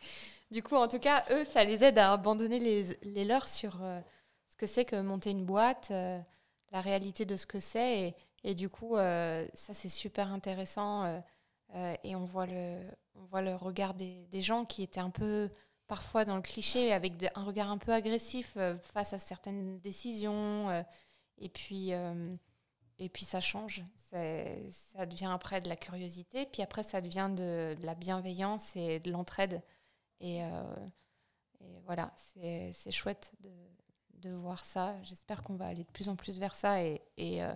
du 0.52 0.64
coup, 0.64 0.76
en 0.76 0.88
tout 0.88 1.00
cas, 1.00 1.26
eux, 1.32 1.46
ça 1.46 1.64
les 1.64 1.84
aide 1.84 1.98
à 1.98 2.12
abandonner 2.14 2.60
les, 2.60 2.98
les 3.04 3.26
leurs 3.26 3.48
sur 3.48 3.80
euh, 3.82 4.00
ce 4.50 4.56
que 4.58 4.66
c'est 4.68 4.86
que 4.86 5.02
monter 5.02 5.32
une 5.32 5.46
boîte, 5.46 5.90
euh, 5.92 6.20
la 6.72 6.82
réalité 6.82 7.26
de 7.26 7.36
ce 7.36 7.46
que 7.46 7.60
c'est. 7.60 8.16
Et, 8.44 8.56
du 8.56 8.70
coup, 8.70 8.96
ça, 8.96 9.74
c'est 9.74 9.90
super 9.90 10.32
intéressant. 10.32 11.22
et 12.04 12.16
on 12.16 12.24
voit 12.26 12.46
le, 12.46 12.78
on 13.16 13.26
voit 13.26 13.42
le 13.42 13.56
regard 13.56 13.94
des, 13.94 14.26
des 14.32 14.42
gens 14.42 14.64
qui 14.64 14.84
étaient 14.84 15.02
un 15.02 15.10
peu 15.10 15.50
parfois 15.88 16.24
dans 16.24 16.36
le 16.36 16.42
cliché, 16.42 16.94
avec 16.94 17.14
un 17.36 17.44
regard 17.44 17.70
un 17.72 17.78
peu 17.78 17.92
agressif 17.92 18.58
face 18.82 19.12
à 19.14 19.18
certaines 19.18 19.80
décisions. 19.80 20.70
et 21.40 21.50
puis, 21.50 21.92
et 23.00 23.10
puis 23.10 23.26
ça 23.26 23.42
change. 23.42 23.84
Ça 23.96 25.06
devient 25.06 25.30
après 25.32 25.62
de 25.62 25.70
la 25.70 25.76
curiosité, 25.76 26.46
puis 26.46 26.62
après 26.62 26.84
ça 26.84 27.02
devient 27.02 27.30
de, 27.36 27.76
la 27.82 27.96
bienveillance 27.96 28.76
et 28.76 29.00
de 29.00 29.12
l'entraide. 29.12 29.62
Et, 30.20 30.44
euh, 30.44 30.64
voilà, 31.86 32.14
c'est 32.16 32.92
chouette 32.92 33.34
de, 33.40 33.52
voir 34.30 34.66
ça. 34.66 35.02
J'espère 35.04 35.42
qu'on 35.42 35.56
va 35.56 35.68
aller 35.68 35.86
de 35.86 35.92
plus 35.92 36.10
en 36.10 36.18
plus 36.18 36.38
vers 36.38 36.54
ça 36.56 36.84
et, 36.84 37.02
euh, 37.20 37.54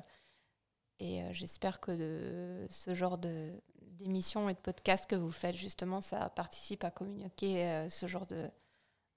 euh, 1.02 1.34
j'espère 1.34 1.82
que 1.82 2.66
ce 2.70 2.96
genre 2.96 3.18
d'émissions 3.18 4.48
et 4.48 4.54
de 4.54 4.60
podcasts 4.60 5.06
que 5.06 5.16
vous 5.16 5.32
faites, 5.32 5.58
justement, 5.58 6.00
ça 6.00 6.30
participe 6.30 6.86
à 6.86 6.92
communiquer 6.92 7.88
ce 7.90 8.08
genre 8.08 8.26
de, 8.28 8.50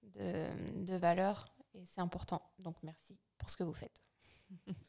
de, 0.02 0.48
de 0.84 0.96
valeurs 0.96 1.46
et 1.74 1.84
c'est 1.84 2.00
important. 2.00 2.42
Donc 2.58 2.76
merci 2.82 3.16
pour 3.38 3.50
ce 3.50 3.56
que 3.56 3.64
vous 3.64 3.74
faites. 3.74 4.02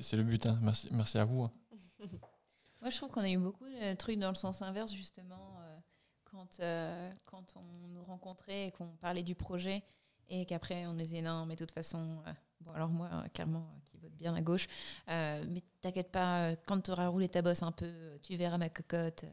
C'est 0.00 0.16
le- 0.16 0.22
but. 0.24 0.46
hein. 0.46 0.58
Merci, 0.62 0.88
merci 0.92 1.18
à 1.18 1.24
vous. 1.24 1.42
hein. 1.42 1.52
Moi, 2.80 2.90
je 2.90 2.96
trouve 2.96 3.10
qu'on 3.10 3.20
a 3.22 3.28
eu 3.30 3.36
beaucoup 3.38 3.66
de 3.66 3.94
trucs 3.94 4.18
dans 4.18 4.30
le 4.30 4.34
sens 4.34 4.62
inverse, 4.62 4.92
justement, 4.92 5.58
euh, 5.60 5.76
quand, 6.24 6.60
euh, 6.60 7.10
quand 7.26 7.54
on 7.56 7.88
nous 7.88 8.02
rencontrait 8.04 8.68
et 8.68 8.70
qu'on 8.70 8.96
parlait 8.96 9.22
du 9.22 9.34
projet, 9.34 9.82
et 10.28 10.46
qu'après 10.46 10.86
on 10.86 10.94
disait 10.94 11.20
non, 11.22 11.44
mais 11.44 11.54
de 11.56 11.60
toute 11.60 11.72
façon, 11.72 12.22
euh, 12.26 12.32
bon, 12.60 12.70
alors 12.72 12.88
moi, 12.88 13.24
clairement, 13.34 13.68
qui 13.84 13.98
vote 13.98 14.12
bien 14.14 14.34
à 14.34 14.40
gauche, 14.40 14.66
mais 15.08 15.62
t'inquiète 15.80 16.10
pas, 16.12 16.54
quand 16.66 16.80
tu 16.80 16.90
auras 16.90 17.08
roulé 17.08 17.28
ta 17.28 17.42
bosse 17.42 17.62
un 17.62 17.72
peu, 17.72 18.18
tu 18.22 18.36
verras 18.36 18.56
ma 18.56 18.68
cocotte, 18.70 19.24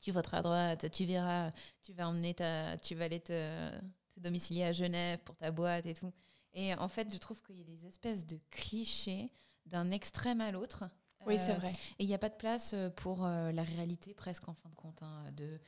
tu 0.00 0.10
voteras 0.12 0.38
à 0.38 0.42
droite, 0.42 0.90
tu 0.90 1.04
verras, 1.04 1.50
tu 1.82 1.92
vas 1.92 2.08
emmener 2.08 2.32
ta, 2.34 2.78
tu 2.78 2.94
vas 2.94 3.04
aller 3.06 3.20
te 3.20 3.70
domicilier 4.16 4.64
à 4.64 4.72
Genève 4.72 5.18
pour 5.24 5.36
ta 5.36 5.50
boîte 5.50 5.86
et 5.86 5.94
tout. 5.94 6.12
Et 6.54 6.72
en 6.74 6.88
fait, 6.88 7.12
je 7.12 7.18
trouve 7.18 7.42
qu'il 7.42 7.56
y 7.58 7.60
a 7.60 7.64
des 7.64 7.84
espèces 7.84 8.24
de 8.26 8.38
clichés 8.50 9.30
d'un 9.66 9.90
extrême 9.90 10.40
à 10.40 10.50
l'autre. 10.50 10.84
Oui, 11.26 11.38
c'est 11.38 11.52
Euh, 11.52 11.58
vrai. 11.58 11.72
et 11.98 12.04
il 12.04 12.06
n'y 12.06 12.14
a 12.14 12.18
pas 12.18 12.28
de 12.28 12.34
place 12.36 12.72
euh, 12.74 12.90
pour 12.90 13.24
euh, 13.24 13.50
la 13.52 13.62
réalité, 13.62 14.12
presque 14.14 14.46
en 14.48 14.54
fin 14.54 14.68
de 14.68 14.74
compte, 14.74 15.02
hein, 15.02 15.24
de, 15.32 15.58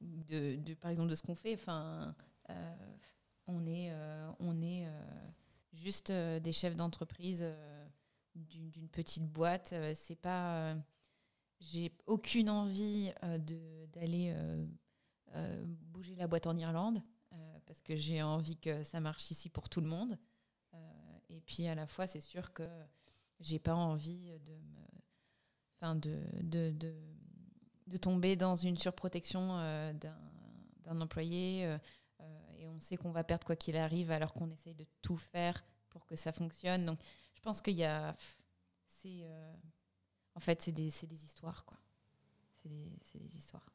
de, 0.00 0.56
de- 0.56 0.74
par 0.74 0.90
exemple, 0.90 1.10
de 1.10 1.16
ce 1.16 1.22
qu'on 1.22 1.34
fait. 1.34 1.54
Enfin, 1.54 2.14
on 3.46 3.66
est, 3.66 3.92
on 4.38 4.60
est 4.62 4.86
juste 5.72 6.10
des 6.12 6.52
chefs 6.52 6.76
d'entreprise 6.76 7.44
d'une 8.34 8.88
petite 8.88 9.24
boîte. 9.26 9.74
C'est 9.94 10.16
pas. 10.16 10.76
J'ai 11.60 11.92
aucune 12.06 12.48
envie 12.48 13.10
d'aller 13.92 14.32
euh, 15.34 15.64
bouger 15.66 16.14
la 16.16 16.26
boîte 16.26 16.46
en 16.46 16.56
Irlande 16.56 17.02
euh, 17.32 17.58
parce 17.66 17.82
que 17.82 17.94
j'ai 17.96 18.22
envie 18.22 18.56
que 18.56 18.82
ça 18.84 19.00
marche 19.00 19.30
ici 19.30 19.48
pour 19.48 19.68
tout 19.68 19.80
le 19.80 19.86
monde. 19.86 20.18
Euh, 20.74 20.78
et 21.28 21.40
puis 21.40 21.66
à 21.68 21.74
la 21.74 21.86
fois, 21.86 22.06
c'est 22.06 22.20
sûr 22.20 22.52
que 22.52 22.66
j'ai 23.40 23.58
pas 23.58 23.74
envie 23.74 24.30
de 24.40 24.52
me 24.54 24.80
de, 25.94 26.20
de, 26.42 26.70
de, 26.72 26.94
de 27.86 27.96
tomber 27.96 28.36
dans 28.36 28.56
une 28.56 28.76
surprotection 28.76 29.58
euh, 29.58 29.92
d'un 29.94 31.00
employé 31.00 31.64
euh, 31.64 31.78
euh, 32.20 32.56
et 32.58 32.66
on 32.66 32.78
sait 32.80 32.96
qu'on 32.96 33.12
va 33.12 33.24
perdre 33.24 33.46
quoi 33.46 33.56
qu'il 33.56 33.76
arrive 33.76 34.10
alors 34.10 34.34
qu'on 34.34 34.50
essaye 34.50 34.74
de 34.74 34.86
tout 35.00 35.16
faire 35.16 35.64
pour 35.88 36.04
que 36.06 36.16
ça 36.16 36.32
fonctionne. 36.32 36.84
Donc 36.84 37.00
je 37.34 37.40
pense 37.40 37.60
qu'il 37.60 37.76
y 37.76 37.84
a... 37.84 38.14
c'est 38.86 39.26
en 40.34 40.40
fait, 40.40 40.62
c'est 40.62 40.72
des, 40.72 40.90
des 40.90 41.24
histoires, 41.24 41.64
quoi. 41.64 41.76
C'est 42.52 43.18
des 43.18 43.36
histoires. 43.36 43.66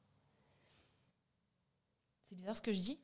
C'est 2.27 2.35
bizarre 2.35 2.55
ce 2.55 2.61
que 2.61 2.73
je 2.73 2.79
dis 2.79 2.99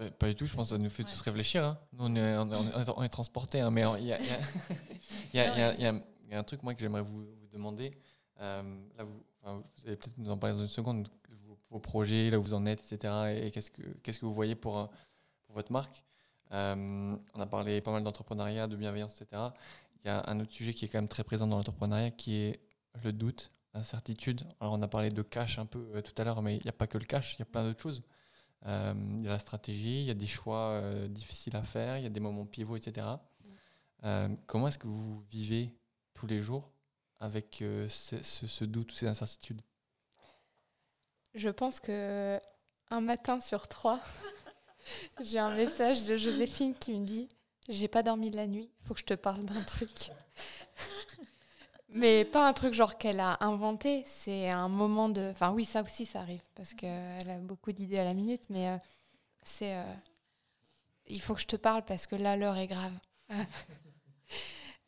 Pas, 0.00 0.10
pas 0.10 0.28
du 0.28 0.34
tout, 0.34 0.46
je 0.46 0.54
pense 0.54 0.70
que 0.70 0.76
ça 0.76 0.82
nous 0.82 0.88
fait 0.88 1.02
Ouais. 1.04 1.10
tous 1.10 1.20
réfléchir. 1.20 1.64
hein. 1.64 1.78
Nous, 1.92 2.04
on 2.06 2.16
est, 2.16 2.36
on 2.36 2.50
est, 2.52 2.56
on 2.56 2.80
est- 2.80 2.90
on 2.96 3.02
est 3.02 3.08
transportés, 3.10 3.60
hein, 3.60 3.70
mais 3.70 3.82
il 3.98 4.06
y 4.06 4.12
a, 4.12 4.18
y 4.20 4.28
y 5.82 5.82
y 6.30 6.34
un 6.34 6.42
truc 6.44 6.62
moi, 6.62 6.74
que 6.74 6.80
j'aimerais 6.80 7.02
vous, 7.02 7.24
vous 7.24 7.46
demander. 7.52 7.92
Euh, 8.40 8.62
là, 8.96 9.04
vous, 9.04 9.22
enfin, 9.42 9.56
vous 9.76 9.86
allez 9.86 9.96
peut-être 9.96 10.16
nous 10.18 10.30
en 10.30 10.38
parler 10.38 10.54
dans 10.56 10.62
une 10.62 10.68
seconde, 10.68 11.08
vos, 11.46 11.58
vos 11.70 11.80
projets, 11.80 12.30
là 12.30 12.38
où 12.38 12.42
vous 12.42 12.54
en 12.54 12.64
êtes, 12.66 12.80
etc. 12.80 13.12
Et 13.36 13.50
qu'est-ce 13.50 13.70
que, 13.70 13.82
qu'est-ce 14.02 14.18
que 14.18 14.24
vous 14.26 14.32
voyez 14.34 14.54
pour, 14.54 14.88
pour 15.44 15.54
votre 15.54 15.70
marque 15.72 16.02
Euh, 16.52 17.16
On 17.34 17.40
a 17.40 17.46
parlé 17.46 17.80
pas 17.80 17.90
mal 17.92 18.02
d'entrepreneuriat, 18.02 18.66
de 18.68 18.76
bienveillance, 18.76 19.20
etc. 19.20 19.42
Il 20.02 20.06
y 20.06 20.10
a 20.10 20.24
un 20.28 20.40
autre 20.40 20.52
sujet 20.52 20.72
qui 20.72 20.86
est 20.86 20.88
quand 20.88 20.98
même 20.98 21.08
très 21.08 21.24
présent 21.24 21.46
dans 21.46 21.56
l'entrepreneuriat 21.58 22.10
qui 22.12 22.36
est 22.36 22.60
le 23.04 23.12
doute, 23.12 23.52
l'incertitude. 23.74 24.42
Alors, 24.60 24.72
on 24.72 24.82
a 24.82 24.88
parlé 24.88 25.10
de 25.10 25.22
cash 25.22 25.58
un 25.58 25.66
peu 25.66 25.90
euh, 25.94 26.00
tout 26.00 26.14
à 26.16 26.24
l'heure, 26.24 26.40
mais 26.42 26.56
il 26.56 26.62
n'y 26.62 26.70
a 26.70 26.72
pas 26.72 26.86
que 26.86 26.96
le 26.96 27.04
cash, 27.04 27.34
il 27.34 27.40
y 27.40 27.42
a 27.42 27.46
plein 27.46 27.64
d'autres 27.64 27.80
choses. 27.82 28.02
Euh, 28.66 28.92
il 29.16 29.22
y 29.24 29.26
a 29.26 29.30
la 29.30 29.38
stratégie, 29.38 30.00
il 30.00 30.06
y 30.06 30.10
a 30.10 30.14
des 30.14 30.26
choix 30.26 30.70
euh, 30.72 31.08
difficiles 31.08 31.56
à 31.56 31.62
faire, 31.62 31.96
il 31.96 32.02
y 32.02 32.06
a 32.06 32.10
des 32.10 32.20
moments 32.20 32.44
pivots, 32.44 32.76
etc. 32.76 33.06
Euh, 34.04 34.28
comment 34.46 34.68
est-ce 34.68 34.78
que 34.78 34.86
vous 34.86 35.20
vivez 35.30 35.74
tous 36.14 36.26
les 36.26 36.42
jours 36.42 36.70
avec 37.20 37.56
ce, 37.88 38.22
ce- 38.22 38.46
ce 38.46 38.64
doute, 38.64 38.92
ces 38.92 39.06
incertitudes? 39.06 39.60
Je 41.34 41.48
pense 41.48 41.80
que 41.80 42.40
un 42.90 43.00
matin 43.00 43.40
sur 43.40 43.68
trois, 43.68 44.00
j'ai 45.20 45.38
un 45.38 45.54
message 45.54 46.06
de 46.06 46.16
Joséphine 46.16 46.74
qui 46.74 46.92
me 46.92 47.06
dit 47.06 47.28
J'ai 47.68 47.88
pas 47.88 48.02
dormi 48.02 48.30
de 48.30 48.36
la 48.36 48.46
nuit, 48.46 48.68
il 48.82 48.86
faut 48.86 48.94
que 48.94 49.00
je 49.00 49.04
te 49.06 49.14
parle 49.14 49.44
d'un 49.44 49.62
truc. 49.62 50.10
Mais 51.92 52.24
pas 52.24 52.46
un 52.46 52.52
truc 52.52 52.72
genre 52.72 52.98
qu'elle 52.98 53.18
a 53.18 53.36
inventé, 53.40 54.04
c'est 54.06 54.48
un 54.48 54.68
moment 54.68 55.08
de. 55.08 55.30
Enfin, 55.32 55.50
oui, 55.50 55.64
ça 55.64 55.82
aussi, 55.82 56.06
ça 56.06 56.20
arrive 56.20 56.42
parce 56.54 56.72
qu'elle 56.74 57.28
a 57.28 57.38
beaucoup 57.38 57.72
d'idées 57.72 57.98
à 57.98 58.04
la 58.04 58.14
minute, 58.14 58.44
mais 58.48 58.68
euh, 58.68 58.76
c'est. 59.42 59.74
euh, 59.74 59.94
il 61.06 61.20
faut 61.20 61.34
que 61.34 61.40
je 61.40 61.46
te 61.46 61.56
parle 61.56 61.84
parce 61.84 62.06
que 62.06 62.14
là, 62.14 62.36
l'heure 62.36 62.56
est 62.56 62.68
grave. 62.68 62.92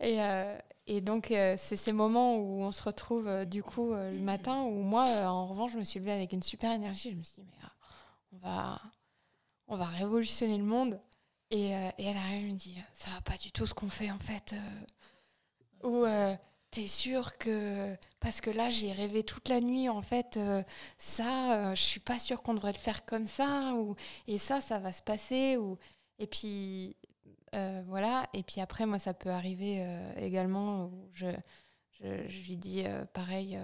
et, 0.00 0.22
euh, 0.22 0.57
et 0.86 1.00
donc, 1.00 1.26
c'est 1.30 1.57
ces 1.76 1.92
moments 1.92 2.36
où 2.36 2.62
on 2.62 2.70
se 2.70 2.82
retrouve 2.84 3.44
du 3.46 3.64
coup 3.64 3.92
le 3.92 4.20
matin 4.20 4.62
où 4.62 4.82
moi, 4.82 5.05
en 5.26 5.48
revanche, 5.48 5.72
je 5.72 5.78
me 5.78 5.84
suis 5.84 5.98
levée 5.98 6.12
avec 6.12 6.32
une 6.32 6.42
super 6.42 6.70
énergie. 6.70 7.11
Je 7.11 7.16
me 7.16 7.22
suis 7.24 7.42
dit, 7.42 7.48
mais 7.50 7.59
ah, 7.64 7.72
on, 8.32 8.36
va, 8.38 8.82
on 9.66 9.76
va 9.76 9.86
révolutionner 9.86 10.59
le 10.59 10.64
monde. 10.64 11.00
Et, 11.50 11.70
et 11.70 12.05
elle 12.05 12.16
arrive 12.16 12.44
et 12.44 12.53
me 12.53 12.57
dit, 12.57 12.76
ça 12.92 13.11
va 13.11 13.20
pas 13.22 13.36
du 13.36 13.50
tout 13.50 13.66
ce 13.66 13.74
qu'on 13.74 13.88
fait 13.88 14.11
en 14.12 14.18
fait. 14.20 14.55
ou 15.82 16.05
t'es 16.73 16.89
sûr 16.89 17.39
que. 17.39 17.95
Parce 18.18 18.41
que 18.41 18.51
là, 18.51 18.70
j'ai 18.70 18.93
rêvé 18.93 19.23
toute 19.23 19.49
la 19.49 19.61
nuit 19.61 19.89
en 19.89 20.03
fait, 20.03 20.37
euh, 20.37 20.62
ça, 20.99 21.70
euh, 21.70 21.75
je 21.75 21.83
suis 21.83 22.01
pas 22.01 22.18
sûre 22.18 22.43
qu'on 22.43 22.55
devrait 22.55 22.73
le 22.73 22.79
faire 22.79 23.05
comme 23.05 23.27
ça. 23.27 23.75
Ou, 23.75 23.95
et 24.27 24.39
ça, 24.39 24.61
ça 24.61 24.79
va 24.81 24.91
se 24.91 25.03
passer. 25.03 25.57
Ou, 25.57 25.79
et 26.18 26.27
puis, 26.27 26.97
euh, 27.55 27.83
voilà. 27.87 28.29
Et 28.35 28.43
puis 28.43 28.61
après, 28.61 28.87
moi, 28.87 28.99
ça 28.99 29.14
peut 29.14 29.31
arriver 29.31 29.87
également 30.16 30.87
où 30.87 31.11
je, 31.12 31.27
je, 32.01 32.43
lui 32.47 32.57
dis 32.57 32.85
pareil. 33.12 33.59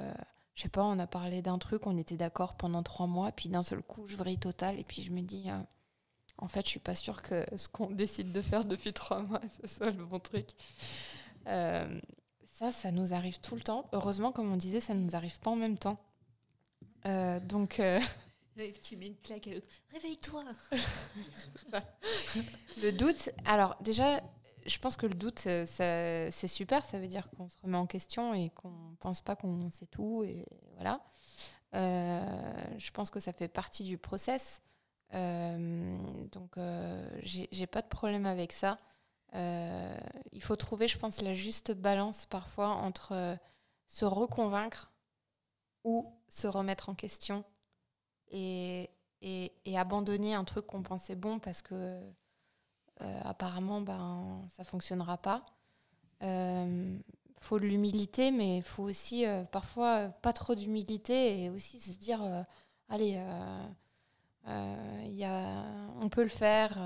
je 0.55 0.63
sais 0.63 0.69
pas, 0.69 0.85
on 0.85 0.99
a 0.99 1.07
parlé 1.07 1.43
d'un 1.43 1.59
truc, 1.59 1.87
on 1.87 1.97
était 1.97 2.17
d'accord 2.17 2.57
pendant 2.57 2.83
trois 2.83 3.07
mois, 3.07 3.33
puis 3.33 3.49
d'un 3.49 3.63
seul 3.63 3.83
coup, 3.83 4.07
je 4.07 4.17
vrille 4.17 4.39
total, 4.39 4.79
et 4.79 4.85
puis 4.85 5.03
je 5.03 5.13
me 5.13 5.23
dis, 5.23 5.47
en 6.39 6.49
fait, 6.49 6.65
je 6.67 6.71
suis 6.71 6.81
pas 6.81 6.95
sûre 6.95 7.23
que 7.23 7.45
ce 7.57 7.69
qu'on 7.69 7.91
décide 7.91 8.33
de 8.33 8.43
faire 8.43 8.65
depuis 8.65 8.93
trois 8.93 9.23
mois, 9.23 9.41
ce 9.63 9.67
soit 9.69 9.91
le 9.91 10.05
bon 10.05 10.21
truc. 10.21 10.49
Ça, 12.59 12.73
ça 12.73 12.91
nous 12.91 13.13
arrive 13.15 13.39
tout 13.41 13.55
le 13.55 13.61
temps. 13.61 13.89
Heureusement, 13.93 14.33
comme 14.33 14.53
on 14.53 14.57
disait, 14.57 14.81
ça 14.81 14.95
ne 14.95 15.01
nous 15.03 15.15
arrive 15.17 15.39
pas 15.41 15.51
en 15.51 15.57
même 15.57 15.79
temps. 15.79 15.97
Euh, 17.07 17.39
donc, 17.41 17.79
euh, 17.81 18.01
Tu 18.83 18.97
mets 18.97 19.07
une 19.07 19.17
claque 19.17 19.47
à 19.47 19.51
l'autre. 19.55 19.69
Réveille-toi 19.93 20.43
Le 22.83 22.91
doute, 22.91 23.31
alors 23.45 23.77
déjà, 23.81 24.21
je 24.67 24.79
pense 24.79 24.97
que 24.97 25.07
le 25.07 25.15
doute, 25.15 25.45
euh, 25.47 25.65
ça- 25.67 26.31
c'est 26.31 26.49
super, 26.49 26.85
ça 26.85 26.99
veut 26.99 27.07
dire 27.07 27.29
qu'on 27.37 27.49
se 27.49 27.57
remet 27.63 27.77
en 27.79 27.87
question 27.87 28.35
et 28.35 28.51
qu'on 28.51 28.97
pense 29.01 29.21
pas 29.21 29.37
qu'on 29.37 29.71
sait 29.71 29.87
tout, 29.87 30.25
et 30.25 30.45
voilà. 30.75 31.01
Euh, 31.75 32.65
je 32.79 32.91
pense 32.91 33.11
que 33.11 33.21
ça 33.21 33.33
fait 33.33 33.49
partie 33.49 33.85
du 33.85 33.99
process, 33.99 34.61
Euh, 35.15 35.97
donc 36.33 36.57
j'ai 37.23 37.67
pas 37.67 37.81
de 37.81 37.87
problème 37.89 38.27
avec 38.27 38.53
ça. 38.53 38.79
Euh, 39.35 39.97
il 40.33 40.43
faut 40.43 40.57
trouver, 40.57 40.89
je 40.89 40.99
pense, 40.99 41.21
la 41.21 41.35
juste 41.35 41.73
balance 41.73 42.27
parfois 42.27 42.69
entre 42.69 43.13
euh, 43.13 43.37
se 43.87 44.05
reconvaincre 44.05 44.91
ou 45.85 46.13
se 46.29 46.47
remettre 46.47 46.89
en 46.89 46.95
question 46.95 47.45
et, 48.31 48.91
et, 49.23 49.79
abandonner 49.79 50.35
un 50.35 50.45
truc 50.45 50.67
qu'on 50.67 50.83
pensait 50.83 51.15
bon 51.15 51.39
parce 51.39 51.63
que 51.63 52.01
euh, 53.01 53.21
apparemment 53.25 53.81
ben, 53.81 54.45
ça 54.49 54.65
fonctionnera 54.65 55.19
pas. 55.19 55.45
Euh, 56.23 56.99
faut 57.41 57.59
de 57.59 57.67
l'humilité, 57.67 58.31
mais 58.33 58.59
il 58.59 58.63
faut 58.63 58.83
aussi 58.83 59.25
parfois 59.53 60.09
pas 60.09 60.33
trop 60.33 60.55
d'humilité 60.57 61.45
et 61.45 61.51
aussi 61.51 61.79
se 61.79 61.97
dire 61.99 62.21
allez, 62.89 63.21
il 64.47 65.15
y 65.15 65.25
a, 65.25 65.65
on 66.01 66.09
peut 66.09 66.25
le 66.25 66.29
faire. 66.29 66.77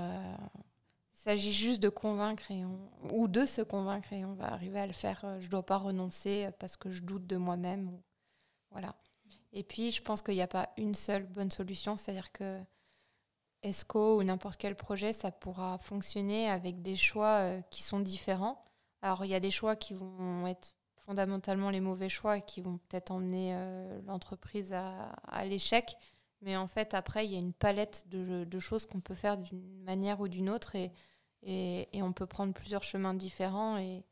Euh, 1.27 1.33
il 1.33 1.39
s'agit 1.39 1.53
juste 1.53 1.81
de 1.81 1.89
convaincre 1.89 2.49
et 2.51 2.63
ou 3.11 3.27
de 3.27 3.45
se 3.45 3.61
convaincre 3.61 4.11
et 4.13 4.25
on 4.25 4.33
va 4.33 4.51
arriver 4.51 4.79
à 4.79 4.87
le 4.87 4.93
faire. 4.93 5.21
Euh, 5.23 5.39
Je 5.39 5.45
ne 5.45 5.51
dois 5.51 5.65
pas 5.65 5.77
renoncer 5.77 6.49
parce 6.59 6.77
que 6.77 6.91
je 6.91 7.01
doute 7.01 7.25
de 7.27 7.37
moi-même. 7.37 7.99
Voilà. 8.71 8.95
Et 9.53 9.63
puis, 9.63 9.91
je 9.91 10.01
pense 10.01 10.21
qu'il 10.21 10.33
n'y 10.33 10.41
a 10.41 10.47
pas 10.47 10.69
une 10.77 10.95
seule 10.95 11.25
bonne 11.25 11.51
solution. 11.51 11.95
C'est-à-dire 11.95 12.31
que 12.31 12.59
ESCO 13.61 14.19
ou 14.19 14.23
n'importe 14.23 14.57
quel 14.57 14.75
projet, 14.75 15.13
ça 15.13 15.31
pourra 15.31 15.77
fonctionner 15.77 16.49
avec 16.49 16.81
des 16.81 16.95
choix 16.95 17.39
euh, 17.39 17.61
qui 17.69 17.83
sont 17.83 17.99
différents. 17.99 18.65
Alors, 19.01 19.25
il 19.25 19.31
y 19.31 19.35
a 19.35 19.39
des 19.39 19.51
choix 19.51 19.75
qui 19.75 19.93
vont 19.93 20.47
être 20.47 20.75
fondamentalement 20.97 21.69
les 21.69 21.81
mauvais 21.81 22.09
choix 22.09 22.37
et 22.37 22.41
qui 22.41 22.61
vont 22.61 22.77
peut-être 22.77 23.11
emmener 23.11 23.51
euh, 23.53 24.01
l'entreprise 24.07 24.73
à, 24.73 25.11
à 25.27 25.45
l'échec. 25.45 25.95
Mais 26.41 26.57
en 26.57 26.67
fait, 26.67 26.93
après, 26.93 27.25
il 27.25 27.31
y 27.31 27.35
a 27.35 27.39
une 27.39 27.53
palette 27.53 28.05
de, 28.09 28.43
de 28.43 28.59
choses 28.59 28.85
qu'on 28.85 28.99
peut 28.99 29.15
faire 29.15 29.37
d'une 29.37 29.83
manière 29.83 30.19
ou 30.19 30.27
d'une 30.27 30.49
autre 30.49 30.75
et, 30.75 30.91
et, 31.45 32.01
on 32.01 32.13
peut 32.13 32.25
prendre 32.25 32.53
plusieurs 32.53 32.83
chemins 32.83 33.13
différents. 33.13 33.77
Et, 33.77 34.03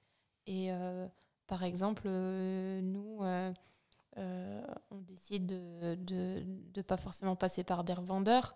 euh, 0.50 1.08
par 1.48 1.64
exemple, 1.64 2.04
euh, 2.06 2.82
nous, 2.82 3.20
euh, 3.24 4.64
on 4.92 4.98
décide 5.02 5.46
de 5.48 6.44
ne 6.76 6.82
pas 6.82 6.98
forcément 6.98 7.36
passer 7.36 7.64
par 7.64 7.84
des 7.84 7.94
revendeurs 7.94 8.56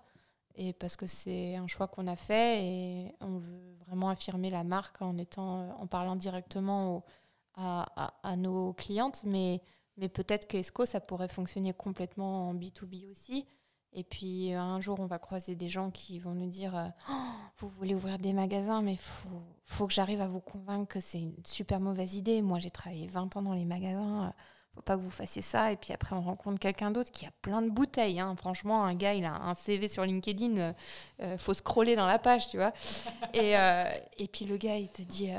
et 0.56 0.74
parce 0.74 0.96
que 0.96 1.08
c'est 1.08 1.56
un 1.56 1.68
choix 1.68 1.88
qu'on 1.88 2.08
a 2.08 2.16
fait 2.16 2.64
et 2.64 3.16
on 3.20 3.38
veut 3.38 3.76
vraiment 3.86 4.10
affirmer 4.10 4.50
la 4.50 4.64
marque 4.64 5.02
en, 5.02 5.18
étant, 5.18 5.78
en 5.78 5.88
parlant 5.88 6.16
directement 6.16 7.04
à 7.56 8.36
nos 8.38 8.74
clientes. 8.74 9.24
Mais, 9.26 9.62
mais 9.98 10.10
peut-être 10.10 10.48
que 10.48 10.58
Esco, 10.58 10.86
ça 10.86 11.00
pourrait 11.00 11.28
fonctionner 11.28 11.74
complètement 11.74 12.50
en 12.50 12.54
B2B 12.56 13.10
aussi. 13.10 13.46
Et 13.98 14.04
puis 14.04 14.54
euh, 14.54 14.60
un 14.60 14.82
jour, 14.82 15.00
on 15.00 15.06
va 15.06 15.20
croiser 15.20 15.56
des 15.56 15.70
gens 15.70 15.90
qui 15.90 16.20
vont 16.20 16.34
nous 16.36 16.50
dire 16.50 16.76
euh, 16.76 16.88
Oh, 17.10 17.14
Vous 17.60 17.70
voulez 17.70 17.96
ouvrir 17.96 18.20
des 18.20 18.34
magasins, 18.34 18.82
mais 18.82 18.94
il 18.94 19.00
faut, 19.00 19.42
faut 19.66 19.88
que 19.88 19.94
j'arrive 19.94 20.22
à 20.22 20.28
vous 20.28 20.42
convaincre 20.42 20.94
que 20.94 21.00
c'est 21.00 21.20
une 21.22 21.34
super 21.46 21.80
mauvaise 21.80 22.16
idée. 22.16 22.42
Moi, 22.42 22.60
j'ai 22.60 22.70
travaillé 22.72 23.08
20 23.08 23.36
ans 23.38 23.42
dans 23.42 23.54
les 23.54 23.66
magasins. 23.66 24.26
euh, 24.28 24.32
faut 24.76 24.82
pas 24.82 24.98
que 24.98 25.02
vous 25.02 25.10
fassiez 25.10 25.42
ça. 25.42 25.72
Et 25.72 25.78
puis 25.78 25.94
après, 25.94 26.14
on 26.16 26.22
rencontre 26.22 26.60
quelqu'un 26.60 26.92
d'autre 26.92 27.10
qui 27.12 27.26
a 27.26 27.32
plein 27.42 27.62
de 27.62 27.70
bouteilles. 27.70 28.20
hein. 28.20 28.36
Franchement, 28.36 28.84
un 28.84 28.94
gars, 28.96 29.14
il 29.14 29.24
a 29.24 29.34
un 29.34 29.54
CV 29.54 29.88
sur 29.88 30.04
LinkedIn. 30.04 30.74
euh, 31.22 31.38
faut 31.38 31.54
scroller 31.54 31.96
dans 31.96 32.06
la 32.06 32.20
page, 32.20 32.48
tu 32.50 32.58
vois. 32.58 32.74
et, 33.34 33.58
euh, 33.58 33.84
et 34.18 34.28
puis 34.28 34.44
le 34.44 34.58
gars, 34.58 34.76
il 34.78 34.90
te 34.92 35.02
dit 35.04 35.32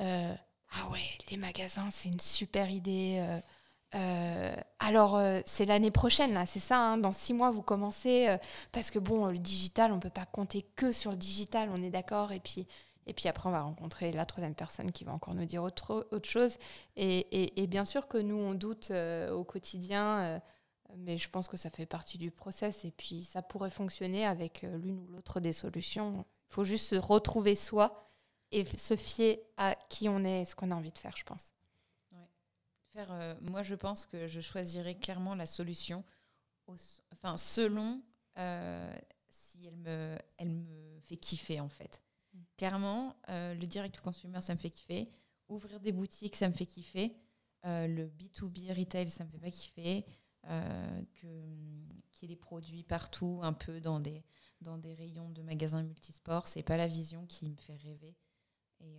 euh, 0.00 0.34
Ah 0.72 0.88
ouais, 0.90 1.00
les 1.30 1.36
magasins, 1.36 1.88
c'est 1.90 2.08
une 2.08 2.18
super 2.20 2.68
idée. 2.70 3.24
Euh, 3.94 4.54
alors, 4.78 5.16
euh, 5.16 5.40
c'est 5.44 5.66
l'année 5.66 5.90
prochaine, 5.90 6.32
là, 6.34 6.46
c'est 6.46 6.60
ça. 6.60 6.78
hein, 6.78 6.98
dans 6.98 7.12
six 7.12 7.34
mois, 7.34 7.50
vous 7.50 7.62
commencez. 7.62 8.28
euh, 8.28 8.38
parce 8.72 8.90
que 8.90 8.98
bon, 8.98 9.26
le 9.26 9.38
digital, 9.38 9.92
on 9.92 10.00
peut 10.00 10.10
pas 10.10 10.26
compter 10.26 10.62
que 10.76 10.92
sur 10.92 11.10
le 11.10 11.16
digital, 11.16 11.68
on 11.74 11.82
est 11.82 11.90
d'accord. 11.90 12.32
Et 12.32 12.40
puis, 12.40 12.66
et 13.06 13.12
puis 13.14 13.28
après, 13.28 13.48
on 13.48 13.52
va 13.52 13.62
rencontrer 13.62 14.12
la 14.12 14.24
troisième 14.26 14.54
personne 14.54 14.92
qui 14.92 15.04
va 15.04 15.12
encore 15.12 15.34
nous 15.34 15.44
dire 15.44 15.62
autre, 15.62 16.06
autre 16.12 16.28
chose. 16.28 16.56
Et, 16.96 17.18
et- 17.32 17.62
et 17.62 17.66
bien 17.66 17.84
sûr 17.84 18.08
que 18.08 18.18
nous, 18.18 18.36
on 18.36 18.54
doute 18.54 18.90
au 18.92 19.44
quotidien, 19.44 20.40
mais 20.96 21.18
je 21.18 21.28
pense 21.30 21.48
que 21.48 21.56
ça 21.56 21.70
fait 21.70 21.86
partie 21.86 22.18
du 22.18 22.30
process. 22.30 22.84
Et 22.84 22.90
puis, 22.92 23.24
ça 23.24 23.42
pourrait 23.42 23.70
fonctionner 23.70 24.24
avec 24.26 24.62
l'une 24.62 24.98
ou 25.00 25.06
l'autre 25.08 25.40
des 25.40 25.52
solutions. 25.52 26.24
Il 26.50 26.54
faut 26.54 26.64
juste 26.64 26.86
se 26.88 26.96
retrouver 26.96 27.56
soi 27.56 28.08
et 28.52 28.64
se 28.64 28.96
fier 28.96 29.40
à 29.56 29.74
qui 29.88 30.08
on 30.08 30.24
est 30.24 30.42
et 30.42 30.44
ce 30.44 30.54
qu'on 30.54 30.70
a 30.70 30.74
envie 30.74 30.92
de 30.92 30.98
faire, 30.98 31.16
je 31.16 31.24
pense. 31.24 31.52
Faire, 32.92 33.10
euh, 33.12 33.34
moi, 33.42 33.62
je 33.62 33.74
pense 33.74 34.06
que 34.06 34.26
je 34.26 34.40
choisirais 34.40 34.94
clairement 34.96 35.34
la 35.34 35.46
solution 35.46 36.04
au- 36.66 36.76
enfin, 37.12 37.36
selon 37.36 38.02
euh, 38.38 38.94
si 39.28 39.66
elle 39.66 39.76
me, 39.76 40.16
elle 40.38 40.50
me 40.50 41.00
fait 41.02 41.16
kiffer, 41.16 41.60
en 41.60 41.68
fait. 41.68 42.02
Mm. 42.34 42.40
Clairement, 42.56 43.16
euh, 43.30 43.54
le 43.54 43.66
direct 43.66 43.96
to 43.96 44.02
consumer, 44.02 44.40
ça 44.42 44.54
me 44.54 44.58
fait 44.60 44.70
kiffer. 44.70 45.10
Ouvrir 45.48 45.80
des 45.80 45.92
boutiques, 45.92 46.36
ça 46.36 46.48
me 46.48 46.54
fait 46.54 46.66
kiffer. 46.66 47.16
Le 47.64 48.06
B2B 48.08 48.72
retail, 48.72 49.08
ça 49.10 49.24
me 49.24 49.30
fait 49.30 49.38
pas 49.38 49.50
kiffer. 49.50 50.04
Que, 50.44 51.26
qu'il 52.10 52.28
y 52.28 52.32
ait 52.32 52.34
des 52.34 52.36
produits 52.36 52.82
partout, 52.82 53.40
un 53.42 53.52
peu 53.52 53.80
dans 53.80 54.00
des, 54.00 54.24
dans 54.60 54.78
des 54.78 54.94
rayons 54.94 55.30
de 55.30 55.42
magasins 55.42 55.82
multisports, 55.82 56.48
c'est 56.48 56.62
pas 56.64 56.76
la 56.76 56.88
vision 56.88 57.26
qui 57.26 57.48
me 57.48 57.56
fait 57.56 57.76
rêver. 57.76 58.16
Et 58.80 58.98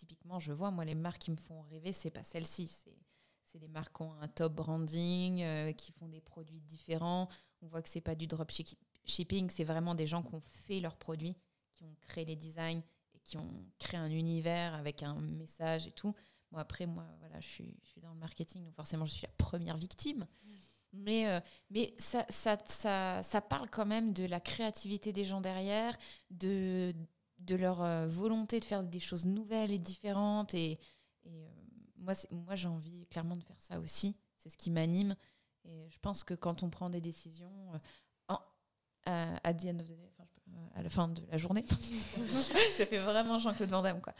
typiquement, 0.00 0.40
je 0.40 0.52
vois, 0.52 0.70
moi, 0.70 0.84
les 0.84 0.94
marques 0.94 1.20
qui 1.22 1.30
me 1.30 1.36
font 1.36 1.60
rêver, 1.62 1.92
c'est 1.92 2.10
pas 2.10 2.24
celles-ci. 2.24 2.66
C'est, 2.68 2.96
c'est 3.44 3.58
des 3.58 3.68
marques 3.68 3.94
qui 3.96 4.02
ont 4.02 4.14
un 4.14 4.28
top 4.28 4.54
branding, 4.54 5.42
euh, 5.42 5.72
qui 5.72 5.92
font 5.92 6.08
des 6.08 6.22
produits 6.22 6.60
différents. 6.60 7.28
On 7.60 7.66
voit 7.66 7.82
que 7.82 7.88
c'est 7.88 8.00
pas 8.00 8.14
du 8.14 8.26
dropshipping, 8.26 9.50
c'est 9.50 9.64
vraiment 9.64 9.94
des 9.94 10.06
gens 10.06 10.22
qui 10.22 10.34
ont 10.34 10.42
fait 10.66 10.80
leurs 10.80 10.96
produits, 10.96 11.36
qui 11.74 11.84
ont 11.84 11.94
créé 12.00 12.24
les 12.24 12.36
designs 12.36 12.82
et 13.14 13.18
qui 13.20 13.36
ont 13.36 13.66
créé 13.78 14.00
un 14.00 14.10
univers 14.10 14.74
avec 14.74 15.02
un 15.02 15.20
message 15.20 15.86
et 15.86 15.92
tout. 15.92 16.14
Bon, 16.50 16.58
après, 16.58 16.86
moi, 16.86 17.06
voilà, 17.18 17.38
je 17.40 17.46
suis, 17.46 17.76
je 17.82 17.88
suis 17.90 18.00
dans 18.00 18.12
le 18.12 18.18
marketing, 18.18 18.64
donc 18.64 18.74
forcément, 18.74 19.04
je 19.04 19.12
suis 19.12 19.26
la 19.26 19.32
première 19.36 19.76
victime. 19.76 20.26
Mais, 20.92 21.28
euh, 21.28 21.40
mais 21.70 21.94
ça, 21.98 22.26
ça, 22.30 22.58
ça, 22.66 23.22
ça 23.22 23.40
parle 23.40 23.70
quand 23.70 23.86
même 23.86 24.12
de 24.12 24.24
la 24.24 24.40
créativité 24.40 25.12
des 25.12 25.24
gens 25.24 25.40
derrière, 25.40 25.96
de, 26.30 26.92
de 27.40 27.54
leur 27.56 27.82
euh, 27.82 28.06
volonté 28.06 28.60
de 28.60 28.64
faire 28.64 28.82
des 28.82 29.00
choses 29.00 29.26
nouvelles 29.26 29.72
et 29.72 29.78
différentes. 29.78 30.54
Et, 30.54 30.78
euh, 31.26 31.48
moi, 31.98 32.14
moi, 32.30 32.54
j'ai 32.54 32.68
envie 32.68 33.06
clairement 33.06 33.36
de 33.36 33.42
faire 33.42 33.60
ça 33.60 33.80
aussi. 33.80 34.16
C'est 34.36 34.48
ce 34.48 34.56
qui 34.56 34.70
m'anime. 34.70 35.14
Et 35.64 35.88
je 35.90 35.98
pense 35.98 36.24
que 36.24 36.34
quand 36.34 36.62
on 36.62 36.70
prend 36.70 36.88
des 36.88 37.00
décisions, 37.00 37.72
à, 38.28 38.34
à 38.34 38.42
euh, 39.08 39.36
à 40.74 40.82
la 40.82 40.88
fin 40.88 41.08
de 41.08 41.22
la 41.30 41.38
journée, 41.38 41.64
ça 42.76 42.86
fait 42.86 42.98
vraiment 42.98 43.38
Jean-Claude 43.38 43.70
Van 43.70 43.82
Damme, 43.82 44.00
quoi. 44.00 44.14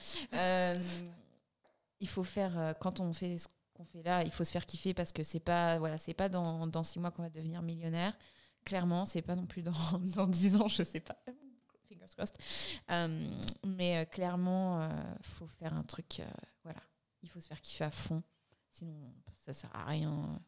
Il 2.02 2.08
faut 2.08 2.24
faire, 2.24 2.74
quand 2.80 3.00
on 3.00 3.12
fait 3.12 3.36
ce 3.36 3.46
qu'on 3.74 3.84
fait 3.84 4.02
là, 4.02 4.22
il 4.22 4.32
faut 4.32 4.44
se 4.44 4.50
faire 4.50 4.64
kiffer 4.64 4.94
parce 4.94 5.12
que 5.12 5.22
c'est 5.22 5.40
pas, 5.40 5.78
voilà, 5.78 5.96
pas 6.16 6.28
dans, 6.28 6.66
dans 6.66 6.82
six 6.82 6.98
mois 6.98 7.10
qu'on 7.10 7.22
va 7.22 7.30
devenir 7.30 7.62
millionnaire. 7.62 8.16
Clairement, 8.64 9.04
c'est 9.06 9.22
pas 9.22 9.36
non 9.36 9.46
plus 9.46 9.62
dans, 9.62 9.72
dans 10.16 10.26
dix 10.26 10.56
ans, 10.56 10.68
je 10.68 10.82
sais 10.82 11.00
pas. 11.00 11.16
Euh, 12.90 13.28
mais 13.64 13.98
euh, 13.98 14.04
clairement, 14.04 14.88
il 15.18 15.26
faut 15.26 15.46
faire 15.46 15.74
un 15.74 15.84
truc, 15.84 16.20
euh, 16.20 16.30
voilà. 16.64 16.80
Il 17.22 17.28
faut 17.28 17.40
se 17.40 17.48
faire 17.48 17.60
kiffer 17.60 17.84
à 17.84 17.90
fond. 17.90 18.22
Sinon, 18.70 19.12
ça 19.36 19.52
sert 19.52 19.74
à 19.74 19.84
rien. 19.84 20.40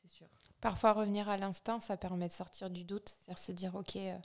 C'est 0.00 0.08
sûr. 0.08 0.26
Parfois, 0.60 0.92
revenir 0.92 1.28
à 1.28 1.36
l'instinct, 1.36 1.80
ça 1.80 1.96
permet 1.96 2.28
de 2.28 2.32
sortir 2.32 2.70
du 2.70 2.84
doute, 2.84 3.08
c'est-à-dire 3.08 3.38
se 3.38 3.52
dire, 3.52 3.74
ok, 3.74 3.96
euh, 3.96 4.18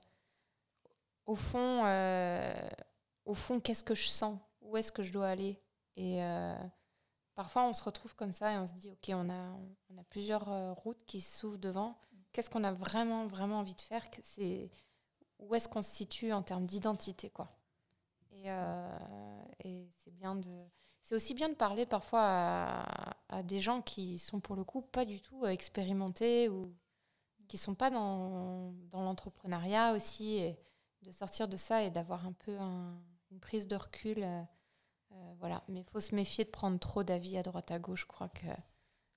au 1.26 1.35
fond, 1.35 1.85
euh, 1.85 2.69
au 3.26 3.34
fond, 3.34 3.60
qu'est-ce 3.60 3.84
que 3.84 3.95
je 3.95 4.07
sens? 4.07 4.39
Où 4.61 4.77
est-ce 4.77 4.91
que 4.91 5.03
je 5.03 5.11
dois 5.11 5.27
aller? 5.27 5.60
Et 5.95 6.23
euh, 6.23 6.56
parfois, 7.35 7.64
on 7.64 7.73
se 7.73 7.84
retrouve 7.84 8.15
comme 8.15 8.34
ça 8.34 8.52
et 8.53 8.57
on 8.57 8.68
se 8.68 8.73
dit, 8.73 8.89
ok, 8.91 9.10
on 9.10 9.30
a, 9.30 9.57
on 9.89 9.97
a 9.97 10.03
plusieurs 10.03 10.49
euh, 10.49 10.73
routes 10.73 11.03
qui 11.06 11.22
s'ouvrent 11.22 11.57
devant. 11.57 11.97
Qu'est-ce 12.31 12.49
qu'on 12.49 12.64
a 12.64 12.73
vraiment, 12.73 13.27
vraiment 13.27 13.60
envie 13.60 13.76
de 13.76 13.81
faire? 13.81 14.03
C'est 14.22 14.69
où 15.40 15.53
est-ce 15.56 15.68
qu'on 15.68 15.82
se 15.82 15.91
situe 15.91 16.32
en 16.34 16.41
termes 16.44 16.66
d'identité, 16.66 17.30
quoi. 17.30 17.52
Et, 18.32 18.44
euh, 18.52 18.98
et 19.64 19.88
c'est 20.03 20.12
bien 20.12 20.36
de 20.36 20.49
c'est 21.02 21.14
aussi 21.16 21.36
bien 21.36 21.49
de 21.49 21.53
parler 21.53 21.86
parfois 21.86 22.22
à, 22.24 23.16
à 23.30 23.44
des 23.44 23.60
gens 23.60 23.82
qui 23.84 24.18
sont 24.18 24.40
pour 24.40 24.56
le 24.56 24.64
coup 24.64 24.82
pas 24.82 25.06
du 25.06 25.22
tout 25.22 25.45
expérimentés 25.45 26.49
ou 26.49 26.74
qui 27.48 27.57
sont 27.57 27.76
pas 27.76 27.91
dans, 27.91 28.72
dans 28.90 29.03
l'entrepreneuriat 29.03 29.94
aussi, 29.94 30.38
et 30.38 30.57
de 31.03 31.12
sortir 31.12 31.48
de 31.48 31.57
ça 31.57 31.84
et 31.84 31.91
d'avoir 31.91 32.26
un 32.26 32.32
peu 32.34 32.57
un- 32.60 32.99
une 33.30 33.40
prise 33.40 33.68
de 33.68 33.76
recul. 33.76 34.24
euh, 34.24 34.41
euh, 35.12 35.34
voilà. 35.40 35.64
Mais 35.68 35.82
il 35.82 35.86
faut 35.86 35.99
se 35.99 36.16
méfier 36.16 36.44
de 36.44 36.49
prendre 36.49 36.80
trop 36.80 37.03
d'avis 37.03 37.38
à 37.38 37.44
droite 37.44 37.70
à 37.70 37.78
gauche. 37.78 38.02
Je 38.02 38.07
crois 38.07 38.30
que 38.30 38.48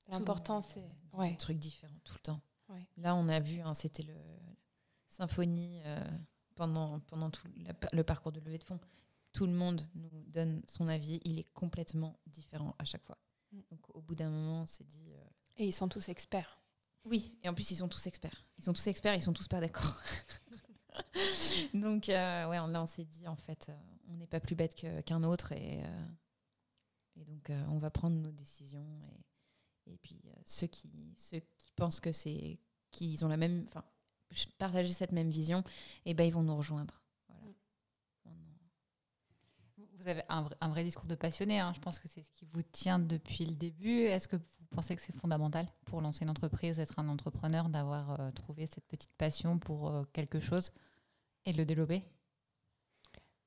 l'important 0.08 0.60
c'est. 0.60 0.84
Ouais. 1.14 1.34
trucs 1.36 1.58
différents 1.58 1.98
tout 2.04 2.14
le 2.16 2.20
temps. 2.20 2.40
Ouais. 2.68 2.86
Là, 2.98 3.14
on 3.14 3.28
a 3.30 3.40
vu, 3.40 3.62
hein, 3.62 3.72
c'était 3.72 4.02
le 4.02 4.14
symphonie 5.08 5.80
euh, 5.84 6.00
pendant, 6.54 7.00
pendant 7.00 7.30
tout 7.30 7.46
la- 7.56 7.74
le 7.92 8.04
parcours 8.04 8.32
de 8.32 8.40
levée 8.40 8.58
de 8.58 8.64
fonds. 8.64 8.80
Tout 9.32 9.46
le 9.46 9.52
monde 9.52 9.82
nous 9.94 10.24
donne 10.28 10.62
son 10.66 10.88
avis. 10.88 11.20
Il 11.24 11.38
est 11.38 11.48
complètement 11.52 12.18
différent 12.26 12.74
à 12.78 12.84
chaque 12.84 13.04
fois. 13.04 13.18
Mm. 13.52 13.60
Donc, 13.70 13.80
au 13.94 14.00
bout 14.00 14.14
d'un 14.14 14.30
moment, 14.30 14.62
on 14.62 14.66
s'est 14.66 14.84
dit. 14.84 15.12
euh, 15.14 15.24
Et 15.56 15.66
ils 15.66 15.72
sont 15.72 15.88
tous 15.88 16.08
experts. 16.08 16.60
Oui, 17.04 17.38
et 17.42 17.48
en 17.48 17.54
plus, 17.54 17.70
ils 17.70 17.76
sont 17.76 17.88
tous 17.88 18.06
experts. 18.06 18.44
Ils 18.58 18.64
sont 18.64 18.72
tous 18.72 18.86
experts, 18.86 19.14
ils 19.14 19.22
sont 19.22 19.32
tous 19.32 19.48
pas 19.48 19.60
d'accord. 19.60 19.96
Donc, 21.74 22.08
euh, 22.08 22.48
ouais, 22.48 22.58
on- 22.58 22.66
là, 22.68 22.82
on 22.82 22.86
s'est 22.86 23.04
dit, 23.04 23.26
en 23.28 23.36
fait, 23.36 23.70
on 24.08 24.14
n'est 24.16 24.26
pas 24.26 24.40
plus 24.40 24.54
bête 24.56 24.74
qu'un 25.04 25.22
autre. 25.22 25.52
Et, 25.52 25.80
et 27.16 27.24
donc, 27.24 27.50
on 27.68 27.78
va 27.78 27.90
prendre 27.90 28.16
nos 28.16 28.32
décisions. 28.32 28.86
Et, 29.86 29.92
et 29.92 29.96
puis, 29.98 30.20
ceux, 30.44 30.66
qui, 30.66 30.90
ceux 31.16 31.40
qui 31.56 31.70
pensent 31.76 32.00
que 32.00 32.12
c'est 32.12 32.58
qui 32.90 33.18
ont 33.22 33.28
la 33.28 33.36
même, 33.36 33.64
enfin, 33.68 33.84
partager 34.58 34.92
cette 34.92 35.12
même 35.12 35.30
vision, 35.30 35.62
et 36.04 36.14
ben 36.14 36.24
ils 36.24 36.32
vont 36.32 36.42
nous 36.42 36.56
rejoindre. 36.56 37.02
Voilà. 37.28 37.46
Vous 39.98 40.08
avez 40.08 40.22
un 40.28 40.42
vrai, 40.42 40.56
un 40.60 40.68
vrai 40.68 40.84
discours 40.84 41.06
de 41.06 41.14
passionné. 41.14 41.58
hein. 41.60 41.72
Je 41.74 41.80
pense 41.80 41.98
que 41.98 42.08
c'est 42.08 42.22
ce 42.22 42.30
qui 42.32 42.44
vous 42.52 42.62
tient 42.62 42.98
depuis 42.98 43.44
le 43.46 43.54
début. 43.54 44.02
Est-ce 44.02 44.28
que 44.28 44.36
vous 44.36 44.66
pensez 44.70 44.94
que 44.94 45.02
c'est 45.02 45.14
fondamental 45.14 45.66
pour 45.86 46.00
lancer 46.00 46.24
une 46.24 46.30
entreprise, 46.30 46.76
d'être 46.76 46.98
un 46.98 47.08
entrepreneur, 47.08 47.68
d'avoir 47.68 48.20
euh, 48.20 48.30
trouvé 48.32 48.66
cette 48.66 48.86
petite 48.86 49.12
passion 49.18 49.58
pour 49.58 49.88
euh, 49.88 50.02
quelque 50.12 50.40
chose 50.40 50.72
et 51.44 51.52
de 51.52 51.56
le 51.58 51.64
développer? 51.64 52.04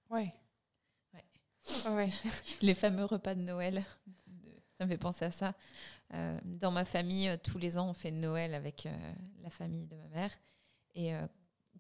Ouais. 0.10 0.34
Ouais. 1.14 1.26
Ouais. 1.90 2.10
Les 2.62 2.74
fameux 2.74 3.06
repas 3.06 3.36
de 3.36 3.42
Noël, 3.42 3.84
ça 4.78 4.86
me 4.86 4.90
fait 4.92 4.98
penser 4.98 5.26
à 5.26 5.32
ça. 5.32 5.54
Euh, 6.14 6.38
dans 6.44 6.72
ma 6.72 6.84
famille, 6.86 7.38
tous 7.44 7.58
les 7.58 7.78
ans, 7.78 7.90
on 7.90 7.94
fait 7.94 8.12
Noël 8.12 8.54
avec 8.54 8.86
euh, 8.86 9.14
la 9.42 9.50
famille 9.50 9.86
de 9.88 9.96
ma 9.96 10.08
mère. 10.10 10.32
Et 10.96 11.14
euh, 11.16 11.22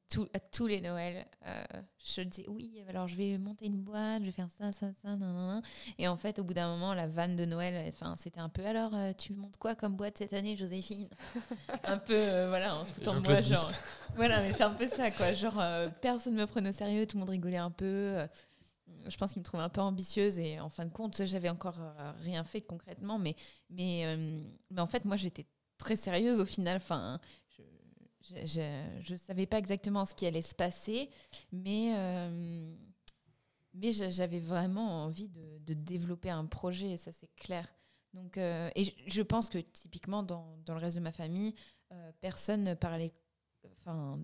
tout- 0.10 0.28
à 0.34 0.40
tous 0.40 0.68
les 0.68 0.82
Noëls, 0.82 1.26
euh, 1.46 1.64
je 2.04 2.22
disais 2.22 2.46
oui, 2.50 2.84
alors 2.90 3.08
je 3.08 3.16
vais 3.16 3.38
monter 3.38 3.66
une 3.68 3.82
boîte, 3.82 4.22
je 4.22 4.26
vais 4.28 4.32
faire 4.32 4.50
ça, 4.58 4.72
ça, 4.72 4.88
ça, 5.02 5.10
nan, 5.16 5.20
nan, 5.20 5.36
nan. 5.36 5.62
Et 5.98 6.08
en 6.08 6.18
fait, 6.18 6.40
au 6.40 6.44
bout 6.44 6.54
d'un 6.54 6.70
moment, 6.70 6.94
la 6.94 7.08
vanne 7.08 7.36
de 7.38 7.46
Noël, 7.46 7.88
enfin, 7.90 8.16
c'était 8.18 8.40
un 8.40 8.50
peu 8.50 8.66
alors, 8.66 8.94
euh, 8.96 9.14
tu 9.18 9.34
montes 9.34 9.58
quoi 9.58 9.76
comme 9.76 9.96
boîte 9.96 10.18
cette 10.18 10.34
année, 10.34 10.56
Joséphine? 10.58 11.08
Un 11.86 11.98
peu, 11.98 12.14
euh, 12.16 12.50
voilà, 12.50 12.76
en 12.78 12.86
se 12.86 12.92
foutant 12.94 13.16
de 13.16 13.20
moi, 13.22 13.42
genre. 13.42 13.72
Voilà, 14.16 14.42
mais 14.42 14.52
c'est 14.54 14.64
un 14.64 14.72
peu 14.74 14.88
ça, 14.90 15.10
quoi. 15.12 15.34
Genre, 15.34 15.60
euh, 15.60 15.88
personne 16.02 16.36
ne 16.36 16.42
me 16.42 16.46
prenait 16.48 16.70
au 16.70 16.74
sérieux, 16.74 17.06
tout 17.08 17.16
le 17.18 17.22
monde 17.22 17.30
rigolait 17.30 17.58
un 17.58 17.72
peu. 17.72 17.86
euh, 17.86 18.28
je 19.08 19.18
pense 19.18 19.32
qu'il 19.34 19.40
me 19.40 19.46
trouvait 19.46 19.64
un 19.64 19.70
peu 19.70 19.82
ambitieuse 19.82 20.38
et 20.38 20.60
en 20.60 20.70
fin 20.70 20.86
de 20.86 20.92
compte, 20.92 21.26
j'avais 21.26 21.50
encore 21.50 21.78
rien 22.24 22.44
fait 22.44 22.62
concrètement, 22.62 23.18
mais, 23.18 23.36
mais, 23.70 24.06
euh, 24.06 24.42
mais 24.72 24.82
en 24.82 24.88
fait, 24.88 25.06
moi, 25.06 25.16
j'étais 25.16 25.46
très 25.78 25.96
sérieuse 25.96 26.40
au 26.40 26.46
final. 26.46 26.78
Enfin, 26.78 27.20
je 28.46 29.14
ne 29.14 29.18
savais 29.18 29.46
pas 29.46 29.58
exactement 29.58 30.06
ce 30.06 30.16
qui 30.16 30.26
allait 30.26 30.42
se 30.42 30.56
passer, 30.56 31.10
mais, 31.52 31.94
euh, 31.98 32.76
mais 33.74 33.92
j'a- 33.92 34.10
j'avais 34.10 34.40
vraiment 34.40 35.04
envie 35.06 35.30
de, 35.30 35.74
développer 35.74 36.30
un 36.30 36.46
projet, 36.46 36.92
et 36.92 36.98
ça 36.98 37.12
c'est 37.14 37.34
clair. 37.38 37.66
Donc, 38.14 38.38
euh, 38.38 38.70
et 38.76 38.94
je- 39.08 39.22
pense 39.22 39.50
que 39.50 39.58
typiquement 39.60 40.22
dans, 40.22 40.58
dans 40.66 40.74
le 40.74 40.82
reste 40.82 40.98
de 40.98 41.02
ma 41.02 41.14
famille, 41.14 41.56
euh, 41.94 42.12
personne 42.20 42.64
ne 42.66 42.74
parlait, 42.74 43.14
enfin, 43.80 44.20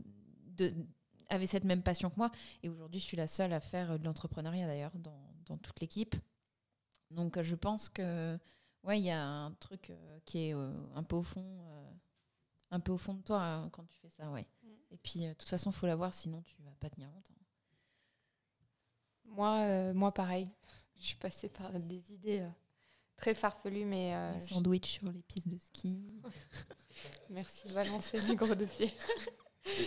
de, 0.58 0.72
avait 1.30 1.48
cette 1.48 1.64
même 1.64 1.84
passion 1.84 2.10
que 2.10 2.18
moi. 2.18 2.32
Et 2.64 2.70
aujourd'hui, 2.70 3.00
je 3.00 3.06
suis 3.06 3.18
la 3.18 3.28
seule 3.28 3.54
à 3.54 3.62
faire 3.62 3.98
de 4.00 4.04
l'entrepreneuriat 4.06 4.68
d'ailleurs 4.68 4.92
dans, 4.96 5.20
dans 5.46 5.58
toute 5.58 5.80
l'équipe. 5.80 6.16
Donc, 7.12 7.42
je 7.42 7.56
pense 7.56 7.90
que 7.90 8.38
ouais, 8.84 9.00
il 9.00 9.06
y 9.06 9.12
a 9.12 9.24
un 9.26 9.52
truc 9.54 9.94
qui 10.26 10.50
est 10.50 10.54
un 10.54 11.04
peu 11.04 11.16
au 11.18 11.24
fond, 11.24 11.46
un 12.72 12.80
peu 12.80 12.92
au 12.92 12.98
fond 12.98 13.14
de 13.14 13.22
toi 13.22 13.42
hein, 13.44 13.70
quand 13.72 13.86
tu 13.86 13.98
fais 14.00 14.10
ça, 14.10 14.30
ouais. 14.32 14.46
Et 14.92 14.98
puis, 14.98 15.26
euh, 15.26 15.30
de 15.30 15.34
toute 15.34 15.50
façon, 15.50 15.72
faut 15.72 15.86
l'avoir, 15.88 16.14
sinon 16.14 16.42
tu 16.44 16.56
vas 16.64 16.72
pas 16.80 16.90
tenir 16.90 17.10
longtemps. 17.12 17.34
Moi, 19.26 19.58
euh, 19.62 19.94
moi, 19.94 20.14
pareil. 20.14 20.50
Je 21.00 21.06
suis 21.08 21.16
passée 21.18 21.50
par 21.50 21.72
des 21.80 22.12
idées 22.12 22.40
euh, 22.40 22.50
très 23.18 23.36
farfelues, 23.36 23.86
mais 23.86 24.16
euh, 24.16 24.34
Les 24.34 24.40
je- 24.48 24.54
sandwichs 24.54 25.00
sur 25.00 25.12
les 25.12 25.22
pistes 25.22 25.48
de 25.48 25.58
ski. 25.60 26.02
merci 27.30 27.68
de 27.68 27.74
balancer 27.74 28.20
les 28.22 28.36
gros 28.36 28.56
dossiers. 28.56 28.94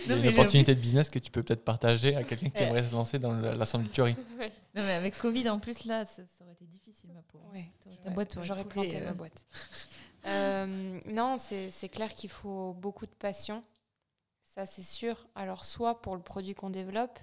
Il 0.05 0.11
y 0.11 0.13
a 0.13 0.17
une 0.17 0.27
opportunité 0.27 0.75
de 0.75 0.79
business 0.79 1.09
que 1.09 1.17
tu 1.17 1.31
peux 1.31 1.41
peut-être 1.41 1.65
partager 1.65 2.15
à 2.15 2.23
quelqu'un 2.23 2.49
qui 2.51 2.57
Ouais. 2.61 2.67
aimerait 2.67 2.87
se 2.87 2.91
lancer 2.93 3.17
dans 3.17 3.31
la, 3.33 3.55
la 3.55 3.65
sandwicherie. 3.65 4.15
Non, 4.15 4.83
mais 4.83 4.93
avec 4.93 5.17
Covid 5.17 5.49
en 5.49 5.59
plus, 5.59 5.85
là, 5.85 6.05
ça, 6.05 6.21
ça 6.27 6.43
aurait 6.43 6.53
été 6.53 6.65
difficile, 6.67 7.11
ma 7.11 7.23
pauvre. 7.23 7.51
Ouais, 7.51 7.65
Ta 7.83 7.89
j'aurais- 7.89 8.13
boîte 8.13 8.37
J'aurais 8.43 8.63
planté 8.65 9.01
euh. 9.01 9.05
ma 9.05 9.13
boîte. 9.13 9.43
Euh, 10.25 10.99
non, 11.07 11.37
c'est 11.39 11.89
clair 11.89 12.13
qu'il 12.13 12.29
faut 12.29 12.73
beaucoup 12.73 13.05
de 13.05 13.11
passion. 13.11 13.63
Ça, 14.43 14.65
c'est 14.65 14.83
sûr. 14.83 15.27
Alors, 15.35 15.65
soit 15.65 16.01
pour 16.01 16.15
le 16.15 16.21
produit 16.21 16.53
qu'on 16.53 16.69
développe, 16.69 17.19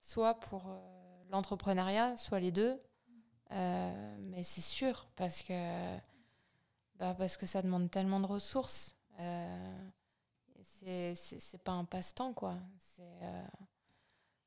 soit 0.00 0.34
pour 0.34 0.68
euh, 0.68 1.24
l'entrepreneuriat, 1.30 2.16
soit 2.16 2.40
les 2.40 2.52
deux. 2.52 2.80
Euh, 3.50 4.16
mais 4.20 4.42
c'est 4.42 4.60
sûr, 4.60 5.06
parce 5.16 5.42
que, 5.42 5.96
bah, 6.96 7.14
parce 7.16 7.36
que 7.36 7.46
ça 7.46 7.62
demande 7.62 7.90
tellement 7.90 8.20
de 8.20 8.26
ressources. 8.26 8.96
C'est 10.90 11.62
pas 11.64 11.72
un 11.72 11.84
passe-temps, 11.84 12.32
quoi. 12.32 12.56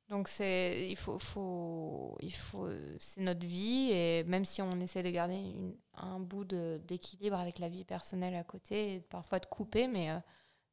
Donc 0.08 0.28
c'est 0.28 0.88
il 0.90 0.96
faut 0.96 1.18
faut 1.18 2.16
il 2.20 2.34
faut 2.34 2.68
c'est 2.98 3.20
notre 3.22 3.46
vie 3.46 3.90
et 3.92 4.24
même 4.24 4.44
si 4.44 4.60
on 4.62 4.78
essaie 4.80 5.02
de 5.02 5.10
garder 5.10 5.36
une- 5.36 5.76
un 5.94 6.20
bout 6.20 6.44
d'équilibre 6.44 7.36
avec 7.38 7.58
la 7.58 7.68
vie 7.68 7.84
personnelle 7.84 8.34
à 8.34 8.44
côté 8.44 8.94
et 8.94 9.00
parfois 9.00 9.38
de 9.38 9.46
couper 9.46 9.88
mais 9.88 10.10
euh, 10.10 10.18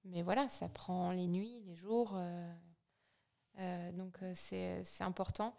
mais 0.06 0.24
voilà 0.24 0.48
ça 0.50 0.68
prend 0.70 1.12
les 1.12 1.28
nuits 1.28 1.62
les 1.66 1.76
jours 1.76 2.14
euh, 2.16 2.54
euh, 3.60 3.92
donc 3.94 4.18
c'est 4.34 4.84
important. 5.02 5.56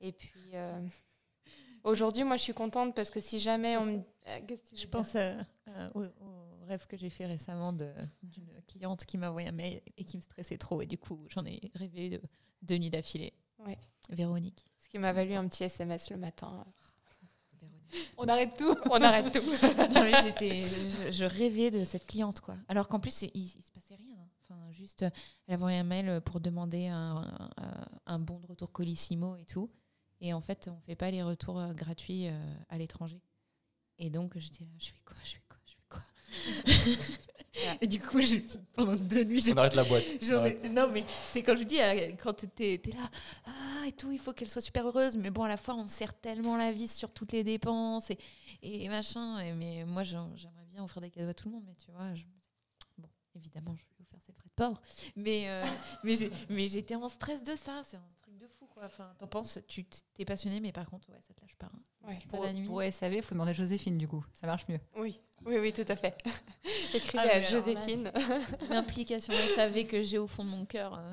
Et 0.00 0.12
puis 0.12 0.52
aujourd'hui 1.84 2.24
moi 2.24 2.36
je 2.36 2.42
suis 2.42 2.54
contente 2.54 2.94
parce 2.94 3.10
que 3.10 3.20
si 3.20 3.38
jamais 3.38 3.76
on 3.76 3.86
me 3.86 3.98
Je 4.76 4.86
pense 4.86 5.16
au 5.94 6.04
rêve 6.68 6.86
que 6.86 6.96
j'ai 6.96 7.10
fait 7.10 7.26
récemment 7.26 7.72
de- 7.72 7.92
d'une 8.22 8.48
cliente 8.68 9.04
qui 9.04 9.18
m'a 9.18 9.30
envoyé 9.30 9.48
un 9.48 9.52
mail 9.52 9.80
et 9.96 10.04
qui 10.04 10.16
me 10.16 10.22
stressait 10.22 10.58
trop. 10.58 10.80
Et 10.82 10.86
du 10.86 10.98
coup, 10.98 11.26
j'en 11.28 11.44
ai 11.44 11.60
rêvé 11.74 12.10
de, 12.10 12.22
deux 12.62 12.76
nuits 12.78 12.90
d'affilée. 12.90 13.32
Ouais. 13.58 13.78
Véronique. 14.10 14.64
ce 14.78 14.88
qui 14.88 14.98
m'a 14.98 15.12
valu 15.12 15.34
un 15.34 15.46
petit 15.48 15.64
SMS 15.64 16.10
le 16.10 16.16
matin 16.16 16.64
Véronique. 17.60 18.12
On 18.16 18.28
arrête 18.28 18.56
tout 18.56 18.76
on 18.90 19.02
arrête 19.02 19.32
tout 19.32 19.40
Non, 19.94 20.04
je, 20.04 21.10
je 21.10 21.24
rêvais 21.24 21.70
de 21.70 21.84
cette 21.84 22.06
cliente, 22.06 22.40
quoi. 22.40 22.56
Alors 22.68 22.86
qu'en 22.88 23.00
plus, 23.00 23.22
il, 23.22 23.30
il 23.34 23.48
se 23.48 23.70
passait 23.72 23.96
rien. 23.96 24.16
Enfin, 24.50 24.70
juste, 24.72 25.02
elle 25.02 25.54
avait 25.54 25.56
envoyé 25.62 25.78
un 25.78 25.84
mail 25.84 26.20
pour 26.24 26.40
demander 26.40 26.86
un, 26.86 27.22
un, 27.56 27.84
un 28.06 28.18
bon 28.18 28.38
de 28.38 28.46
retour 28.46 28.72
Colissimo 28.72 29.36
et 29.36 29.44
tout. 29.44 29.70
Et 30.20 30.32
en 30.32 30.40
fait, 30.40 30.68
on 30.72 30.80
fait 30.80 30.96
pas 30.96 31.10
les 31.10 31.22
retours 31.22 31.58
euh, 31.60 31.72
gratuits 31.74 32.28
euh, 32.28 32.54
à 32.70 32.78
l'étranger. 32.78 33.20
Et 33.98 34.10
donc, 34.10 34.38
j'étais 34.38 34.64
là, 34.64 34.70
je 34.78 34.86
fais 34.90 35.02
quoi, 35.04 35.16
je 35.24 35.32
fais 35.32 35.42
quoi, 35.48 35.58
je 35.66 35.72
fais 35.74 35.84
quoi 35.88 36.00
Et 37.80 37.86
du 37.88 37.98
coup, 37.98 38.20
je- 38.20 38.36
pendant 38.74 38.94
deux 38.94 39.24
nuits, 39.24 39.40
j'ai 39.40 39.52
On 39.52 39.56
arrête 39.56 39.74
la 39.74 39.82
boîte. 39.84 40.04
J'en 40.22 40.44
ai-. 40.44 40.68
Non, 40.68 40.88
mais 40.92 41.04
c'est 41.32 41.42
quand 41.42 41.56
je 41.56 41.64
dis, 41.64 41.80
euh, 41.80 42.12
quand 42.22 42.32
t'es 42.34 42.74
es 42.74 42.90
là, 42.92 43.10
ah, 43.46 43.86
et 43.86 43.92
tout, 43.92 44.12
il 44.12 44.18
faut 44.18 44.32
qu'elle 44.32 44.48
soit 44.48 44.62
super 44.62 44.86
heureuse, 44.86 45.16
mais 45.16 45.30
bon, 45.30 45.42
à 45.42 45.48
la 45.48 45.56
fois, 45.56 45.74
on 45.74 45.86
serre 45.86 46.14
tellement 46.14 46.56
la 46.56 46.70
vis 46.70 46.92
sur 46.94 47.10
toutes 47.12 47.32
les 47.32 47.42
dépenses 47.42 48.10
et, 48.10 48.18
et 48.62 48.88
machin. 48.88 49.40
Et, 49.40 49.52
mais 49.54 49.84
moi, 49.84 50.04
j'en- 50.04 50.30
j'aimerais 50.36 50.66
bien 50.72 50.84
offrir 50.84 51.02
des 51.02 51.10
cadeaux 51.10 51.30
à 51.30 51.34
tout 51.34 51.48
le 51.48 51.54
monde, 51.54 51.64
mais 51.66 51.74
tu 51.74 51.90
vois, 51.90 52.14
je 52.14 52.22
bon, 52.98 53.08
évidemment, 53.34 53.74
je 53.74 53.82
vais 53.82 53.94
lui 53.98 54.04
faire 54.08 54.20
ses 54.24 54.32
frais 54.32 54.48
de 54.48 54.54
port. 54.54 54.80
Mais, 55.16 55.48
euh, 55.48 55.64
mais 56.04 56.14
j'ai- 56.14 56.30
mais 56.50 56.68
j'étais 56.68 56.94
en 56.94 57.08
stress 57.08 57.42
de 57.42 57.56
ça, 57.56 57.82
c'est 57.84 57.96
un 57.96 58.06
truc 58.22 58.27
de 58.38 58.46
fou, 58.48 58.66
quoi. 58.66 58.84
Enfin, 58.86 59.14
t'en 59.18 59.26
penses, 59.26 59.58
tu 59.68 59.84
t'es 59.84 60.24
passionné, 60.24 60.60
mais 60.60 60.72
par 60.72 60.88
contre, 60.88 61.08
ouais, 61.10 61.20
ça 61.26 61.34
te 61.34 61.40
lâche 61.42 61.56
pas. 61.56 61.66
hein. 61.66 61.80
Ouais, 62.06 62.14
Lâche 62.14 62.26
pas 62.26 62.36
Pour, 62.36 62.44
la 62.44 62.52
nuit. 62.52 62.66
pour 62.66 62.82
SAV, 62.82 63.14
il 63.14 63.22
faut 63.22 63.34
demander 63.34 63.50
à 63.50 63.54
Joséphine, 63.54 63.98
du 63.98 64.08
coup. 64.08 64.24
Ça 64.32 64.46
marche 64.46 64.66
mieux. 64.68 64.80
oui 64.96 65.20
oui 65.44 65.56
oui 65.58 65.72
tout 65.72 65.84
à 65.86 65.94
fait 65.94 66.16
écrivez 66.94 67.28
Ah, 67.30 67.36
à 67.36 67.40
Joséphine 67.42 68.10
L'implication 68.70 69.32
SAV 69.54 69.86
que 69.86 70.02
j'ai 70.02 70.18
au 70.18 70.26
fond 70.26 70.44
de 70.44 70.50
mon 70.50 70.64
cœur. 70.66 70.94
euh, 70.98 71.12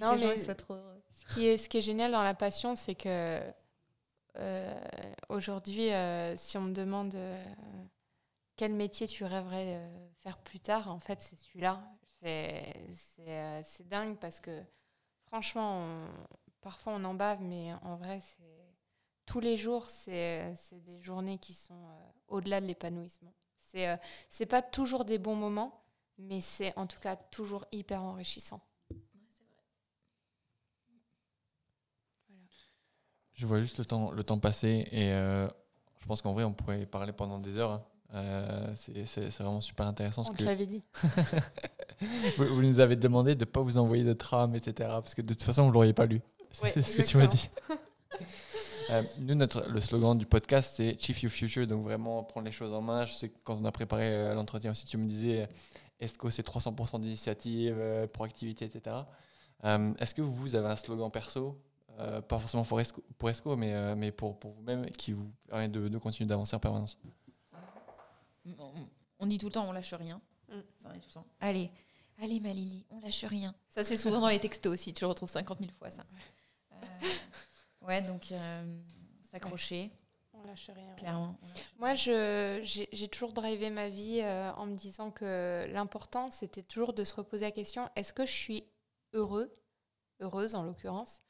Non, 0.00 0.16
mais- 0.16 0.54
trop. 0.54 0.76
Ce 1.28 1.34
qui 1.34 1.46
est, 1.46 1.58
ce 1.58 1.68
qui 1.68 1.78
est 1.78 1.82
génial 1.82 2.12
dans 2.12 2.22
la 2.22 2.34
passion, 2.34 2.76
c'est 2.76 2.94
que 2.94 3.40
euh, 4.38 4.80
aujourd'hui, 5.28 5.92
euh, 5.92 6.36
si 6.36 6.56
on 6.56 6.62
me 6.62 6.72
demande 6.74 7.14
euh, 7.14 7.44
quel 8.56 8.74
métier 8.74 9.06
tu 9.06 9.24
rêverais 9.24 9.76
euh, 9.76 10.08
faire 10.22 10.38
plus 10.38 10.60
tard, 10.60 10.88
en 10.90 10.98
fait, 11.00 11.20
c'est 11.22 11.38
celui-là. 11.40 11.82
C'est 12.20 12.74
c'est, 12.94 13.28
euh, 13.28 13.60
c'est 13.64 13.88
dingue 13.88 14.16
parce 14.18 14.40
que 14.40 14.62
franchement, 15.32 15.82
parfois 16.60 16.92
on 16.94 17.04
en 17.04 17.14
bave, 17.14 17.40
mais 17.40 17.72
en 17.82 17.96
vrai, 17.96 18.20
tous 19.24 19.40
les 19.40 19.56
jours, 19.56 19.88
c'est 19.88 20.54
des 20.84 21.00
journées 21.00 21.38
qui 21.38 21.54
sont 21.54 21.72
euh, 21.74 22.10
au-delà 22.28 22.60
de 22.60 22.66
l'épanouissement. 22.66 23.32
C'est 23.56 23.88
euh, 23.88 24.46
pas 24.46 24.60
toujours 24.60 25.06
des 25.06 25.18
bons 25.18 25.34
moments, 25.36 25.82
mais 26.18 26.42
c'est 26.42 26.76
en 26.76 26.86
tout 26.86 27.00
cas 27.00 27.16
toujours 27.16 27.64
hyper 27.72 28.02
enrichissant. 28.02 28.60
Je 33.32 33.46
vois 33.46 33.60
juste 33.60 33.78
le 33.78 33.84
temps, 33.84 34.10
le 34.10 34.24
temps 34.24 34.38
passer 34.38 34.86
et 34.90 35.12
euh, 35.12 35.48
je 36.00 36.06
pense 36.06 36.20
qu'en 36.22 36.34
vrai, 36.34 36.44
on 36.44 36.52
pourrait 36.54 36.86
parler 36.86 37.12
pendant 37.12 37.38
des 37.38 37.56
heures. 37.58 37.72
hein. 37.72 37.84
Euh, 38.14 38.72
c'est 38.74 39.28
vraiment 39.38 39.60
super 39.60 39.86
intéressant. 39.86 40.22
ce 40.24 40.30
On 40.30 40.32
que 40.32 40.38
te 40.38 40.44
l'avait 40.44 40.66
dit. 40.66 40.82
vous, 42.36 42.46
vous 42.46 42.62
nous 42.62 42.78
avez 42.80 42.96
demandé 42.96 43.34
de 43.34 43.40
ne 43.40 43.44
pas 43.50 43.62
vous 43.62 43.78
envoyer 43.78 44.04
de 44.04 44.12
trame, 44.12 44.54
etc. 44.54 44.90
Parce 44.90 45.14
que 45.14 45.22
de 45.22 45.32
toute 45.32 45.42
façon, 45.42 45.62
vous 45.62 45.68
ne 45.68 45.74
l'auriez 45.74 45.94
pas 45.94 46.06
lu. 46.06 46.20
C'est 46.50 46.76
Ouais, 46.76 46.82
ce 46.82 46.96
que 46.96 47.02
tu 47.02 47.16
m'as 47.16 47.26
dit. 47.26 47.48
Euh, 48.90 49.02
nous, 49.20 49.34
notre, 49.36 49.66
le 49.68 49.80
slogan 49.80 50.18
du 50.18 50.26
podcast, 50.26 50.74
c'est 50.76 51.00
Chief 51.00 51.22
Your 51.22 51.32
Future. 51.32 51.66
Donc, 51.66 51.84
vraiment 51.84 52.24
prendre 52.24 52.44
les 52.46 52.52
choses 52.52 52.74
en 52.74 52.82
main. 52.82 53.06
Je 53.06 53.12
sais 53.12 53.28
que 53.28 53.38
quand 53.44 53.56
on 53.58 53.64
a 53.64 53.72
préparé 53.72 54.12
euh, 54.12 54.34
l'entretien 54.34 54.72
aussi, 54.72 54.84
tu 54.84 54.96
me 54.98 55.06
disais 55.06 55.42
euh, 55.42 55.46
ESCO, 56.04 56.30
c'est 56.30 56.46
300% 56.46 57.00
d'initiative, 57.00 57.76
euh, 57.78 58.06
proactivité, 58.08 58.64
etc. 58.66 58.96
Est-ce 59.64 60.14
que 60.14 60.20
vous 60.20 60.56
avez 60.56 60.66
un 60.66 60.76
slogan 60.76 61.10
perso 61.10 61.56
Pas 61.96 62.38
forcément 62.38 62.64
pour 62.64 62.80
ESCO, 62.80 63.02
pour 63.18 63.30
ESCO, 63.30 63.56
mais, 63.56 63.94
mais 63.94 64.10
pour, 64.10 64.38
pour 64.38 64.50
vous-même 64.50 64.84
qui 64.90 65.12
vous 65.12 65.30
permet 65.48 65.68
de, 65.68 65.86
de 65.86 65.98
continuer 65.98 66.26
d'avancer 66.26 66.56
en 66.56 66.60
permanence? 66.60 66.98
On, 68.58 68.72
on 69.18 69.26
dit 69.26 69.38
tout 69.38 69.46
le 69.46 69.52
temps 69.52 69.68
on 69.68 69.72
lâche 69.72 69.94
rien. 69.94 70.20
Mm. 70.48 70.60
Ça, 70.82 70.88
et 70.94 71.00
tout 71.00 71.08
le 71.08 71.12
temps. 71.14 71.26
Allez, 71.40 71.70
allez 72.20 72.40
ma 72.40 72.52
Lily, 72.52 72.84
on 72.90 73.00
lâche 73.00 73.24
rien. 73.24 73.54
Ça 73.68 73.82
c'est 73.84 73.96
souvent 73.96 74.20
dans 74.20 74.28
les 74.28 74.40
textos 74.40 74.72
aussi, 74.72 74.92
tu 74.92 75.02
le 75.04 75.08
retrouves 75.08 75.28
50 75.30 75.58
000 75.60 75.70
fois 75.72 75.90
ça. 75.90 76.04
Euh, 76.72 76.76
ouais, 77.82 78.02
donc 78.02 78.32
euh, 78.32 78.78
s'accrocher, 79.30 79.90
On 80.34 80.42
lâche 80.44 80.70
rien. 80.74 80.94
clairement. 80.96 81.36
lâche 81.42 81.64
Moi, 81.78 81.94
je- 81.94 82.60
j'ai 82.64 82.88
j'ai 82.92 83.08
toujours 83.08 83.32
drivé 83.32 83.70
ma 83.70 83.88
vie 83.88 84.20
euh, 84.22 84.52
en 84.54 84.66
me 84.66 84.74
disant 84.76 85.10
que 85.10 85.66
l'important, 85.72 86.30
c'était 86.30 86.62
toujours 86.62 86.92
de 86.92 87.04
se 87.04 87.14
reposer 87.14 87.44
la 87.44 87.50
question 87.52 87.88
est-ce 87.96 88.12
que 88.12 88.26
je 88.26 88.32
suis 88.32 88.64
heureux, 89.12 89.54
heureuse 90.20 90.54
en 90.54 90.62
l'occurrence, 90.64 91.20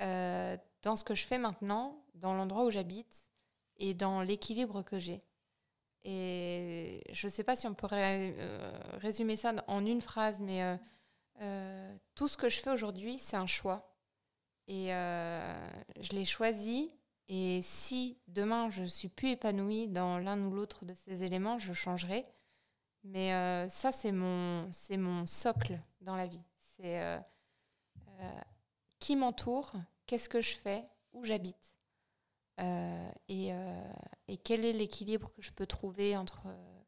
euh, 0.00 0.56
dans 0.82 0.96
ce 0.96 1.04
que 1.04 1.14
je 1.14 1.24
fais 1.24 1.38
maintenant, 1.38 2.04
dans 2.14 2.34
l'endroit 2.34 2.64
où 2.64 2.70
j'habite 2.70 3.28
et 3.76 3.94
dans 3.94 4.22
l'équilibre 4.22 4.82
que 4.82 4.98
j'ai? 4.98 5.22
Et 6.04 7.02
je 7.12 7.26
ne 7.26 7.30
sais 7.30 7.44
pas 7.44 7.56
si 7.56 7.66
on 7.66 7.74
pourrait 7.74 8.34
euh, 8.38 8.72
résumer 8.94 9.36
ça 9.36 9.52
en 9.66 9.84
une 9.84 10.00
phrase, 10.00 10.38
mais 10.40 10.62
euh, 10.62 10.76
euh, 11.40 11.96
tout 12.14 12.28
ce 12.28 12.36
que 12.36 12.48
je 12.48 12.60
fais 12.60 12.70
aujourd'hui, 12.70 13.18
c'est 13.18 13.36
un 13.36 13.46
choix. 13.46 13.94
Et 14.68 14.88
je 14.88 16.12
l'ai 16.12 16.26
choisi 16.26 16.92
et 17.28 17.60
si 17.62 18.18
demain 18.26 18.68
je 18.68 18.84
suis 18.84 19.08
plus 19.08 19.30
épanouie 19.30 19.88
dans 19.88 20.18
l'un 20.18 20.38
ou 20.44 20.50
l'autre 20.50 20.84
de 20.84 20.92
ces 20.92 21.22
éléments, 21.22 21.56
je 21.56 21.72
changerai. 21.72 22.26
Mais 23.02 23.30
ça, 23.70 23.92
c'est 23.92 24.12
mon, 24.12 24.70
c'est 24.72 24.98
mon 24.98 25.24
socle 25.24 25.80
dans 26.02 26.16
la 26.16 26.26
vie. 26.26 26.42
C'est 26.76 27.00
qui 28.98 29.16
m'entoure, 29.16 29.72
qu'est-ce 30.06 30.28
que 30.28 30.42
je 30.42 30.54
fais, 30.54 30.86
où 31.14 31.24
j'habite, 31.24 31.77
et, 32.58 33.52
euh, 33.52 33.92
et 34.26 34.36
quel 34.36 34.64
est 34.64 34.72
l'équilibre 34.72 35.30
que 35.32 35.42
je 35.42 35.52
peux 35.52 35.66
trouver 35.66 36.16
entre 36.16 36.42
euh, 36.46 36.80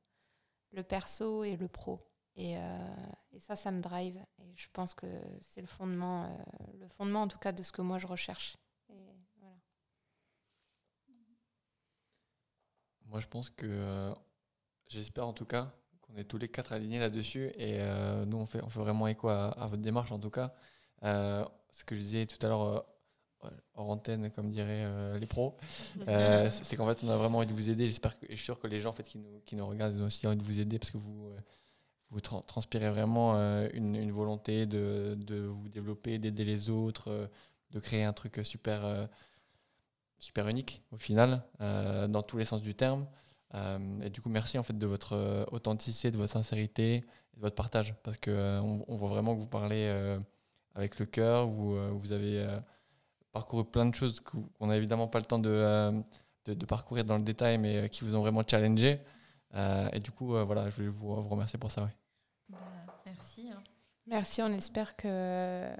le 0.72 0.82
perso 0.82 1.44
et 1.44 1.56
le 1.56 1.68
pro? 1.68 2.00
Et, 2.36 2.56
euh, 2.56 2.86
ça, 3.38 3.56
ça 3.56 3.70
me 3.70 3.80
drive. 3.80 4.18
Et 4.38 4.52
je 4.56 4.68
pense 4.72 4.94
que 4.94 5.06
c'est 5.40 5.60
le 5.60 5.66
fondement, 5.66 6.24
euh, 6.24 6.28
le 6.80 6.88
fondement 6.88 7.22
en 7.22 7.28
tout 7.28 7.38
cas 7.38 7.52
de 7.52 7.62
ce 7.62 7.72
que 7.72 7.82
moi 7.82 7.98
je 7.98 8.06
recherche. 8.06 8.56
Moi, 13.10 13.18
je 13.18 13.26
pense 13.26 13.50
que 13.50 13.66
euh, 13.66 14.14
j'espère 14.86 15.26
en 15.26 15.32
tout 15.32 15.44
cas 15.44 15.74
qu'on 16.00 16.14
est 16.14 16.24
tous 16.24 16.38
les 16.38 16.48
quatre 16.48 16.72
alignés 16.72 17.00
là-dessus. 17.00 17.50
Et 17.56 17.80
euh, 17.80 18.24
nous, 18.24 18.36
on 18.36 18.46
fait, 18.46 18.62
on 18.62 18.68
fait 18.68 18.78
vraiment 18.78 19.08
écho 19.08 19.28
à, 19.28 19.66
votre 19.66 19.82
démarche 19.82 20.12
en 20.12 20.20
tout 20.20 20.30
cas. 20.30 20.54
Euh, 21.02 21.44
ce 21.72 21.84
que 21.84 21.96
je 21.96 22.00
disais 22.00 22.26
tout 22.26 22.38
à 22.46 22.48
l'heure 22.48 22.62
euh, 22.62 22.80
hors 23.74 23.90
antenne, 23.90 24.30
comme 24.30 24.50
diraient 24.50 24.84
euh, 24.84 25.18
les 25.18 25.26
pros, 25.26 25.56
euh, 26.08 26.50
c'est 26.50 26.76
qu'en 26.76 26.86
fait, 26.86 27.04
on 27.04 27.08
a 27.08 27.16
vraiment 27.16 27.38
envie 27.38 27.46
de 27.46 27.52
vous 27.52 27.70
aider. 27.70 27.86
J'espère 27.86 28.18
que, 28.18 28.26
je 28.28 28.34
suis 28.34 28.44
sûr 28.44 28.58
que 28.58 28.66
les 28.66 28.80
gens 28.80 28.90
en 28.90 28.94
fait, 28.94 29.04
qui, 29.04 29.18
nous, 29.18 29.40
qui 29.46 29.56
nous 29.56 29.66
regardent 29.66 29.94
ils 29.94 30.02
ont 30.02 30.06
aussi 30.06 30.26
envie 30.26 30.36
de 30.36 30.42
vous 30.42 30.58
aider 30.58 30.78
parce 30.78 30.90
que 30.90 30.98
vous, 30.98 31.28
euh, 31.28 31.36
vous 32.10 32.20
tra- 32.20 32.44
transpirez 32.44 32.90
vraiment 32.90 33.34
une, 33.72 33.94
une 33.94 34.12
volonté 34.12 34.66
de, 34.66 35.16
de 35.18 35.42
vous 35.42 35.68
développer, 35.68 36.18
d'aider 36.18 36.44
les 36.44 36.68
autres, 36.68 37.30
de 37.70 37.78
créer 37.78 38.02
un 38.02 38.12
truc 38.12 38.40
super. 38.42 39.08
super 40.18 40.48
unique 40.48 40.82
au 40.90 40.96
final, 40.96 41.44
dans 41.60 42.22
tous 42.22 42.36
les 42.36 42.44
sens 42.44 42.62
du 42.62 42.74
terme. 42.74 43.06
Et 44.02 44.10
du 44.10 44.20
coup, 44.20 44.28
merci 44.28 44.58
en 44.58 44.64
fait 44.64 44.76
de 44.76 44.86
votre 44.86 45.46
authenticité, 45.52 46.10
de 46.10 46.16
votre 46.16 46.32
sincérité, 46.32 46.96
et 46.96 47.36
de 47.36 47.42
votre 47.42 47.54
partage, 47.54 47.94
parce 48.02 48.18
euh, 48.26 48.58
on, 48.58 48.96
voit 48.96 49.08
vraiment 49.08 49.36
que 49.36 49.40
vous 49.40 49.46
parlez 49.46 49.88
avec 50.74 50.98
le 50.98 51.06
cœur. 51.06 51.46
Vous, 51.46 51.78
vous 51.96 52.10
avez 52.10 52.44
parcouru 53.32 53.64
plein 53.64 53.86
de 53.86 53.94
choses 53.94 54.20
qu'on 54.20 54.66
n'a 54.66 54.76
évidemment 54.76 55.08
pas 55.08 55.18
le 55.18 55.24
temps 55.24 55.38
de, 55.38 55.50
euh, 55.50 56.00
de, 56.46 56.54
de 56.54 56.66
parcourir 56.66 57.04
dans 57.04 57.16
le 57.18 57.24
détail, 57.24 57.58
mais 57.58 57.76
euh, 57.76 57.88
qui 57.88 58.04
vous 58.04 58.14
ont 58.14 58.20
vraiment 58.20 58.42
challengé. 58.46 59.00
Euh, 59.54 59.88
et 59.92 60.00
du 60.00 60.10
coup, 60.10 60.28
voilà, 60.44 60.70
je 60.70 60.76
voulais 60.76 60.88
vous, 60.88 61.22
vous 61.22 61.28
remercier 61.28 61.58
pour 61.58 61.70
ça. 61.70 61.82
ouais. 61.82 61.94
Bah, 62.48 62.58
merci. 63.06 63.50
hein. 63.50 63.62
Merci, 64.06 64.42
on 64.42 64.52
espère 64.52 64.96
que, 64.96 65.70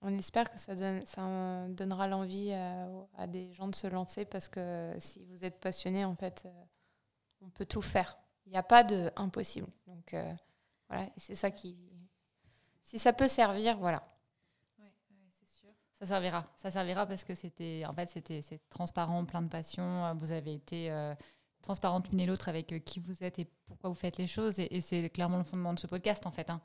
on 0.00 0.16
espère 0.18 0.50
que 0.50 0.58
ça, 0.58 0.74
donne, 0.74 1.04
ça 1.06 1.66
donnera 1.68 2.08
l'envie 2.08 2.52
à, 2.52 2.88
à 3.16 3.26
des 3.26 3.52
gens 3.54 3.68
de 3.68 3.74
se 3.74 3.86
lancer 3.86 4.24
parce 4.24 4.48
que 4.48 4.92
si 4.98 5.24
vous 5.24 5.44
êtes 5.44 5.60
passionné, 5.60 6.04
en 6.04 6.16
fait, 6.16 6.48
on 7.40 7.48
peut 7.50 7.66
tout 7.66 7.82
faire. 7.82 8.18
Il 8.46 8.52
n'y 8.52 8.58
a 8.58 8.62
pas 8.62 8.82
de 8.84 9.10
impossible. 9.16 9.68
Donc 9.86 10.14
euh, 10.14 10.32
voilà, 10.88 11.08
c'est 11.16 11.34
ça 11.34 11.50
qui. 11.50 11.76
Si 12.82 12.98
ça 13.00 13.12
peut 13.12 13.26
servir, 13.28 13.76
voilà. 13.78 14.02
Ouais, 14.78 14.84
ouais, 15.10 15.30
c'est 15.32 15.48
sûr. 15.48 15.70
Ça 16.00 16.06
servira. 16.06 16.46
Ça 16.56 16.70
servira 16.70 17.06
parce 17.06 17.24
que 17.24 17.34
c'était, 17.34 17.84
en 17.86 17.94
fait, 17.94 18.08
c'était, 18.08 18.42
c'est 18.42 18.60
transparent, 18.68 19.24
plein 19.24 19.42
de 19.42 19.48
passion. 19.48 20.14
Vous 20.16 20.30
avez 20.32 20.52
été 20.54 20.90
euh, 20.90 21.14
transparente 21.62 22.10
l'une 22.10 22.20
et 22.20 22.26
l'autre 22.26 22.48
avec 22.48 22.72
euh, 22.72 22.78
qui 22.78 23.00
vous 23.00 23.24
êtes 23.24 23.38
et 23.38 23.46
pourquoi 23.66 23.88
vous 23.88 23.96
faites 23.96 24.18
les 24.18 24.26
choses. 24.26 24.58
Et, 24.60 24.76
et 24.76 24.80
c'est 24.80 25.08
clairement 25.08 25.38
le 25.38 25.44
fondement 25.44 25.72
de 25.72 25.78
ce 25.78 25.86
podcast, 25.86 26.26
en 26.26 26.30
fait. 26.30 26.50
hein. 26.50 26.60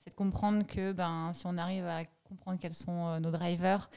C'est 0.00 0.10
de 0.10 0.14
comprendre 0.14 0.66
que, 0.66 0.92
ben, 0.92 1.32
si 1.32 1.46
on 1.46 1.56
arrive 1.56 1.86
à 1.86 2.04
comprendre 2.24 2.58
quels 2.60 2.74
sont 2.74 3.06
euh, 3.06 3.20
nos 3.20 3.30
drivers 3.30 3.88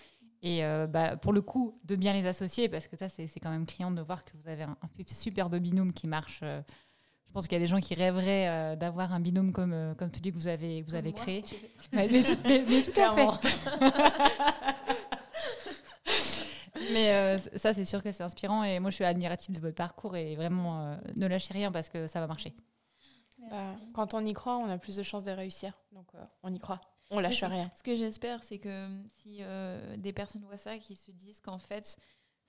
et, 0.41 0.63
euh, 0.63 0.87
bah, 0.87 1.17
pour 1.17 1.33
le 1.33 1.41
coup, 1.41 1.79
de 1.83 1.97
bien 1.97 2.13
les 2.13 2.25
associer, 2.25 2.69
parce 2.69 2.87
que 2.87 2.95
ça, 2.95 3.09
c'est, 3.09 3.27
c'est 3.27 3.41
quand 3.41 3.49
même 3.49 3.65
criant 3.65 3.91
de 3.91 4.01
voir 4.01 4.23
que 4.23 4.37
vous 4.37 4.47
avez 4.47 4.63
un, 4.63 4.77
un 4.81 5.03
superbe 5.07 5.57
binôme 5.57 5.91
qui 5.91 6.07
marche. 6.07 6.43
Je 7.27 7.33
pense 7.33 7.47
qu'il 7.47 7.53
y 7.55 7.57
a 7.57 7.59
des 7.59 7.67
gens 7.67 7.79
qui 7.79 7.93
rêveraient 7.93 8.47
euh, 8.47 8.75
d'avoir 8.75 9.13
un 9.13 9.19
binôme 9.19 9.51
comme, 9.51 9.73
euh, 9.73 9.93
comme 9.95 10.11
celui 10.13 10.31
que 10.31 10.37
vous 10.37 10.47
avez, 10.47 10.81
que 10.81 10.87
vous 10.89 10.95
avez 10.95 11.11
Moi, 11.11 11.19
créé. 11.21 11.41
tu 11.43 11.55
veux- 11.55 11.67
Ouais, 11.99 12.07
mais, 12.11 12.23
tout, 12.23 12.37
mais- 12.45 12.65
mais 12.67 12.81
tout 12.81 12.99
à 12.99 13.11
fait. 13.15 13.57
mais 16.93 17.13
euh, 17.13 17.37
ça, 17.55 17.73
c'est 17.73 17.85
sûr 17.85 18.01
que 18.03 18.11
c'est 18.11 18.23
inspirant 18.23 18.63
et 18.63 18.79
moi, 18.79 18.89
je 18.89 18.95
suis 18.95 19.03
admirative 19.05 19.53
de 19.55 19.59
votre 19.59 19.75
parcours 19.75 20.15
et 20.15 20.35
vraiment, 20.35 20.81
euh, 20.91 20.95
ne 21.15 21.27
lâchez 21.27 21.53
rien 21.53 21.71
parce 21.71 21.89
que 21.89 22.07
ça 22.07 22.19
va 22.19 22.27
marcher. 22.27 22.53
Bah, 23.51 23.75
quand 23.93 24.13
on 24.13 24.25
y 24.25 24.33
croit, 24.33 24.57
on 24.57 24.69
a 24.69 24.77
plus 24.77 24.95
de 24.95 25.03
chances 25.03 25.23
de 25.23 25.31
réussir. 25.31 25.73
Donc 25.91 26.07
euh, 26.15 26.23
on 26.43 26.53
y 26.53 26.59
croit. 26.59 26.81
On 27.11 27.19
lâche 27.19 27.43
rien. 27.43 27.69
Ce 27.77 27.83
que 27.83 27.95
j'espère, 27.95 28.43
c'est 28.43 28.57
que 28.57 28.87
si 29.21 29.37
euh, 29.41 29.95
des 29.97 30.11
personnes 30.11 30.43
voient 30.43 30.57
ça, 30.57 30.77
qui 30.77 30.95
se 30.95 31.11
disent 31.11 31.39
qu'en 31.39 31.59
fait, 31.59 31.97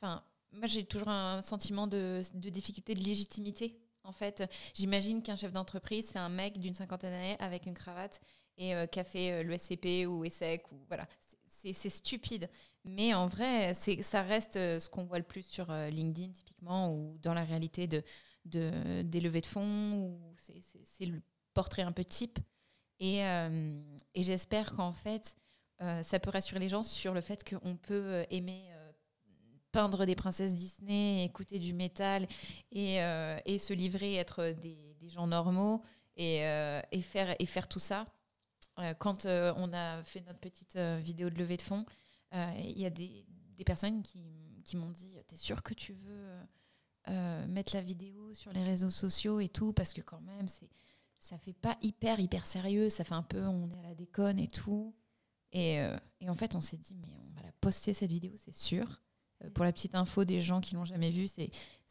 enfin, 0.00 0.22
moi 0.52 0.66
j'ai 0.66 0.84
toujours 0.84 1.08
un 1.08 1.42
sentiment 1.42 1.86
de, 1.86 2.22
de 2.34 2.48
difficulté 2.48 2.94
de 2.94 3.00
légitimité. 3.04 3.78
En 4.04 4.12
fait, 4.12 4.42
j'imagine 4.74 5.22
qu'un 5.22 5.36
chef 5.36 5.52
d'entreprise, 5.52 6.06
c'est 6.10 6.18
un 6.18 6.28
mec 6.28 6.58
d'une 6.58 6.74
cinquantaine 6.74 7.12
d'années 7.12 7.36
avec 7.40 7.66
une 7.66 7.74
cravate 7.74 8.20
et 8.56 8.74
euh, 8.74 8.86
qui 8.86 9.00
a 9.00 9.04
fait 9.04 9.30
euh, 9.32 9.42
le 9.42 9.56
SCP 9.56 10.06
ou 10.06 10.24
ESSEC 10.24 10.70
ou 10.72 10.76
voilà. 10.88 11.06
C'est- 11.48 11.72
stupide. 11.88 12.48
Mais 12.84 13.12
en 13.14 13.26
vrai, 13.26 13.74
ça 13.74 14.22
reste 14.22 14.56
euh, 14.56 14.78
ce 14.80 14.88
qu'on 14.88 15.04
voit 15.04 15.18
le 15.18 15.24
plus 15.24 15.42
sur 15.42 15.66
LinkedIn 15.72 16.32
typiquement 16.32 16.94
ou 16.94 17.18
dans 17.22 17.34
la 17.34 17.44
réalité 17.44 17.86
de, 17.86 18.02
de 18.44 19.02
des 19.02 19.20
levées 19.20 19.40
de 19.40 19.46
fonds 19.46 20.18
c'est- 20.36 21.06
le 21.06 21.20
portrait 21.54 21.82
un 21.82 21.92
peu 21.92 22.04
type. 22.04 22.38
Et, 23.00 23.22
j'espère 24.16 24.74
qu'en 24.74 24.92
fait, 24.92 25.36
ça 25.80 26.18
peut 26.20 26.30
rassurer 26.30 26.60
les 26.60 26.68
gens 26.68 26.82
sur 26.82 27.12
le 27.14 27.20
fait 27.20 27.44
qu'on 27.48 27.76
peut 27.76 28.24
aimer 28.30 28.64
peindre 29.72 30.06
des 30.06 30.14
princesses 30.14 30.54
Disney, 30.54 31.24
écouter 31.24 31.58
du 31.58 31.72
métal 31.72 32.26
et, 32.72 33.02
euh, 33.02 33.38
et 33.44 33.58
se 33.58 33.72
livrer, 33.72 34.14
être 34.14 34.54
des, 34.60 34.96
des 35.00 35.10
gens 35.10 35.26
normaux 35.26 35.82
et, 36.16 36.44
euh, 36.46 36.80
et, 36.90 37.02
faire, 37.02 37.34
et 37.38 37.46
faire 37.46 37.68
tout 37.68 37.78
ça. 37.78 38.06
Euh, 38.78 38.94
quand 38.94 39.26
on 39.26 39.72
a 39.72 40.02
fait 40.04 40.20
notre 40.22 40.38
petite 40.38 40.76
vidéo 40.76 41.30
de 41.30 41.38
levée 41.38 41.56
de 41.56 41.62
fonds, 41.62 41.84
il 42.32 42.78
y 42.78 42.86
a 42.86 42.90
des, 42.90 43.26
des 43.56 43.64
personnes 43.64 44.02
qui, 44.02 44.62
qui 44.64 44.76
m'ont 44.76 44.90
dit 44.90 45.16
T'es 45.26 45.36
sûr 45.36 45.62
que 45.62 45.74
tu 45.74 45.94
veux 45.94 47.46
mettre 47.48 47.74
la 47.74 47.80
vidéo 47.80 48.34
sur 48.34 48.52
les 48.52 48.62
réseaux 48.62 48.90
sociaux 48.90 49.40
et 49.40 49.48
tout 49.48 49.72
Parce 49.72 49.94
que, 49.94 50.02
quand 50.02 50.20
même, 50.20 50.48
c'est 50.48 50.68
ça 51.20 51.36
fait 51.36 51.52
pas 51.52 51.76
hyper 51.82 52.20
hyper 52.20 52.46
sérieux, 52.46 52.90
ça 52.90 53.02
fait 53.02 53.14
un 53.14 53.24
peu 53.24 53.44
on 53.44 53.68
est 53.70 53.78
à 53.80 53.82
la 53.82 53.94
déconne 53.94 54.38
et 54.38 54.46
tout. 54.46 54.94
Et, 55.52 55.78
et 56.20 56.28
en 56.28 56.34
fait, 56.34 56.54
on 56.54 56.60
s'est 56.60 56.76
dit 56.76 56.94
mais 56.94 57.08
on 57.16 57.34
va 57.34 57.42
la 57.42 57.52
poster 57.60 57.94
cette 57.94 58.10
vidéo, 58.10 58.32
c'est 58.36 58.54
sûr. 58.54 59.00
Euh, 59.44 59.50
pour 59.50 59.64
la 59.64 59.72
petite 59.72 59.94
info 59.94 60.24
des 60.24 60.40
gens 60.40 60.60
qui 60.60 60.74
l'ont 60.74 60.84
jamais 60.84 61.10
vue, 61.10 61.28
c'est 61.28 61.50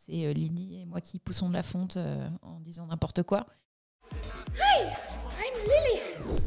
euh, 0.10 0.34
Lily 0.34 0.82
et 0.82 0.86
moi 0.86 1.02
qui 1.02 1.20
poussons 1.20 1.50
de 1.50 1.54
la 1.54 1.64
fonte 1.64 1.98
euh, 1.98 2.30
en 2.42 2.60
disant 2.60 2.88
n'importe 2.88 3.24
quoi. 3.24 3.48
I'm 4.54 5.54
Lillian. 5.66 6.40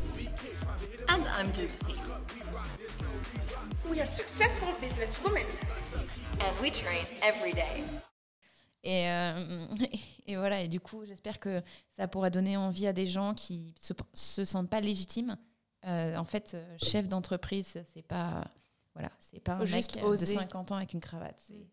And 1.09 1.23
I'm 1.39 1.55
Josephine. 1.55 1.97
We 3.91 4.01
are 4.01 4.07
successful 4.07 4.69
businesswomen. 4.81 5.47
and 6.41 6.63
we 6.63 6.71
train 6.71 7.05
every 7.23 7.53
day. 7.53 7.83
Et, 8.83 9.09
euh, 9.11 9.67
et 10.27 10.37
voilà, 10.37 10.63
et 10.63 10.69
du 10.69 10.81
coup, 10.81 11.05
j'espère 11.05 11.39
que 11.39 11.63
ça 11.97 12.09
pourra 12.09 12.31
donner 12.31 12.57
envie 12.57 12.87
à 12.87 12.93
des 12.93 13.07
gens 13.07 13.35
qui 13.35 13.75
se, 13.81 13.93
se 14.15 14.45
sentent 14.45 14.71
pas 14.71 14.81
légitimes. 14.81 15.37
Euh, 15.87 16.17
en 16.17 16.25
fait, 16.25 16.57
chef 16.83 17.09
d'entreprise, 17.09 17.83
c'est 17.93 18.07
pas 18.07 18.45
voilà, 18.95 19.11
c'est 19.19 19.41
pas 19.41 19.55
un 19.55 19.59
mec 19.61 19.69
juste 19.69 19.97
euh, 19.97 20.01
de 20.01 20.07
oser. 20.07 20.35
50 20.35 20.73
ans 20.73 20.77
avec 20.77 20.93
une 20.93 21.01
cravate, 21.01 21.41
c'est 21.47 21.67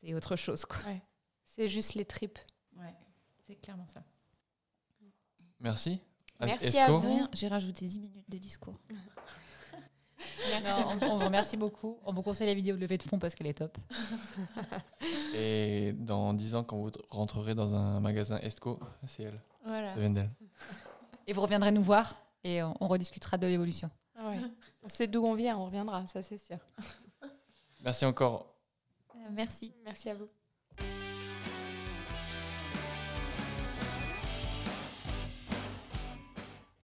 c'est 0.00 0.14
autre 0.14 0.36
chose 0.36 0.64
quoi. 0.64 0.78
C'est 1.44 1.68
juste 1.68 1.94
les 1.94 2.04
tripes. 2.04 2.38
Ouais, 2.76 2.94
c'est 3.46 3.56
clairement 3.56 3.86
ça. 3.86 4.02
Merci. 5.60 6.00
Merci 6.40 6.66
Esco. 6.66 6.80
à 6.80 6.90
vous. 6.90 7.28
J'ai 7.32 7.48
rajouté 7.48 7.86
10 7.86 7.98
minutes 8.00 8.30
de 8.30 8.38
discours. 8.38 8.78
Non, 10.62 10.96
on, 11.00 11.04
on 11.06 11.18
vous 11.18 11.24
remercie 11.24 11.56
beaucoup. 11.56 11.98
On 12.04 12.12
vous 12.12 12.22
conseille 12.22 12.46
la 12.46 12.54
vidéo 12.54 12.76
de 12.76 12.80
levée 12.80 12.96
de 12.96 13.02
fonds 13.02 13.18
parce 13.18 13.34
qu'elle 13.34 13.48
est 13.48 13.58
top. 13.58 13.76
Et 15.34 15.92
dans 15.96 16.32
10 16.32 16.54
ans, 16.54 16.62
quand 16.62 16.76
vous 16.76 16.92
rentrerez 17.10 17.56
dans 17.56 17.74
un 17.74 17.98
magasin 17.98 18.38
Estco, 18.38 18.78
c'est 19.06 19.24
elle. 19.24 19.40
Voilà. 19.64 19.92
Ça 19.92 19.98
vient 19.98 20.10
d'elle. 20.10 20.30
Et 21.26 21.32
vous 21.32 21.40
reviendrez 21.40 21.72
nous 21.72 21.82
voir 21.82 22.14
et 22.44 22.62
on, 22.62 22.74
on 22.80 22.86
rediscutera 22.88 23.36
de 23.36 23.48
l'évolution. 23.48 23.90
Ah 24.24 24.30
ouais. 24.30 24.38
On 24.84 24.88
sait 24.88 25.08
d'où 25.08 25.24
on 25.24 25.34
vient, 25.34 25.58
on 25.58 25.66
reviendra, 25.66 26.06
ça 26.06 26.22
c'est 26.22 26.38
sûr. 26.38 26.58
Merci 27.82 28.04
encore. 28.04 28.54
Euh, 29.16 29.18
merci. 29.32 29.74
Merci 29.84 30.10
à 30.10 30.14
vous. 30.14 30.28